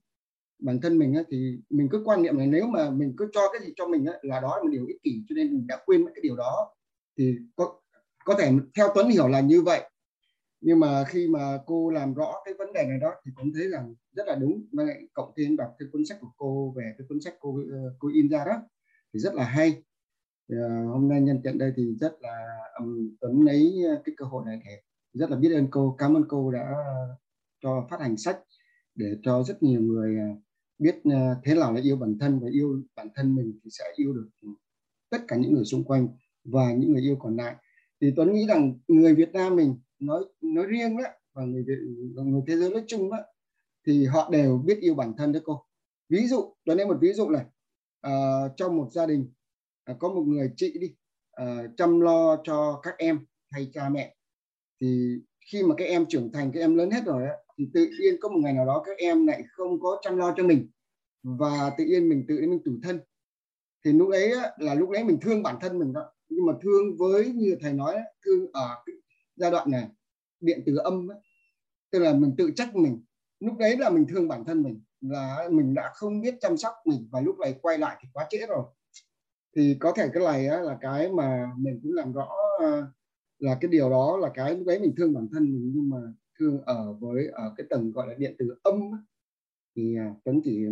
[0.61, 3.41] bản thân mình á, thì mình cứ quan niệm là nếu mà mình cứ cho
[3.53, 5.67] cái gì cho mình á, là đó là một điều ích kỷ cho nên mình
[5.67, 6.75] đã quên mất cái điều đó.
[7.17, 7.79] Thì có
[8.25, 9.89] có thể theo Tuấn hiểu là như vậy.
[10.61, 13.69] Nhưng mà khi mà cô làm rõ cái vấn đề này đó thì cũng thấy
[13.69, 14.65] rằng rất là đúng.
[14.71, 14.83] Và
[15.13, 18.09] cộng thêm đọc cái cuốn sách của cô về cái cuốn sách cô ờ, cô
[18.13, 18.61] in ra đó
[19.13, 19.83] thì rất là hay.
[20.49, 24.15] Thì, uh, hôm nay nhân tiện đây thì rất là um, Tuấn lấy ờ, cái
[24.17, 24.81] cơ hội này để
[25.13, 25.95] rất là biết ơn cô.
[25.97, 26.73] Cảm ơn cô đã
[27.63, 28.39] cho phát hành sách
[28.95, 30.17] để cho rất nhiều người
[30.81, 33.83] biết ờ, thế nào là yêu bản thân và yêu bản thân mình thì sẽ
[33.95, 34.29] yêu được
[35.09, 36.07] tất cả những người xung quanh
[36.43, 37.55] và những người yêu còn lại.
[38.01, 41.75] Thì Tuấn nghĩ rằng người Việt Nam mình nói nói riêng đó và người Việt
[42.25, 43.17] người thế giới nói chung đó
[43.87, 45.65] thì họ đều biết yêu bản thân đấy cô.
[46.09, 47.45] Ví dụ Tuấn lấy một ví dụ này.
[48.01, 49.31] Ờ, à, trong một gia đình
[49.83, 50.95] à, có một người chị đi
[51.31, 53.19] à, chăm lo cho các em
[53.51, 54.15] hay cha mẹ
[54.81, 55.17] thì
[55.51, 58.15] khi mà các em trưởng thành các em lớn hết rồi đó thì tự nhiên
[58.21, 60.67] có một ngày nào đó các em lại không có chăm lo cho mình
[61.23, 62.99] và tự nhiên mình tự nhiên mình tủi thân.
[63.85, 66.13] Thì lúc ấy là lúc đấy mình thương bản thân mình đó.
[66.29, 68.95] Nhưng mà thương với như thầy nói thương ở cái
[69.35, 69.87] giai đoạn này
[70.39, 71.17] điện từ âm ấy,
[71.91, 73.03] tức là mình tự trách mình.
[73.39, 76.73] Lúc đấy là mình thương bản thân mình là mình đã không biết chăm sóc
[76.85, 78.63] mình và lúc này quay lại thì quá trễ rồi.
[79.55, 82.29] Thì có thể cái này á, là cái mà mình cũng làm rõ
[82.61, 82.81] à,
[83.39, 85.97] là cái điều đó là cái lúc đấy mình thương bản thân mình nhưng mà
[86.41, 88.75] thương ở với ở cái tầng gọi là điện từ âm
[89.75, 90.65] thì à, Tuấn chỉ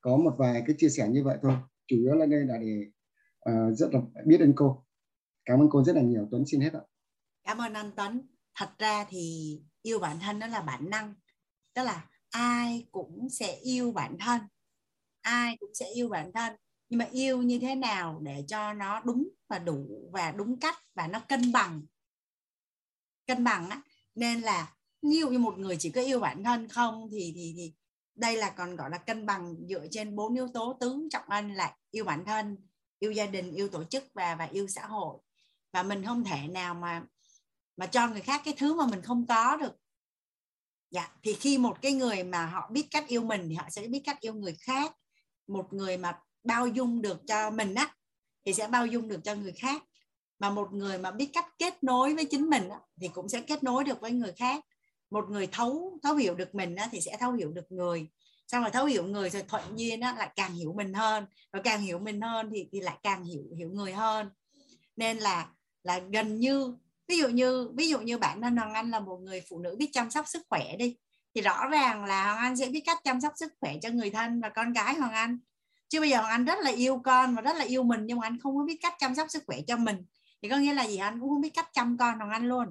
[0.00, 1.52] có một vài cái chia sẻ như vậy thôi.
[1.86, 2.90] Chủ yếu là đây là để
[3.50, 4.86] uh, rất là biết ơn cô.
[5.44, 6.28] Cảm ơn cô rất là nhiều.
[6.30, 6.80] Tuấn xin hết ạ.
[7.44, 8.28] Cảm ơn anh Tuấn.
[8.54, 11.14] Thật ra thì yêu bản thân đó là bản năng.
[11.74, 14.40] Tức là ai cũng sẽ yêu bản thân.
[15.20, 16.56] Ai cũng sẽ yêu bản thân.
[16.88, 20.76] Nhưng mà yêu như thế nào để cho nó đúng và đủ và đúng cách
[20.94, 21.82] và nó cân bằng?
[23.26, 23.82] Cân bằng á.
[24.14, 24.75] Nên là
[25.08, 27.72] nhiều như một người chỉ có yêu bản thân không thì thì thì
[28.14, 31.54] đây là còn gọi là cân bằng dựa trên bốn yếu tố tứ trọng anh
[31.54, 32.56] là yêu bản thân
[32.98, 35.18] yêu gia đình yêu tổ chức và và yêu xã hội.
[35.72, 37.02] Và mình không thể nào mà
[37.76, 39.72] mà cho người khác cái thứ mà mình không có được.
[40.90, 43.88] Dạ thì khi một cái người mà họ biết cách yêu mình thì họ sẽ
[43.88, 44.92] biết cách yêu người khác.
[45.46, 47.94] Một người mà bao dung được cho mình á
[48.44, 49.82] thì sẽ bao dung được cho người khác.
[50.38, 53.40] Mà một người mà biết cách kết nối với chính mình á, thì cũng sẽ
[53.40, 54.64] kết nối được với người khác
[55.10, 58.08] một người thấu thấu hiểu được mình á, thì sẽ thấu hiểu được người.
[58.46, 61.26] Xong rồi thấu hiểu người rồi thuận nhiên á, lại càng hiểu mình hơn.
[61.52, 64.30] Và càng hiểu mình hơn thì thì lại càng hiểu hiểu người hơn.
[64.96, 65.48] Nên là
[65.82, 66.76] là gần như
[67.08, 69.76] ví dụ như ví dụ như bản thân hoàng anh là một người phụ nữ
[69.78, 70.96] biết chăm sóc sức khỏe đi
[71.36, 74.10] thì rõ ràng là hoàng anh sẽ biết cách chăm sóc sức khỏe cho người
[74.10, 75.38] thân và con cái hoàng anh.
[75.88, 78.18] Chứ bây giờ hoàng anh rất là yêu con và rất là yêu mình nhưng
[78.18, 79.96] mà anh không có biết cách chăm sóc sức khỏe cho mình.
[80.42, 80.96] Thì có nghĩa là gì?
[80.96, 82.66] Anh cũng không biết cách chăm con hoàng anh luôn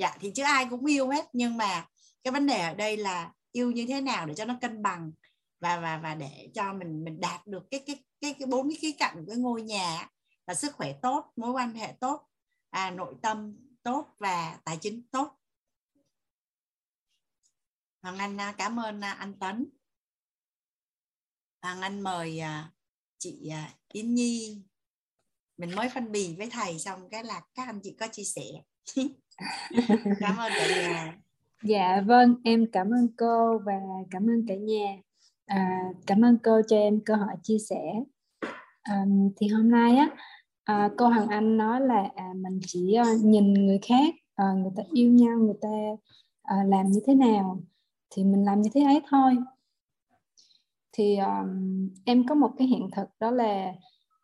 [0.00, 1.86] dạ thì chứ ai cũng yêu hết nhưng mà
[2.24, 5.12] cái vấn đề ở đây là yêu như thế nào để cho nó cân bằng
[5.60, 8.78] và và và để cho mình mình đạt được cái cái cái cái bốn cái
[8.80, 10.08] khía cạnh của cái ngôi nhà
[10.46, 12.28] là sức khỏe tốt mối quan hệ tốt
[12.70, 15.36] à, nội tâm tốt và tài chính tốt.
[18.02, 19.70] Hoàng Anh à, cảm ơn à, anh Tấn.
[21.62, 22.72] Hoàng Anh mời à,
[23.18, 23.50] chị
[23.92, 24.62] Yến Nhi.
[25.56, 28.42] Mình mới phân bì với thầy xong cái là các anh chị có chia sẻ.
[30.20, 31.16] cảm ơn cả nhà.
[31.62, 34.96] Dạ vâng em cảm ơn cô và cảm ơn cả nhà.
[35.46, 37.82] À, cảm ơn cô cho em cơ hội chia sẻ.
[38.82, 39.04] À,
[39.40, 40.08] thì hôm nay á
[40.64, 44.72] à, cô hoàng Anh nói là à, mình chỉ à, nhìn người khác à, người
[44.76, 45.68] ta yêu nhau người ta
[46.42, 47.60] à, làm như thế nào
[48.10, 49.36] thì mình làm như thế ấy thôi.
[50.92, 53.72] Thì um, em có một cái hiện thực đó là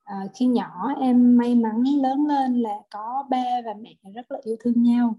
[0.06, 4.38] à, khi nhỏ em may mắn lớn lên là có ba và mẹ rất là
[4.44, 5.14] yêu thương nhau.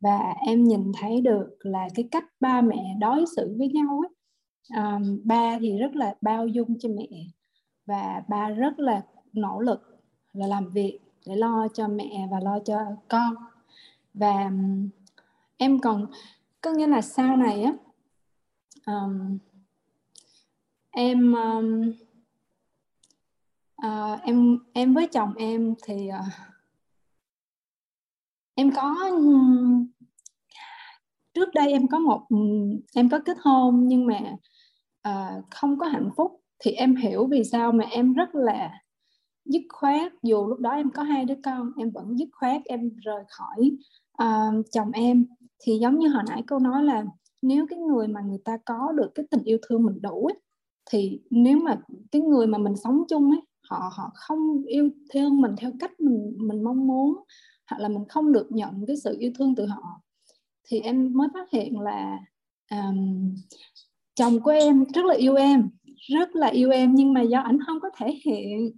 [0.00, 4.14] Và em nhìn thấy được là cái cách ba mẹ đối xử với nhau ấy
[4.68, 7.08] À, ba thì rất là bao dung cho mẹ
[7.86, 9.02] và ba rất là
[9.32, 10.00] nỗ lực
[10.32, 12.78] là làm việc để lo cho mẹ và lo cho
[13.08, 13.34] con.
[14.14, 14.50] Và
[15.56, 16.06] em còn
[16.60, 17.72] có nghĩa là sau này á
[18.86, 19.38] um,
[20.90, 21.92] em um,
[23.86, 26.32] uh, em em với chồng em thì uh,
[28.54, 28.94] em có
[31.34, 32.26] trước đây em có một
[32.94, 34.20] em có kết hôn nhưng mà
[35.08, 36.40] uh, không có hạnh phúc.
[36.58, 38.80] Thì em hiểu vì sao mà em rất là
[39.44, 40.12] dứt khoát.
[40.22, 43.70] Dù lúc đó em có hai đứa con em vẫn dứt khoát em rời khỏi
[44.22, 45.26] uh, chồng em.
[45.58, 47.04] Thì giống như hồi nãy cô nói là
[47.42, 50.40] nếu cái người mà người ta có được cái tình yêu thương mình đủ ấy,
[50.90, 51.80] thì nếu mà
[52.12, 56.00] cái người mà mình sống chung ấy họ họ không yêu thương mình theo cách
[56.00, 57.14] mình mình mong muốn
[57.70, 60.00] hoặc là mình không được nhận cái sự yêu thương từ họ.
[60.68, 62.18] Thì em mới phát hiện là
[62.70, 63.34] um,
[64.14, 65.68] chồng của em rất là yêu em
[66.08, 68.76] rất là yêu em nhưng mà do ảnh không có thể hiện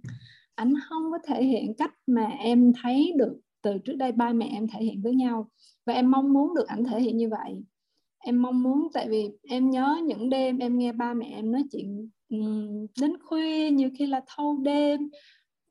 [0.55, 4.49] ảnh không có thể hiện cách mà em thấy được từ trước đây ba mẹ
[4.51, 5.49] em thể hiện với nhau.
[5.85, 7.63] Và em mong muốn được ảnh thể hiện như vậy.
[8.17, 11.63] Em mong muốn tại vì em nhớ những đêm em nghe ba mẹ em nói
[11.71, 12.09] chuyện
[12.99, 15.09] đến khuya nhiều khi là thâu đêm.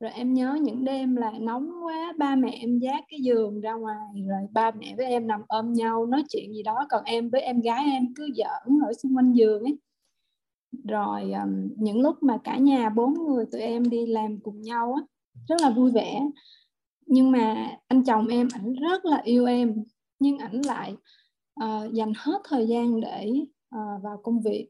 [0.00, 3.72] Rồi em nhớ những đêm là nóng quá ba mẹ em dát cái giường ra
[3.72, 7.30] ngoài rồi ba mẹ với em nằm ôm nhau nói chuyện gì đó còn em
[7.30, 9.78] với em gái em cứ giỡn ở xung quanh giường ấy.
[10.84, 14.94] Rồi um, những lúc mà cả nhà bốn người tụi em đi làm cùng nhau
[14.94, 15.02] á
[15.48, 16.20] rất là vui vẻ.
[17.06, 19.84] Nhưng mà anh chồng em ảnh rất là yêu em
[20.18, 20.96] nhưng ảnh lại
[21.64, 23.32] uh, dành hết thời gian để
[23.76, 24.68] uh, vào công việc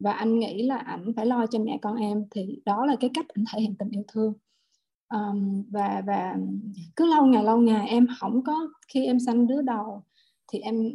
[0.00, 3.10] và anh nghĩ là ảnh phải lo cho mẹ con em thì đó là cái
[3.14, 4.32] cách anh thể hiện tình yêu thương.
[5.14, 6.36] Um, và và
[6.96, 10.02] cứ lâu ngày lâu ngày em không có khi em sanh đứa đầu
[10.52, 10.92] thì em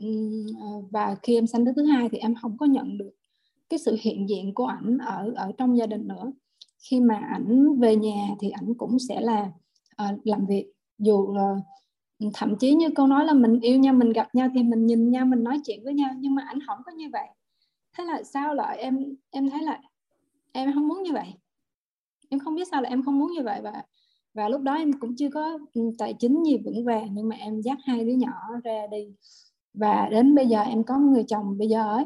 [0.62, 3.12] ờ, và khi em sanh đứa thứ hai thì em không có nhận được
[3.70, 6.32] cái sự hiện diện của ảnh ở ở trong gia đình nữa.
[6.90, 9.52] Khi mà ảnh về nhà thì ảnh cũng sẽ là
[10.04, 10.72] uh, làm việc.
[10.98, 11.56] Dù là
[12.34, 15.12] thậm chí như câu nói là mình yêu nhau mình gặp nhau thì mình nhìn
[15.12, 17.28] nhau mình nói chuyện với nhau nhưng mà ảnh không có như vậy
[17.98, 19.82] thế là sao lại em em thấy là
[20.52, 21.34] em không muốn như vậy?
[22.30, 23.84] Em không biết sao là em không muốn như vậy và
[24.34, 27.36] và lúc đó em cũng chưa có ừ, tài chính gì vững vàng nhưng mà
[27.36, 29.08] em dắt hai đứa nhỏ ra đi.
[29.74, 32.06] Và đến bây giờ em có người chồng bây giờ ấy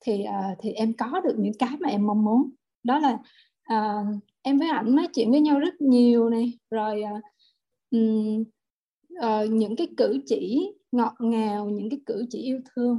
[0.00, 2.50] thì uh, thì em có được những cái mà em mong muốn.
[2.84, 3.18] Đó là
[3.72, 7.22] uh, em với ảnh nói chuyện với nhau rất nhiều này rồi uh,
[7.90, 8.44] um,
[9.18, 12.98] uh, những cái cử chỉ ngọt ngào những cái cử chỉ yêu thương.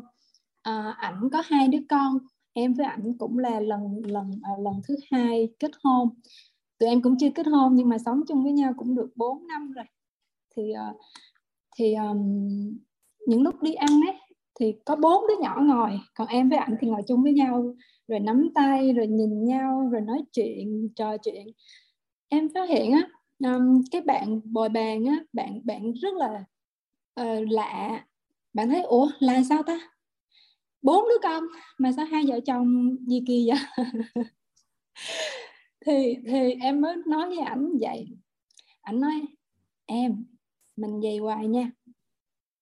[0.64, 2.18] Ờ, ảnh có hai đứa con.
[2.54, 6.10] Em với ảnh cũng là lần lần à, lần thứ hai kết hôn.
[6.80, 9.48] Tụi em cũng chưa kết hôn nhưng mà sống chung với nhau cũng được 4
[9.48, 9.86] năm rồi.
[10.56, 10.94] Thì à,
[11.78, 12.18] thì um,
[13.28, 14.18] những lúc đi ăn ấy
[14.60, 16.00] thì có bốn đứa nhỏ ngồi.
[16.16, 17.76] Còn em với ảnh thì ngồi chung với nhau
[18.08, 21.48] rồi nắm tay rồi nhìn nhau rồi nói chuyện trò chuyện.
[22.30, 23.10] Em phát hiện á
[23.40, 26.44] um, cái bạn bồi bàn á bạn bạn rất là
[27.22, 28.06] uh, lạ.
[28.54, 29.93] Bạn thấy ủa là sao ta?
[30.84, 31.44] Bốn đứa con.
[31.78, 33.86] Mà sao hai vợ chồng gì kỳ vậy?
[35.86, 38.08] Thì thì em mới nói với ảnh vậy.
[38.82, 39.14] Ảnh nói
[39.86, 40.26] em
[40.76, 41.72] mình về hoài nha.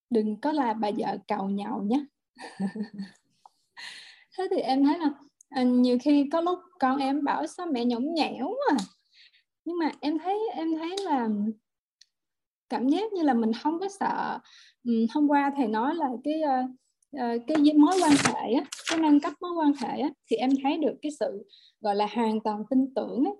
[0.09, 2.05] Đừng có là bà vợ cầu nhậu nhé.
[4.37, 5.09] Thế thì em thấy là
[5.49, 8.77] à, nhiều khi có lúc con em bảo sao mẹ nhõng nhẽo à?
[9.65, 11.29] Nhưng mà em thấy em thấy là
[12.69, 14.39] cảm giác như là mình không có sợ.
[15.13, 16.61] Hôm qua thầy nói là cái ờ,
[17.17, 20.49] uh, cái mối quan hệ á, cái nâng cấp mối quan hệ á, thì em
[20.63, 21.47] thấy được cái sự
[21.81, 23.35] gọi là hoàn toàn tin tưởng ấy,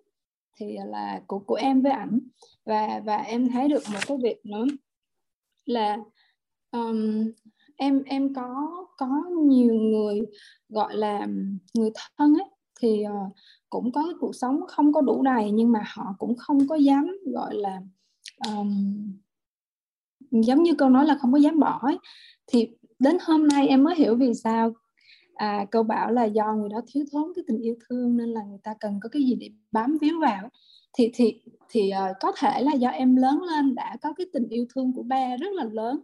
[0.55, 2.19] thì là của của em với ảnh
[2.65, 4.65] và và em thấy được một cái việc nữa
[5.65, 5.97] là
[6.71, 7.31] um,
[7.77, 9.07] em em có có
[9.47, 10.21] nhiều người
[10.69, 11.27] gọi là
[11.73, 12.49] người thân ấy
[12.81, 13.35] thì uh,
[13.69, 16.75] cũng có cái cuộc sống không có đủ đầy nhưng mà họ cũng không có
[16.75, 17.81] dám gọi là
[18.47, 19.11] um,
[20.31, 21.97] giống như câu nói là không có dám bỏ ấy.
[22.47, 22.67] thì
[23.01, 24.73] đến hôm nay em mới hiểu vì sao
[25.35, 28.41] à, câu bảo là do người đó thiếu thốn cái tình yêu thương nên là
[28.43, 30.49] người ta cần có cái gì để bám víu vào.
[30.97, 34.47] Thì thì thì uh, có thể là do em lớn lên đã có cái tình
[34.49, 36.01] yêu thương của ba rất là lớn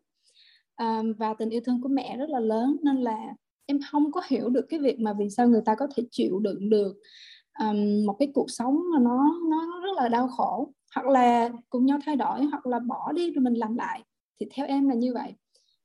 [0.84, 3.18] uh, và tình yêu thương của mẹ rất là lớn nên là
[3.66, 6.40] em không có hiểu được cái việc mà vì sao người ta có thể chịu
[6.40, 6.96] đựng được
[7.60, 10.74] um, một cái cuộc sống mà nó nó rất là đau khổ.
[10.96, 14.04] Hoặc là cùng nhau thay đổi hoặc là bỏ đi rồi mình làm lại.
[14.40, 15.34] Thì theo em là như vậy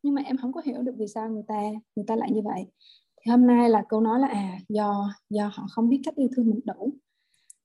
[0.02, 1.60] nhưng mà em không có hiểu được vì sao người ta
[1.97, 2.66] người ta lại như vậy.
[3.20, 6.28] Thì hôm nay là câu nói là à do do họ không biết cách yêu
[6.36, 6.94] thương mình đủ.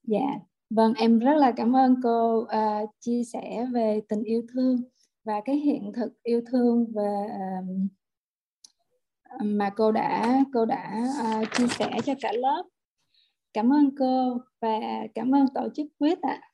[0.02, 0.38] Dạ
[0.70, 4.76] vâng em rất là cảm ơn cô uh, chia sẻ về tình yêu thương
[5.24, 7.90] và cái hiện thực yêu thương về uh,
[9.22, 11.04] à, mà cô đã cô đã
[11.42, 12.62] uh, chia sẻ cho cả lớp.
[13.52, 14.78] Cảm ơn cô và
[15.14, 16.40] cảm ơn tổ chức quyết ạ.
[16.42, 16.47] à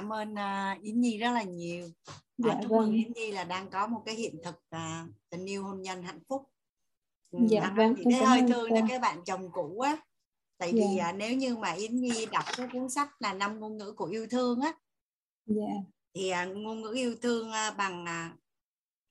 [0.00, 1.90] cảm ơn uh, Yến Nhi rất là nhiều
[2.38, 2.80] dạ, chúc vâng.
[2.80, 6.02] mừng Yến Nhi là đang có một cái hiện thực uh, tình yêu hôn nhân
[6.02, 6.42] hạnh phúc
[7.32, 9.96] dạ, à, vâng, thì hơi thương cho các bạn chồng cũ á
[10.58, 11.08] tại vì dạ.
[11.08, 14.04] uh, nếu như mà Yến Nhi đọc cái cuốn sách là năm ngôn ngữ của
[14.04, 14.72] yêu thương á
[15.46, 15.72] dạ.
[16.14, 18.06] thì uh, ngôn ngữ yêu thương uh, bằng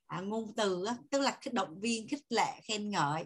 [0.08, 3.26] à, ngôn từ á, tức là cái động viên khích lệ khen ngợi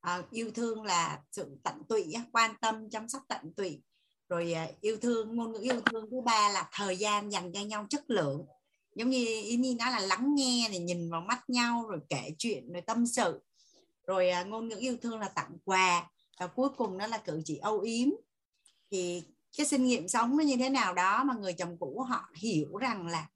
[0.00, 3.82] à, yêu thương là sự tận tụy á, quan tâm chăm sóc tận tụy
[4.28, 7.60] rồi à, yêu thương, ngôn ngữ yêu thương thứ ba là thời gian dành cho
[7.60, 8.46] nhau chất lượng.
[8.94, 12.30] Giống như ý nhi nói là lắng nghe này, nhìn vào mắt nhau, rồi kể
[12.38, 13.40] chuyện, rồi tâm sự.
[14.06, 16.10] Rồi à, ngôn ngữ yêu thương là tặng quà.
[16.40, 18.08] Và cuối cùng đó là cử chỉ âu yếm.
[18.90, 19.22] Thì
[19.56, 22.76] cái kinh nghiệm sống nó như thế nào đó mà người chồng cũ họ hiểu
[22.76, 23.28] rằng là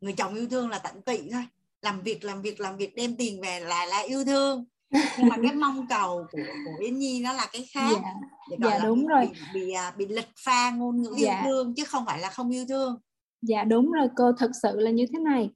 [0.00, 1.46] người chồng yêu thương là tận tụy thôi.
[1.82, 5.36] Làm việc làm việc làm việc, đem tiền về là là yêu thương nhưng mà
[5.42, 7.90] cái mong cầu của của Yến Nhi nó là cái khác
[8.50, 9.30] dạ, dạ đúng bị, rồi.
[9.32, 11.42] bị, bị, à, bị lịch pha ngôn ngữ dạ.
[11.42, 12.96] yêu thương chứ không phải là không yêu thương.
[13.42, 15.50] Dạ đúng rồi cô thật sự là như thế này.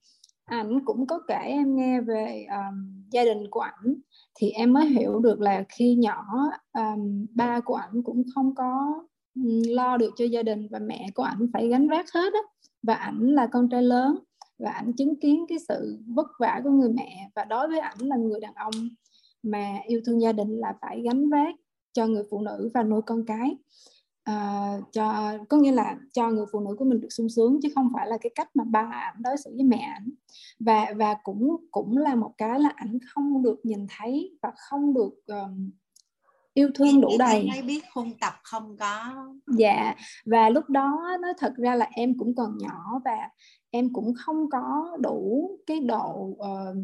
[0.45, 3.95] Ảnh cũng có kể em nghe về um, gia đình của ảnh.
[4.35, 6.25] Thì em mới hiểu được là khi nhỏ
[6.73, 9.03] um, ba của ảnh cũng không có
[9.35, 12.41] um, lo được cho gia đình và mẹ của ảnh phải gánh vác hết á.
[12.83, 14.19] Và ảnh là con trai lớn
[14.59, 17.31] và ảnh chứng kiến cái sự vất vả của người mẹ.
[17.35, 18.75] Và đối với ảnh là người đàn ông
[19.43, 21.55] mà yêu thương gia đình là phải gánh vác
[21.93, 23.57] cho người phụ nữ và nuôi con cái.
[24.23, 27.69] À, cho có nghĩa là cho người phụ nữ của mình được sung sướng chứ
[27.75, 30.11] không phải là cái cách mà ba ảnh đối xử với mẹ ảnh.
[30.61, 34.95] Và và cũng cũng là một cái là ảnh không được nhìn thấy và không
[34.95, 35.71] được um,
[36.55, 37.49] yêu thương đủ đầy.
[37.51, 39.15] mới biết hôn tập không có?
[39.59, 39.95] Dạ
[40.27, 43.29] và lúc đó nói thật ra là em cũng còn nhỏ và
[43.71, 46.77] em cũng không có đủ cái độ uh,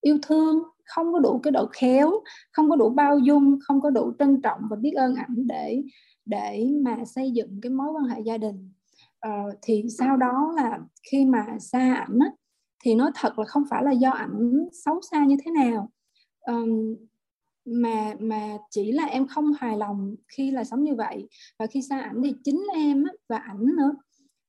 [0.00, 2.10] yêu thương không có đủ cái độ khéo
[2.52, 5.82] không có đủ bao dung không có đủ trân trọng và biết ơn ảnh để
[6.26, 8.72] để mà xây dựng cái mối quan hệ gia đình.
[9.20, 9.30] Ờ,
[9.62, 10.78] thì sau đó là
[11.10, 12.30] khi mà xa ảnh á,
[12.84, 15.90] thì nói thật là không phải là do ảnh xấu xa như thế nào.
[16.40, 16.96] Um,
[17.64, 21.28] mà mà chỉ là em không hài lòng khi là sống như vậy.
[21.58, 23.92] Và khi xa ảnh thì chính em á, và ảnh nữa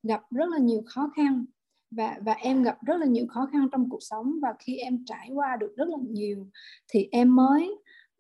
[0.04, 1.46] gặp rất là nhiều khó khăn
[1.92, 4.40] và và em gặp rất là nhiều khó khăn trong cuộc sống.
[4.42, 6.48] Và khi em trải qua được rất là nhiều
[6.88, 7.76] thì em mới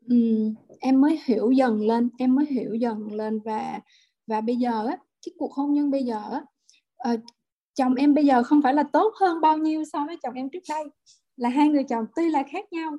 [0.10, 3.40] um, em mới hiểu dần lên em mới hiểu dần lên.
[3.46, 3.80] Và
[4.28, 6.42] và bây giờ á cái cuộc hôn nhân bây giờ á
[7.14, 7.20] uh,
[7.74, 10.50] chồng em bây giờ không phải là tốt hơn bao nhiêu so với chồng em
[10.50, 10.84] trước đây.
[11.38, 12.92] Là hai người chồng tuy là khác nhau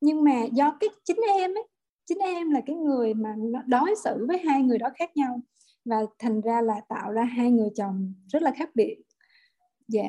[0.00, 1.64] nhưng mà do cái chính em ấy
[2.06, 3.34] chính em là cái người mà
[3.66, 5.40] đối xử với hai người đó khác nhau.
[5.84, 8.96] Và thành ra là tạo ra hai người chồng rất là khác biệt
[9.88, 10.08] dạ.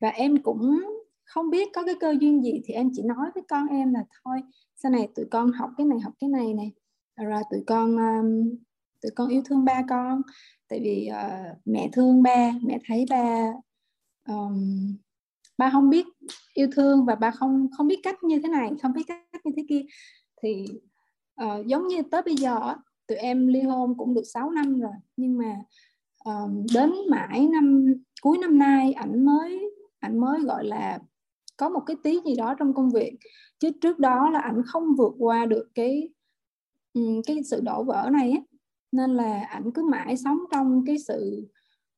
[0.00, 0.80] Và em cũng
[1.24, 4.04] không biết có cái cơ duyên gì thì em chỉ nói với con em là
[4.24, 4.40] thôi
[4.76, 6.72] sau này tụi con học cái này học cái này này.
[7.16, 8.56] Rồi tụi con um,
[9.02, 10.22] tụi con yêu thương ba con.
[10.68, 13.52] Tại vì uh, mẹ thương ba mẹ thấy ba
[14.28, 14.96] um,
[15.58, 16.06] ba không biết
[16.54, 19.52] yêu thương và ba không không biết cách như thế này không biết cách như
[19.56, 19.82] thế kia.
[20.42, 20.64] Thì
[21.44, 22.74] uh, giống như tới bây giờ
[23.06, 24.92] tụi em ly hôn cũng được 6 năm rồi.
[25.16, 25.56] Nhưng mà
[26.24, 29.70] um, đến mãi năm cuối năm nay ảnh mới
[30.00, 30.98] ảnh mới gọi là
[31.56, 33.16] có một cái tí gì đó trong công việc
[33.58, 36.08] chứ trước đó là ảnh không vượt qua được cái
[37.26, 38.42] cái sự đổ vỡ này ấy.
[38.92, 41.48] nên là ảnh cứ mãi sống trong cái sự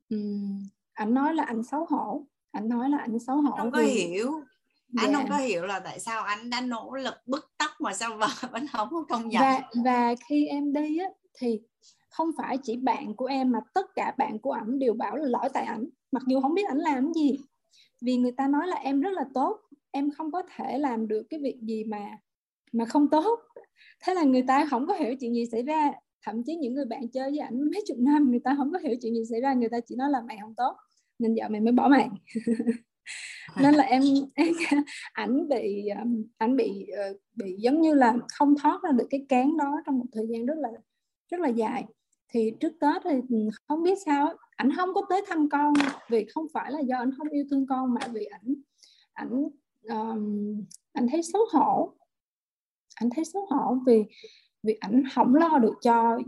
[0.08, 0.62] um,
[0.92, 3.86] ảnh nói là ảnh xấu hổ ảnh nói là ảnh xấu hổ không có vì...
[3.86, 4.30] hiểu
[4.96, 5.18] anh dạ.
[5.18, 8.28] không có hiểu là tại sao anh đã nỗ lực bứt tóc mà sao vợ
[8.52, 11.06] vẫn không có công nhận và và khi em đi á
[11.38, 11.60] thì
[12.14, 15.26] không phải chỉ bạn của em mà tất cả bạn của ảnh đều bảo là
[15.26, 17.38] lỗi tại ảnh, mặc dù không biết ảnh làm gì.
[18.00, 19.60] Vì người ta nói là em rất là tốt,
[19.90, 22.18] em không có thể làm được cái việc gì mà
[22.72, 23.40] mà không tốt.
[24.04, 25.92] Thế là người ta không có hiểu chuyện gì xảy ra.
[26.26, 28.78] Thậm chí những người bạn chơi với ảnh mấy chục năm, người ta không có
[28.78, 30.76] hiểu chuyện gì xảy ra, người ta chỉ nói là mày không tốt,
[31.18, 32.08] nên giờ mày mới bỏ mày
[33.60, 34.02] nên là em
[34.34, 34.48] em,
[35.12, 39.26] ảnh bị um, ảnh bị ờ, bị giống như là không thoát ra được cái
[39.28, 40.68] cán đó trong một thời gian rất là
[41.30, 41.84] rất là dài
[42.34, 45.72] thì trước tết thì không biết sao ảnh không có tới thăm con
[46.10, 48.54] vì không phải là do ảnh không yêu thương con mà vì ảnh
[49.12, 49.48] ảnh
[49.82, 51.92] um, ảnh thấy xấu hổ.
[52.94, 54.04] Ảnh thấy xấu hổ vì
[54.62, 56.18] vì ảnh không lo được cho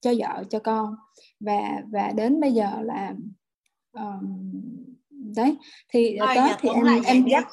[0.00, 0.94] cho vợ cho con.
[1.40, 3.14] Và và đến bây giờ là
[3.92, 4.52] um,
[5.36, 5.56] đấy
[5.88, 7.46] thì Thôi, tết thì em em dắt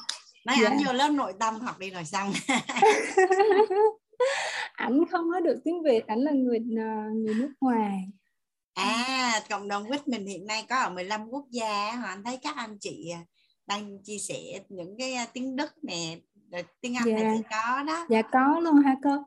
[0.46, 0.68] nói dạ.
[0.68, 2.32] ảnh vô lớp nội tâm học đi rồi xong
[4.72, 8.08] ảnh không nói được tiếng việt ảnh là người ờ, người nước ngoài.
[8.74, 12.38] À cộng đồng quýt mình hiện nay có ở 15 quốc gia họ anh thấy
[12.42, 13.20] các anh chị à,
[13.66, 16.18] đang chia sẻ những cái à, tiếng đức nè
[16.80, 17.16] tiếng anh dạ.
[17.16, 18.06] này có đó.
[18.08, 19.24] Dạ có luôn ha cô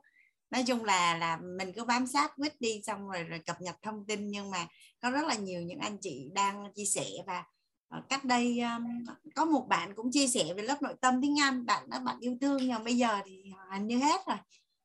[0.50, 3.76] nói chung là là mình cứ bám sát quýt đi xong rồi rồi cập nhật
[3.82, 4.66] thông tin nhưng mà
[5.00, 7.44] có rất là nhiều những anh chị đang chia sẻ và
[7.88, 11.40] ờ, cách đây um, có một bạn cũng chia sẻ về lớp nội tâm tiếng
[11.40, 14.36] Anh bạn đó bạn yêu thương nhưng bây giờ thì hình như hết rồi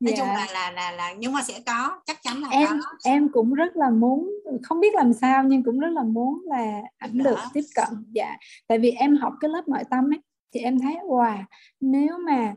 [0.03, 0.25] nói dạ.
[0.25, 2.98] chung là là là là nhưng mà sẽ có chắc chắn là em có.
[3.03, 4.32] em cũng rất là muốn
[4.64, 7.88] không biết làm sao nhưng cũng rất là muốn là ảnh được tiếp cận.
[8.11, 10.19] Dạ tại vì em học cái lớp nội tâm ấy
[10.53, 11.43] thì em thấy wow
[11.80, 12.56] nếu mà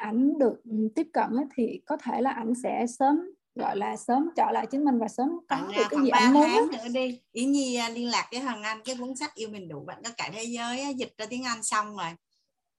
[0.00, 0.62] ảnh được
[0.94, 3.20] tiếp cận ấy, thì có thể là ảnh sẽ sớm
[3.54, 6.32] gọi là sớm trở lại chính mình và sớm có bạn, được cái gì ảnh
[6.32, 7.20] muốn nữa đi.
[7.32, 10.02] Ý nhi à, liên lạc với hoàng anh cái cuốn sách yêu mình đủ bạn
[10.04, 12.10] có cả thế giới dịch ra tiếng anh xong rồi.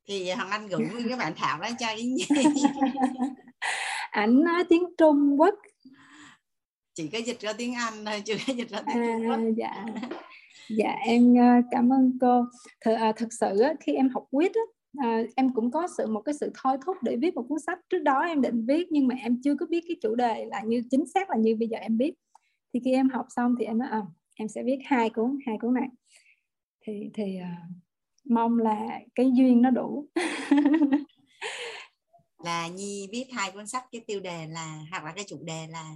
[0.08, 0.80] Thì hoàng anh gửi
[1.10, 2.26] cái bạn thảo đó cho ý nhi
[4.12, 5.56] ảnh nói tiếng trung quốc.
[6.94, 9.40] Chỉ có dịch ra tiếng anh thôi chưa có dịch ra tiếng à, trung quốc.
[9.58, 9.86] Dạ.
[10.70, 11.36] Dạ em
[11.72, 12.46] cảm ơn cô.
[12.82, 14.52] Thật, à, thật sự khi em học quýt
[14.98, 17.80] à, em cũng có sự một cái sự thôi thúc để viết một cuốn sách.
[17.90, 20.62] Trước đó em định viết nhưng mà em chưa có biết cái chủ đề là
[20.66, 22.14] như chính xác là như bây giờ em biết.
[22.74, 24.02] Thì khi em học xong thì em nói à,
[24.36, 25.88] em sẽ viết hai cuốn hai cuốn này.
[26.86, 27.72] Thì thì uh,
[28.30, 30.08] mong là cái duyên nó đủ
[32.44, 35.68] là nhi viết hai cuốn sách cái tiêu đề là hoặc là cái chủ đề
[35.72, 35.96] là?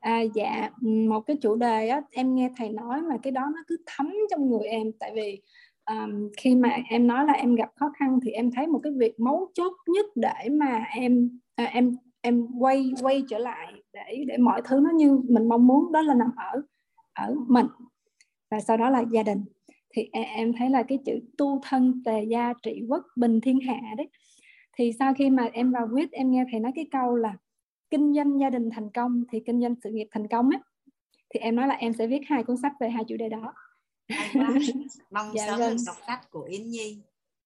[0.00, 0.70] À, dạ
[1.08, 4.14] một cái chủ đề á em nghe thầy nói mà cái đó nó cứ thấm
[4.30, 4.92] trong người em.
[5.00, 5.40] Tại vì
[5.86, 8.92] um, khi mà em nói là em gặp khó khăn thì em thấy một cái
[8.96, 14.24] việc mấu chốt nhất để mà em à, em em quay quay trở lại để
[14.28, 16.62] để mọi thứ nó như mình mong muốn đó là nằm ở
[17.12, 17.66] ở mình.
[18.50, 19.44] Và sau đó là gia đình.
[19.90, 23.60] Thì em, em thấy là cái chữ tu thân tề gia trị quốc bình thiên
[23.60, 24.08] hạ đấy
[24.78, 27.36] thì sau khi mà em vào quyết em nghe thầy nói cái câu là
[27.90, 30.60] kinh doanh gia đình thành công thì kinh doanh sự nghiệp thành công ấy
[31.34, 33.52] thì em nói là em sẽ viết hai cuốn sách về hai chủ đề đó.
[35.10, 35.76] Mong dạ, sớm vâng.
[35.76, 36.98] được đọc sách của Yến Nhi.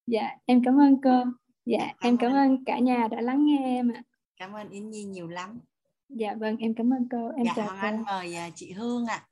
[0.06, 1.24] Dạ em cảm ơn cô.
[1.66, 2.36] Dạ cảm em cảm ơn.
[2.36, 4.02] ơn cả nhà đã lắng nghe em ạ.
[4.36, 5.60] Cảm ơn Yến Nhi nhiều lắm.
[6.08, 7.30] Dạ vâng em cảm ơn cô.
[7.36, 7.86] Em dạ, chào Hoàng cô.
[7.86, 9.26] Anh mời à, chị Hương ạ.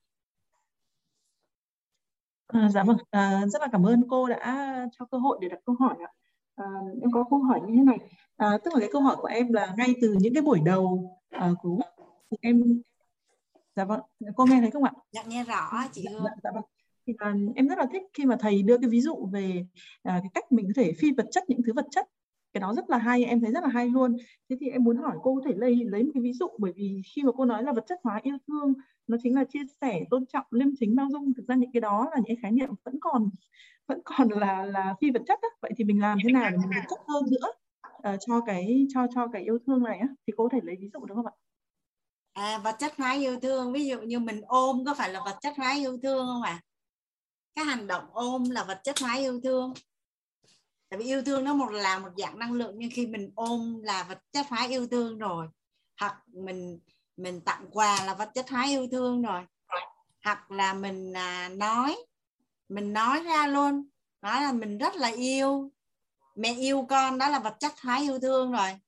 [2.46, 2.96] À, dạ vâng.
[3.10, 6.12] À, rất là cảm ơn cô đã cho cơ hội để đặt câu hỏi ạ
[6.58, 6.66] à,
[7.02, 7.98] em có câu hỏi như thế này.
[8.36, 11.18] À, tức là cái câu hỏi của em là ngay từ những cái buổi đầu
[11.36, 11.78] uh, của
[12.40, 12.82] em
[13.76, 14.00] dạ vâng
[14.36, 14.92] cô nghe thấy không ạ?
[15.12, 16.64] Dạ nghe rõ chị dạ, dạ, dạ vâng.
[17.06, 20.02] Thì uh, em rất là thích khi mà thầy đưa cái ví dụ về uh,
[20.02, 22.06] cái cách mình có thể phi vật chất những thứ vật chất.
[22.52, 24.16] Cái đó rất là hay em thấy rất là hay luôn.
[24.50, 26.72] Thế thì em muốn hỏi cô có thể lấy lấy một cái ví dụ bởi
[26.76, 28.72] vì khi mà cô nói là vật chất hóa yêu thương
[29.06, 31.80] nó chính là chia sẻ tôn trọng liêm chính bao dung thực ra những cái
[31.80, 33.30] đó là những khái niệm vẫn còn
[33.88, 35.48] vẫn còn là là phi vật chất á.
[35.60, 37.52] vậy thì mình làm thế nào để mình vật chất hơn nữa
[38.14, 40.08] uh, cho cái cho cho cái yêu thương này á?
[40.26, 41.32] Thì cô có thể lấy ví dụ được không ạ?
[42.32, 43.72] À vật chất hóa yêu thương.
[43.72, 46.50] Ví dụ như mình ôm có phải là vật chất hóa yêu thương không ạ?
[46.50, 46.62] À?
[47.58, 49.74] cái hành động ôm là vật chất hóa yêu thương.
[50.88, 53.80] Tại vì yêu thương nó một là một dạng năng lượng nhưng khi mình ôm
[53.82, 55.46] là vật chất hóa yêu thương rồi.
[56.00, 56.78] Hoặc mình
[57.16, 59.42] mình tặng quà là vật chất hóa yêu thương rồi.
[60.24, 61.96] Hoặc là mình à, nói
[62.68, 63.88] mình nói ra luôn
[64.22, 65.70] nói là mình rất là yêu.
[66.36, 68.78] Mẹ yêu con đó là vật chất hóa yêu thương rồi.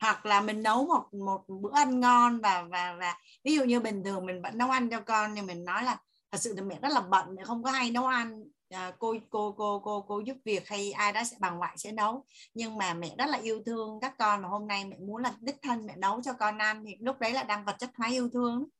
[0.00, 3.80] Hoặc là mình nấu một một bữa ăn ngon và và và ví dụ như
[3.80, 5.98] bình thường mình vẫn nấu ăn cho con nhưng mình nói là
[6.32, 8.44] thật sự là mẹ rất là bận mẹ không có hay nấu ăn.
[8.70, 11.92] À, cô cô cô cô cô giúp việc hay ai đó sẽ bằng ngoại sẽ
[11.92, 12.24] nấu.
[12.54, 15.34] Nhưng mà mẹ rất là yêu thương các con mà hôm nay mẹ muốn là
[15.40, 18.08] đích thân mẹ nấu cho con ăn thì lúc đấy là đang vật chất hóa
[18.08, 18.58] yêu thương.
[18.58, 18.79] ừ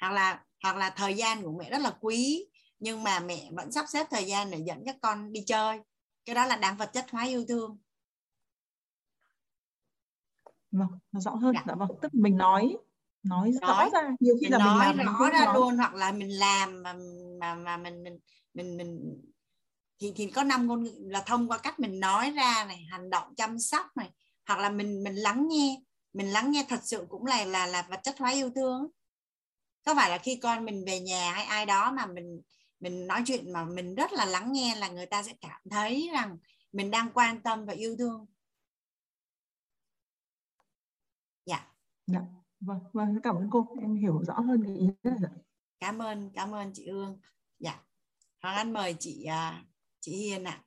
[0.00, 2.46] hoặc là hoặc là thời gian của mẹ rất là quý
[2.78, 5.80] nhưng mà mẹ vẫn sắp xếp thời gian để dẫn các con đi chơi.
[6.24, 7.78] Cái đó là đang vật chất hóa yêu thương.
[10.70, 11.88] Vâng rõ hơn dạ, dạ vâng.
[12.02, 12.76] Tức mình nói
[13.22, 14.00] nói, rõ ra.
[14.20, 15.54] Nhiều khi mình là mình nói làm rõ ra nói.
[15.54, 16.94] luôn hoặc là mình làm mà
[17.40, 18.18] mà mà mình mình
[18.54, 19.20] mình mình
[20.00, 23.10] thì thì có năm ngôn ngữ là thông qua cách mình nói ra này hành
[23.10, 24.10] động chăm sóc này
[24.46, 25.80] hoặc là mình mình lắng nghe.
[26.12, 28.88] Mình lắng nghe thật sự cũng là là là vật chất hóa yêu thương
[29.84, 32.42] có phải là khi con mình về nhà hay ai đó mà mình
[32.80, 36.10] mình nói chuyện mà mình rất là lắng nghe là người ta sẽ cảm thấy
[36.12, 36.38] rằng
[36.72, 38.26] mình đang quan tâm và yêu thương.
[41.46, 41.74] Dạ.
[42.06, 42.20] Dạ,
[42.60, 45.30] vâng, vâng, cảm ơn cô, em hiểu rõ hơn cái ý này rồi.
[45.80, 47.20] cảm ơn cảm ơn chị Ương
[47.58, 47.84] dạ.
[48.42, 49.64] Hoàng Anh mời chị à,
[50.00, 50.64] chị Hiền ạ.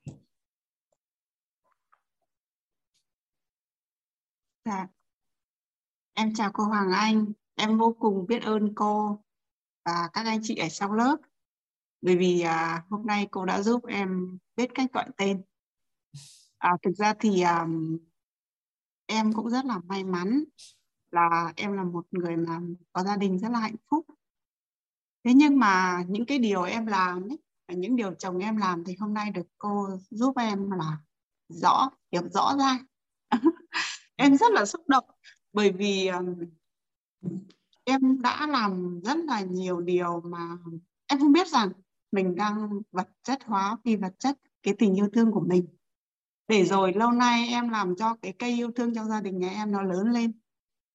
[4.66, 4.88] Dạ.
[6.14, 7.26] Em chào cô Hoàng Anh,
[7.58, 9.19] em vô cùng biết ơn cô
[9.86, 11.18] và các anh chị ở trong lớp
[12.02, 15.44] bởi vì à, hôm nay cô đã giúp em biết cách gọi tên.
[16.58, 17.68] À, thực ra thì à,
[19.06, 20.44] em cũng rất là may mắn
[21.11, 22.60] là em là một người mà
[22.94, 24.06] có gia đình rất là hạnh phúc.
[25.24, 27.38] Thế nhưng mà những cái điều em làm ấy,
[27.68, 30.98] và những điều chồng em làm thì hôm nay được cô giúp em là
[31.48, 32.80] rõ, hiểu rõ ra.
[34.16, 35.06] em rất là xúc động
[35.53, 36.22] bởi vì à,
[37.84, 40.58] em đã làm rất là nhiều điều mà
[41.08, 41.72] em không biết rằng
[42.12, 45.68] mình đang vật chất hóa phi vật chất cái tình yêu thương của mình.
[46.48, 49.50] Để rồi lâu nay em làm cho cái cây yêu thương trong gia đình nhà
[49.50, 50.32] em nó lớn lên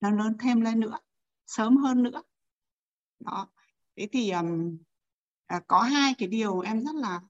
[0.00, 0.98] nó lớn thêm lên nữa
[1.46, 2.22] sớm hơn nữa.
[3.20, 3.48] Đó.
[3.96, 4.78] Thế thì um,
[5.46, 7.20] à, có hai cái điều em rất là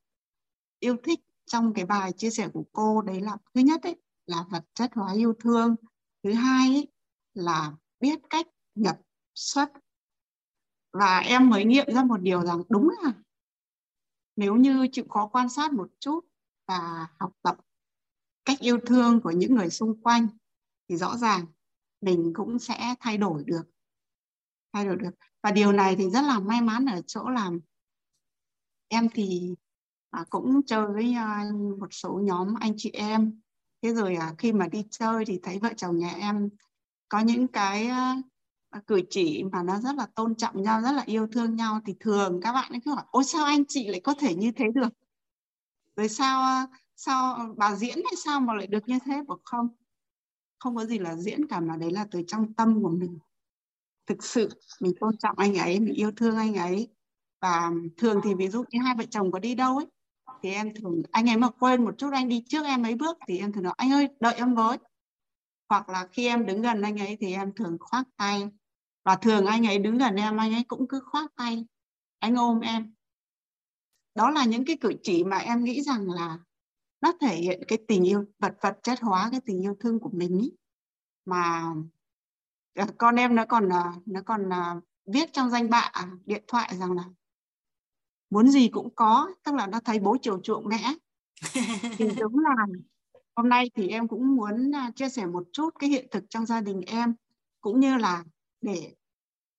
[0.79, 3.97] yêu thích trong cái bài chia sẻ của cô đấy là thứ nhất ấy
[4.27, 5.77] là vật chất hóa yêu thương.
[6.23, 6.89] Thứ hai ấy,
[7.35, 9.01] là biết cách nhập
[9.35, 9.73] xuất.
[10.93, 13.13] Và em mới nghiệm ra một điều rằng đúng là
[14.37, 16.21] nếu như chịu khó quan sát một chút
[16.67, 17.57] và học tập
[18.45, 20.29] cách yêu thương của những người xung quanh
[20.89, 21.47] thì rõ ràng
[22.01, 23.63] mình cũng sẽ thay đổi được.
[24.73, 25.11] Thay đổi được.
[25.43, 27.51] Và điều này thì rất là may mắn ở chỗ là
[28.89, 29.55] em thì
[30.11, 31.45] à, cũng chơi với à,
[31.79, 33.41] một số nhóm anh chị em.
[33.83, 36.49] Thế rồi à, khi mà đi chơi thì thấy vợ chồng nhà em
[37.09, 38.17] có những cái à,
[38.87, 41.95] cử chỉ mà nó rất là tôn trọng nhau, rất là yêu thương nhau thì
[42.01, 44.65] thường các bạn ấy cứ hỏi ôi, sao anh chị lại có thể như thế
[44.75, 44.89] được?
[45.97, 49.23] Rồi sao sao bà diễn hay sao mà lại được như thế?
[49.29, 49.69] Bảo, không
[50.59, 53.19] không có gì là diễn cả mà đấy là từ trong tâm của mình.
[54.07, 54.49] Thực sự
[54.81, 56.89] mình tôn trọng anh ấy, mình yêu thương anh ấy.
[57.41, 59.87] Và thường thì ví dụ như hai vợ chồng có đi đâu ấy,
[60.43, 63.17] thì em thường, anh ấy mà quên một chút, anh đi trước em mấy bước
[63.29, 64.79] thì em thường nói, anh ơi, đợi em với.
[65.69, 68.49] Hoặc là khi em đứng gần anh ấy thì em thường khoác tay
[69.05, 71.67] và thường anh ấy đứng gần em anh ấy cũng cứ khoác tay.
[72.19, 72.95] Anh ôm em.
[74.15, 76.39] Đó là những cái cử chỉ mà em nghĩ rằng là
[77.01, 80.11] nó thể hiện cái tình yêu vật vật chất hóa cái tình yêu thương của
[80.13, 80.53] mình ý.
[81.25, 81.73] mà
[82.75, 85.93] à, con em nó còn à, nó còn à, viết trong danh bạ
[86.25, 87.05] điện thoại rằng là
[88.31, 90.95] muốn gì cũng có tức là nó thấy bố chiều chuộng mẹ.
[91.99, 92.67] Thì đúng là
[93.37, 96.61] hôm nay thì em cũng muốn chia sẻ một chút cái hiện thực trong gia
[96.61, 97.15] đình em
[97.61, 98.25] cũng như là
[98.63, 98.95] để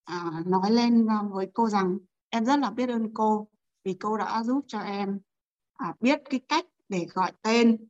[0.04, 1.98] à, nói lên à, với cô rằng
[2.30, 3.48] em rất là biết ơn cô
[3.84, 5.20] vì cô đã giúp cho em
[5.74, 7.88] à, biết cái cách để gọi tên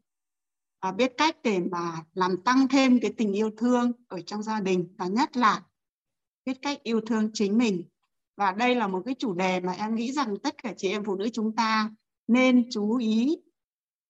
[0.81, 4.59] và biết cách để mà làm tăng thêm cái tình yêu thương ở trong gia
[4.59, 5.63] đình và nhất là
[6.45, 7.83] biết cách yêu thương chính mình.
[8.37, 11.03] Và đây là một cái chủ đề mà em nghĩ rằng tất cả chị em
[11.05, 11.91] phụ nữ chúng ta
[12.27, 13.37] nên chú ý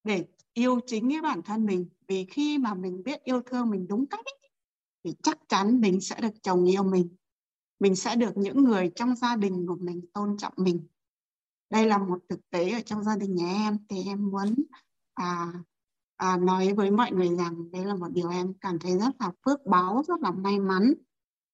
[0.03, 1.90] để yêu chính cái bản thân mình.
[2.07, 4.43] Vì khi mà mình biết yêu thương mình đúng cách ấy,
[5.03, 7.15] thì chắc chắn mình sẽ được chồng yêu mình.
[7.80, 10.88] Mình sẽ được những người trong gia đình của mình tôn trọng mình.
[11.69, 14.56] Đây là một thực tế ở trong gia đình nhà em thì em muốn
[15.14, 15.53] à,
[16.15, 19.32] à, nói với mọi người rằng đây là một điều em cảm thấy rất là
[19.45, 20.93] phước báo rất là may mắn.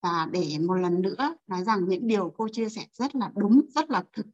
[0.01, 3.61] Và để một lần nữa nói rằng những điều cô chia sẻ rất là đúng
[3.75, 4.25] rất là thực.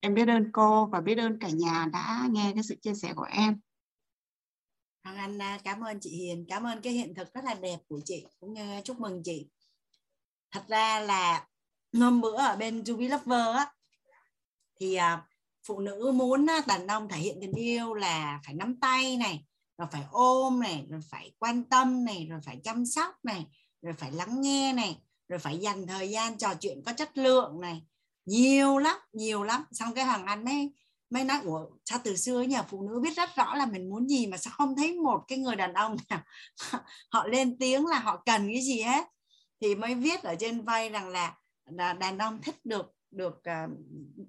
[0.00, 3.12] Em biết ơn cô và biết ơn cả nhà đã nghe cái sự chia sẻ
[3.16, 3.60] của em.
[5.02, 6.44] Hằng Anh à, cảm ơn chị Hiền.
[6.48, 9.46] Cảm ơn cái hiện thực rất là đẹp của chị, cũng như chúc mừng chị.
[10.50, 11.46] Thật ra là
[11.92, 13.72] hôm bữa ở bên Juby Lover á,
[14.80, 15.26] thì à,
[15.66, 19.44] phụ nữ muốn đàn ông thể hiện tình yêu là phải nắm tay này,
[19.78, 23.46] rồi phải ôm này, rồi phải quan tâm này, rồi phải chăm sóc này,
[23.82, 24.98] rồi phải lắng nghe này,
[25.28, 27.82] rồi phải dành thời gian trò chuyện có chất lượng này.
[28.24, 29.64] Nhiều lắm nhiều lắm.
[29.72, 30.72] Xong cái hoàng anh mới
[31.12, 34.08] mới nói của sao từ xưa nhà phụ nữ biết rất rõ là mình muốn
[34.08, 36.20] gì mà sao không thấy một cái người đàn ông nào
[37.10, 39.04] họ lên tiếng là họ cần cái gì hết.
[39.60, 41.34] Thì mới viết ở trên vay rằng là,
[41.64, 43.70] là đàn ông thích được được uh,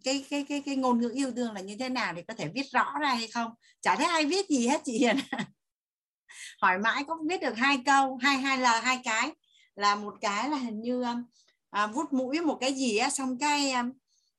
[0.04, 2.50] cái cái cái cái ngôn ngữ yêu thương là như thế nào thì có thể
[2.56, 3.52] viết rõ ra hay không?
[3.82, 5.18] Chả thấy ai viết gì hết chị Hiền.
[6.62, 9.32] Hỏi mãi cũng biết được hai câu hai hai là hai cái.
[9.76, 11.16] Là một cái là hình như ờ,
[11.70, 13.84] à, vút mũi một cái gì á xong cái ờ,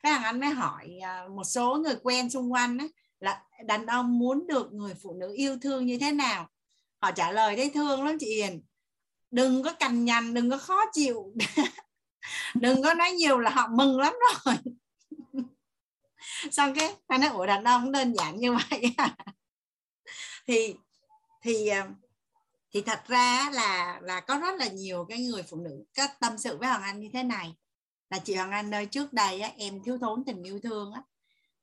[0.04, 2.88] cái thằng anh mới hỏi à, một số người quen xung quanh ấy,
[3.20, 6.48] là đàn ông muốn được người phụ nữ yêu thương như thế nào?
[7.02, 8.62] Họ trả lời đấy thương lắm chị Hiền.
[9.30, 11.34] Đừng có cằn nhằn đừng có khó chịu.
[12.54, 14.54] Đừng có nói nhiều là họ mừng lắm rồi.
[16.52, 18.94] Xong cái anh nói ủa đàn ông đơn giản như vậy
[20.46, 20.74] thì
[21.42, 21.88] thì à,
[22.72, 26.38] thì thật ra là là có rất là nhiều cái người phụ nữ có tâm
[26.38, 27.54] sự với hoàng anh như thế này
[28.14, 31.02] là chị hoàng anh ơi trước đây á, em thiếu thốn tình yêu thương á.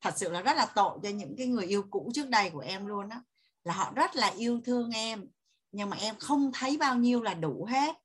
[0.02, 2.60] Thật sự là rất là tội cho những cái người yêu cũ trước đây của
[2.60, 3.22] em luôn á.
[3.64, 5.28] Là họ rất là yêu thương em
[5.72, 7.96] nhưng mà em không thấy bao nhiêu là đủ hết.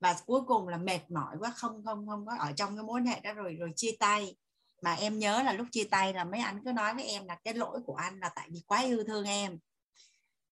[0.00, 3.02] Và cuối cùng là mệt mỏi quá không không không có ở trong cái mối
[3.02, 4.36] hệ đó rồi rồi chia tay.
[4.82, 7.34] Mà em nhớ là lúc chia tay là mấy anh cứ nói với em là
[7.44, 9.58] cái lỗi của anh là tại vì quá yêu thương em.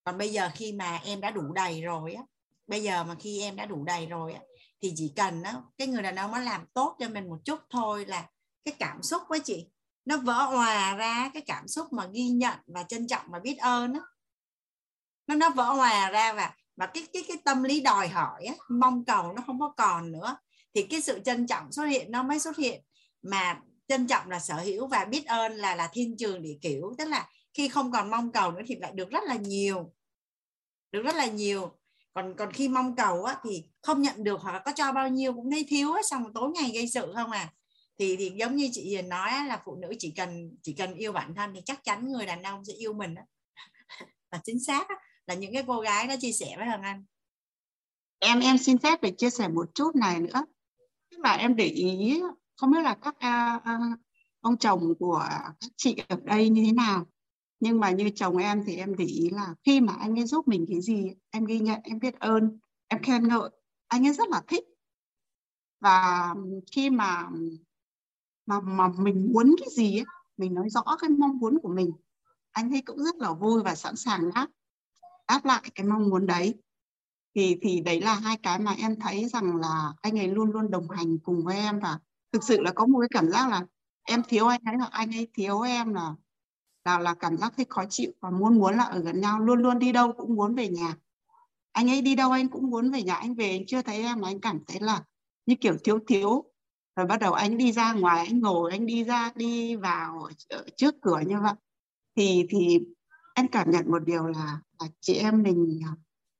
[0.05, 2.23] Còn bây giờ khi mà em đã đủ đầy rồi á
[2.67, 4.41] bây giờ mà khi em đã đủ đầy rồi á
[4.83, 7.60] thì chỉ cần đó cái người đàn ông nó làm tốt cho mình một chút
[7.70, 8.28] thôi là
[8.65, 9.67] cái cảm xúc với chị
[10.05, 13.59] nó vỡ hòa ra cái cảm xúc mà ghi nhận và trân trọng và biết
[13.59, 14.00] ơn đó
[15.26, 18.55] nó nó vỡ hòa ra và và cái cái cái tâm lý đòi hỏi á,
[18.68, 20.36] mong cầu nó không có còn nữa.
[20.75, 22.83] Thì cái sự trân trọng xuất hiện nó mới xuất hiện.
[23.23, 26.94] Mà trân trọng là sở hữu và biết ơn là là thiên trường địa kiểu.
[26.99, 29.92] Tức là khi không còn mong cầu nữa thì lại được rất là nhiều
[30.92, 31.78] được rất là nhiều.
[32.15, 35.09] Còn còn khi mong cầu á, thì không nhận được hoặc là có cho bao
[35.09, 37.52] nhiêu cũng thấy thiếu á, xong tối ngày gây sự không à.
[37.99, 41.12] Thì thì giống như chị Hiền nói là phụ nữ chỉ cần chỉ cần yêu
[41.12, 43.23] bản thân thì chắc chắn người đàn ông sẽ yêu mình đó.
[44.33, 44.94] và chính xác đó,
[45.26, 47.05] là những cái cô gái đó chia sẻ với Hằng Anh.
[48.18, 50.44] Em em xin phép để chia sẻ một chút này nữa.
[51.10, 52.20] Tức là em để ý
[52.57, 53.99] không biết là các uh, uh,
[54.41, 55.25] ông chồng của
[55.60, 57.07] các chị ở đây như thế nào.
[57.60, 60.49] Nhưng mà như chồng em thì em để ý là khi mà anh ấy giúp
[60.49, 63.50] mình cái gì em ghi nhận em biết ơn em khen ngợi
[63.91, 64.65] anh ấy rất là thích.
[65.81, 66.35] Và
[66.73, 67.28] khi mà
[68.47, 70.05] mà mà mình muốn cái gì ấy,
[70.36, 71.93] mình nói rõ cái mong muốn của mình
[72.52, 74.47] anh ấy cũng rất là vui và sẵn sàng đáp
[75.28, 76.55] đáp lại cái mong muốn đấy.
[77.36, 80.70] Thì thì đấy là hai cái mà em thấy rằng là anh ấy luôn luôn
[80.70, 81.81] đồng hành cùng với em.
[81.81, 81.99] Và
[82.33, 83.67] thực sự là có một cái cảm giác là
[84.05, 86.15] em thiếu anh ấy hoặc anh ấy thiếu em là
[86.85, 89.62] là là cảm giác thấy khó chịu và muốn muốn là ở gần nhau luôn
[89.62, 90.97] luôn đi đâu cũng muốn về nhà
[91.73, 94.20] anh ấy đi đâu anh cũng muốn về nhà anh về anh chưa thấy em
[94.20, 95.05] mà anh cảm thấy là
[95.47, 96.44] như kiểu thiếu thiếu.
[96.97, 100.65] Rồi bắt đầu anh đi ra ngoài anh ngồi anh đi ra đi vào ở
[100.76, 101.55] trước cửa như vậy.
[102.16, 102.81] Thì thì
[103.34, 105.92] anh cảm nhận một điều là là chị em mình à,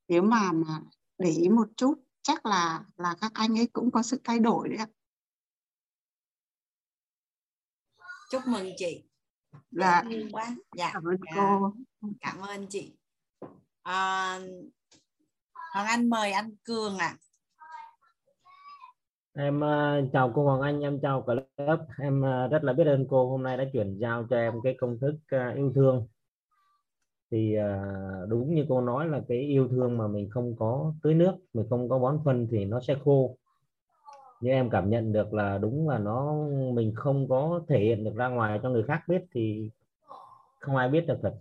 [0.07, 0.81] nếu mà mà
[1.17, 4.69] để ý một chút chắc là là các anh ấy cũng có sự thay đổi
[4.69, 4.87] đấy ạ.
[8.31, 9.03] Chúc mừng chị.
[9.71, 10.03] Dạ.
[10.31, 10.55] Quá.
[10.75, 10.89] Dạ.
[10.93, 11.31] Cảm ơn dạ.
[11.35, 11.73] cô.
[12.19, 12.93] Cảm ơn chị.
[13.83, 14.39] À,
[15.73, 17.15] Hoàng Anh mời anh Cường ạ.
[19.33, 19.43] À.
[19.43, 21.85] em uh, chào cô Hoàng Anh em chào cả lớp.
[21.99, 24.75] Em uh, rất là biết ơn cô hôm nay đã chuyển giao cho em cái
[24.79, 26.07] công thức uh, yêu thương.
[27.31, 31.13] Thì uh, đúng như cô nói là cái yêu thương mà mình không có tưới
[31.13, 33.37] nước mình không có bón phân thì nó sẽ khô.
[34.41, 36.33] Nhưng em cảm nhận được là đúng là nó
[36.73, 39.69] mình không có thể hiện được ra ngoài cho người khác biết thì
[40.59, 41.33] không ai biết được thật.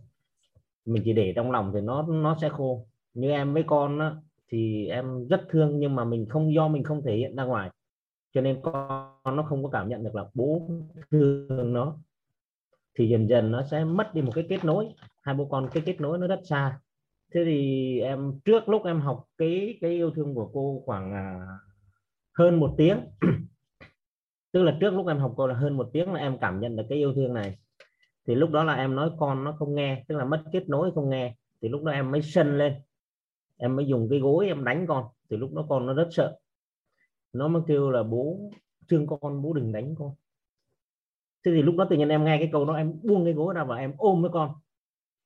[0.85, 4.17] Mình chỉ để trong lòng thì nó nó sẽ khô như em với con đó,
[4.49, 7.71] thì em rất thương nhưng mà mình không do mình không thể hiện ra ngoài.
[8.35, 10.71] Cho nên con nó không có cảm nhận được là bố
[11.11, 11.97] thương nó.
[12.95, 14.87] Thì dần dần nó sẽ mất đi một cái kết nối.
[15.23, 16.81] Hai bố con cái kết nối nó rất xa.
[17.35, 21.47] Thế thì em trước lúc em học cái cái yêu thương của cô khoảng à,
[22.39, 22.99] hơn một tiếng
[24.53, 26.77] tức là trước lúc em học cô là hơn một tiếng là em cảm nhận
[26.77, 27.59] được cái yêu thương này.
[28.27, 30.91] Thì lúc đó là em nói con nó không nghe tức là mất kết nối
[30.95, 31.35] không nghe.
[31.63, 32.75] Thì lúc đó em mới sân lên
[33.61, 36.39] em mới dùng cái gối em đánh con, thì lúc đó con nó rất sợ.
[37.33, 38.51] Nó mới kêu là, bố,
[38.89, 40.13] thương con, bố đừng đánh con.
[41.45, 43.55] Thế thì lúc đó tự nhiên em nghe cái câu đó, em buông cái gối
[43.55, 44.53] ra và em ôm với con,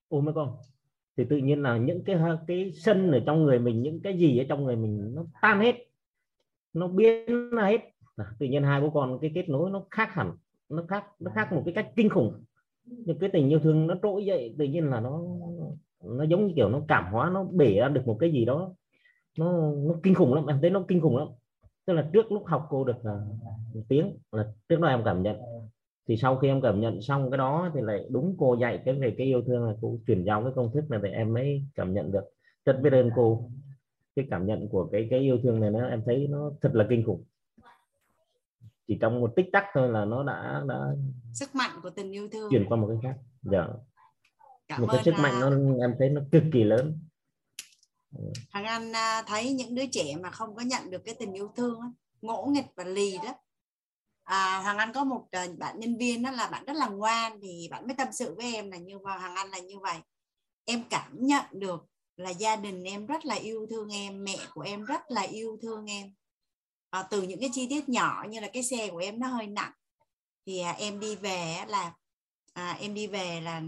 [0.09, 0.57] ôm với con.
[1.17, 4.39] Thì tự nhiên là những cái cái sân ở trong người mình, những cái gì
[4.39, 5.75] ở trong người mình nó tan hết,
[6.73, 7.81] nó biến hết.
[8.39, 10.33] Tự nhiên hai bố con, cái kết nối nó khác hẳn,
[10.69, 12.45] nó khác nó khác một cái cách kinh khủng.
[12.85, 15.23] Nhưng cái tình yêu thương nó trỗi dậy, tự nhiên là nó
[16.07, 18.75] nó giống như kiểu nó cảm hóa nó bể ra được một cái gì đó.
[19.39, 21.29] Nó nó kinh khủng lắm em thấy nó kinh khủng lắm.
[21.87, 23.21] Tức là trước lúc học cô được là
[23.75, 25.37] một tiếng là trước đó em cảm nhận.
[26.09, 28.95] Thì sau khi em cảm nhận xong cái đó thì lại đúng cô dạy cái
[28.95, 31.65] về cái yêu thương là cô truyền giao cái công thức này thì em mới
[31.75, 32.25] cảm nhận được.
[32.65, 33.51] Rất biết ơn cô.
[34.17, 36.87] Cái cảm nhận của cái cái yêu thương này nó em thấy nó thật là
[36.91, 37.25] kinh khủng.
[38.87, 40.95] Chỉ trong một tích tắc thôi là nó đã đã
[41.33, 42.51] sức mạnh của tình yêu thương.
[42.51, 43.21] chuyển qua một cái khác.
[43.43, 43.69] Dạ
[44.69, 45.51] Cảm một cái sức mạnh nó
[45.85, 46.99] em thấy nó cực kỳ lớn.
[48.51, 51.53] Hằng Anh à, thấy những đứa trẻ mà không có nhận được cái tình yêu
[51.57, 51.81] thương
[52.23, 53.35] ngỗ nghịch và lì đó.
[54.25, 57.41] À, Hoàng Anh có một uh, bạn nhân viên đó là bạn rất là ngoan
[57.43, 59.97] thì bạn mới tâm sự với em là như vậy Hoàng Anh là như vậy.
[60.65, 61.87] Em cảm nhận được
[62.17, 65.59] là gia đình em rất là yêu thương em mẹ của em rất là yêu
[65.63, 66.15] thương em.
[66.91, 69.47] À, từ những cái chi tiết nhỏ như là cái xe của em nó hơi
[69.47, 69.73] nặng
[70.47, 71.95] thì à, em đi về là
[72.55, 73.63] à, em đi về là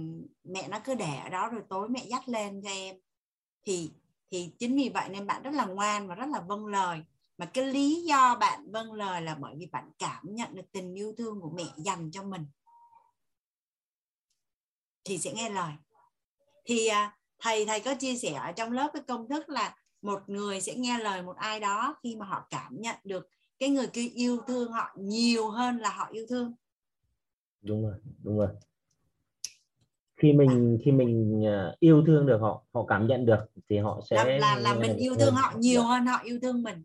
[0.44, 2.96] mẹ nó cứ để ở đó rồi tối mẹ dắt lên cho em.
[3.64, 3.90] Thì
[4.30, 7.02] thì chính vì vậy nên bạn rất là ngoan và rất là vâng lời.
[7.38, 10.94] Mà cái lý do bạn vâng lời là bởi vì bạn cảm nhận được tình
[10.94, 12.46] yêu thương của mẹ dành cho mình.
[15.04, 15.72] Thì sẽ nghe lời.
[16.64, 20.22] Thì à, thầy thầy có chia sẻ ở trong lớp cái công thức là một
[20.26, 23.86] người sẽ nghe lời một ai đó khi mà họ cảm nhận được cái người
[23.86, 26.54] kia yêu thương họ nhiều hơn là họ yêu thương.
[27.60, 28.48] Đúng rồi đúng rồi
[30.16, 34.00] khi mình khi mình à, yêu thương được họ họ cảm nhận được thì họ
[34.10, 35.86] sẽ là là, là mình yêu thương họ nhiều dạ.
[35.86, 36.84] hơn họ yêu thương mình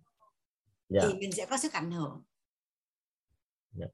[0.89, 1.01] dạ.
[1.03, 2.23] thì mình sẽ có sức ảnh hưởng
[3.71, 3.85] dạ.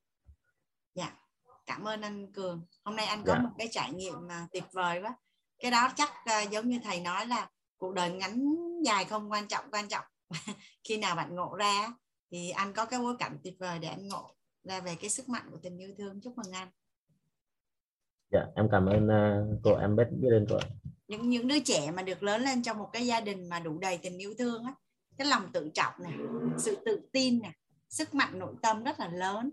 [0.96, 1.20] dạ
[1.66, 3.40] cảm ơn anh cường hôm nay anh có dạ.
[3.40, 5.16] một cái trải nghiệm mà tuyệt vời quá
[5.60, 9.48] cái đó chắc uh, giống như thầy nói là cuộc đời ngắn dài không quan
[9.48, 10.06] trọng quan trọng
[10.84, 11.88] khi nào bạn ngộ ra
[12.32, 15.30] thì anh có cái bối cảnh tuyệt vời để anh ngộ ra về cái sức
[15.30, 16.70] mạnh của tình yêu thương chúc mừng anh
[18.32, 20.58] dạ em cảm ơn uh, cô em biết biết ơn cô
[21.08, 23.78] những những đứa trẻ mà được lớn lên trong một cái gia đình mà đủ
[23.80, 24.74] đầy tình yêu thương á
[25.18, 26.14] cái lòng tự trọng này
[26.58, 27.52] sự tự tin này
[27.90, 29.50] sức mạnh nội tâm rất là lớn.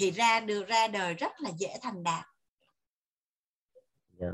[0.00, 2.24] Thì ra được ra đời rất là dễ thành đạt.
[4.18, 4.30] Dạ.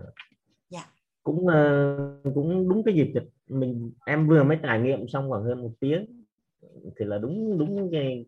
[0.68, 0.92] dạ.
[1.22, 3.12] cũng uh, cũng đúng cái dịp
[3.46, 6.24] mình em vừa mới trải nghiệm xong khoảng hơn một tiếng.
[6.96, 8.26] Thì là đúng đúng cái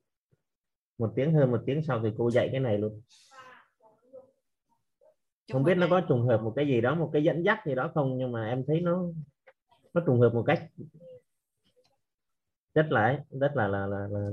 [0.98, 3.00] một tiếng hơn một tiếng sau thì cô dạy cái này luôn
[5.52, 7.74] không biết nó có trùng hợp một cái gì đó một cái dẫn dắt gì
[7.74, 9.04] đó không nhưng mà em thấy nó
[9.94, 10.62] nó trùng hợp một cách
[12.76, 14.30] rất là rất là là là, là,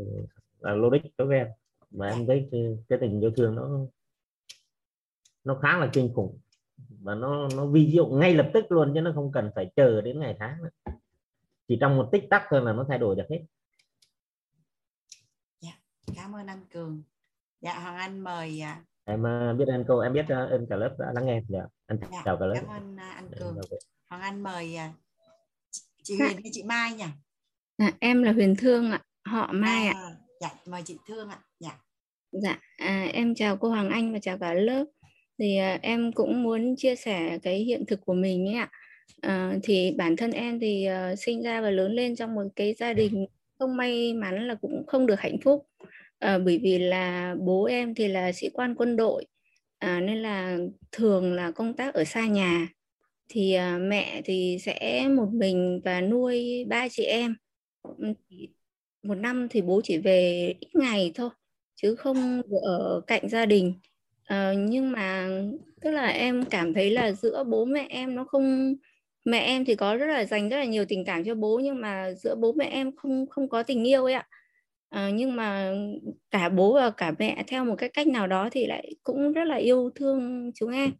[0.59, 1.47] là logic đối với em.
[1.91, 3.79] Mà em thấy cái, cái tình yêu thương nó
[5.43, 6.39] nó khá là kinh khủng.
[7.01, 10.01] Và nó nó vi diệu ngay lập tức luôn chứ nó không cần phải chờ
[10.01, 10.93] đến ngày tháng nữa.
[11.67, 13.39] chỉ trong một tích tắc thôi là nó thay đổi được hết.
[15.59, 15.71] Dạ
[16.15, 17.03] cảm ơn anh cường.
[17.61, 20.75] Dạ hoàng anh mời à, em uh, biết ơn cô em biết uh, ơn cả
[20.75, 21.41] lớp đã lắng nghe.
[21.49, 22.55] Dạ anh dạ, chào cả lớp.
[22.55, 23.55] cảm ơn uh, anh cường.
[23.55, 23.77] Dạ,
[24.09, 24.95] hoàng anh mời uh,
[26.03, 27.05] chị Huyền hay chị Mai nhỉ?
[27.77, 31.39] À, em là Huyền Thương ạ họ Mai à, ạ dạ mời chị Thương ạ
[31.59, 31.79] dạ.
[32.31, 34.85] Dạ à, em chào cô Hoàng Anh và chào cả lớp.
[35.39, 38.69] Thì à, em cũng muốn chia sẻ cái hiện thực của mình ấy ạ.
[39.21, 42.73] À, thì bản thân em thì uh, sinh ra và lớn lên trong một cái
[42.73, 43.25] gia đình
[43.59, 45.67] không may mắn là cũng không được hạnh phúc
[46.23, 49.25] à, bởi vì là bố em thì là sĩ quan quân đội
[49.79, 50.57] à, nên là
[50.91, 52.67] thường là công tác ở xa nhà.
[53.29, 57.35] Thì à, mẹ thì sẽ một mình và nuôi ba chị em.
[59.03, 61.29] Một năm thì bố chỉ về ít ngày thôi
[61.75, 63.73] chứ không ở cạnh gia đình.
[64.23, 65.29] À, nhưng mà
[65.81, 68.75] tức là em cảm thấy là giữa bố mẹ em nó không
[69.25, 71.81] mẹ em thì có rất là dành rất là nhiều tình cảm cho bố nhưng
[71.81, 74.27] mà giữa bố mẹ em không không có tình yêu ấy ạ
[74.93, 75.73] à, nhưng mà
[76.31, 79.43] cả bố và cả mẹ theo một cái cách nào đó thì lại cũng rất
[79.43, 80.91] là yêu thương chúng em.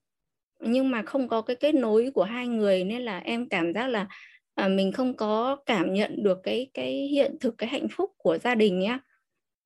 [0.62, 3.88] Nhưng mà không có cái kết nối của hai người nên là em cảm giác
[3.88, 4.08] là
[4.56, 8.38] à, mình không có cảm nhận được cái cái hiện thực cái hạnh phúc của
[8.38, 9.00] gia đình nhé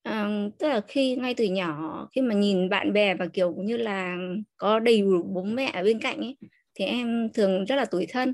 [0.03, 3.55] à, ờ, tức là khi ngay từ nhỏ khi mà nhìn bạn bè và kiểu
[3.57, 4.17] như là
[4.57, 6.37] có đầy đủ bố mẹ ở bên cạnh ấy
[6.75, 8.33] thì em thường rất là tủi thân.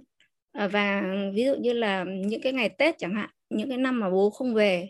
[0.51, 1.03] À, và
[1.35, 4.29] ví dụ như là những cái ngày Tết chẳng hạn những cái năm mà bố
[4.29, 4.89] không về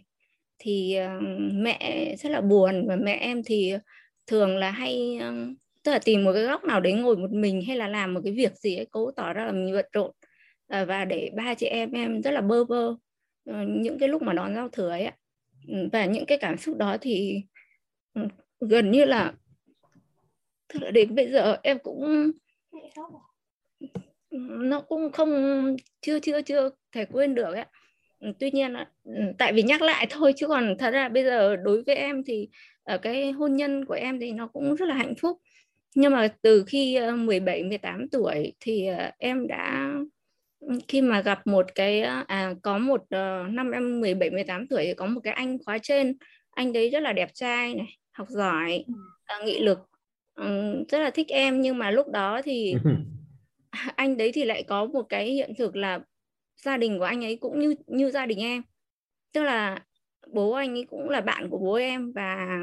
[0.63, 3.73] thì uh, mẹ rất là buồn và mẹ em thì
[4.27, 7.61] thường là hay uh, tức là tìm một cái góc nào đấy ngồi một mình
[7.67, 10.11] hay là làm một cái việc gì ấy cố tỏ ra là mình bận rộn.
[10.81, 12.95] Uh, và để ba chị em em rất là bơ vơ
[13.67, 15.11] những cái lúc mà đón giao thừa ấy
[15.91, 17.41] và những cái cảm xúc đó thì
[18.19, 19.33] uh, gần như là
[20.73, 22.31] tức là đến bây giờ em cũng
[24.39, 25.29] nó cũng không
[26.01, 27.65] chưa chưa chưa thể quên được ấy
[28.39, 28.73] tuy nhiên
[29.37, 32.49] tại vì nhắc lại thôi chứ còn thật ra bây giờ đối với em thì
[32.83, 35.37] ở cái hôn nhân của em thì nó cũng rất là hạnh phúc.
[35.95, 38.87] Nhưng mà từ khi 17 18 tuổi thì
[39.17, 39.93] em đã
[40.87, 43.01] khi mà gặp một cái à có một
[43.49, 46.17] năm em 17 18 tuổi thì có một cái anh khóa trên.
[46.49, 48.85] Anh đấy rất là đẹp trai này học giỏi
[49.45, 49.79] nghị lực
[50.89, 51.61] rất là thích em.
[51.61, 52.75] Nhưng mà lúc đó thì
[53.95, 55.99] anh đấy thì lại có một cái hiện thực là
[56.63, 58.61] gia đình của anh ấy cũng như như gia đình em.
[59.33, 59.85] Tức là
[60.27, 62.59] bố anh ấy cũng là bạn của bố em và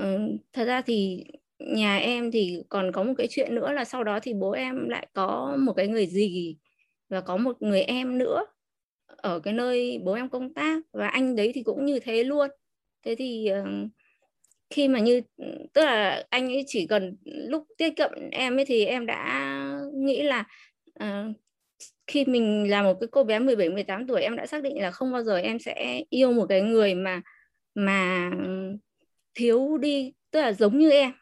[0.00, 1.24] uh, thật ra thì
[1.58, 4.88] nhà em thì còn có một cái chuyện nữa là sau đó thì bố em
[4.88, 6.56] lại có một cái người gì
[7.08, 8.44] và có một người em nữa
[9.06, 12.50] ở cái nơi bố em công tác và anh đấy thì cũng như thế luôn.
[13.04, 13.64] Thế thì ờ,
[14.70, 15.20] khi mà như
[15.72, 19.52] tức là anh ấy chỉ cần lúc tiếp cận em ấy thì em đã
[19.94, 20.44] nghĩ là
[21.04, 21.36] uh,
[22.06, 24.90] khi mình là một cái cô bé 17 18 tuổi, em đã xác định là
[24.90, 27.22] không bao giờ em sẽ yêu một cái người mà
[27.74, 28.30] mà
[29.34, 31.12] thiếu đi, tức là giống như em.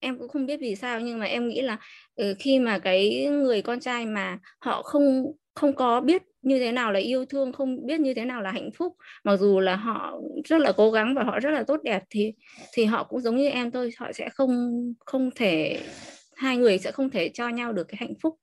[0.00, 1.78] Em cũng không biết vì sao, nhưng mà em nghĩ là
[2.14, 6.72] ừ, khi mà cái người con trai mà họ không không có biết như thế
[6.72, 9.76] nào là yêu thương, không biết như thế nào là hạnh phúc, mặc dù là
[9.76, 12.32] họ rất là cố gắng và họ rất là tốt đẹp thì
[12.72, 14.72] thì họ cũng giống như em thôi, họ sẽ không
[15.06, 15.80] không thể
[16.38, 18.38] hai người sẽ không thể cho nhau được cái hạnh phúc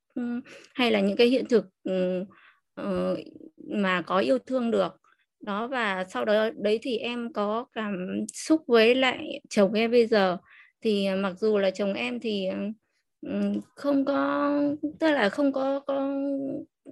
[0.74, 1.66] hay là những cái hiện thực
[2.74, 3.16] ờ,
[3.68, 5.00] mà có yêu thương được.
[5.40, 7.96] Đó, và sau đó, đấy thì em có cảm
[8.34, 10.36] xúc với lại chồng em bây giờ.
[10.84, 12.48] Thì à, mặc dù là chồng em thì
[13.76, 14.52] không có,
[15.00, 16.10] tức là không có có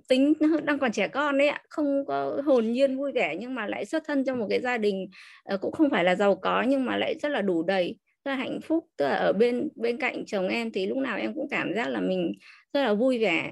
[0.09, 0.33] tính
[0.65, 3.85] đang còn trẻ con đấy ạ, không có hồn nhiên vui vẻ nhưng mà lại
[3.85, 5.07] xuất thân trong một cái gia đình
[5.45, 8.31] ờ, cũng không phải là giàu có nhưng mà lại rất là đủ đầy rất
[8.31, 8.85] là hạnh phúc.
[8.97, 11.89] Tức là ở bên bên cạnh chồng em thì lúc nào em cũng cảm giác
[11.89, 12.33] là mình
[12.73, 13.51] rất là vui vẻ,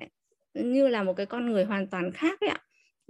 [0.55, 2.59] như là một cái con người hoàn toàn khác ấy ạ.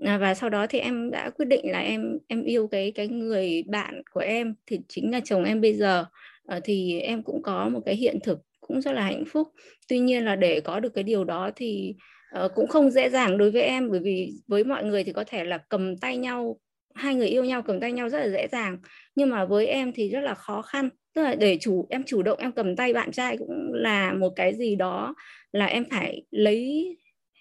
[0.04, 3.08] À, và sau đó thì em đã quyết định là em em yêu cái cái
[3.08, 6.04] người bạn của em thì chính là chồng em bây giờ.
[6.46, 9.48] Ờ, thì em cũng có một cái hiện thực cũng rất là hạnh phúc.
[9.88, 11.94] Tuy nhiên là để có được cái điều đó thì
[12.32, 15.24] ờ, cũng không dễ dàng đối với em, bởi vì với mọi người thì có
[15.26, 16.58] thể là cầm tay nhau
[16.94, 18.78] hai người yêu nhau cầm tay nhau rất là dễ dàng.
[19.14, 20.88] Nhưng mà với em thì rất là khó khăn.
[21.14, 24.30] Tức là để chủ em chủ động em cầm tay bạn trai cũng là một
[24.36, 25.14] cái gì đó
[25.52, 26.96] là em phải lấy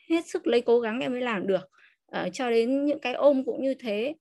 [0.10, 1.70] hết sức lấy cố gắng em mới làm được.
[2.12, 4.14] À, cho đến những cái ôm cũng như thế.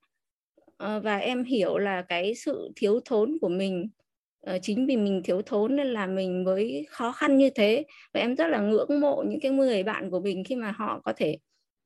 [0.79, 3.89] À, và em hiểu là cái sự thiếu thốn của mình
[4.47, 7.85] à, chính vì mình thiếu thốn nên là mình mới khó khăn như thế.
[8.15, 11.01] Và em rất là ngưỡng mộ những cái người bạn của mình khi mà họ
[11.05, 11.39] có thể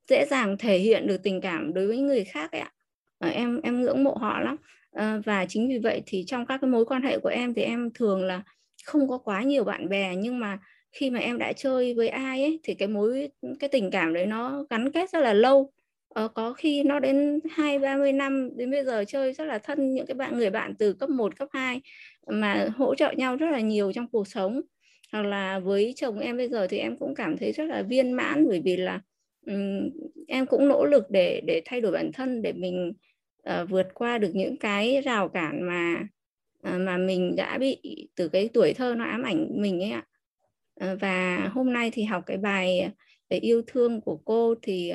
[0.09, 2.71] dễ dàng thể hiện được tình cảm đối với người khác ấy ạ.
[3.19, 4.55] Ờ, em em ngưỡng mộ họ lắm.
[4.91, 7.61] Ờ, và chính vì vậy thì trong các cái mối quan hệ của em thì
[7.61, 8.41] em thường là
[8.85, 10.59] không có quá nhiều bạn bè nhưng mà
[10.91, 13.29] khi mà em đã chơi với ai ấy thì cái mối
[13.59, 15.71] cái tình cảm đấy nó gắn kết rất là lâu.
[16.09, 19.57] Ờ, có khi nó đến hai ba mươi năm đến bây giờ chơi rất là
[19.57, 21.81] thân những cái bạn người bạn từ cấp 1, cấp 2
[22.27, 24.61] mà hỗ trợ nhau rất là nhiều trong cuộc sống.
[25.11, 28.11] Hoặc là với chồng em bây giờ thì em cũng cảm thấy rất là viên
[28.11, 29.01] mãn bởi vì là
[29.45, 29.89] um,
[30.27, 32.93] em cũng nỗ lực để để thay đổi bản thân để mình
[33.49, 36.07] uh, vượt qua được những cái rào cản mà
[36.67, 40.05] uh, mà mình đã bị từ cái tuổi thơ nó ám ảnh mình ấy ạ.
[40.83, 42.89] Uh, và hôm nay thì học cái bài
[43.29, 44.93] về yêu thương của cô thì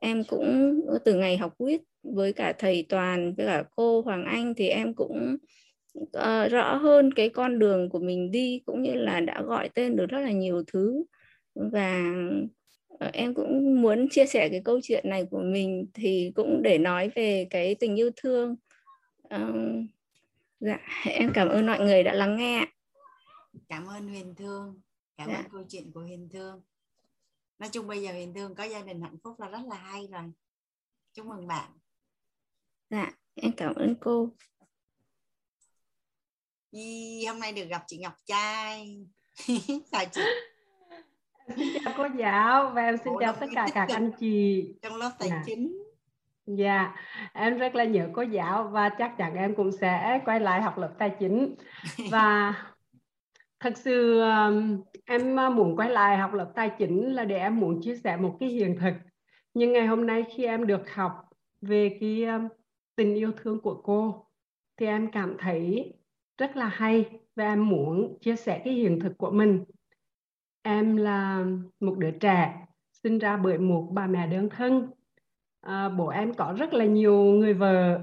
[0.00, 4.54] em cũng từ ngày học quýt với cả thầy toàn với cả cô hoàng anh
[4.54, 5.36] thì em cũng
[6.00, 9.96] uh, rõ hơn cái con đường của mình đi cũng như là đã gọi tên
[9.96, 11.04] được rất là nhiều thứ.
[11.54, 12.14] Và
[13.12, 17.10] em cũng muốn chia sẻ cái câu chuyện này của mình thì cũng để nói
[17.14, 18.56] về cái tình yêu thương.
[19.34, 19.84] Uh,
[20.60, 22.66] dạ em cảm ơn mọi người đã lắng nghe
[23.68, 24.80] cảm ơn huyền thương
[25.16, 25.36] cảm dạ.
[25.36, 26.62] ơn câu chuyện của huyền thương.
[27.58, 30.08] Nói chung bây giờ hiền thương có gia đình hạnh phúc là rất là hay
[30.12, 30.32] rồi.
[31.12, 31.72] Chúc mừng bạn.
[32.90, 34.30] Dạ em cảm ơn cô.
[36.72, 39.06] Di, hôm nay được gặp chị Ngọc Trai.
[39.92, 40.20] Chào chị
[41.56, 42.70] xin chào cô giáo.
[42.74, 44.64] Và em xin Ủa, chào tất cả các anh chị.
[44.82, 45.42] trong lớp tài dạ.
[45.46, 45.82] chính.
[46.46, 46.94] Dạ,
[47.32, 50.78] em rất là nhớ cô giáo và chắc chắn em cũng sẽ quay lại học
[50.78, 51.54] lớp tài chính.
[52.10, 52.54] Và
[53.60, 54.22] thật sự
[55.04, 58.36] em muốn quay lại học lớp tài chính là để em muốn chia sẻ một
[58.40, 58.92] cái hiện thực.
[59.54, 61.12] Nhưng ngày hôm nay khi em được học
[61.60, 62.24] về cái
[62.96, 64.26] tình yêu thương của cô
[64.76, 65.94] thì em cảm thấy
[66.38, 67.04] rất là hay
[67.36, 69.64] và em muốn chia sẻ cái hiện thực của mình
[70.68, 71.44] em là
[71.80, 74.90] một đứa trẻ sinh ra bởi một bà mẹ đơn thân.
[75.60, 78.00] À, bố em có rất là nhiều người vợ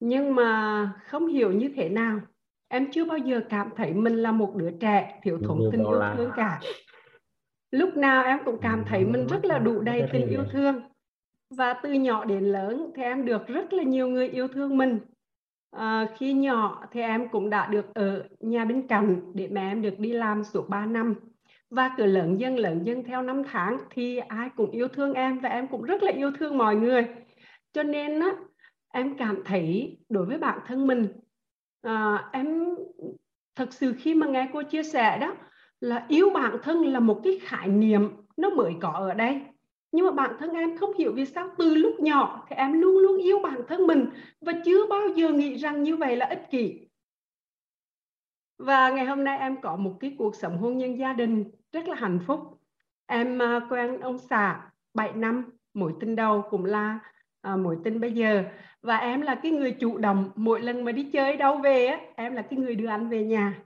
[0.00, 2.20] nhưng mà không hiểu như thế nào.
[2.68, 6.00] Em chưa bao giờ cảm thấy mình là một đứa trẻ thiếu thốn tình yêu
[6.16, 6.60] thương cả.
[7.70, 10.80] Lúc nào em cũng cảm thấy mình rất là đủ đầy tình yêu thương.
[11.50, 14.98] Và từ nhỏ đến lớn thì em được rất là nhiều người yêu thương mình.
[15.70, 19.82] À, khi nhỏ thì em cũng đã được ở nhà bên cạnh để mẹ em
[19.82, 21.14] được đi làm suốt 3 năm
[21.74, 25.40] và cứ lớn dần lớn dần theo năm tháng thì ai cũng yêu thương em
[25.40, 27.06] và em cũng rất là yêu thương mọi người.
[27.72, 28.34] Cho nên á
[28.92, 31.08] em cảm thấy đối với bản thân mình
[31.82, 32.64] à, em
[33.54, 35.34] thật sự khi mà nghe cô chia sẻ đó
[35.80, 39.40] là yêu bản thân là một cái khái niệm nó mới có ở đây.
[39.92, 42.98] Nhưng mà bản thân em không hiểu vì sao từ lúc nhỏ thì em luôn
[42.98, 44.06] luôn yêu bản thân mình
[44.40, 46.88] và chưa bao giờ nghĩ rằng như vậy là ích kỷ.
[48.58, 51.88] Và ngày hôm nay em có một cái cuộc sống hôn nhân gia đình rất
[51.88, 52.40] là hạnh phúc.
[53.06, 55.44] Em à, quen ông xã 7 năm
[55.74, 56.98] mối tình đầu cũng là
[57.40, 58.44] à, mối tình bây giờ.
[58.82, 62.00] Và em là cái người chủ động mỗi lần mà đi chơi đâu về á
[62.16, 63.62] em là cái người đưa anh về nhà.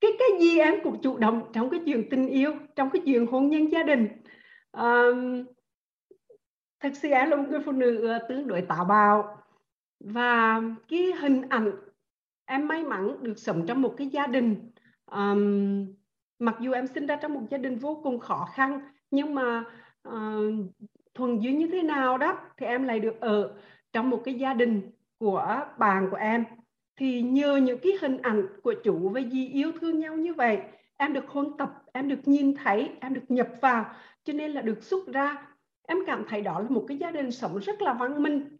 [0.00, 3.26] Cái cái gì em cũng chủ động trong cái chuyện tình yêu trong cái chuyện
[3.26, 4.08] hôn nhân gia đình.
[4.72, 5.02] À,
[6.80, 9.38] thật sự em là một người phụ nữ ờ, tương đối táo bạo.
[10.00, 11.72] Và cái hình ảnh
[12.44, 14.70] em may mắn được sống trong một cái gia đình
[15.10, 15.86] um,
[16.38, 19.64] mặc dù em sinh ra trong một gia đình vô cùng khó khăn nhưng mà
[20.08, 20.14] uh,
[21.14, 23.54] thuần dưới như thế nào đó thì em lại được ở
[23.92, 26.44] trong một cái gia đình của bạn của em.
[26.96, 30.58] Thì nhờ những cái hình ảnh của chủ và dì yêu thương nhau như vậy
[30.96, 33.84] em được huân tập em được nhìn thấy em được nhập vào
[34.24, 35.46] cho nên là được xuất ra.
[35.86, 38.56] Em cảm thấy đó là một cái gia đình sống rất là văn minh.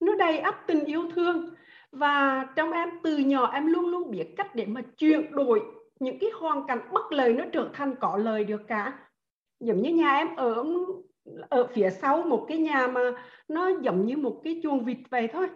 [0.00, 1.54] Nó đầy ắp tình yêu thương.
[1.92, 5.62] Và trong em từ nhỏ em luôn luôn biết cách để mà chuyển đổi
[6.00, 8.98] những cái hoàn cảnh bất lời nó trở thành có lời được cả.
[9.60, 10.64] Giống như nhà em ở
[11.48, 13.00] ở phía sau một cái nhà mà
[13.48, 15.48] nó giống như một cái chuồng vịt vậy thôi.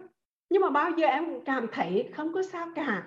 [0.49, 3.03] Nhưng mà bao giờ em cũng cảm thấy không có sao cả.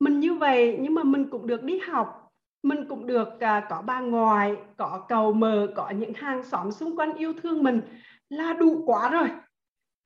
[0.00, 2.16] Mình như vậy nhưng mà mình cũng được đi học.
[2.62, 6.96] Mình cũng được uh, có bà ngoại có cầu mờ có những hàng xóm xung
[6.96, 7.80] quanh yêu thương mình
[8.28, 9.28] là đủ quá rồi.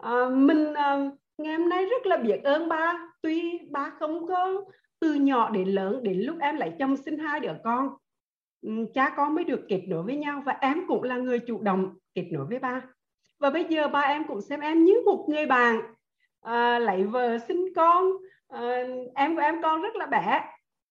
[0.06, 3.10] Uh, mình uh, ngày hôm nay rất là biết ơn ba.
[3.22, 4.64] Tuy ba không có
[5.04, 7.88] từ nhỏ đến lớn đến lúc em lại chồng sinh hai đứa con
[8.62, 11.62] ừ, cha con mới được kết nối với nhau và em cũng là người chủ
[11.62, 12.82] động kết nối với ba.
[13.38, 15.80] Và bây giờ ba em cũng xem em như một người bạn
[16.40, 18.12] à, lấy vợ sinh con
[18.48, 18.84] à,
[19.14, 20.44] em của em con rất là bé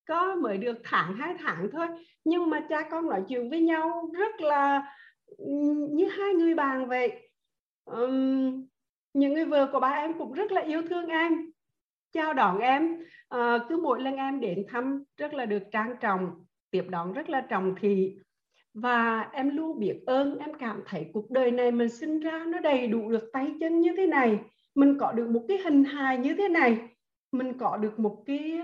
[0.08, 1.88] có mới được tháng hai tháng thôi.
[2.26, 4.94] Nhưng mà cha con nói chuyện với nhau rất là
[5.38, 5.46] ừ,
[5.92, 7.30] như hai người bạn vậy.
[7.86, 8.66] Um,
[9.14, 11.53] những người vợ của ba em cũng rất là yêu thương em
[12.14, 12.98] chào đón em.
[13.30, 17.30] À, cứ mỗi lần em đến thăm rất là được trang trọng tiếp đón rất
[17.30, 18.16] là trọng thị.
[18.74, 22.60] Và em luôn biết ơn em cảm thấy cuộc đời này mình sinh ra nó
[22.60, 24.40] đầy đủ được tay chân như thế này.
[24.76, 26.78] Mình có được một cái hình hài như thế này.
[27.32, 28.62] Mình có được một cái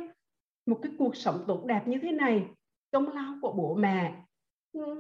[0.66, 2.46] một cái cuộc sống tốt đẹp như thế này
[2.92, 4.14] công lao của bố mẹ.
[4.74, 4.96] Ừ,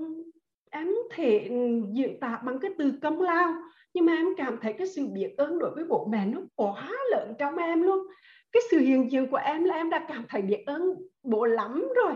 [0.71, 1.49] em thể
[1.93, 3.53] diễn tả bằng cái từ công lao
[3.93, 6.91] nhưng mà em cảm thấy cái sự biết ơn đối với bố mẹ nó quá
[7.11, 8.07] lớn trong em luôn
[8.51, 10.81] cái sự hiện diện của em là em đã cảm thấy biết ơn
[11.23, 12.13] bố lắm rồi.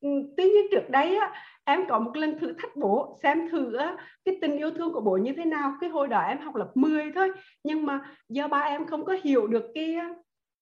[0.00, 1.32] Ừ, tuy nhiên trước đây á,
[1.64, 5.00] em có một lần thử thách bố xem thử á, cái tình yêu thương của
[5.00, 5.74] bố như thế nào.
[5.80, 7.30] Cái hồi đó em học lớp 10 thôi
[7.64, 9.96] nhưng mà do ba em không có hiểu được cái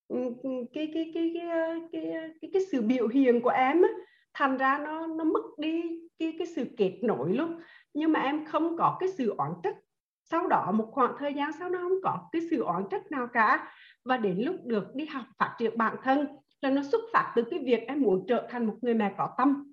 [0.09, 3.89] ừ, ừ, cái cái cái cái cái cái, cái sự biểu hiện của em á,
[4.35, 5.83] thành ra nó nó mất đi
[6.19, 7.61] cái cái sự kết nối luôn.
[7.95, 9.77] Nhưng mà em không có cái sự oán trách.
[10.25, 13.27] Sau đó một khoảng thời gian sau nó không có cái sự oán trách nào
[13.33, 13.73] cả
[14.05, 16.27] và đến lúc được đi học, phát triển bản thân
[16.61, 19.35] là nó xuất phát từ cái việc em muốn trở thành một người mẹ có
[19.39, 19.73] tâm.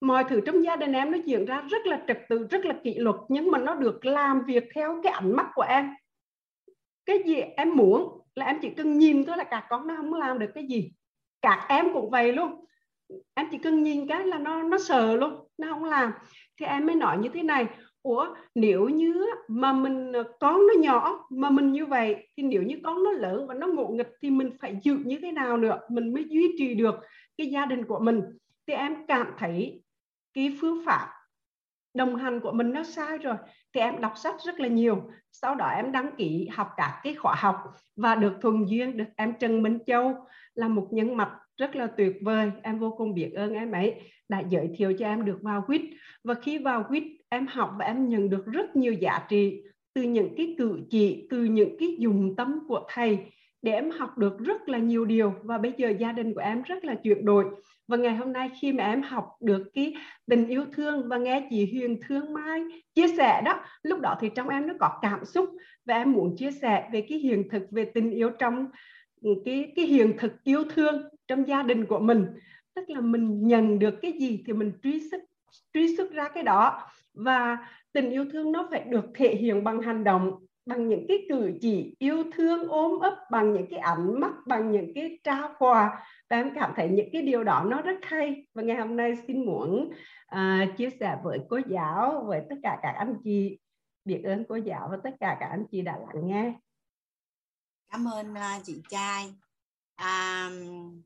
[0.00, 2.74] Mọi thứ trong gia đình em nó diễn ra rất là trật tự, rất là
[2.84, 5.90] kỷ luật, nhưng mà nó được làm việc theo cái ánh mắt của em.
[7.06, 10.14] Cái gì em muốn là em chỉ cần nhìn thôi là cả con nó không
[10.14, 10.92] làm được cái gì.
[11.42, 12.64] Cả em cũng vậy luôn.
[13.34, 16.12] Em chỉ cần nhìn cái là nó nó sờ luôn, nó không làm.
[16.60, 17.66] Thì em mới nói như thế này
[18.04, 22.62] ủa, nếu như mà mình ờ, con nó nhỏ, mà mình như vậy, thì nếu
[22.62, 25.56] như con nó lớn và nó ngộ nghịch thì mình phải giữ như thế nào
[25.56, 25.78] nữa?
[25.88, 26.94] Mình mới duy trì được
[27.36, 28.22] cái gia đình của mình.
[28.66, 29.82] Thì em cảm thấy
[30.34, 31.08] cái phương pháp
[31.94, 33.36] đồng hành của mình nó sai rồi,
[33.74, 35.10] thì em đọc sách rất là nhiều.
[35.32, 37.56] Sau đó em đăng ký học các cái khóa học
[37.96, 41.86] và được thuần duyên được em Trần Minh Châu là một nhân mạch rất là
[41.86, 43.94] tuyệt vời, em vô cùng biết ơn em ấy
[44.28, 45.82] đã giới thiệu cho em được vào quýt.
[46.24, 49.62] Và khi vào quýt, em học và em nhận được rất nhiều giá trị
[49.94, 53.18] từ những cái cử chỉ, từ những cái dùng tâm của thầy
[53.62, 55.34] để em học được rất là nhiều điều.
[55.42, 57.44] Và bây giờ gia đình của em rất là chuyển đổi.
[57.88, 59.94] Và ngày hôm nay khi mà em học được cái
[60.26, 62.60] tình yêu thương và nghe chị Huyền Thương Mai
[62.94, 65.50] chia sẻ đó, lúc đó thì trong em nó có cảm xúc.
[65.86, 68.66] Và em muốn chia sẻ về cái hiện thực về tình yêu trong
[69.44, 72.26] cái cái hiện thực yêu thương trong gia đình của mình.
[72.74, 75.22] Tức là mình nhận được cái gì thì mình truy xuất
[75.74, 76.88] truy xuất ra cái đó.
[77.14, 77.58] Và
[77.92, 81.52] tình yêu thương nó phải được thể hiện bằng hành động bằng những cái cử
[81.60, 86.06] chỉ yêu thương ôm ấp bằng những cái ánh mắt bằng những cái trao quà.
[86.30, 88.46] Và em cảm thấy những cái điều đó nó rất hay.
[88.54, 89.90] Và ngày hôm nay xin muốn
[90.34, 93.58] uh, chia sẻ với cô giáo với tất cả các anh chị.
[94.04, 96.54] Biết ơn cô giáo và tất cả các anh chị đã lắng nghe.
[97.92, 99.34] Cảm ơn uh, chị trai.
[99.98, 101.02] Um,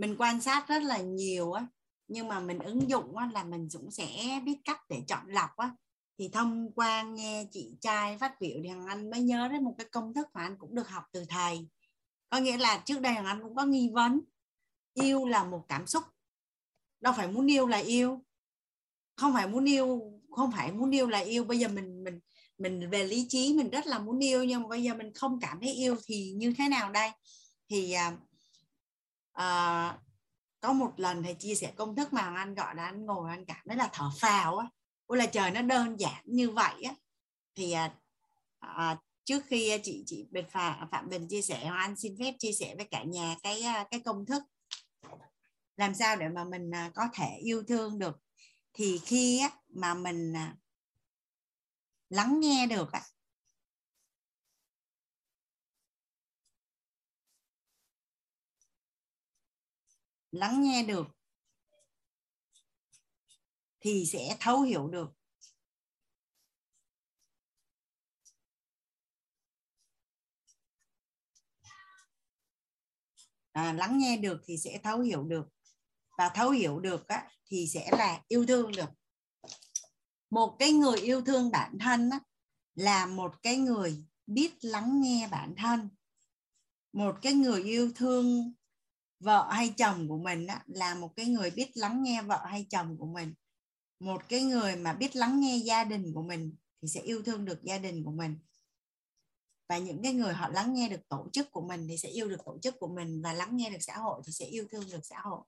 [0.00, 1.66] mình quan sát rất là nhiều á
[2.08, 5.56] nhưng mà mình ứng dụng á, là mình cũng sẽ biết cách để chọn lọc
[5.56, 5.70] á.
[6.18, 9.74] Thì thông qua nghe chị trai phát biểu thì hằng anh mới nhớ đến một
[9.78, 11.68] cái công thức mà anh cũng được học từ thầy.
[12.30, 14.20] Có nghĩa là trước đây hằng anh cũng có nghi vấn
[14.94, 16.02] yêu là một cảm xúc.
[17.00, 18.24] Đâu phải muốn yêu là yêu.
[19.16, 21.44] Không phải muốn yêu không phải muốn yêu là yêu.
[21.44, 22.20] Bây giờ mình mình
[22.58, 25.38] mình về lý trí mình rất là muốn yêu nhưng mà bây giờ mình không
[25.40, 27.10] cảm thấy yêu thì như thế nào đây?
[27.70, 28.29] Thì uh,
[29.32, 29.98] à,
[30.60, 33.44] có một lần thầy chia sẻ công thức mà anh gọi là anh ngồi anh
[33.44, 34.66] cảm thấy là thở phào á.
[35.06, 36.94] Ôi là trời nó đơn giản như vậy á.
[37.54, 37.94] Thì à,
[38.58, 42.34] à, trước khi à, chị chị Bình Phạm, Phạm Bình chia sẻ anh xin phép
[42.38, 44.42] chia sẻ với cả nhà cái à, cái công thức.
[45.76, 48.20] Làm sao để mà mình à, có thể yêu thương được.
[48.72, 50.34] Thì khi á, mà mình
[52.08, 52.92] lắng nghe được
[60.32, 61.06] lắng nghe được
[63.80, 65.08] thì sẽ thấu hiểu được.
[73.52, 75.48] À, lắng nghe được thì sẽ thấu hiểu được.
[76.18, 78.90] Và thấu hiểu được á, thì sẽ là yêu thương được.
[80.30, 82.20] Một cái người yêu thương bản thân á,
[82.74, 85.88] là một cái người biết lắng nghe bản thân.
[86.92, 88.52] Một cái người yêu thương
[89.20, 92.66] vợ hay chồng của mình á, là một cái người biết lắng nghe vợ hay
[92.70, 93.34] chồng của mình.
[94.00, 97.44] Một cái người mà biết lắng nghe gia đình của mình thì sẽ yêu thương
[97.44, 98.38] được gia đình của mình.
[99.68, 102.28] Và những cái người họ lắng nghe được tổ chức của mình thì sẽ yêu
[102.28, 104.84] được tổ chức của mình và lắng nghe được xã hội thì sẽ yêu thương
[104.92, 105.40] được xã hội.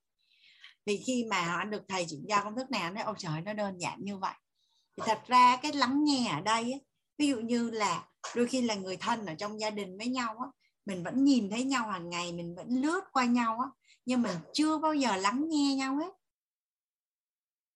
[0.87, 3.41] Vì khi mà họ được thầy chuyển giao công thức này anh nói ôi trời
[3.41, 4.35] nó đơn giản như vậy.
[4.97, 6.85] Thì thật ra cái lắng nghe ở đây ấy,
[7.19, 10.39] ví dụ như là đôi khi là người thân ở trong gia đình với nhau
[10.39, 10.47] á,
[10.87, 13.69] mình vẫn nhìn thấy nhau hàng ngày mình vẫn lướt qua nhau á,
[14.05, 16.13] nhưng mình chưa bao giờ lắng nghe nhau hết.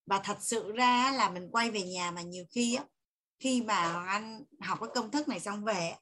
[0.07, 2.85] Và thật sự ra là mình quay về nhà mà nhiều khi á,
[3.39, 5.95] khi mà hoàng anh học cái công thức này xong về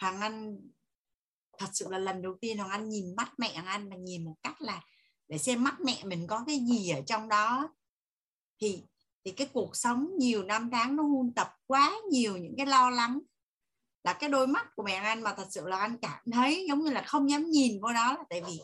[0.00, 0.58] hoàng anh
[1.58, 4.24] thật sự là lần đầu tiên hoàng anh nhìn mắt mẹ hoàng anh và nhìn
[4.24, 4.82] một cách là
[5.28, 7.74] để xem mắt mẹ mình có cái gì ở trong đó
[8.60, 8.82] thì
[9.26, 12.90] thì cái cuộc sống nhiều năm tháng nó huân tập quá nhiều những cái lo
[12.90, 13.20] lắng
[14.06, 16.84] là cái đôi mắt của mẹ anh mà thật sự là anh cảm thấy giống
[16.84, 18.60] như là không dám nhìn vô đó là tại vì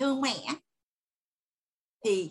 [0.00, 0.46] thương mẹ.
[2.04, 2.30] Thì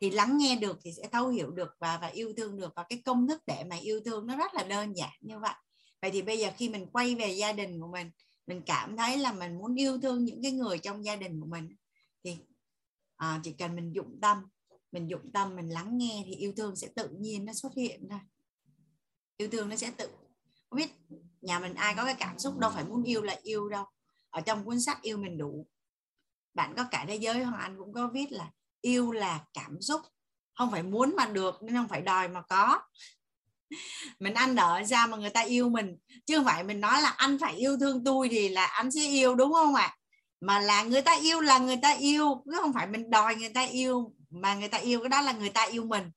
[0.00, 2.72] thì lắng nghe được thì sẽ thấu hiểu được và và yêu thương được.
[2.76, 5.54] Và cái công thức để mà yêu thương nó rất là đơn giản như vậy.
[6.02, 8.10] Vậy thì bây giờ khi mình quay về gia đình của mình
[8.46, 11.46] mình cảm thấy là mình muốn yêu thương những cái người trong gia đình của
[11.46, 11.76] mình
[12.24, 12.36] thì
[13.16, 14.38] à, chỉ cần mình dụng tâm
[14.92, 18.08] mình dụng tâm mình lắng nghe thì yêu thương sẽ tự nhiên nó xuất hiện
[18.10, 18.20] thôi.
[19.36, 20.08] Yêu thương nó sẽ tự
[20.76, 20.90] biết
[21.40, 23.84] nhà mình ai có cái cảm xúc đâu phải muốn yêu là yêu đâu
[24.30, 25.66] ở trong cuốn sách yêu mình đủ
[26.54, 30.00] bạn có cả thế giới hoàng anh cũng có viết là yêu là cảm xúc
[30.54, 32.80] không phải muốn mà được nên không phải đòi mà có
[34.18, 35.96] mình ăn nợ ra mà người ta yêu mình
[36.26, 39.00] chứ không phải mình nói là anh phải yêu thương tôi thì là anh sẽ
[39.00, 39.96] yêu đúng không ạ à?
[40.40, 43.48] mà là người ta yêu là người ta yêu chứ không phải mình đòi người
[43.48, 46.10] ta yêu mà người ta yêu cái đó là người ta yêu mình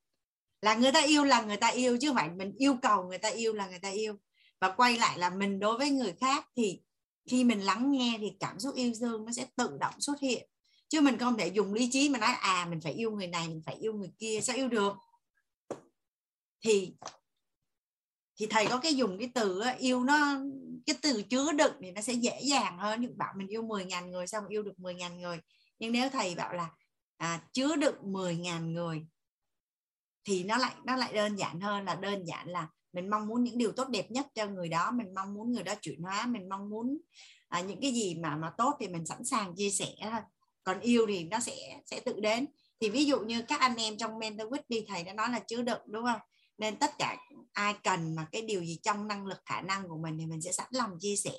[0.61, 3.17] là người ta yêu là người ta yêu chứ không phải mình yêu cầu người
[3.17, 4.19] ta yêu là người ta yêu
[4.61, 6.81] và quay lại là mình đối với người khác thì
[7.29, 10.49] khi mình lắng nghe thì cảm xúc yêu thương nó sẽ tự động xuất hiện.
[10.89, 13.47] Chứ mình không thể dùng lý trí mà nói à mình phải yêu người này
[13.47, 14.93] mình phải yêu người kia sao yêu được?
[16.61, 16.95] Thì
[18.39, 20.39] thì thầy có cái dùng cái từ yêu nó
[20.85, 23.01] cái từ chứa đựng thì nó sẽ dễ dàng hơn.
[23.01, 25.39] Những bảo mình yêu 10.000 người sao mà yêu được 10.000 người?
[25.79, 26.69] Nhưng nếu thầy bảo là
[27.17, 29.07] à, chứa đựng 10.000 người
[30.23, 33.43] thì nó lại nó lại đơn giản hơn là đơn giản là mình mong muốn
[33.43, 36.25] những điều tốt đẹp nhất cho người đó mình mong muốn người đó chuyển hóa
[36.25, 36.97] mình mong muốn
[37.49, 40.21] à, những cái gì mà mà tốt thì mình sẵn sàng chia sẻ thôi.
[40.63, 42.45] Còn yêu thì nó sẽ sẽ tự đến.
[42.81, 45.61] Thì ví dụ như các anh em trong mentor đi thầy đã nói là chứa
[45.61, 46.19] đựng đúng không?
[46.57, 47.17] Nên tất cả
[47.53, 50.41] ai cần mà cái điều gì trong năng lực khả năng của mình thì mình
[50.41, 51.33] sẽ sẵn lòng chia sẻ.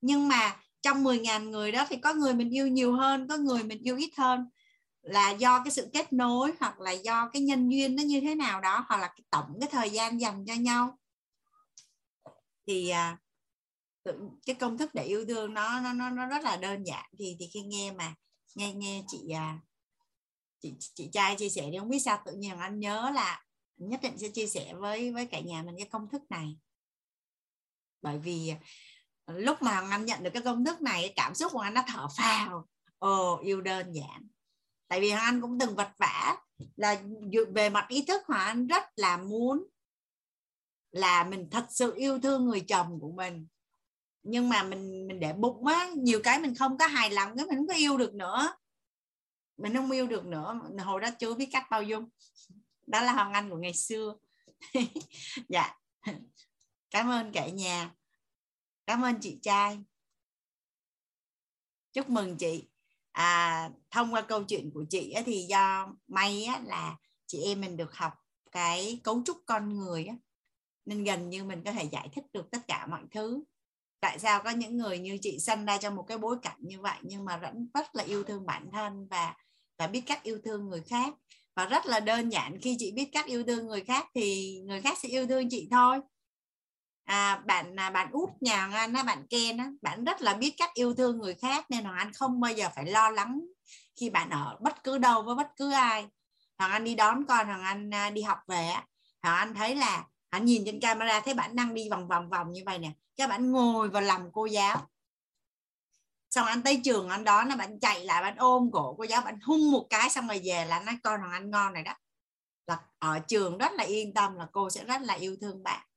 [0.00, 3.62] Nhưng mà trong 10.000 người đó thì có người mình yêu nhiều hơn có người
[3.62, 4.50] mình yêu ít hơn
[5.02, 8.34] là do cái sự kết nối hoặc là do cái nhân duyên nó như thế
[8.34, 10.98] nào đó hoặc là cái tổng cái thời gian dành cho nhau.
[12.66, 13.18] Thì à,
[14.46, 17.10] cái công thức để yêu thương nó nó nó, nó rất là đơn giản.
[17.18, 18.14] Thì thì khi nghe mà
[18.54, 19.58] nghe nghe chị à,
[20.60, 23.44] chị chị trai chia sẻ thì không biết sao tự nhiên anh nhớ là
[23.76, 26.56] nhất định sẽ chia sẻ với với cả nhà mình cái công thức này.
[28.02, 31.58] Bởi vì à, lúc mà anh nhận được cái công thức này cảm xúc của
[31.58, 32.66] anh nó thở phào.
[32.98, 34.28] Ồ yêu đơn giản
[34.90, 36.36] tại vì anh cũng từng vật vã
[36.76, 37.02] là
[37.54, 39.66] về mặt ý thức mà anh rất là muốn
[40.90, 43.46] là mình thật sự yêu thương người chồng của mình.
[44.22, 47.46] Nhưng mà mình mình để bụng á, nhiều cái mình không có hài lòng cái
[47.46, 48.54] mình không có yêu được nữa.
[49.56, 50.60] Mình không yêu được nữa.
[50.84, 52.08] Hồi đó chưa biết cách bao dung.
[52.86, 54.14] Đó là hoàng anh của ngày xưa.
[55.48, 55.74] Dạ.
[56.90, 57.94] Cảm ơn cả nhà.
[58.86, 59.84] Cảm ơn chị trai.
[61.92, 62.69] Chúc mừng chị
[63.12, 67.60] à, thông qua câu chuyện của chị á, thì do may á, là chị em
[67.60, 68.12] mình được học
[68.52, 70.14] cái cấu trúc con người á.
[70.86, 73.44] Nên gần như mình có thể giải thích được tất cả mọi thứ.
[74.00, 76.80] Tại sao có những người như chị sinh ra trong một cái bối cảnh như
[76.80, 79.34] vậy nhưng mà vẫn rất là yêu thương bản thân và
[79.78, 81.14] và biết cách yêu thương người khác.
[81.56, 84.80] Và rất là đơn giản khi chị biết cách yêu thương người khác thì người
[84.80, 86.00] khác sẽ yêu thương chị thôi
[87.10, 90.34] à, bạn à, bạn út nhà Hoàng Anh á bạn Ken á bạn rất là
[90.34, 93.40] biết cách yêu thương người khác nên Hoàng Anh không bao giờ phải lo lắng
[93.96, 96.06] khi bạn ở bất cứ đâu với bất cứ ai.
[96.58, 98.86] Hoàng Anh đi đón con Hoàng Anh à, đi học về á
[99.22, 102.52] Hoàng Anh thấy là anh nhìn trên camera thấy bạn đang đi vòng vòng vòng
[102.52, 104.86] như vậy nè các bạn ngồi vào lòng cô giáo.
[106.30, 109.22] Xong anh tới trường anh đó nó bạn chạy lại bạn ôm cổ cô giáo
[109.22, 111.94] bạn hung một cái xong rồi về là nói con thằng anh ngon này đó.
[112.66, 115.89] Là ở trường rất là yên tâm là cô sẽ rất là yêu thương bạn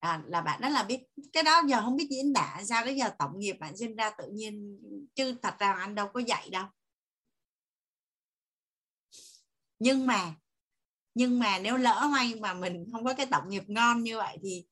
[0.00, 1.00] à, là bạn đó là biết
[1.32, 4.10] cái đó giờ không biết diễn tả sao cái giờ tổng nghiệp bạn sinh ra
[4.10, 4.78] tự nhiên
[5.14, 6.66] chứ thật ra anh đâu có dạy đâu.
[9.78, 10.34] Nhưng mà
[11.14, 14.38] nhưng mà nếu lỡ may mà mình không có cái tổng nghiệp ngon như vậy
[14.42, 14.66] thì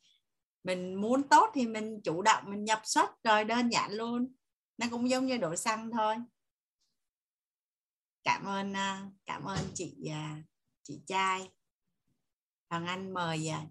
[0.65, 4.35] mình muốn tốt thì mình chủ động mình nhập xuất rồi đơn giản luôn.
[4.79, 6.17] Nó cũng giống như đổ xăng thôi.
[8.25, 10.43] Cảm ơn à, cảm ơn chị à,
[10.83, 11.51] chị trai.
[12.71, 13.67] Hoàng Anh mời à,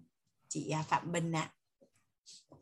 [0.56, 1.40] chị Phạm Bình ạ.
[1.40, 2.56] À.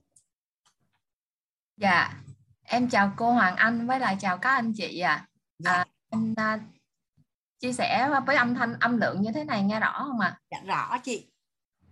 [1.76, 2.14] Dạ,
[2.62, 5.26] em chào cô Hoàng Anh với lại chào các anh chị ạ.
[5.64, 5.72] À.
[5.72, 6.58] À, anh à,
[7.60, 10.28] chia sẻ với âm thanh âm lượng như thế này nghe rõ không ạ?
[10.28, 10.40] À?
[10.50, 11.30] Dạ rõ chị.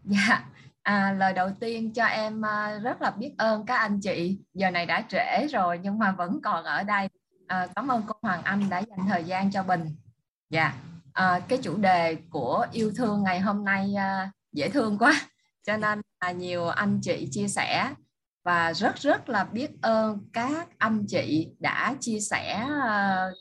[0.04, 0.44] Dạ,
[0.82, 4.38] à, lời đầu tiên cho em à, rất là biết ơn các anh chị.
[4.54, 7.08] Giờ này đã trễ rồi nhưng mà vẫn còn ở đây.
[7.46, 9.96] À, cảm ơn cô Hoàng Anh đã dành thời gian cho Bình.
[10.50, 10.74] Dạ,
[11.12, 15.20] à, cái chủ đề của yêu thương ngày hôm nay à, dễ thương quá
[15.62, 17.94] cho nên là nhiều anh chị chia sẻ
[18.44, 23.32] và rất rất là biết ơn các anh chị đã chia sẻ ờ,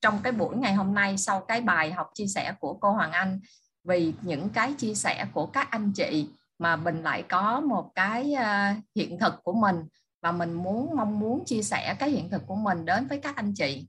[0.00, 3.12] trong cái buổi ngày hôm nay sau cái bài học chia sẻ của cô Hoàng
[3.12, 3.40] Anh.
[3.84, 6.28] Vì những cái chia sẻ của các anh chị
[6.58, 9.76] mà mình lại có một cái ờ, hiện thực của mình
[10.22, 13.36] và mình muốn mong muốn chia sẻ cái hiện thực của mình đến với các
[13.36, 13.88] anh chị.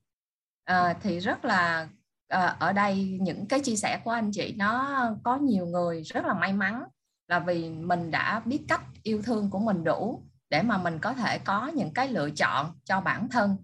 [0.65, 1.87] À, thì rất là
[2.27, 6.25] à, ở đây những cái chia sẻ của anh chị nó có nhiều người rất
[6.25, 6.83] là may mắn
[7.27, 11.13] là vì mình đã biết cách yêu thương của mình đủ để mà mình có
[11.13, 13.57] thể có những cái lựa chọn cho bản thân.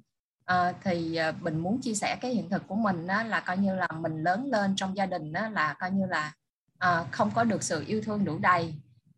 [0.45, 3.57] À, thì ờ, mình muốn chia sẻ cái hiện thực của mình đó là coi
[3.57, 6.33] như là mình lớn lên trong gia đình đó là coi như là
[6.77, 8.73] à, không có được sự yêu thương đủ đầy.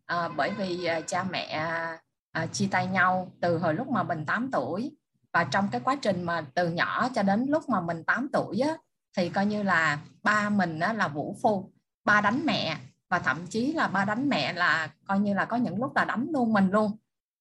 [0.06, 1.46] À, bởi vì à, cha mẹ
[2.32, 4.96] à, chia tay nhau từ hồi lúc mà mình 8 tuổi.
[5.32, 8.60] Và trong cái quá trình mà từ nhỏ cho đến lúc mà mình 8 tuổi
[8.60, 8.76] á,
[9.16, 11.72] thì coi như là ba mình á, là vũ phu
[12.04, 12.76] ba đánh mẹ
[13.12, 16.04] và thậm chí là ba đánh mẹ là coi như là có những lúc là
[16.04, 16.96] đánh luôn mình luôn.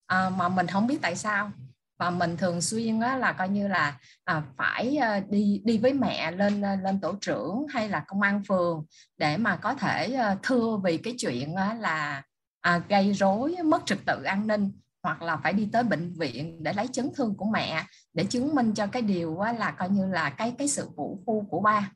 [0.08, 1.52] À, mà mình không biết tại sao.
[2.00, 5.94] Và mình thường xuyên á, là coi như là à, phải à, đi đi với
[5.94, 8.86] mẹ lên à, lên tổ trưởng hay là công an phường
[9.18, 12.24] để mà có thể à, thưa vì cái chuyện á, là
[12.62, 14.72] à, gây rối mất trật tự an ninh
[15.04, 17.84] hoặc là phải đi tới bệnh viện để lấy chấn thương của mẹ
[18.14, 21.20] để chứng minh cho cái điều á, là coi như là cái cái sự vũ
[21.26, 21.92] phu của ba.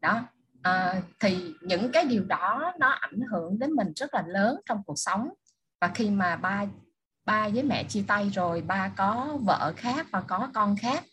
[0.00, 0.24] Đó
[0.62, 4.82] à, thì những cái điều đó nó ảnh hưởng đến mình rất là lớn trong
[4.86, 5.28] cuộc sống.
[5.80, 6.66] Và khi mà ba
[7.24, 11.04] ba với mẹ chia tay rồi ba có vợ khác và có con khác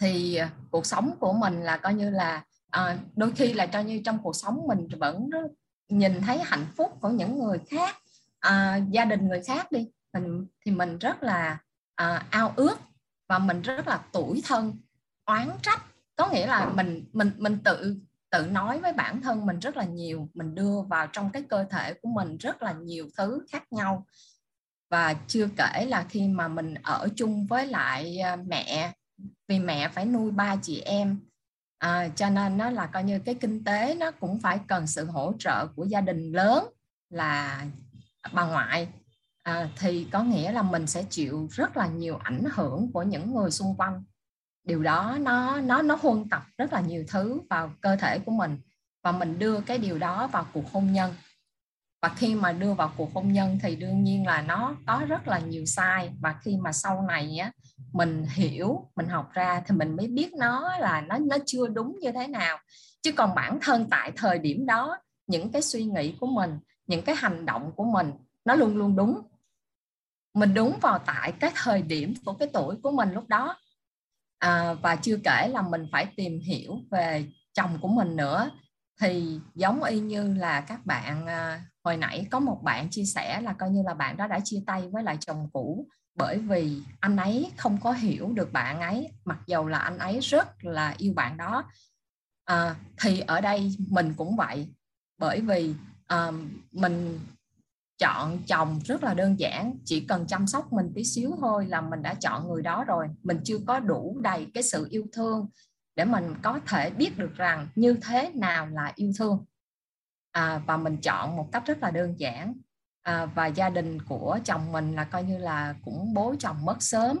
[0.00, 3.80] thì ờ, cuộc sống của mình là coi như là à, đôi khi là cho
[3.80, 5.30] như trong cuộc sống mình vẫn
[5.88, 7.96] nhìn thấy hạnh phúc của những người khác
[8.40, 9.88] à, gia đình người khác đi.
[10.12, 11.58] Mình thì mình rất là
[11.94, 12.76] à, ao ước
[13.28, 14.78] và mình rất là tủi thân
[15.24, 15.82] oán trách
[16.20, 17.96] có nghĩa là mình mình mình tự
[18.30, 21.64] tự nói với bản thân mình rất là nhiều mình đưa vào trong cái cơ
[21.70, 24.06] thể của mình rất là nhiều thứ khác nhau.
[24.90, 28.92] Và chưa kể là khi mà mình ở chung với lại à, mẹ
[29.48, 31.20] vì mẹ phải nuôi ba chị em
[31.78, 35.04] à, cho nên nó là coi như cái kinh tế nó cũng phải cần sự
[35.04, 36.64] hỗ trợ của gia đình lớn
[37.10, 37.64] là
[38.32, 38.88] bà ngoại.
[39.42, 43.34] À, thì có nghĩa là mình sẽ chịu rất là nhiều ảnh hưởng của những
[43.34, 44.04] người xung quanh
[44.64, 48.32] điều đó nó nó nó huân tập rất là nhiều thứ vào cơ thể của
[48.32, 48.58] mình
[49.02, 51.14] và mình đưa cái điều đó vào cuộc hôn nhân.
[52.02, 55.28] Và khi mà đưa vào cuộc hôn nhân thì đương nhiên là nó có rất
[55.28, 57.52] là nhiều sai và khi mà sau này á,
[57.92, 61.98] mình hiểu, mình học ra thì mình mới biết nó là nó nó chưa đúng
[62.00, 62.58] như thế nào.
[63.02, 67.02] Chứ còn bản thân tại thời điểm đó, những cái suy nghĩ của mình, những
[67.02, 68.12] cái hành động của mình
[68.44, 69.22] nó luôn luôn đúng.
[70.34, 73.56] Mình đúng vào tại cái thời điểm của cái tuổi của mình lúc đó
[74.40, 78.50] à, và chưa kể là mình phải tìm hiểu về chồng của mình nữa.
[79.00, 83.40] Thì giống y như là các bạn à, hồi nãy có một bạn chia sẻ
[83.40, 85.86] là coi như là bạn đó đã chia tay với lại chồng cũ.
[86.14, 90.20] Bởi vì anh ấy không có hiểu được bạn ấy mặc dầu là anh ấy
[90.20, 91.64] rất là yêu bạn đó.
[92.44, 94.68] À, thì ở đây mình cũng vậy.
[95.18, 95.74] Bởi vì
[96.06, 96.30] à,
[96.72, 97.18] mình
[98.00, 101.80] chọn chồng rất là đơn giản chỉ cần chăm sóc mình tí xíu thôi là
[101.80, 103.08] mình đã chọn người đó rồi.
[103.22, 105.48] Mình chưa có đủ đầy cái sự yêu thương
[105.96, 109.44] để mình có thể biết được rằng như thế nào là yêu thương.
[110.32, 112.54] À, và mình chọn một cách rất là đơn giản.
[113.02, 116.76] À, và gia đình của chồng mình là coi như là cũng bố chồng mất
[116.82, 117.18] sớm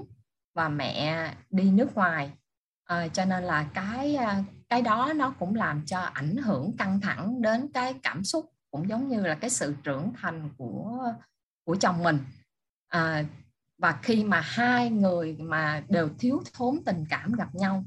[0.54, 2.30] và mẹ đi nước ngoài.
[2.84, 7.00] À, cho nên là cái à, cái đó nó cũng làm cho ảnh hưởng căng
[7.00, 11.12] thẳng đến cái cảm xúc cũng giống như là cái sự trưởng thành của
[11.64, 12.18] của chồng mình.
[12.88, 13.24] À,
[13.78, 17.84] và khi mà hai người mà đều thiếu thốn tình cảm gặp nhau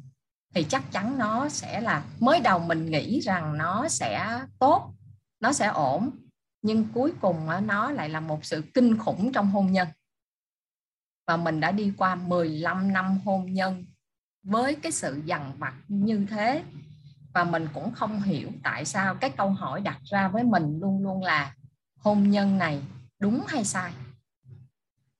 [0.53, 4.93] thì chắc chắn nó sẽ là mới đầu mình nghĩ rằng nó sẽ tốt
[5.39, 6.11] nó sẽ ổn
[6.63, 9.87] nhưng cuối cùng nó lại là một sự kinh khủng trong hôn nhân.
[11.27, 13.85] Và mình đã đi qua 15 năm hôn nhân
[14.43, 16.63] với cái sự dằn vặt như thế
[17.33, 21.03] và mình cũng không hiểu tại sao cái câu hỏi đặt ra với mình luôn
[21.03, 21.53] luôn là
[21.97, 22.81] hôn nhân này
[23.19, 23.93] đúng hay sai?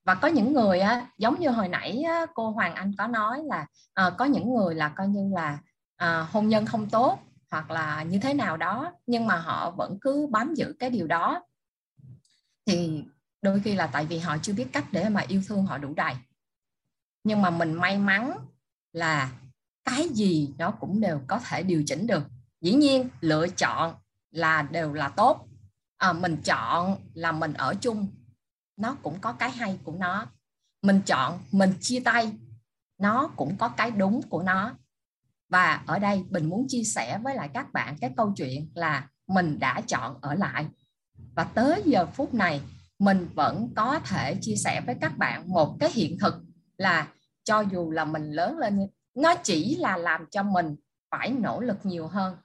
[0.06, 3.42] Và có những người á, giống như hồi nãy á, cô Hoàng Anh có nói
[3.43, 5.59] là à, có những người là coi như là
[5.95, 7.19] à, hôn nhân không tốt
[7.51, 11.08] hoặc là như thế nào đó nhưng mà họ vẫn cứ bám giữ cái điều
[11.08, 11.43] đó.
[12.66, 13.03] Thì
[13.42, 15.93] đôi khi là tại vì họ chưa biết cách để mà yêu thương họ đủ
[15.93, 16.16] đầy.
[17.24, 18.33] Nhưng mà mình may mắn
[18.92, 19.32] là
[19.86, 22.24] cái gì nó cũng đều có thể điều chỉnh được.
[22.62, 23.95] Dĩ nhiên lựa chọn
[24.32, 25.48] là đều là tốt.
[25.98, 28.08] À, mình chọn là mình ở chung.
[28.78, 30.26] Nó cũng có cái hay của nó.
[30.82, 32.32] Mình chọn mình chia tay
[32.98, 34.76] nó cũng có cái đúng của nó.
[35.50, 39.08] Và ở đây mình muốn chia sẻ với lại các bạn cái câu chuyện là
[39.28, 40.68] mình đã chọn ở lại.
[41.36, 42.62] Và tới giờ phút này
[43.00, 46.36] mình vẫn có thể chia sẻ với các bạn một cái hiện thực
[46.78, 47.08] là
[47.44, 50.75] cho dù là mình lớn lên nó chỉ là làm cho mình
[51.11, 52.38] phải nỗ lực nhiều hơn.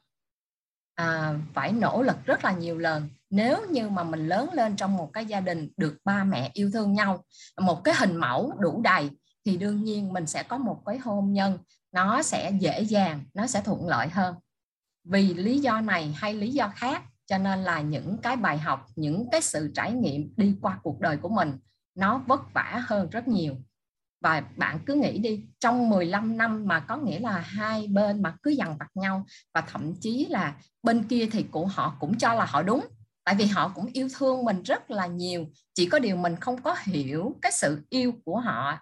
[0.95, 3.09] À, phải nỗ lực rất là nhiều lần.
[3.31, 6.71] Nếu như mà mình lớn lên trong một cái gia đình được ba mẹ yêu
[6.73, 7.25] thương nhau
[7.61, 9.11] một cái hình mẫu đủ đầy
[9.45, 11.59] thì đương nhiên mình sẽ có một cái hôn nhân
[11.93, 14.35] nó sẽ dễ dàng nó sẽ thuận lợi hơn.
[15.05, 18.87] Vì lý do này hay lý do khác cho nên là những cái bài học
[18.97, 21.59] những cái sự trải nghiệm đi qua cuộc đời của mình
[21.95, 23.57] nó vất vả hơn rất nhiều
[24.21, 28.37] và bạn cứ nghĩ đi, trong 15 năm mà có nghĩa là hai bên mà
[28.43, 32.35] cứ dằn vặt nhau và thậm chí là bên kia thì của họ cũng cho
[32.35, 32.87] là họ đúng,
[33.25, 36.63] tại vì họ cũng yêu thương mình rất là nhiều, chỉ có điều mình không
[36.63, 38.79] có hiểu cái sự yêu của họ.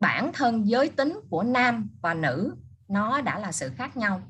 [0.00, 2.56] Bản thân giới tính của nam và nữ,
[2.88, 4.22] nó đã là sự khác nhau.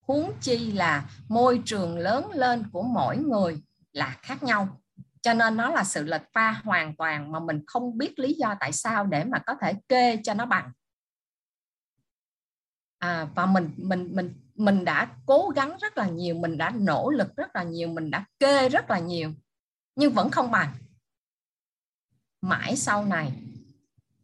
[0.00, 3.62] Huống chi là môi trường lớn lên của mỗi người
[3.92, 4.80] là khác nhau
[5.24, 8.54] cho nên nó là sự lệch pha hoàn toàn mà mình không biết lý do
[8.60, 10.72] tại sao để mà có thể kê cho nó bằng.
[12.98, 17.10] À, và mình mình mình mình đã cố gắng rất là nhiều mình đã nỗ
[17.10, 19.32] lực rất là nhiều mình đã kê rất là nhiều
[19.96, 20.74] nhưng vẫn không bằng.
[22.40, 23.32] Mãi sau này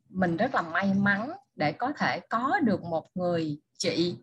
[0.08, 4.16] mình rất là may mắn để có thể có được một người chị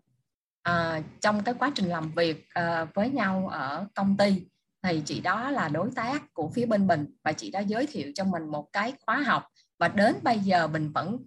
[0.63, 4.47] à, trong cái quá trình làm việc à, với nhau ở công ty
[4.83, 8.11] thì chị đó là đối tác của phía bên mình và chị đã giới thiệu
[8.15, 9.43] cho mình một cái khóa học.
[9.79, 11.17] Và đến bây giờ mình vẫn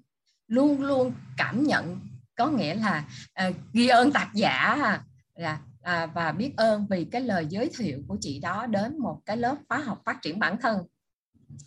[0.49, 2.01] luôn luôn cảm nhận
[2.37, 3.05] có nghĩa là
[3.49, 4.51] uh, ghi ơn tạc giả
[4.83, 5.05] à,
[5.35, 9.21] là à, và biết ơn vì cái lời giới thiệu của chị đó đến một
[9.27, 10.87] cái lớp khóa học phát triển bản thân.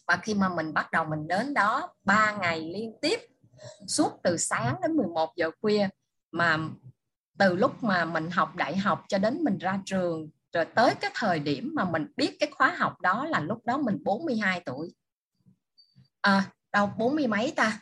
[0.07, 3.19] Và khi mà mình bắt đầu mình đến đó ba ngày liên tiếp
[3.87, 5.89] suốt từ sáng đến 11 giờ khuya
[6.31, 6.57] mà
[7.37, 11.11] từ lúc mà mình học đại học cho đến mình ra trường rồi tới cái
[11.13, 14.93] thời điểm mà mình biết cái khóa học đó là lúc đó mình 42 tuổi.
[16.21, 17.79] À, đâu bốn mươi mấy ta?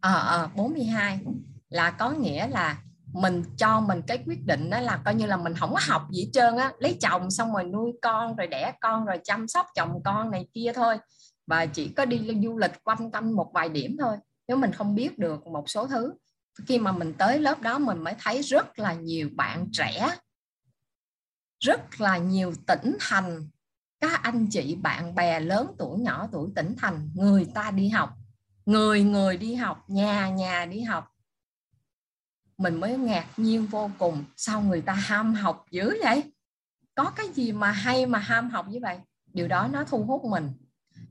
[0.00, 1.20] Ờ à, à, 42
[1.68, 2.82] là có nghĩa là
[3.12, 6.02] mình cho mình cái quyết định đó là coi như là mình không có học
[6.12, 6.72] gì hết trơn á.
[6.78, 10.46] Lấy chồng xong rồi nuôi con rồi đẻ con rồi chăm sóc chồng con này
[10.54, 10.98] kia thôi.
[11.46, 14.16] Và chỉ có đi du lịch quanh quanh một vài điểm thôi.
[14.48, 16.12] Nếu mình không biết được một số thứ.
[16.66, 20.16] Khi mà mình tới lớp đó mình mới thấy rất là nhiều bạn trẻ
[21.60, 23.48] rất là nhiều tỉnh thành.
[24.00, 28.16] Các anh chị, bạn bè lớn tuổi, nhỏ tuổi, tỉnh thành, người ta đi học.
[28.66, 31.12] Người người đi học, nhà nhà đi học.
[32.58, 36.32] Mình mới ngạc nhiên vô cùng, sao người ta ham học dữ vậy?
[36.94, 38.98] Có cái gì mà hay mà ham học như vậy?
[39.32, 40.52] Điều đó nó thu hút mình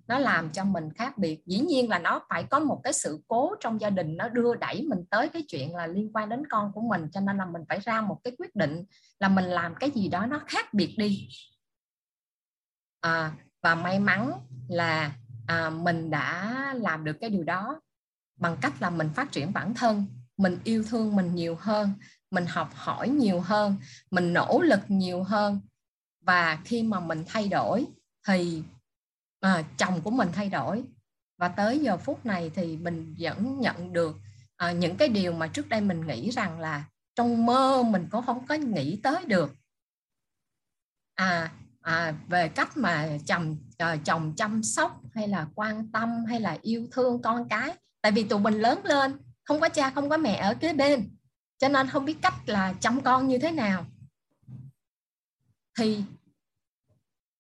[0.10, 1.42] nó làm cho mình khác biệt.
[1.46, 4.56] Dĩ nhiên là nó phải có một cái sự cố trong gia đình nó đưa
[4.56, 7.46] đẩy mình tới cái chuyện là liên quan đến con của mình cho nên là
[7.46, 8.86] mình phải ra một cái quyết định
[9.20, 11.30] là mình làm cái gì đó nó khác biệt đi.
[13.02, 13.32] À,
[13.62, 14.32] và may mắn
[14.70, 15.12] là
[15.48, 17.82] à, mình đã làm được cái điều đó
[18.36, 20.06] bằng cách là mình phát triển bản thân
[20.38, 21.92] mình yêu thương mình nhiều hơn
[22.32, 23.76] mình học hỏi nhiều hơn
[24.12, 25.60] mình nỗ lực nhiều hơn.
[26.22, 27.86] Và khi mà mình thay đổi
[28.28, 28.64] thì
[29.40, 30.84] à, chồng của mình thay đổi.
[31.38, 34.16] Và tới giờ phút này thì mình vẫn nhận được
[34.56, 36.84] à, những cái điều mà trước đây mình nghĩ rằng là
[37.16, 39.56] trong mơ mình cũng không có nghĩ tới được.
[41.16, 41.52] À,
[41.82, 46.40] à về cách mà chồng à, ờ, chồng chăm sóc hay là quan tâm hay
[46.40, 47.74] là yêu thương con cái.
[48.02, 51.10] Tại vì tụi mình lớn lên không có cha không có mẹ ở kế bên.
[51.58, 53.86] Cho nên không biết cách là chăm con như thế nào.
[55.78, 56.04] Thì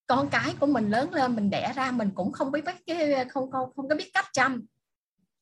[0.09, 3.51] con cái của mình lớn lên mình đẻ ra mình cũng không biết cái không
[3.51, 4.65] không không có biết cách chăm.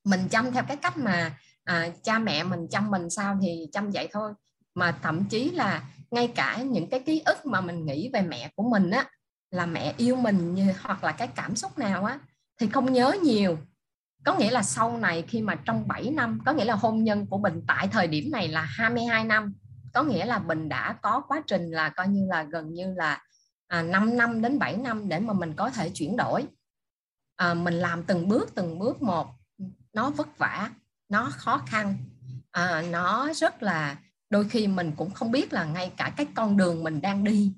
[0.03, 3.91] Mình chăm theo cái cách mà à, cha mẹ mình chăm mình sao thì chăm
[3.91, 4.33] vậy thôi.
[4.75, 8.51] Mà thậm chí là ngay cả những cái ký ức mà mình nghĩ về mẹ
[8.55, 9.05] của mình á
[9.51, 12.19] là mẹ yêu mình như hoặc là cái cảm xúc nào á
[12.59, 13.57] thì không nhớ nhiều.
[14.25, 17.27] Có nghĩa là sau này khi mà trong 7 năm có nghĩa là hôn nhân
[17.27, 19.53] của Bình tại thời điểm này là 22 năm
[19.93, 23.23] có nghĩa là Bình đã có quá trình là coi như là gần như là
[23.67, 26.47] à, 5 năm đến 7 năm để mà mình có thể chuyển đổi.
[27.35, 29.27] À, mình làm từng bước từng bước một
[29.93, 30.71] nó vất vả
[31.09, 31.97] nó khó khăn.
[32.51, 33.97] À, nó rất là
[34.29, 37.53] đôi khi mình cũng không biết là ngay cả cái con đường mình đang đi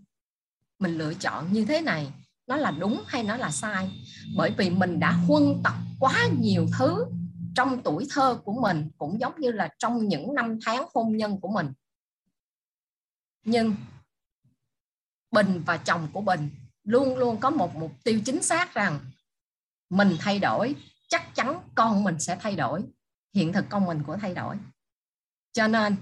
[0.80, 2.14] mình lựa chọn như thế này
[2.48, 3.92] nó là đúng hay nó là sai.
[4.38, 7.06] Bởi vì mình đã huân tập quá nhiều thứ
[7.56, 11.40] trong tuổi thơ của mình cũng giống như là trong những năm tháng hôn nhân
[11.40, 11.74] của mình.
[13.46, 13.76] Nhưng
[15.32, 16.50] Bình và chồng của Bình
[16.84, 19.00] luôn luôn có một mục tiêu chính xác rằng
[19.90, 20.76] mình thay đổi
[21.08, 22.84] chắc chắn con mình sẽ thay đổi
[23.34, 24.56] hiện thực con mình của thay đổi.
[25.52, 25.96] Cho nên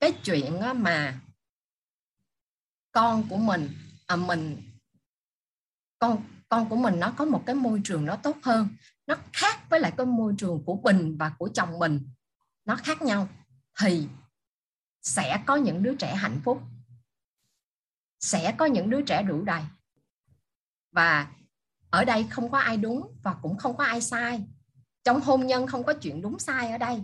[0.00, 1.20] cái chuyện mà
[2.92, 3.68] con của mình
[4.06, 4.62] à, mình
[5.98, 8.68] con con của mình nó có một cái môi trường nó tốt hơn
[9.06, 12.00] nó khác với lại cái môi trường của bình và của chồng mình
[12.64, 13.28] nó khác nhau
[13.80, 14.08] thì
[15.02, 16.62] sẽ có những đứa trẻ hạnh phúc
[18.20, 19.62] sẽ có những đứa trẻ đủ đầy.
[20.92, 21.26] Và
[21.90, 24.44] ở đây không có ai đúng và cũng không có ai sai.
[25.04, 27.02] Trong hôn nhân không có chuyện đúng sai ở đây.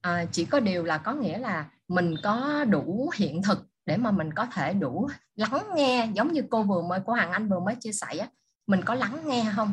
[0.00, 4.10] À, chỉ có điều là có nghĩa là mình có đủ hiện thực để mà
[4.10, 6.08] mình có thể đủ lắng nghe.
[6.14, 8.28] Giống như cô vừa mới của Hoàng Anh vừa mới chia sẻ
[8.66, 9.72] mình có lắng nghe không?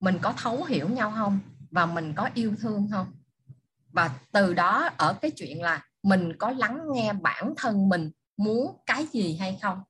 [0.00, 1.38] Mình có thấu hiểu nhau không?
[1.70, 3.12] Và mình có yêu thương không?
[3.92, 8.76] Và từ đó ở cái chuyện là mình có lắng nghe bản thân mình muốn
[8.86, 9.82] cái gì hay không?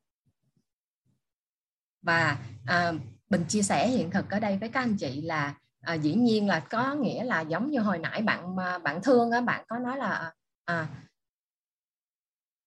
[2.02, 2.92] Và à,
[3.30, 6.48] mình chia sẻ hiện thực ở đây với các anh chị là à, dĩ nhiên
[6.48, 9.78] là có nghĩa là giống như hồi nãy bạn à, bạn thương á bạn có
[9.78, 10.32] nói là
[10.64, 10.88] à,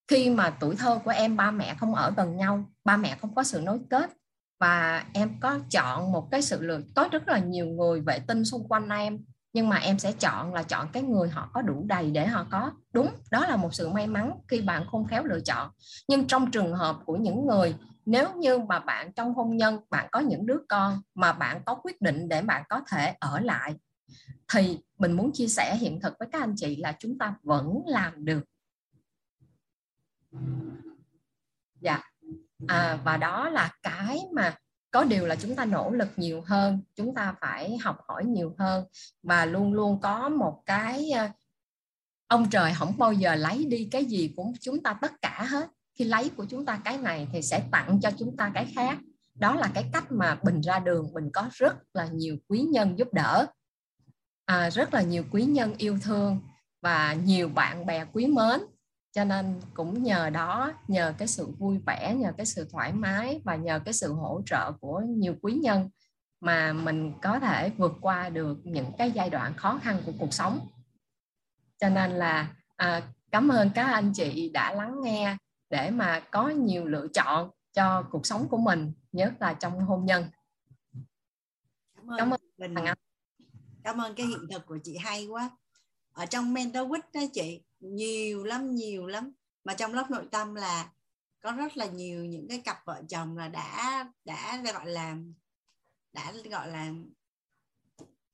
[0.08, 3.36] khi mà tuổi thơ của em ba mẹ không ở gần nhau ba mẹ không
[3.36, 4.12] có sự nối kết
[4.60, 8.46] và em có chọn một cái sự lựa có rất là nhiều người vệ tinh
[8.46, 9.20] xung quanh em
[9.54, 12.46] nhưng mà em sẽ chọn là chọn cái người họ có đủ đầy để họ
[12.52, 12.72] có.
[12.94, 15.70] Đúng đó là một sự may mắn khi bạn không khéo lựa chọn.
[16.08, 17.76] Nhưng trong trường hợp của những người
[18.06, 21.76] nếu như mà bạn trong hôn nhân bạn có những đứa con mà bạn có
[21.76, 23.76] quyết định để bạn có thể ở lại
[24.54, 27.84] thì mình muốn chia sẻ hiện thực với các anh chị là chúng ta vẫn
[27.88, 28.44] làm được.
[31.82, 32.02] Dạ.
[32.68, 34.56] À, và đó là cái mà
[34.92, 38.56] có điều là chúng ta nỗ lực nhiều hơn chúng ta phải học hỏi nhiều
[38.58, 38.86] hơn.
[39.24, 41.30] Và luôn luôn có một cái ờ,
[42.28, 45.70] ông trời không bao giờ lấy đi cái gì của chúng ta tất cả hết
[45.96, 48.98] khi lấy của chúng ta cái này thì sẽ tặng cho chúng ta cái khác.
[49.36, 53.00] Đó là cái cách mà bình ra đường mình có rất là nhiều quý nhân
[53.00, 53.46] giúp đỡ.
[54.46, 56.40] À, rất là nhiều quý nhân yêu thương
[56.82, 58.62] và nhiều bạn bè quý mến.
[59.12, 63.42] Cho nên cũng nhờ đó nhờ cái sự vui vẻ nhờ cái sự thoải mái
[63.44, 65.90] và nhờ cái sự hỗ trợ của nhiều quý nhân
[66.42, 70.34] mà mình có thể vượt qua được những cái giai đoạn khó khăn của cuộc
[70.34, 70.68] sống.
[71.80, 75.38] Cho nên là à, cảm ơn các anh chị đã lắng nghe
[75.74, 80.06] để mà có nhiều lựa chọn cho cuộc sống của mình nhất là trong hôn
[80.06, 80.26] nhân.
[81.96, 82.76] Cảm ơn, cảm ơn mình
[83.84, 85.50] cảm ơn cái hiện thực của chị hay quá.
[86.12, 89.32] Ở trong mentor week đó chị nhiều lắm nhiều lắm.
[89.64, 90.92] Mà trong lớp nội tâm là
[91.42, 95.18] có rất là nhiều những cái cặp vợ chồng là đã đã gọi là
[96.14, 96.92] đã gọi là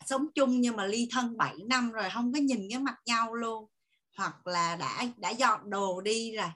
[0.05, 3.33] sống chung nhưng mà ly thân 7 năm rồi không có nhìn cái mặt nhau
[3.33, 3.69] luôn.
[4.17, 6.49] Hoặc là đã đã dọn đồ đi rồi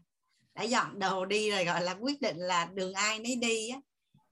[0.55, 3.79] đã dọn đồ đi rồi, gọi là, quyết định là đường ai nấy đi á.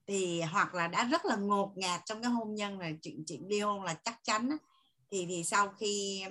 [0.08, 3.48] Thì, hoặc là đã rất là ngột ngạt trong cái hôn nhân rồi, chuyện chuyện
[3.48, 4.58] ly hôn là chắc chắn á.
[5.12, 6.24] Thì thì sau khi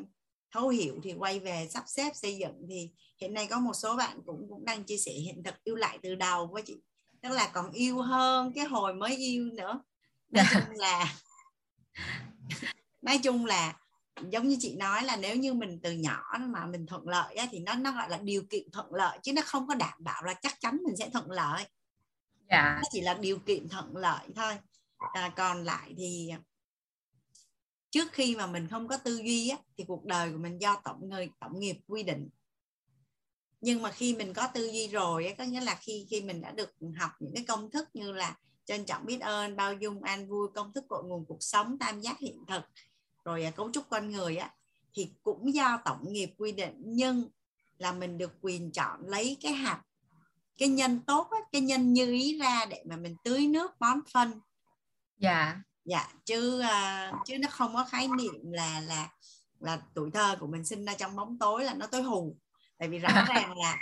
[0.50, 3.96] thấu hiểu thì quay về sắp xếp xây dựng thì hiện nay có một số
[3.96, 6.80] bạn cũng cũng đang chia sẻ hiện thực yêu lại từ đầu với chị.
[7.22, 9.82] Tức là còn yêu hơn cái hồi mới yêu nữa.
[10.30, 11.14] Nói chung là,
[13.02, 13.76] nói chung là
[14.30, 17.46] giống như chị nói là nếu như mình từ nhỏ mà mình thuận lợi á,
[17.50, 20.24] thì nó nó gọi là điều kiện thuận lợi chứ nó không có đảm bảo
[20.24, 21.64] là chắc chắn mình sẽ thuận lợi.
[22.50, 22.74] Dạ.
[22.76, 24.54] Nó chỉ là điều kiện thuận lợi thôi.
[24.98, 26.30] À, còn lại thì
[27.90, 30.80] trước khi mà mình không có tư duy á, thì cuộc đời của mình do
[30.84, 32.28] tổng người tổng nghiệp quy định.
[33.60, 36.40] Nhưng mà khi mình có tư duy rồi á, có nghĩa là khi khi mình
[36.40, 40.02] đã được học những cái công thức như là trân trọng biết ơn bao dung
[40.02, 42.62] an vui công thức cội nguồn cuộc sống tam giác hiện thực
[43.24, 44.50] rồi à, cấu trúc con người á
[44.94, 47.28] thì cũng do tổng nghiệp quy định nhưng
[47.78, 49.82] là mình được quyền chọn lấy cái hạt
[50.60, 53.98] cái nhân tốt á, cái nhân như ý ra để mà mình tưới nước bón
[54.12, 54.40] phân.
[55.18, 55.60] Dạ.
[55.84, 59.08] Dạ chứ uh, chứ nó không có khái niệm là là
[59.60, 62.36] là tuổi thơ của mình sinh ra trong bóng tối là nó tối hù.
[62.78, 63.76] Tại vì rõ ràng là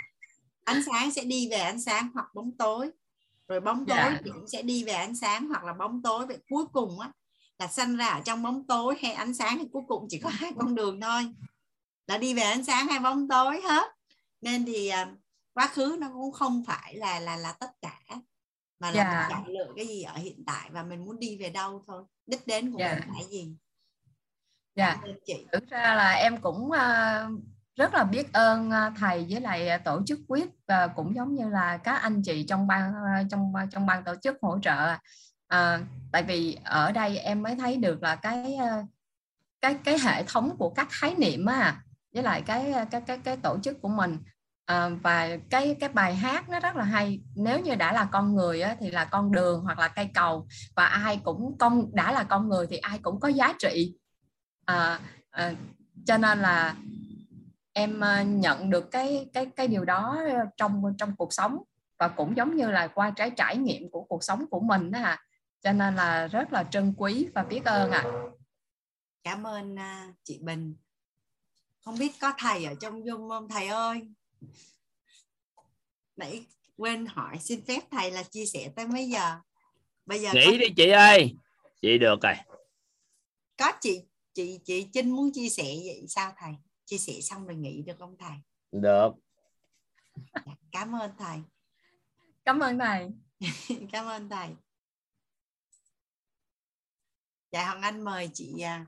[0.63, 2.91] ánh sáng sẽ đi về ánh sáng hoặc bóng tối.
[3.47, 4.19] Rồi bóng tối Dạ.
[4.25, 6.25] thì cũng sẽ đi về ánh sáng hoặc là bóng tối.
[6.27, 7.11] Vậy cuối cùng á
[7.59, 10.29] là sanh ra ở trong bóng tối hay ánh sáng thì cuối cùng chỉ có
[10.29, 11.33] hai con đường thôi.
[12.07, 13.91] Là đi về ánh sáng hay bóng tối hết.
[14.41, 15.11] Nên thì à,
[15.53, 17.99] quá khứ nó cũng không phải là là là tất cả
[18.79, 19.27] mà là Dạ.
[19.27, 22.03] mình chọn lựa cái gì ở hiện tại và mình muốn đi về đâu thôi
[22.25, 22.93] đích đến của Dạ.
[22.99, 23.55] mình là gì.
[24.75, 25.01] Dạ.
[25.25, 27.27] Chị thực ra là em cũng à,
[27.75, 31.49] rất là biết ơn à, thầy với lại tổ chức quyết và cũng giống như
[31.49, 32.93] là các anh chị trong ban
[33.31, 34.95] trong trong ban tổ chức hỗ trợ
[35.49, 35.79] à,
[36.11, 38.83] tại vì ở đây em mới thấy được là cái ờ,
[39.61, 41.81] cái cái hệ thống của các khái niệm á
[42.13, 44.17] với lại cái ờ, cái cái cái tổ chức của mình.
[44.65, 47.21] À, và cái cái bài hát nó rất là hay.
[47.35, 50.47] Nếu như đã là con người á, thì là con đường hoặc là cây cầu.
[50.75, 53.95] Và ai cũng con đã là con người thì ai cũng có giá trị.
[54.65, 54.99] À,
[55.31, 55.53] à,
[56.05, 56.75] cho nên là
[57.73, 58.01] em
[58.41, 60.17] nhận được cái cái cái điều đó
[60.57, 61.57] trong trong cuộc sống.
[61.99, 64.99] Và cũng giống như là qua trái trải nghiệm của cuộc sống của mình đó
[65.03, 65.19] à
[65.61, 68.03] cho nên là rất là trân quý và biết ơn ạ.
[69.23, 70.75] Cảm ơn à, chị Bình.
[71.85, 74.01] Không biết có thầy ở trong Zoom không thầy ơi?
[76.15, 76.45] Nãy
[76.77, 79.39] quên hỏi xin phép thầy là chia sẻ tới mấy giờ?
[80.05, 81.35] Bây giờ có, nghĩ đi chị ơi.
[81.81, 82.35] Chị được rồi.
[83.57, 84.01] Có chị
[84.33, 86.53] chị chị Trinh muốn chia sẻ vậy sao thầy?
[86.85, 88.37] Chia sẻ xong rồi nghỉ được không thầy?
[88.71, 89.09] Được.
[90.35, 91.37] Dạ, cảm ơn thầy.
[92.45, 93.09] Cảm ơn thầy.
[93.91, 94.49] Cảm ơn thầy
[97.51, 98.85] dạ Hoàng Anh mời chị à,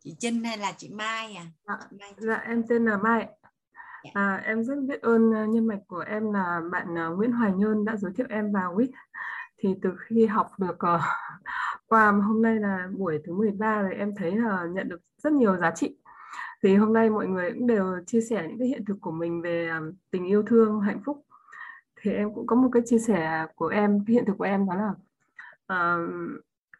[0.00, 2.14] chị Trinh hay là chị Mai à Dạ, Mai.
[2.18, 3.28] dạ em tên là Mai.
[4.14, 7.52] À, em rất biết ơn à, nhân mạch của em là bạn à, Nguyễn Hoài
[7.52, 8.88] Nhơn đã giới thiệu em vào WIT.
[9.58, 11.00] Thì từ khi học được ờ,
[11.86, 15.56] qua hôm nay là buổi thứ 13 rồi em thấy là nhận được rất nhiều
[15.56, 15.96] giá trị.
[16.62, 19.42] Thì hôm nay mọi người cũng đều chia sẻ những cái hiện thực của mình
[19.42, 21.24] về à, tình yêu thương, hạnh phúc.
[22.00, 24.66] Thì em cũng có một cái chia sẻ của em, cái hiện thực của em
[24.66, 24.94] đó là
[25.66, 25.96] à,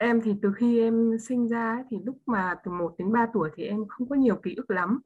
[0.02, 3.26] em thì từ khi em sinh ra ấy, thì lúc mà từ 1 đến 3
[3.32, 5.00] tuổi thì em không có nhiều ký ức lắm.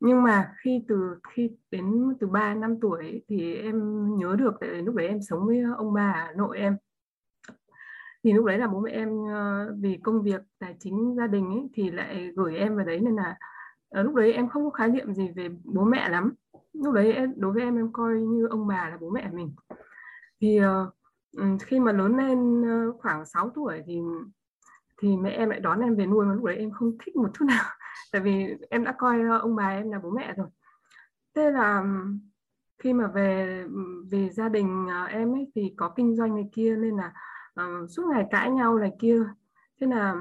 [0.00, 4.54] Nhưng mà khi từ khi đến từ 3 năm tuổi ấy, thì em nhớ được
[4.60, 6.76] tại vì lúc đấy em sống với ông bà nội em.
[8.24, 11.46] Thì lúc đấy là bố mẹ em ờ, vì công việc tài chính gia đình
[11.46, 13.36] ấy, thì lại gửi em vào đấy nên là
[13.88, 16.34] ờ, lúc đấy em không có khái niệm gì về bố mẹ lắm.
[16.72, 19.54] Lúc đấy em, đối với em em coi như ông bà là bố mẹ mình.
[20.40, 20.94] Thì uh,
[21.32, 24.00] Ừ, khi mà lớn lên ờ, khoảng 6 tuổi thì
[24.98, 27.28] thì mẹ em lại đón em về nuôi mà lúc đấy em không thích một
[27.34, 27.64] chút nào.
[28.12, 30.46] Tại vì em đã coi ờ, ông bà em là bố mẹ rồi.
[31.34, 31.84] Thế là
[32.78, 33.64] khi mà về
[34.10, 37.12] về gia đình ờ, em ấy thì có kinh doanh này kia nên là
[37.60, 39.22] uh, suốt ngày cãi nhau này kia.
[39.80, 40.14] Thế là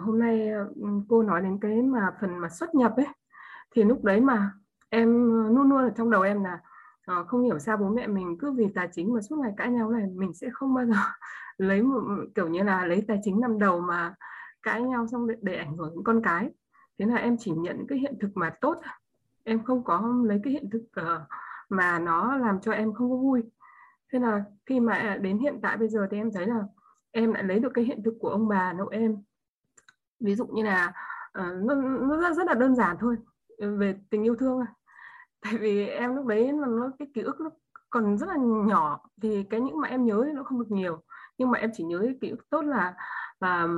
[0.00, 0.50] hôm nay
[1.08, 3.06] cô nói đến cái mà phần mà xuất nhập ấy
[3.70, 4.52] thì lúc đấy mà
[4.90, 5.08] em
[5.54, 6.60] luôn luôn ở trong đầu em là
[7.08, 9.70] ờ, không hiểu sao bố mẹ mình cứ vì tài chính mà suốt ngày cãi
[9.70, 10.94] nhau này mình sẽ không bao giờ
[11.58, 12.00] lấy một
[12.34, 14.14] kiểu như là lấy tài chính năm đầu mà
[14.62, 16.50] cãi nhau xong để, để ảnh hưởng đến con cái.
[16.98, 18.76] Thế là em chỉ nhận cái hiện thực mà tốt.
[19.44, 21.22] Em không có lấy cái hiện thực uh,
[21.68, 23.42] mà nó làm cho em không có vui.
[24.12, 26.62] Thế là khi mà à, đến hiện tại bây giờ thì em thấy là
[27.10, 29.16] em lại lấy được cái hiện thực của ông bà nội em.
[30.20, 30.92] Ví dụ như là
[31.38, 33.16] uh, nó, nó rất, rất là đơn giản thôi
[33.58, 34.60] ờ, về tình yêu thương.
[34.60, 34.77] À
[35.40, 37.50] tại vì em lúc đấy là nó cái ký ức nó
[37.90, 38.36] còn rất là
[38.66, 41.02] nhỏ thì cái những mà em nhớ thì nó không được nhiều.
[41.38, 42.94] Nhưng mà em chỉ nhớ cái ký ức tốt là
[43.40, 43.68] là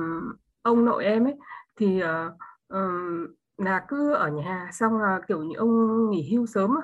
[0.61, 1.37] ông nội em ấy
[1.75, 6.75] thì uh, là cứ ở nhà xong là kiểu như ông nghỉ hưu sớm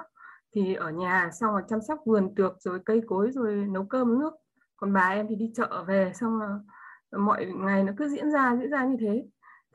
[0.55, 4.19] thì ở nhà xong là chăm sóc vườn tược rồi cây cối rồi nấu cơm
[4.19, 4.33] nước.
[4.77, 6.59] Còn bà em thì đi chợ về xong là
[7.17, 9.25] mọi ngày nó cứ diễn ra diễn ra như thế.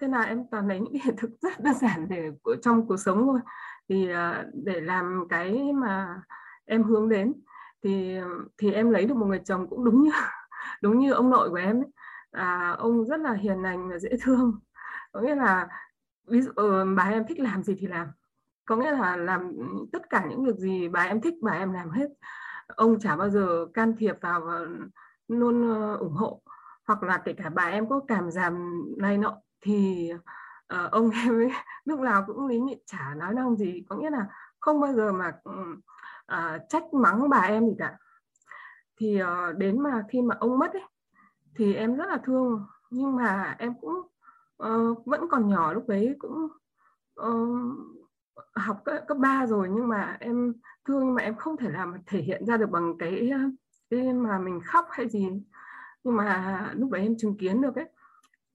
[0.01, 2.97] Thế là em toàn lấy những hiện thực rất đơn giản để của trong cuộc
[2.97, 3.41] sống thôi
[3.93, 6.23] thì à, để làm cái mà
[6.65, 7.33] em hướng đến
[7.83, 8.19] thì
[8.59, 10.11] thì em lấy được một người chồng cũng đúng như
[10.83, 11.91] đúng như ông nội của em ấy.
[12.31, 14.61] À, ông rất là hiền lành và dễ thương.
[15.13, 15.69] Có nghĩa là
[16.29, 18.09] ví dụ ờ, bà em thích làm gì thì làm.
[18.65, 19.53] Có nghĩa là làm
[19.93, 22.09] tất cả những việc gì bà em thích bà em làm hết.
[22.69, 24.61] Ông chả bao giờ can thiệp vào và
[25.29, 26.43] luôn ờ, ủng hộ.
[26.87, 30.11] Hoặc là kể cả bà em có cảm giảm này nọ thì
[30.73, 31.53] uh, ông em ấy
[31.85, 34.27] lúc nào cũng lý nhị chả nói năng gì có nghĩa là
[34.61, 37.99] không bao giờ mà uh, trách mắng bà em gì cả.
[38.97, 40.83] Thì uh, đến mà khi mà ông mất ấy
[41.55, 44.03] thì em rất là thương nhưng mà em cũng
[44.63, 46.49] uh, vẫn còn nhỏ lúc đấy cũng
[47.21, 47.73] uh,
[48.55, 50.53] học cấp, cấp 3 rồi nhưng mà em
[50.85, 53.31] thương mà em không thể làm thể hiện ra được bằng cái
[53.91, 55.29] cái mà mình khóc hay gì.
[56.05, 57.89] Nhưng mà lúc đấy em chứng kiến được ấy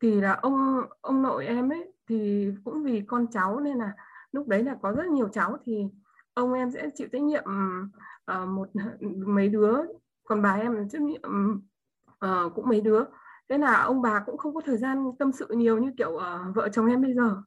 [0.02, 3.94] thì là ông ông nội em ấy thì cũng vì con cháu nên là
[4.32, 5.86] lúc đấy là có rất nhiều cháu thì
[6.34, 7.44] ông em sẽ chịu trách nhiệm
[8.32, 8.70] uh, một
[9.28, 9.82] mấy đứa
[10.28, 11.22] còn bà em trách nhiệm
[12.26, 13.04] uh, cũng mấy đứa.
[13.50, 16.56] Thế là ông bà cũng không có thời gian tâm sự nhiều như kiểu uh,
[16.56, 17.42] vợ chồng em bây giờ.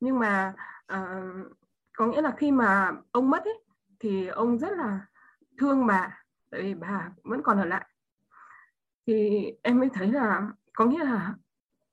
[0.00, 0.54] Nhưng mà
[0.92, 1.56] uh,
[1.96, 3.64] có nghĩa là khi mà ông mất ấy
[3.98, 5.06] thì ông rất là
[5.58, 7.88] thương bà tại vì bà vẫn còn ở lại.
[9.06, 11.34] Thì em mới thấy là có nghĩa là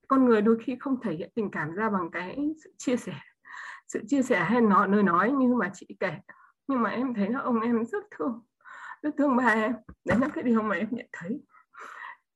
[0.08, 3.14] con người đôi khi không thể hiện tình cảm ra bằng cái sự chia sẻ,
[3.88, 6.14] sự chia sẻ hay nó nơi nói như mà chị kể.
[6.68, 8.42] Nhưng mà em thấy là ông em rất thương.
[9.02, 9.74] Rất thương ba em.
[10.06, 11.42] Đấy là cái điều mà em nhận thấy.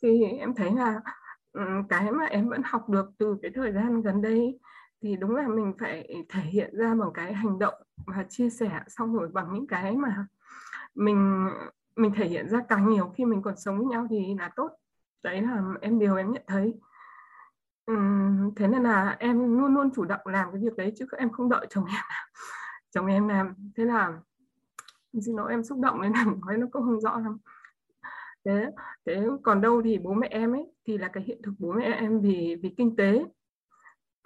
[0.02, 1.02] Thì em thấy là
[1.90, 4.60] cái mà em vẫn học được từ cái thời gian gần đây
[5.02, 7.74] thì đúng là mình phải thể hiện ra bằng cái hành động
[8.06, 10.28] và chia sẻ xong rồi bằng những cái mà
[10.96, 11.50] mình
[11.96, 12.60] mình thể hiện ra.
[12.70, 14.72] Càng nhiều khi mình còn sống với nhau thì là tốt.
[15.24, 16.74] Đấy là em, điều em nhận thấy
[18.56, 21.50] thế nên là em luôn luôn chủ động làm cái việc đấy chứ em không
[21.50, 22.28] đợi chồng em làm
[22.92, 23.54] chồng em làm.
[23.78, 24.20] Thế là
[25.26, 27.38] xin lỗi em xúc động nên là nói nó cũng không rõ lắm.
[28.46, 28.72] Thế
[29.06, 31.86] thế còn đâu thì bố mẹ em ấy thì là cái hiện thực bố mẹ
[31.86, 33.26] em vì vì kinh tế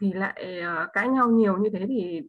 [0.01, 2.21] thì lại uh, cãi nhau nhiều như thế thì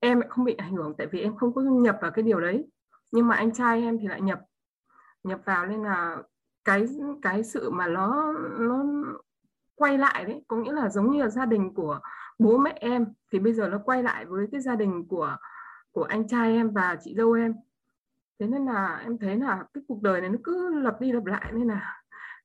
[0.00, 2.40] em lại không bị ảnh hưởng tại vì em không có nhập vào cái điều
[2.40, 2.64] đấy.
[3.12, 4.40] Nhưng mà anh trai em thì lại nhập
[5.24, 6.16] nhập vào nên là
[6.64, 6.86] cái
[7.22, 8.84] cái sự mà nó nó
[9.78, 12.00] quay lại đấy có nghĩa là giống như là gia đình của
[12.38, 15.36] bố mẹ em thì bây giờ nó quay lại với cái gia đình của
[15.92, 17.54] của anh trai em và chị dâu em.
[18.40, 21.24] Thế nên là em thấy là cái cuộc đời này nó cứ lặp đi lặp
[21.24, 22.02] lại nên là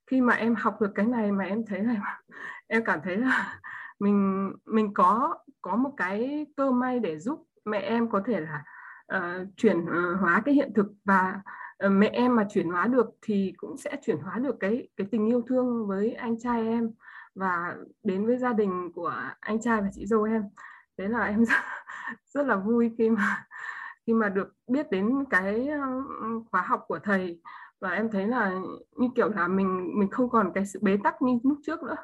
[0.07, 2.21] khi mà em học được cái này mà em thấy là
[2.67, 3.59] em cảm thấy là
[3.99, 8.63] mình mình có có một cái cơ may để giúp mẹ em có thể là
[9.17, 11.41] uh, chuyển ờ, hóa cái hiện thực và
[11.85, 15.07] uh, mẹ em mà chuyển hóa được thì cũng sẽ chuyển hóa được cái cái
[15.11, 16.91] tình yêu thương với anh trai em
[17.35, 20.43] và đến với gia đình của anh trai và chị dâu em.
[20.97, 21.55] Thế là em rất,
[22.25, 23.45] rất là vui khi mà
[24.07, 25.69] khi mà được biết đến cái
[26.51, 27.41] khóa học của thầy.
[27.81, 28.51] Và em thấy là
[28.97, 31.95] như kiểu là mình mình không còn cái sự bế tắc như lúc trước nữa.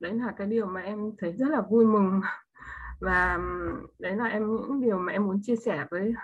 [0.00, 2.20] Đấy là cái điều mà em thấy rất là vui mừng.
[3.00, 3.38] Và
[3.98, 6.14] đấy là em những điều mà em muốn chia sẻ với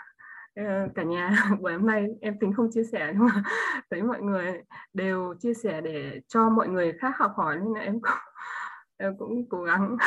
[0.57, 2.07] ờ, cả nhà buổi hôm nay.
[2.21, 3.43] Em tính không chia sẻ nhưng mà
[3.91, 4.63] thấy mọi người
[4.95, 8.11] đều chia sẻ để cho mọi người khác học hỏi nên là em cũng
[8.97, 9.97] em cũng cố gắng.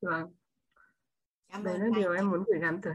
[0.00, 0.34] Vâng.
[1.52, 2.30] Cảm đấy ơn là Mai điều em Trinh.
[2.30, 2.94] muốn gửi gắm tới.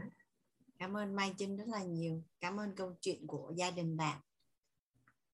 [0.78, 2.22] Cảm ơn Mai Trinh rất là nhiều.
[2.40, 4.18] Cảm ơn câu chuyện của gia đình bạn.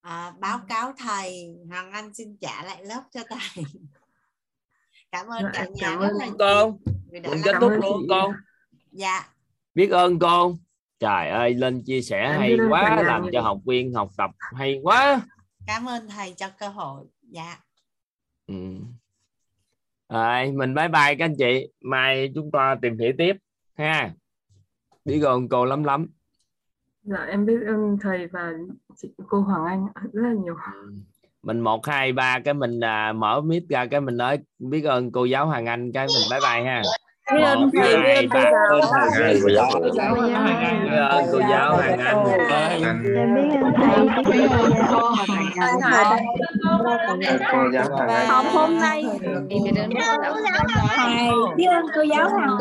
[0.01, 3.63] À, báo cáo thầy Hoàng Anh xin trả lại lớp cho thầy.
[5.11, 6.77] Cảm ơn Dạ, cả em nhà cảm rất ơn là con
[7.11, 8.31] mình kết thúc luôn con.
[8.91, 9.29] dạ.
[9.75, 10.57] Biết ơn con.
[10.99, 14.79] Trời ơi lên chia sẻ Em hay quá làm cho học viên học tập hay
[14.83, 15.21] quá.
[15.67, 17.05] Cảm ơn thầy cho cơ hội.
[17.21, 17.59] Dạ.
[18.47, 18.55] Ừ.
[20.09, 21.67] rồi mình bye bye các anh chị.
[21.81, 23.35] Mai chúng ta tìm hiểu tiếp
[23.77, 24.11] ha.
[25.05, 26.07] Biết ơn cô lắm lắm.
[27.03, 28.53] Dạ em biết ơn thầy và
[28.97, 30.55] chị cô Hoàng Anh rất là nhiều.
[31.43, 35.11] Mình một hai ba cái mình à, mở mic ra cái mình nói biết ơn
[35.11, 36.81] cô giáo Hoàng Anh cái mình bye bye ha
[37.31, 40.09] một thầy, biết hai ba giáo.
[41.09, 41.39] Ơn Cô giáo.
[41.39, 43.03] cô giáo Hoàng Anh.
[43.15, 43.57] Em biết
[44.25, 44.47] thầy,
[44.91, 45.01] cô.
[47.73, 48.27] giáo Hoàng Anh.
[48.27, 49.03] Học hôm nay.
[49.21, 49.71] Em biết
[50.05, 50.63] ơn cô giáo
[50.97, 52.57] thầy biết ơn cô giáo Hoàng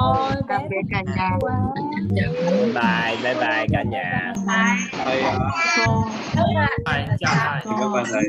[0.00, 0.16] Cô
[0.48, 1.30] tạm biệt cả nhà.
[2.74, 4.32] bye bye bye bye cả nhà.
[5.04, 5.22] Thầy
[6.86, 7.60] Bye, chào thầy.
[7.80, 8.24] cảm ơn thầy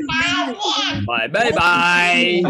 [1.06, 2.42] bye bye bye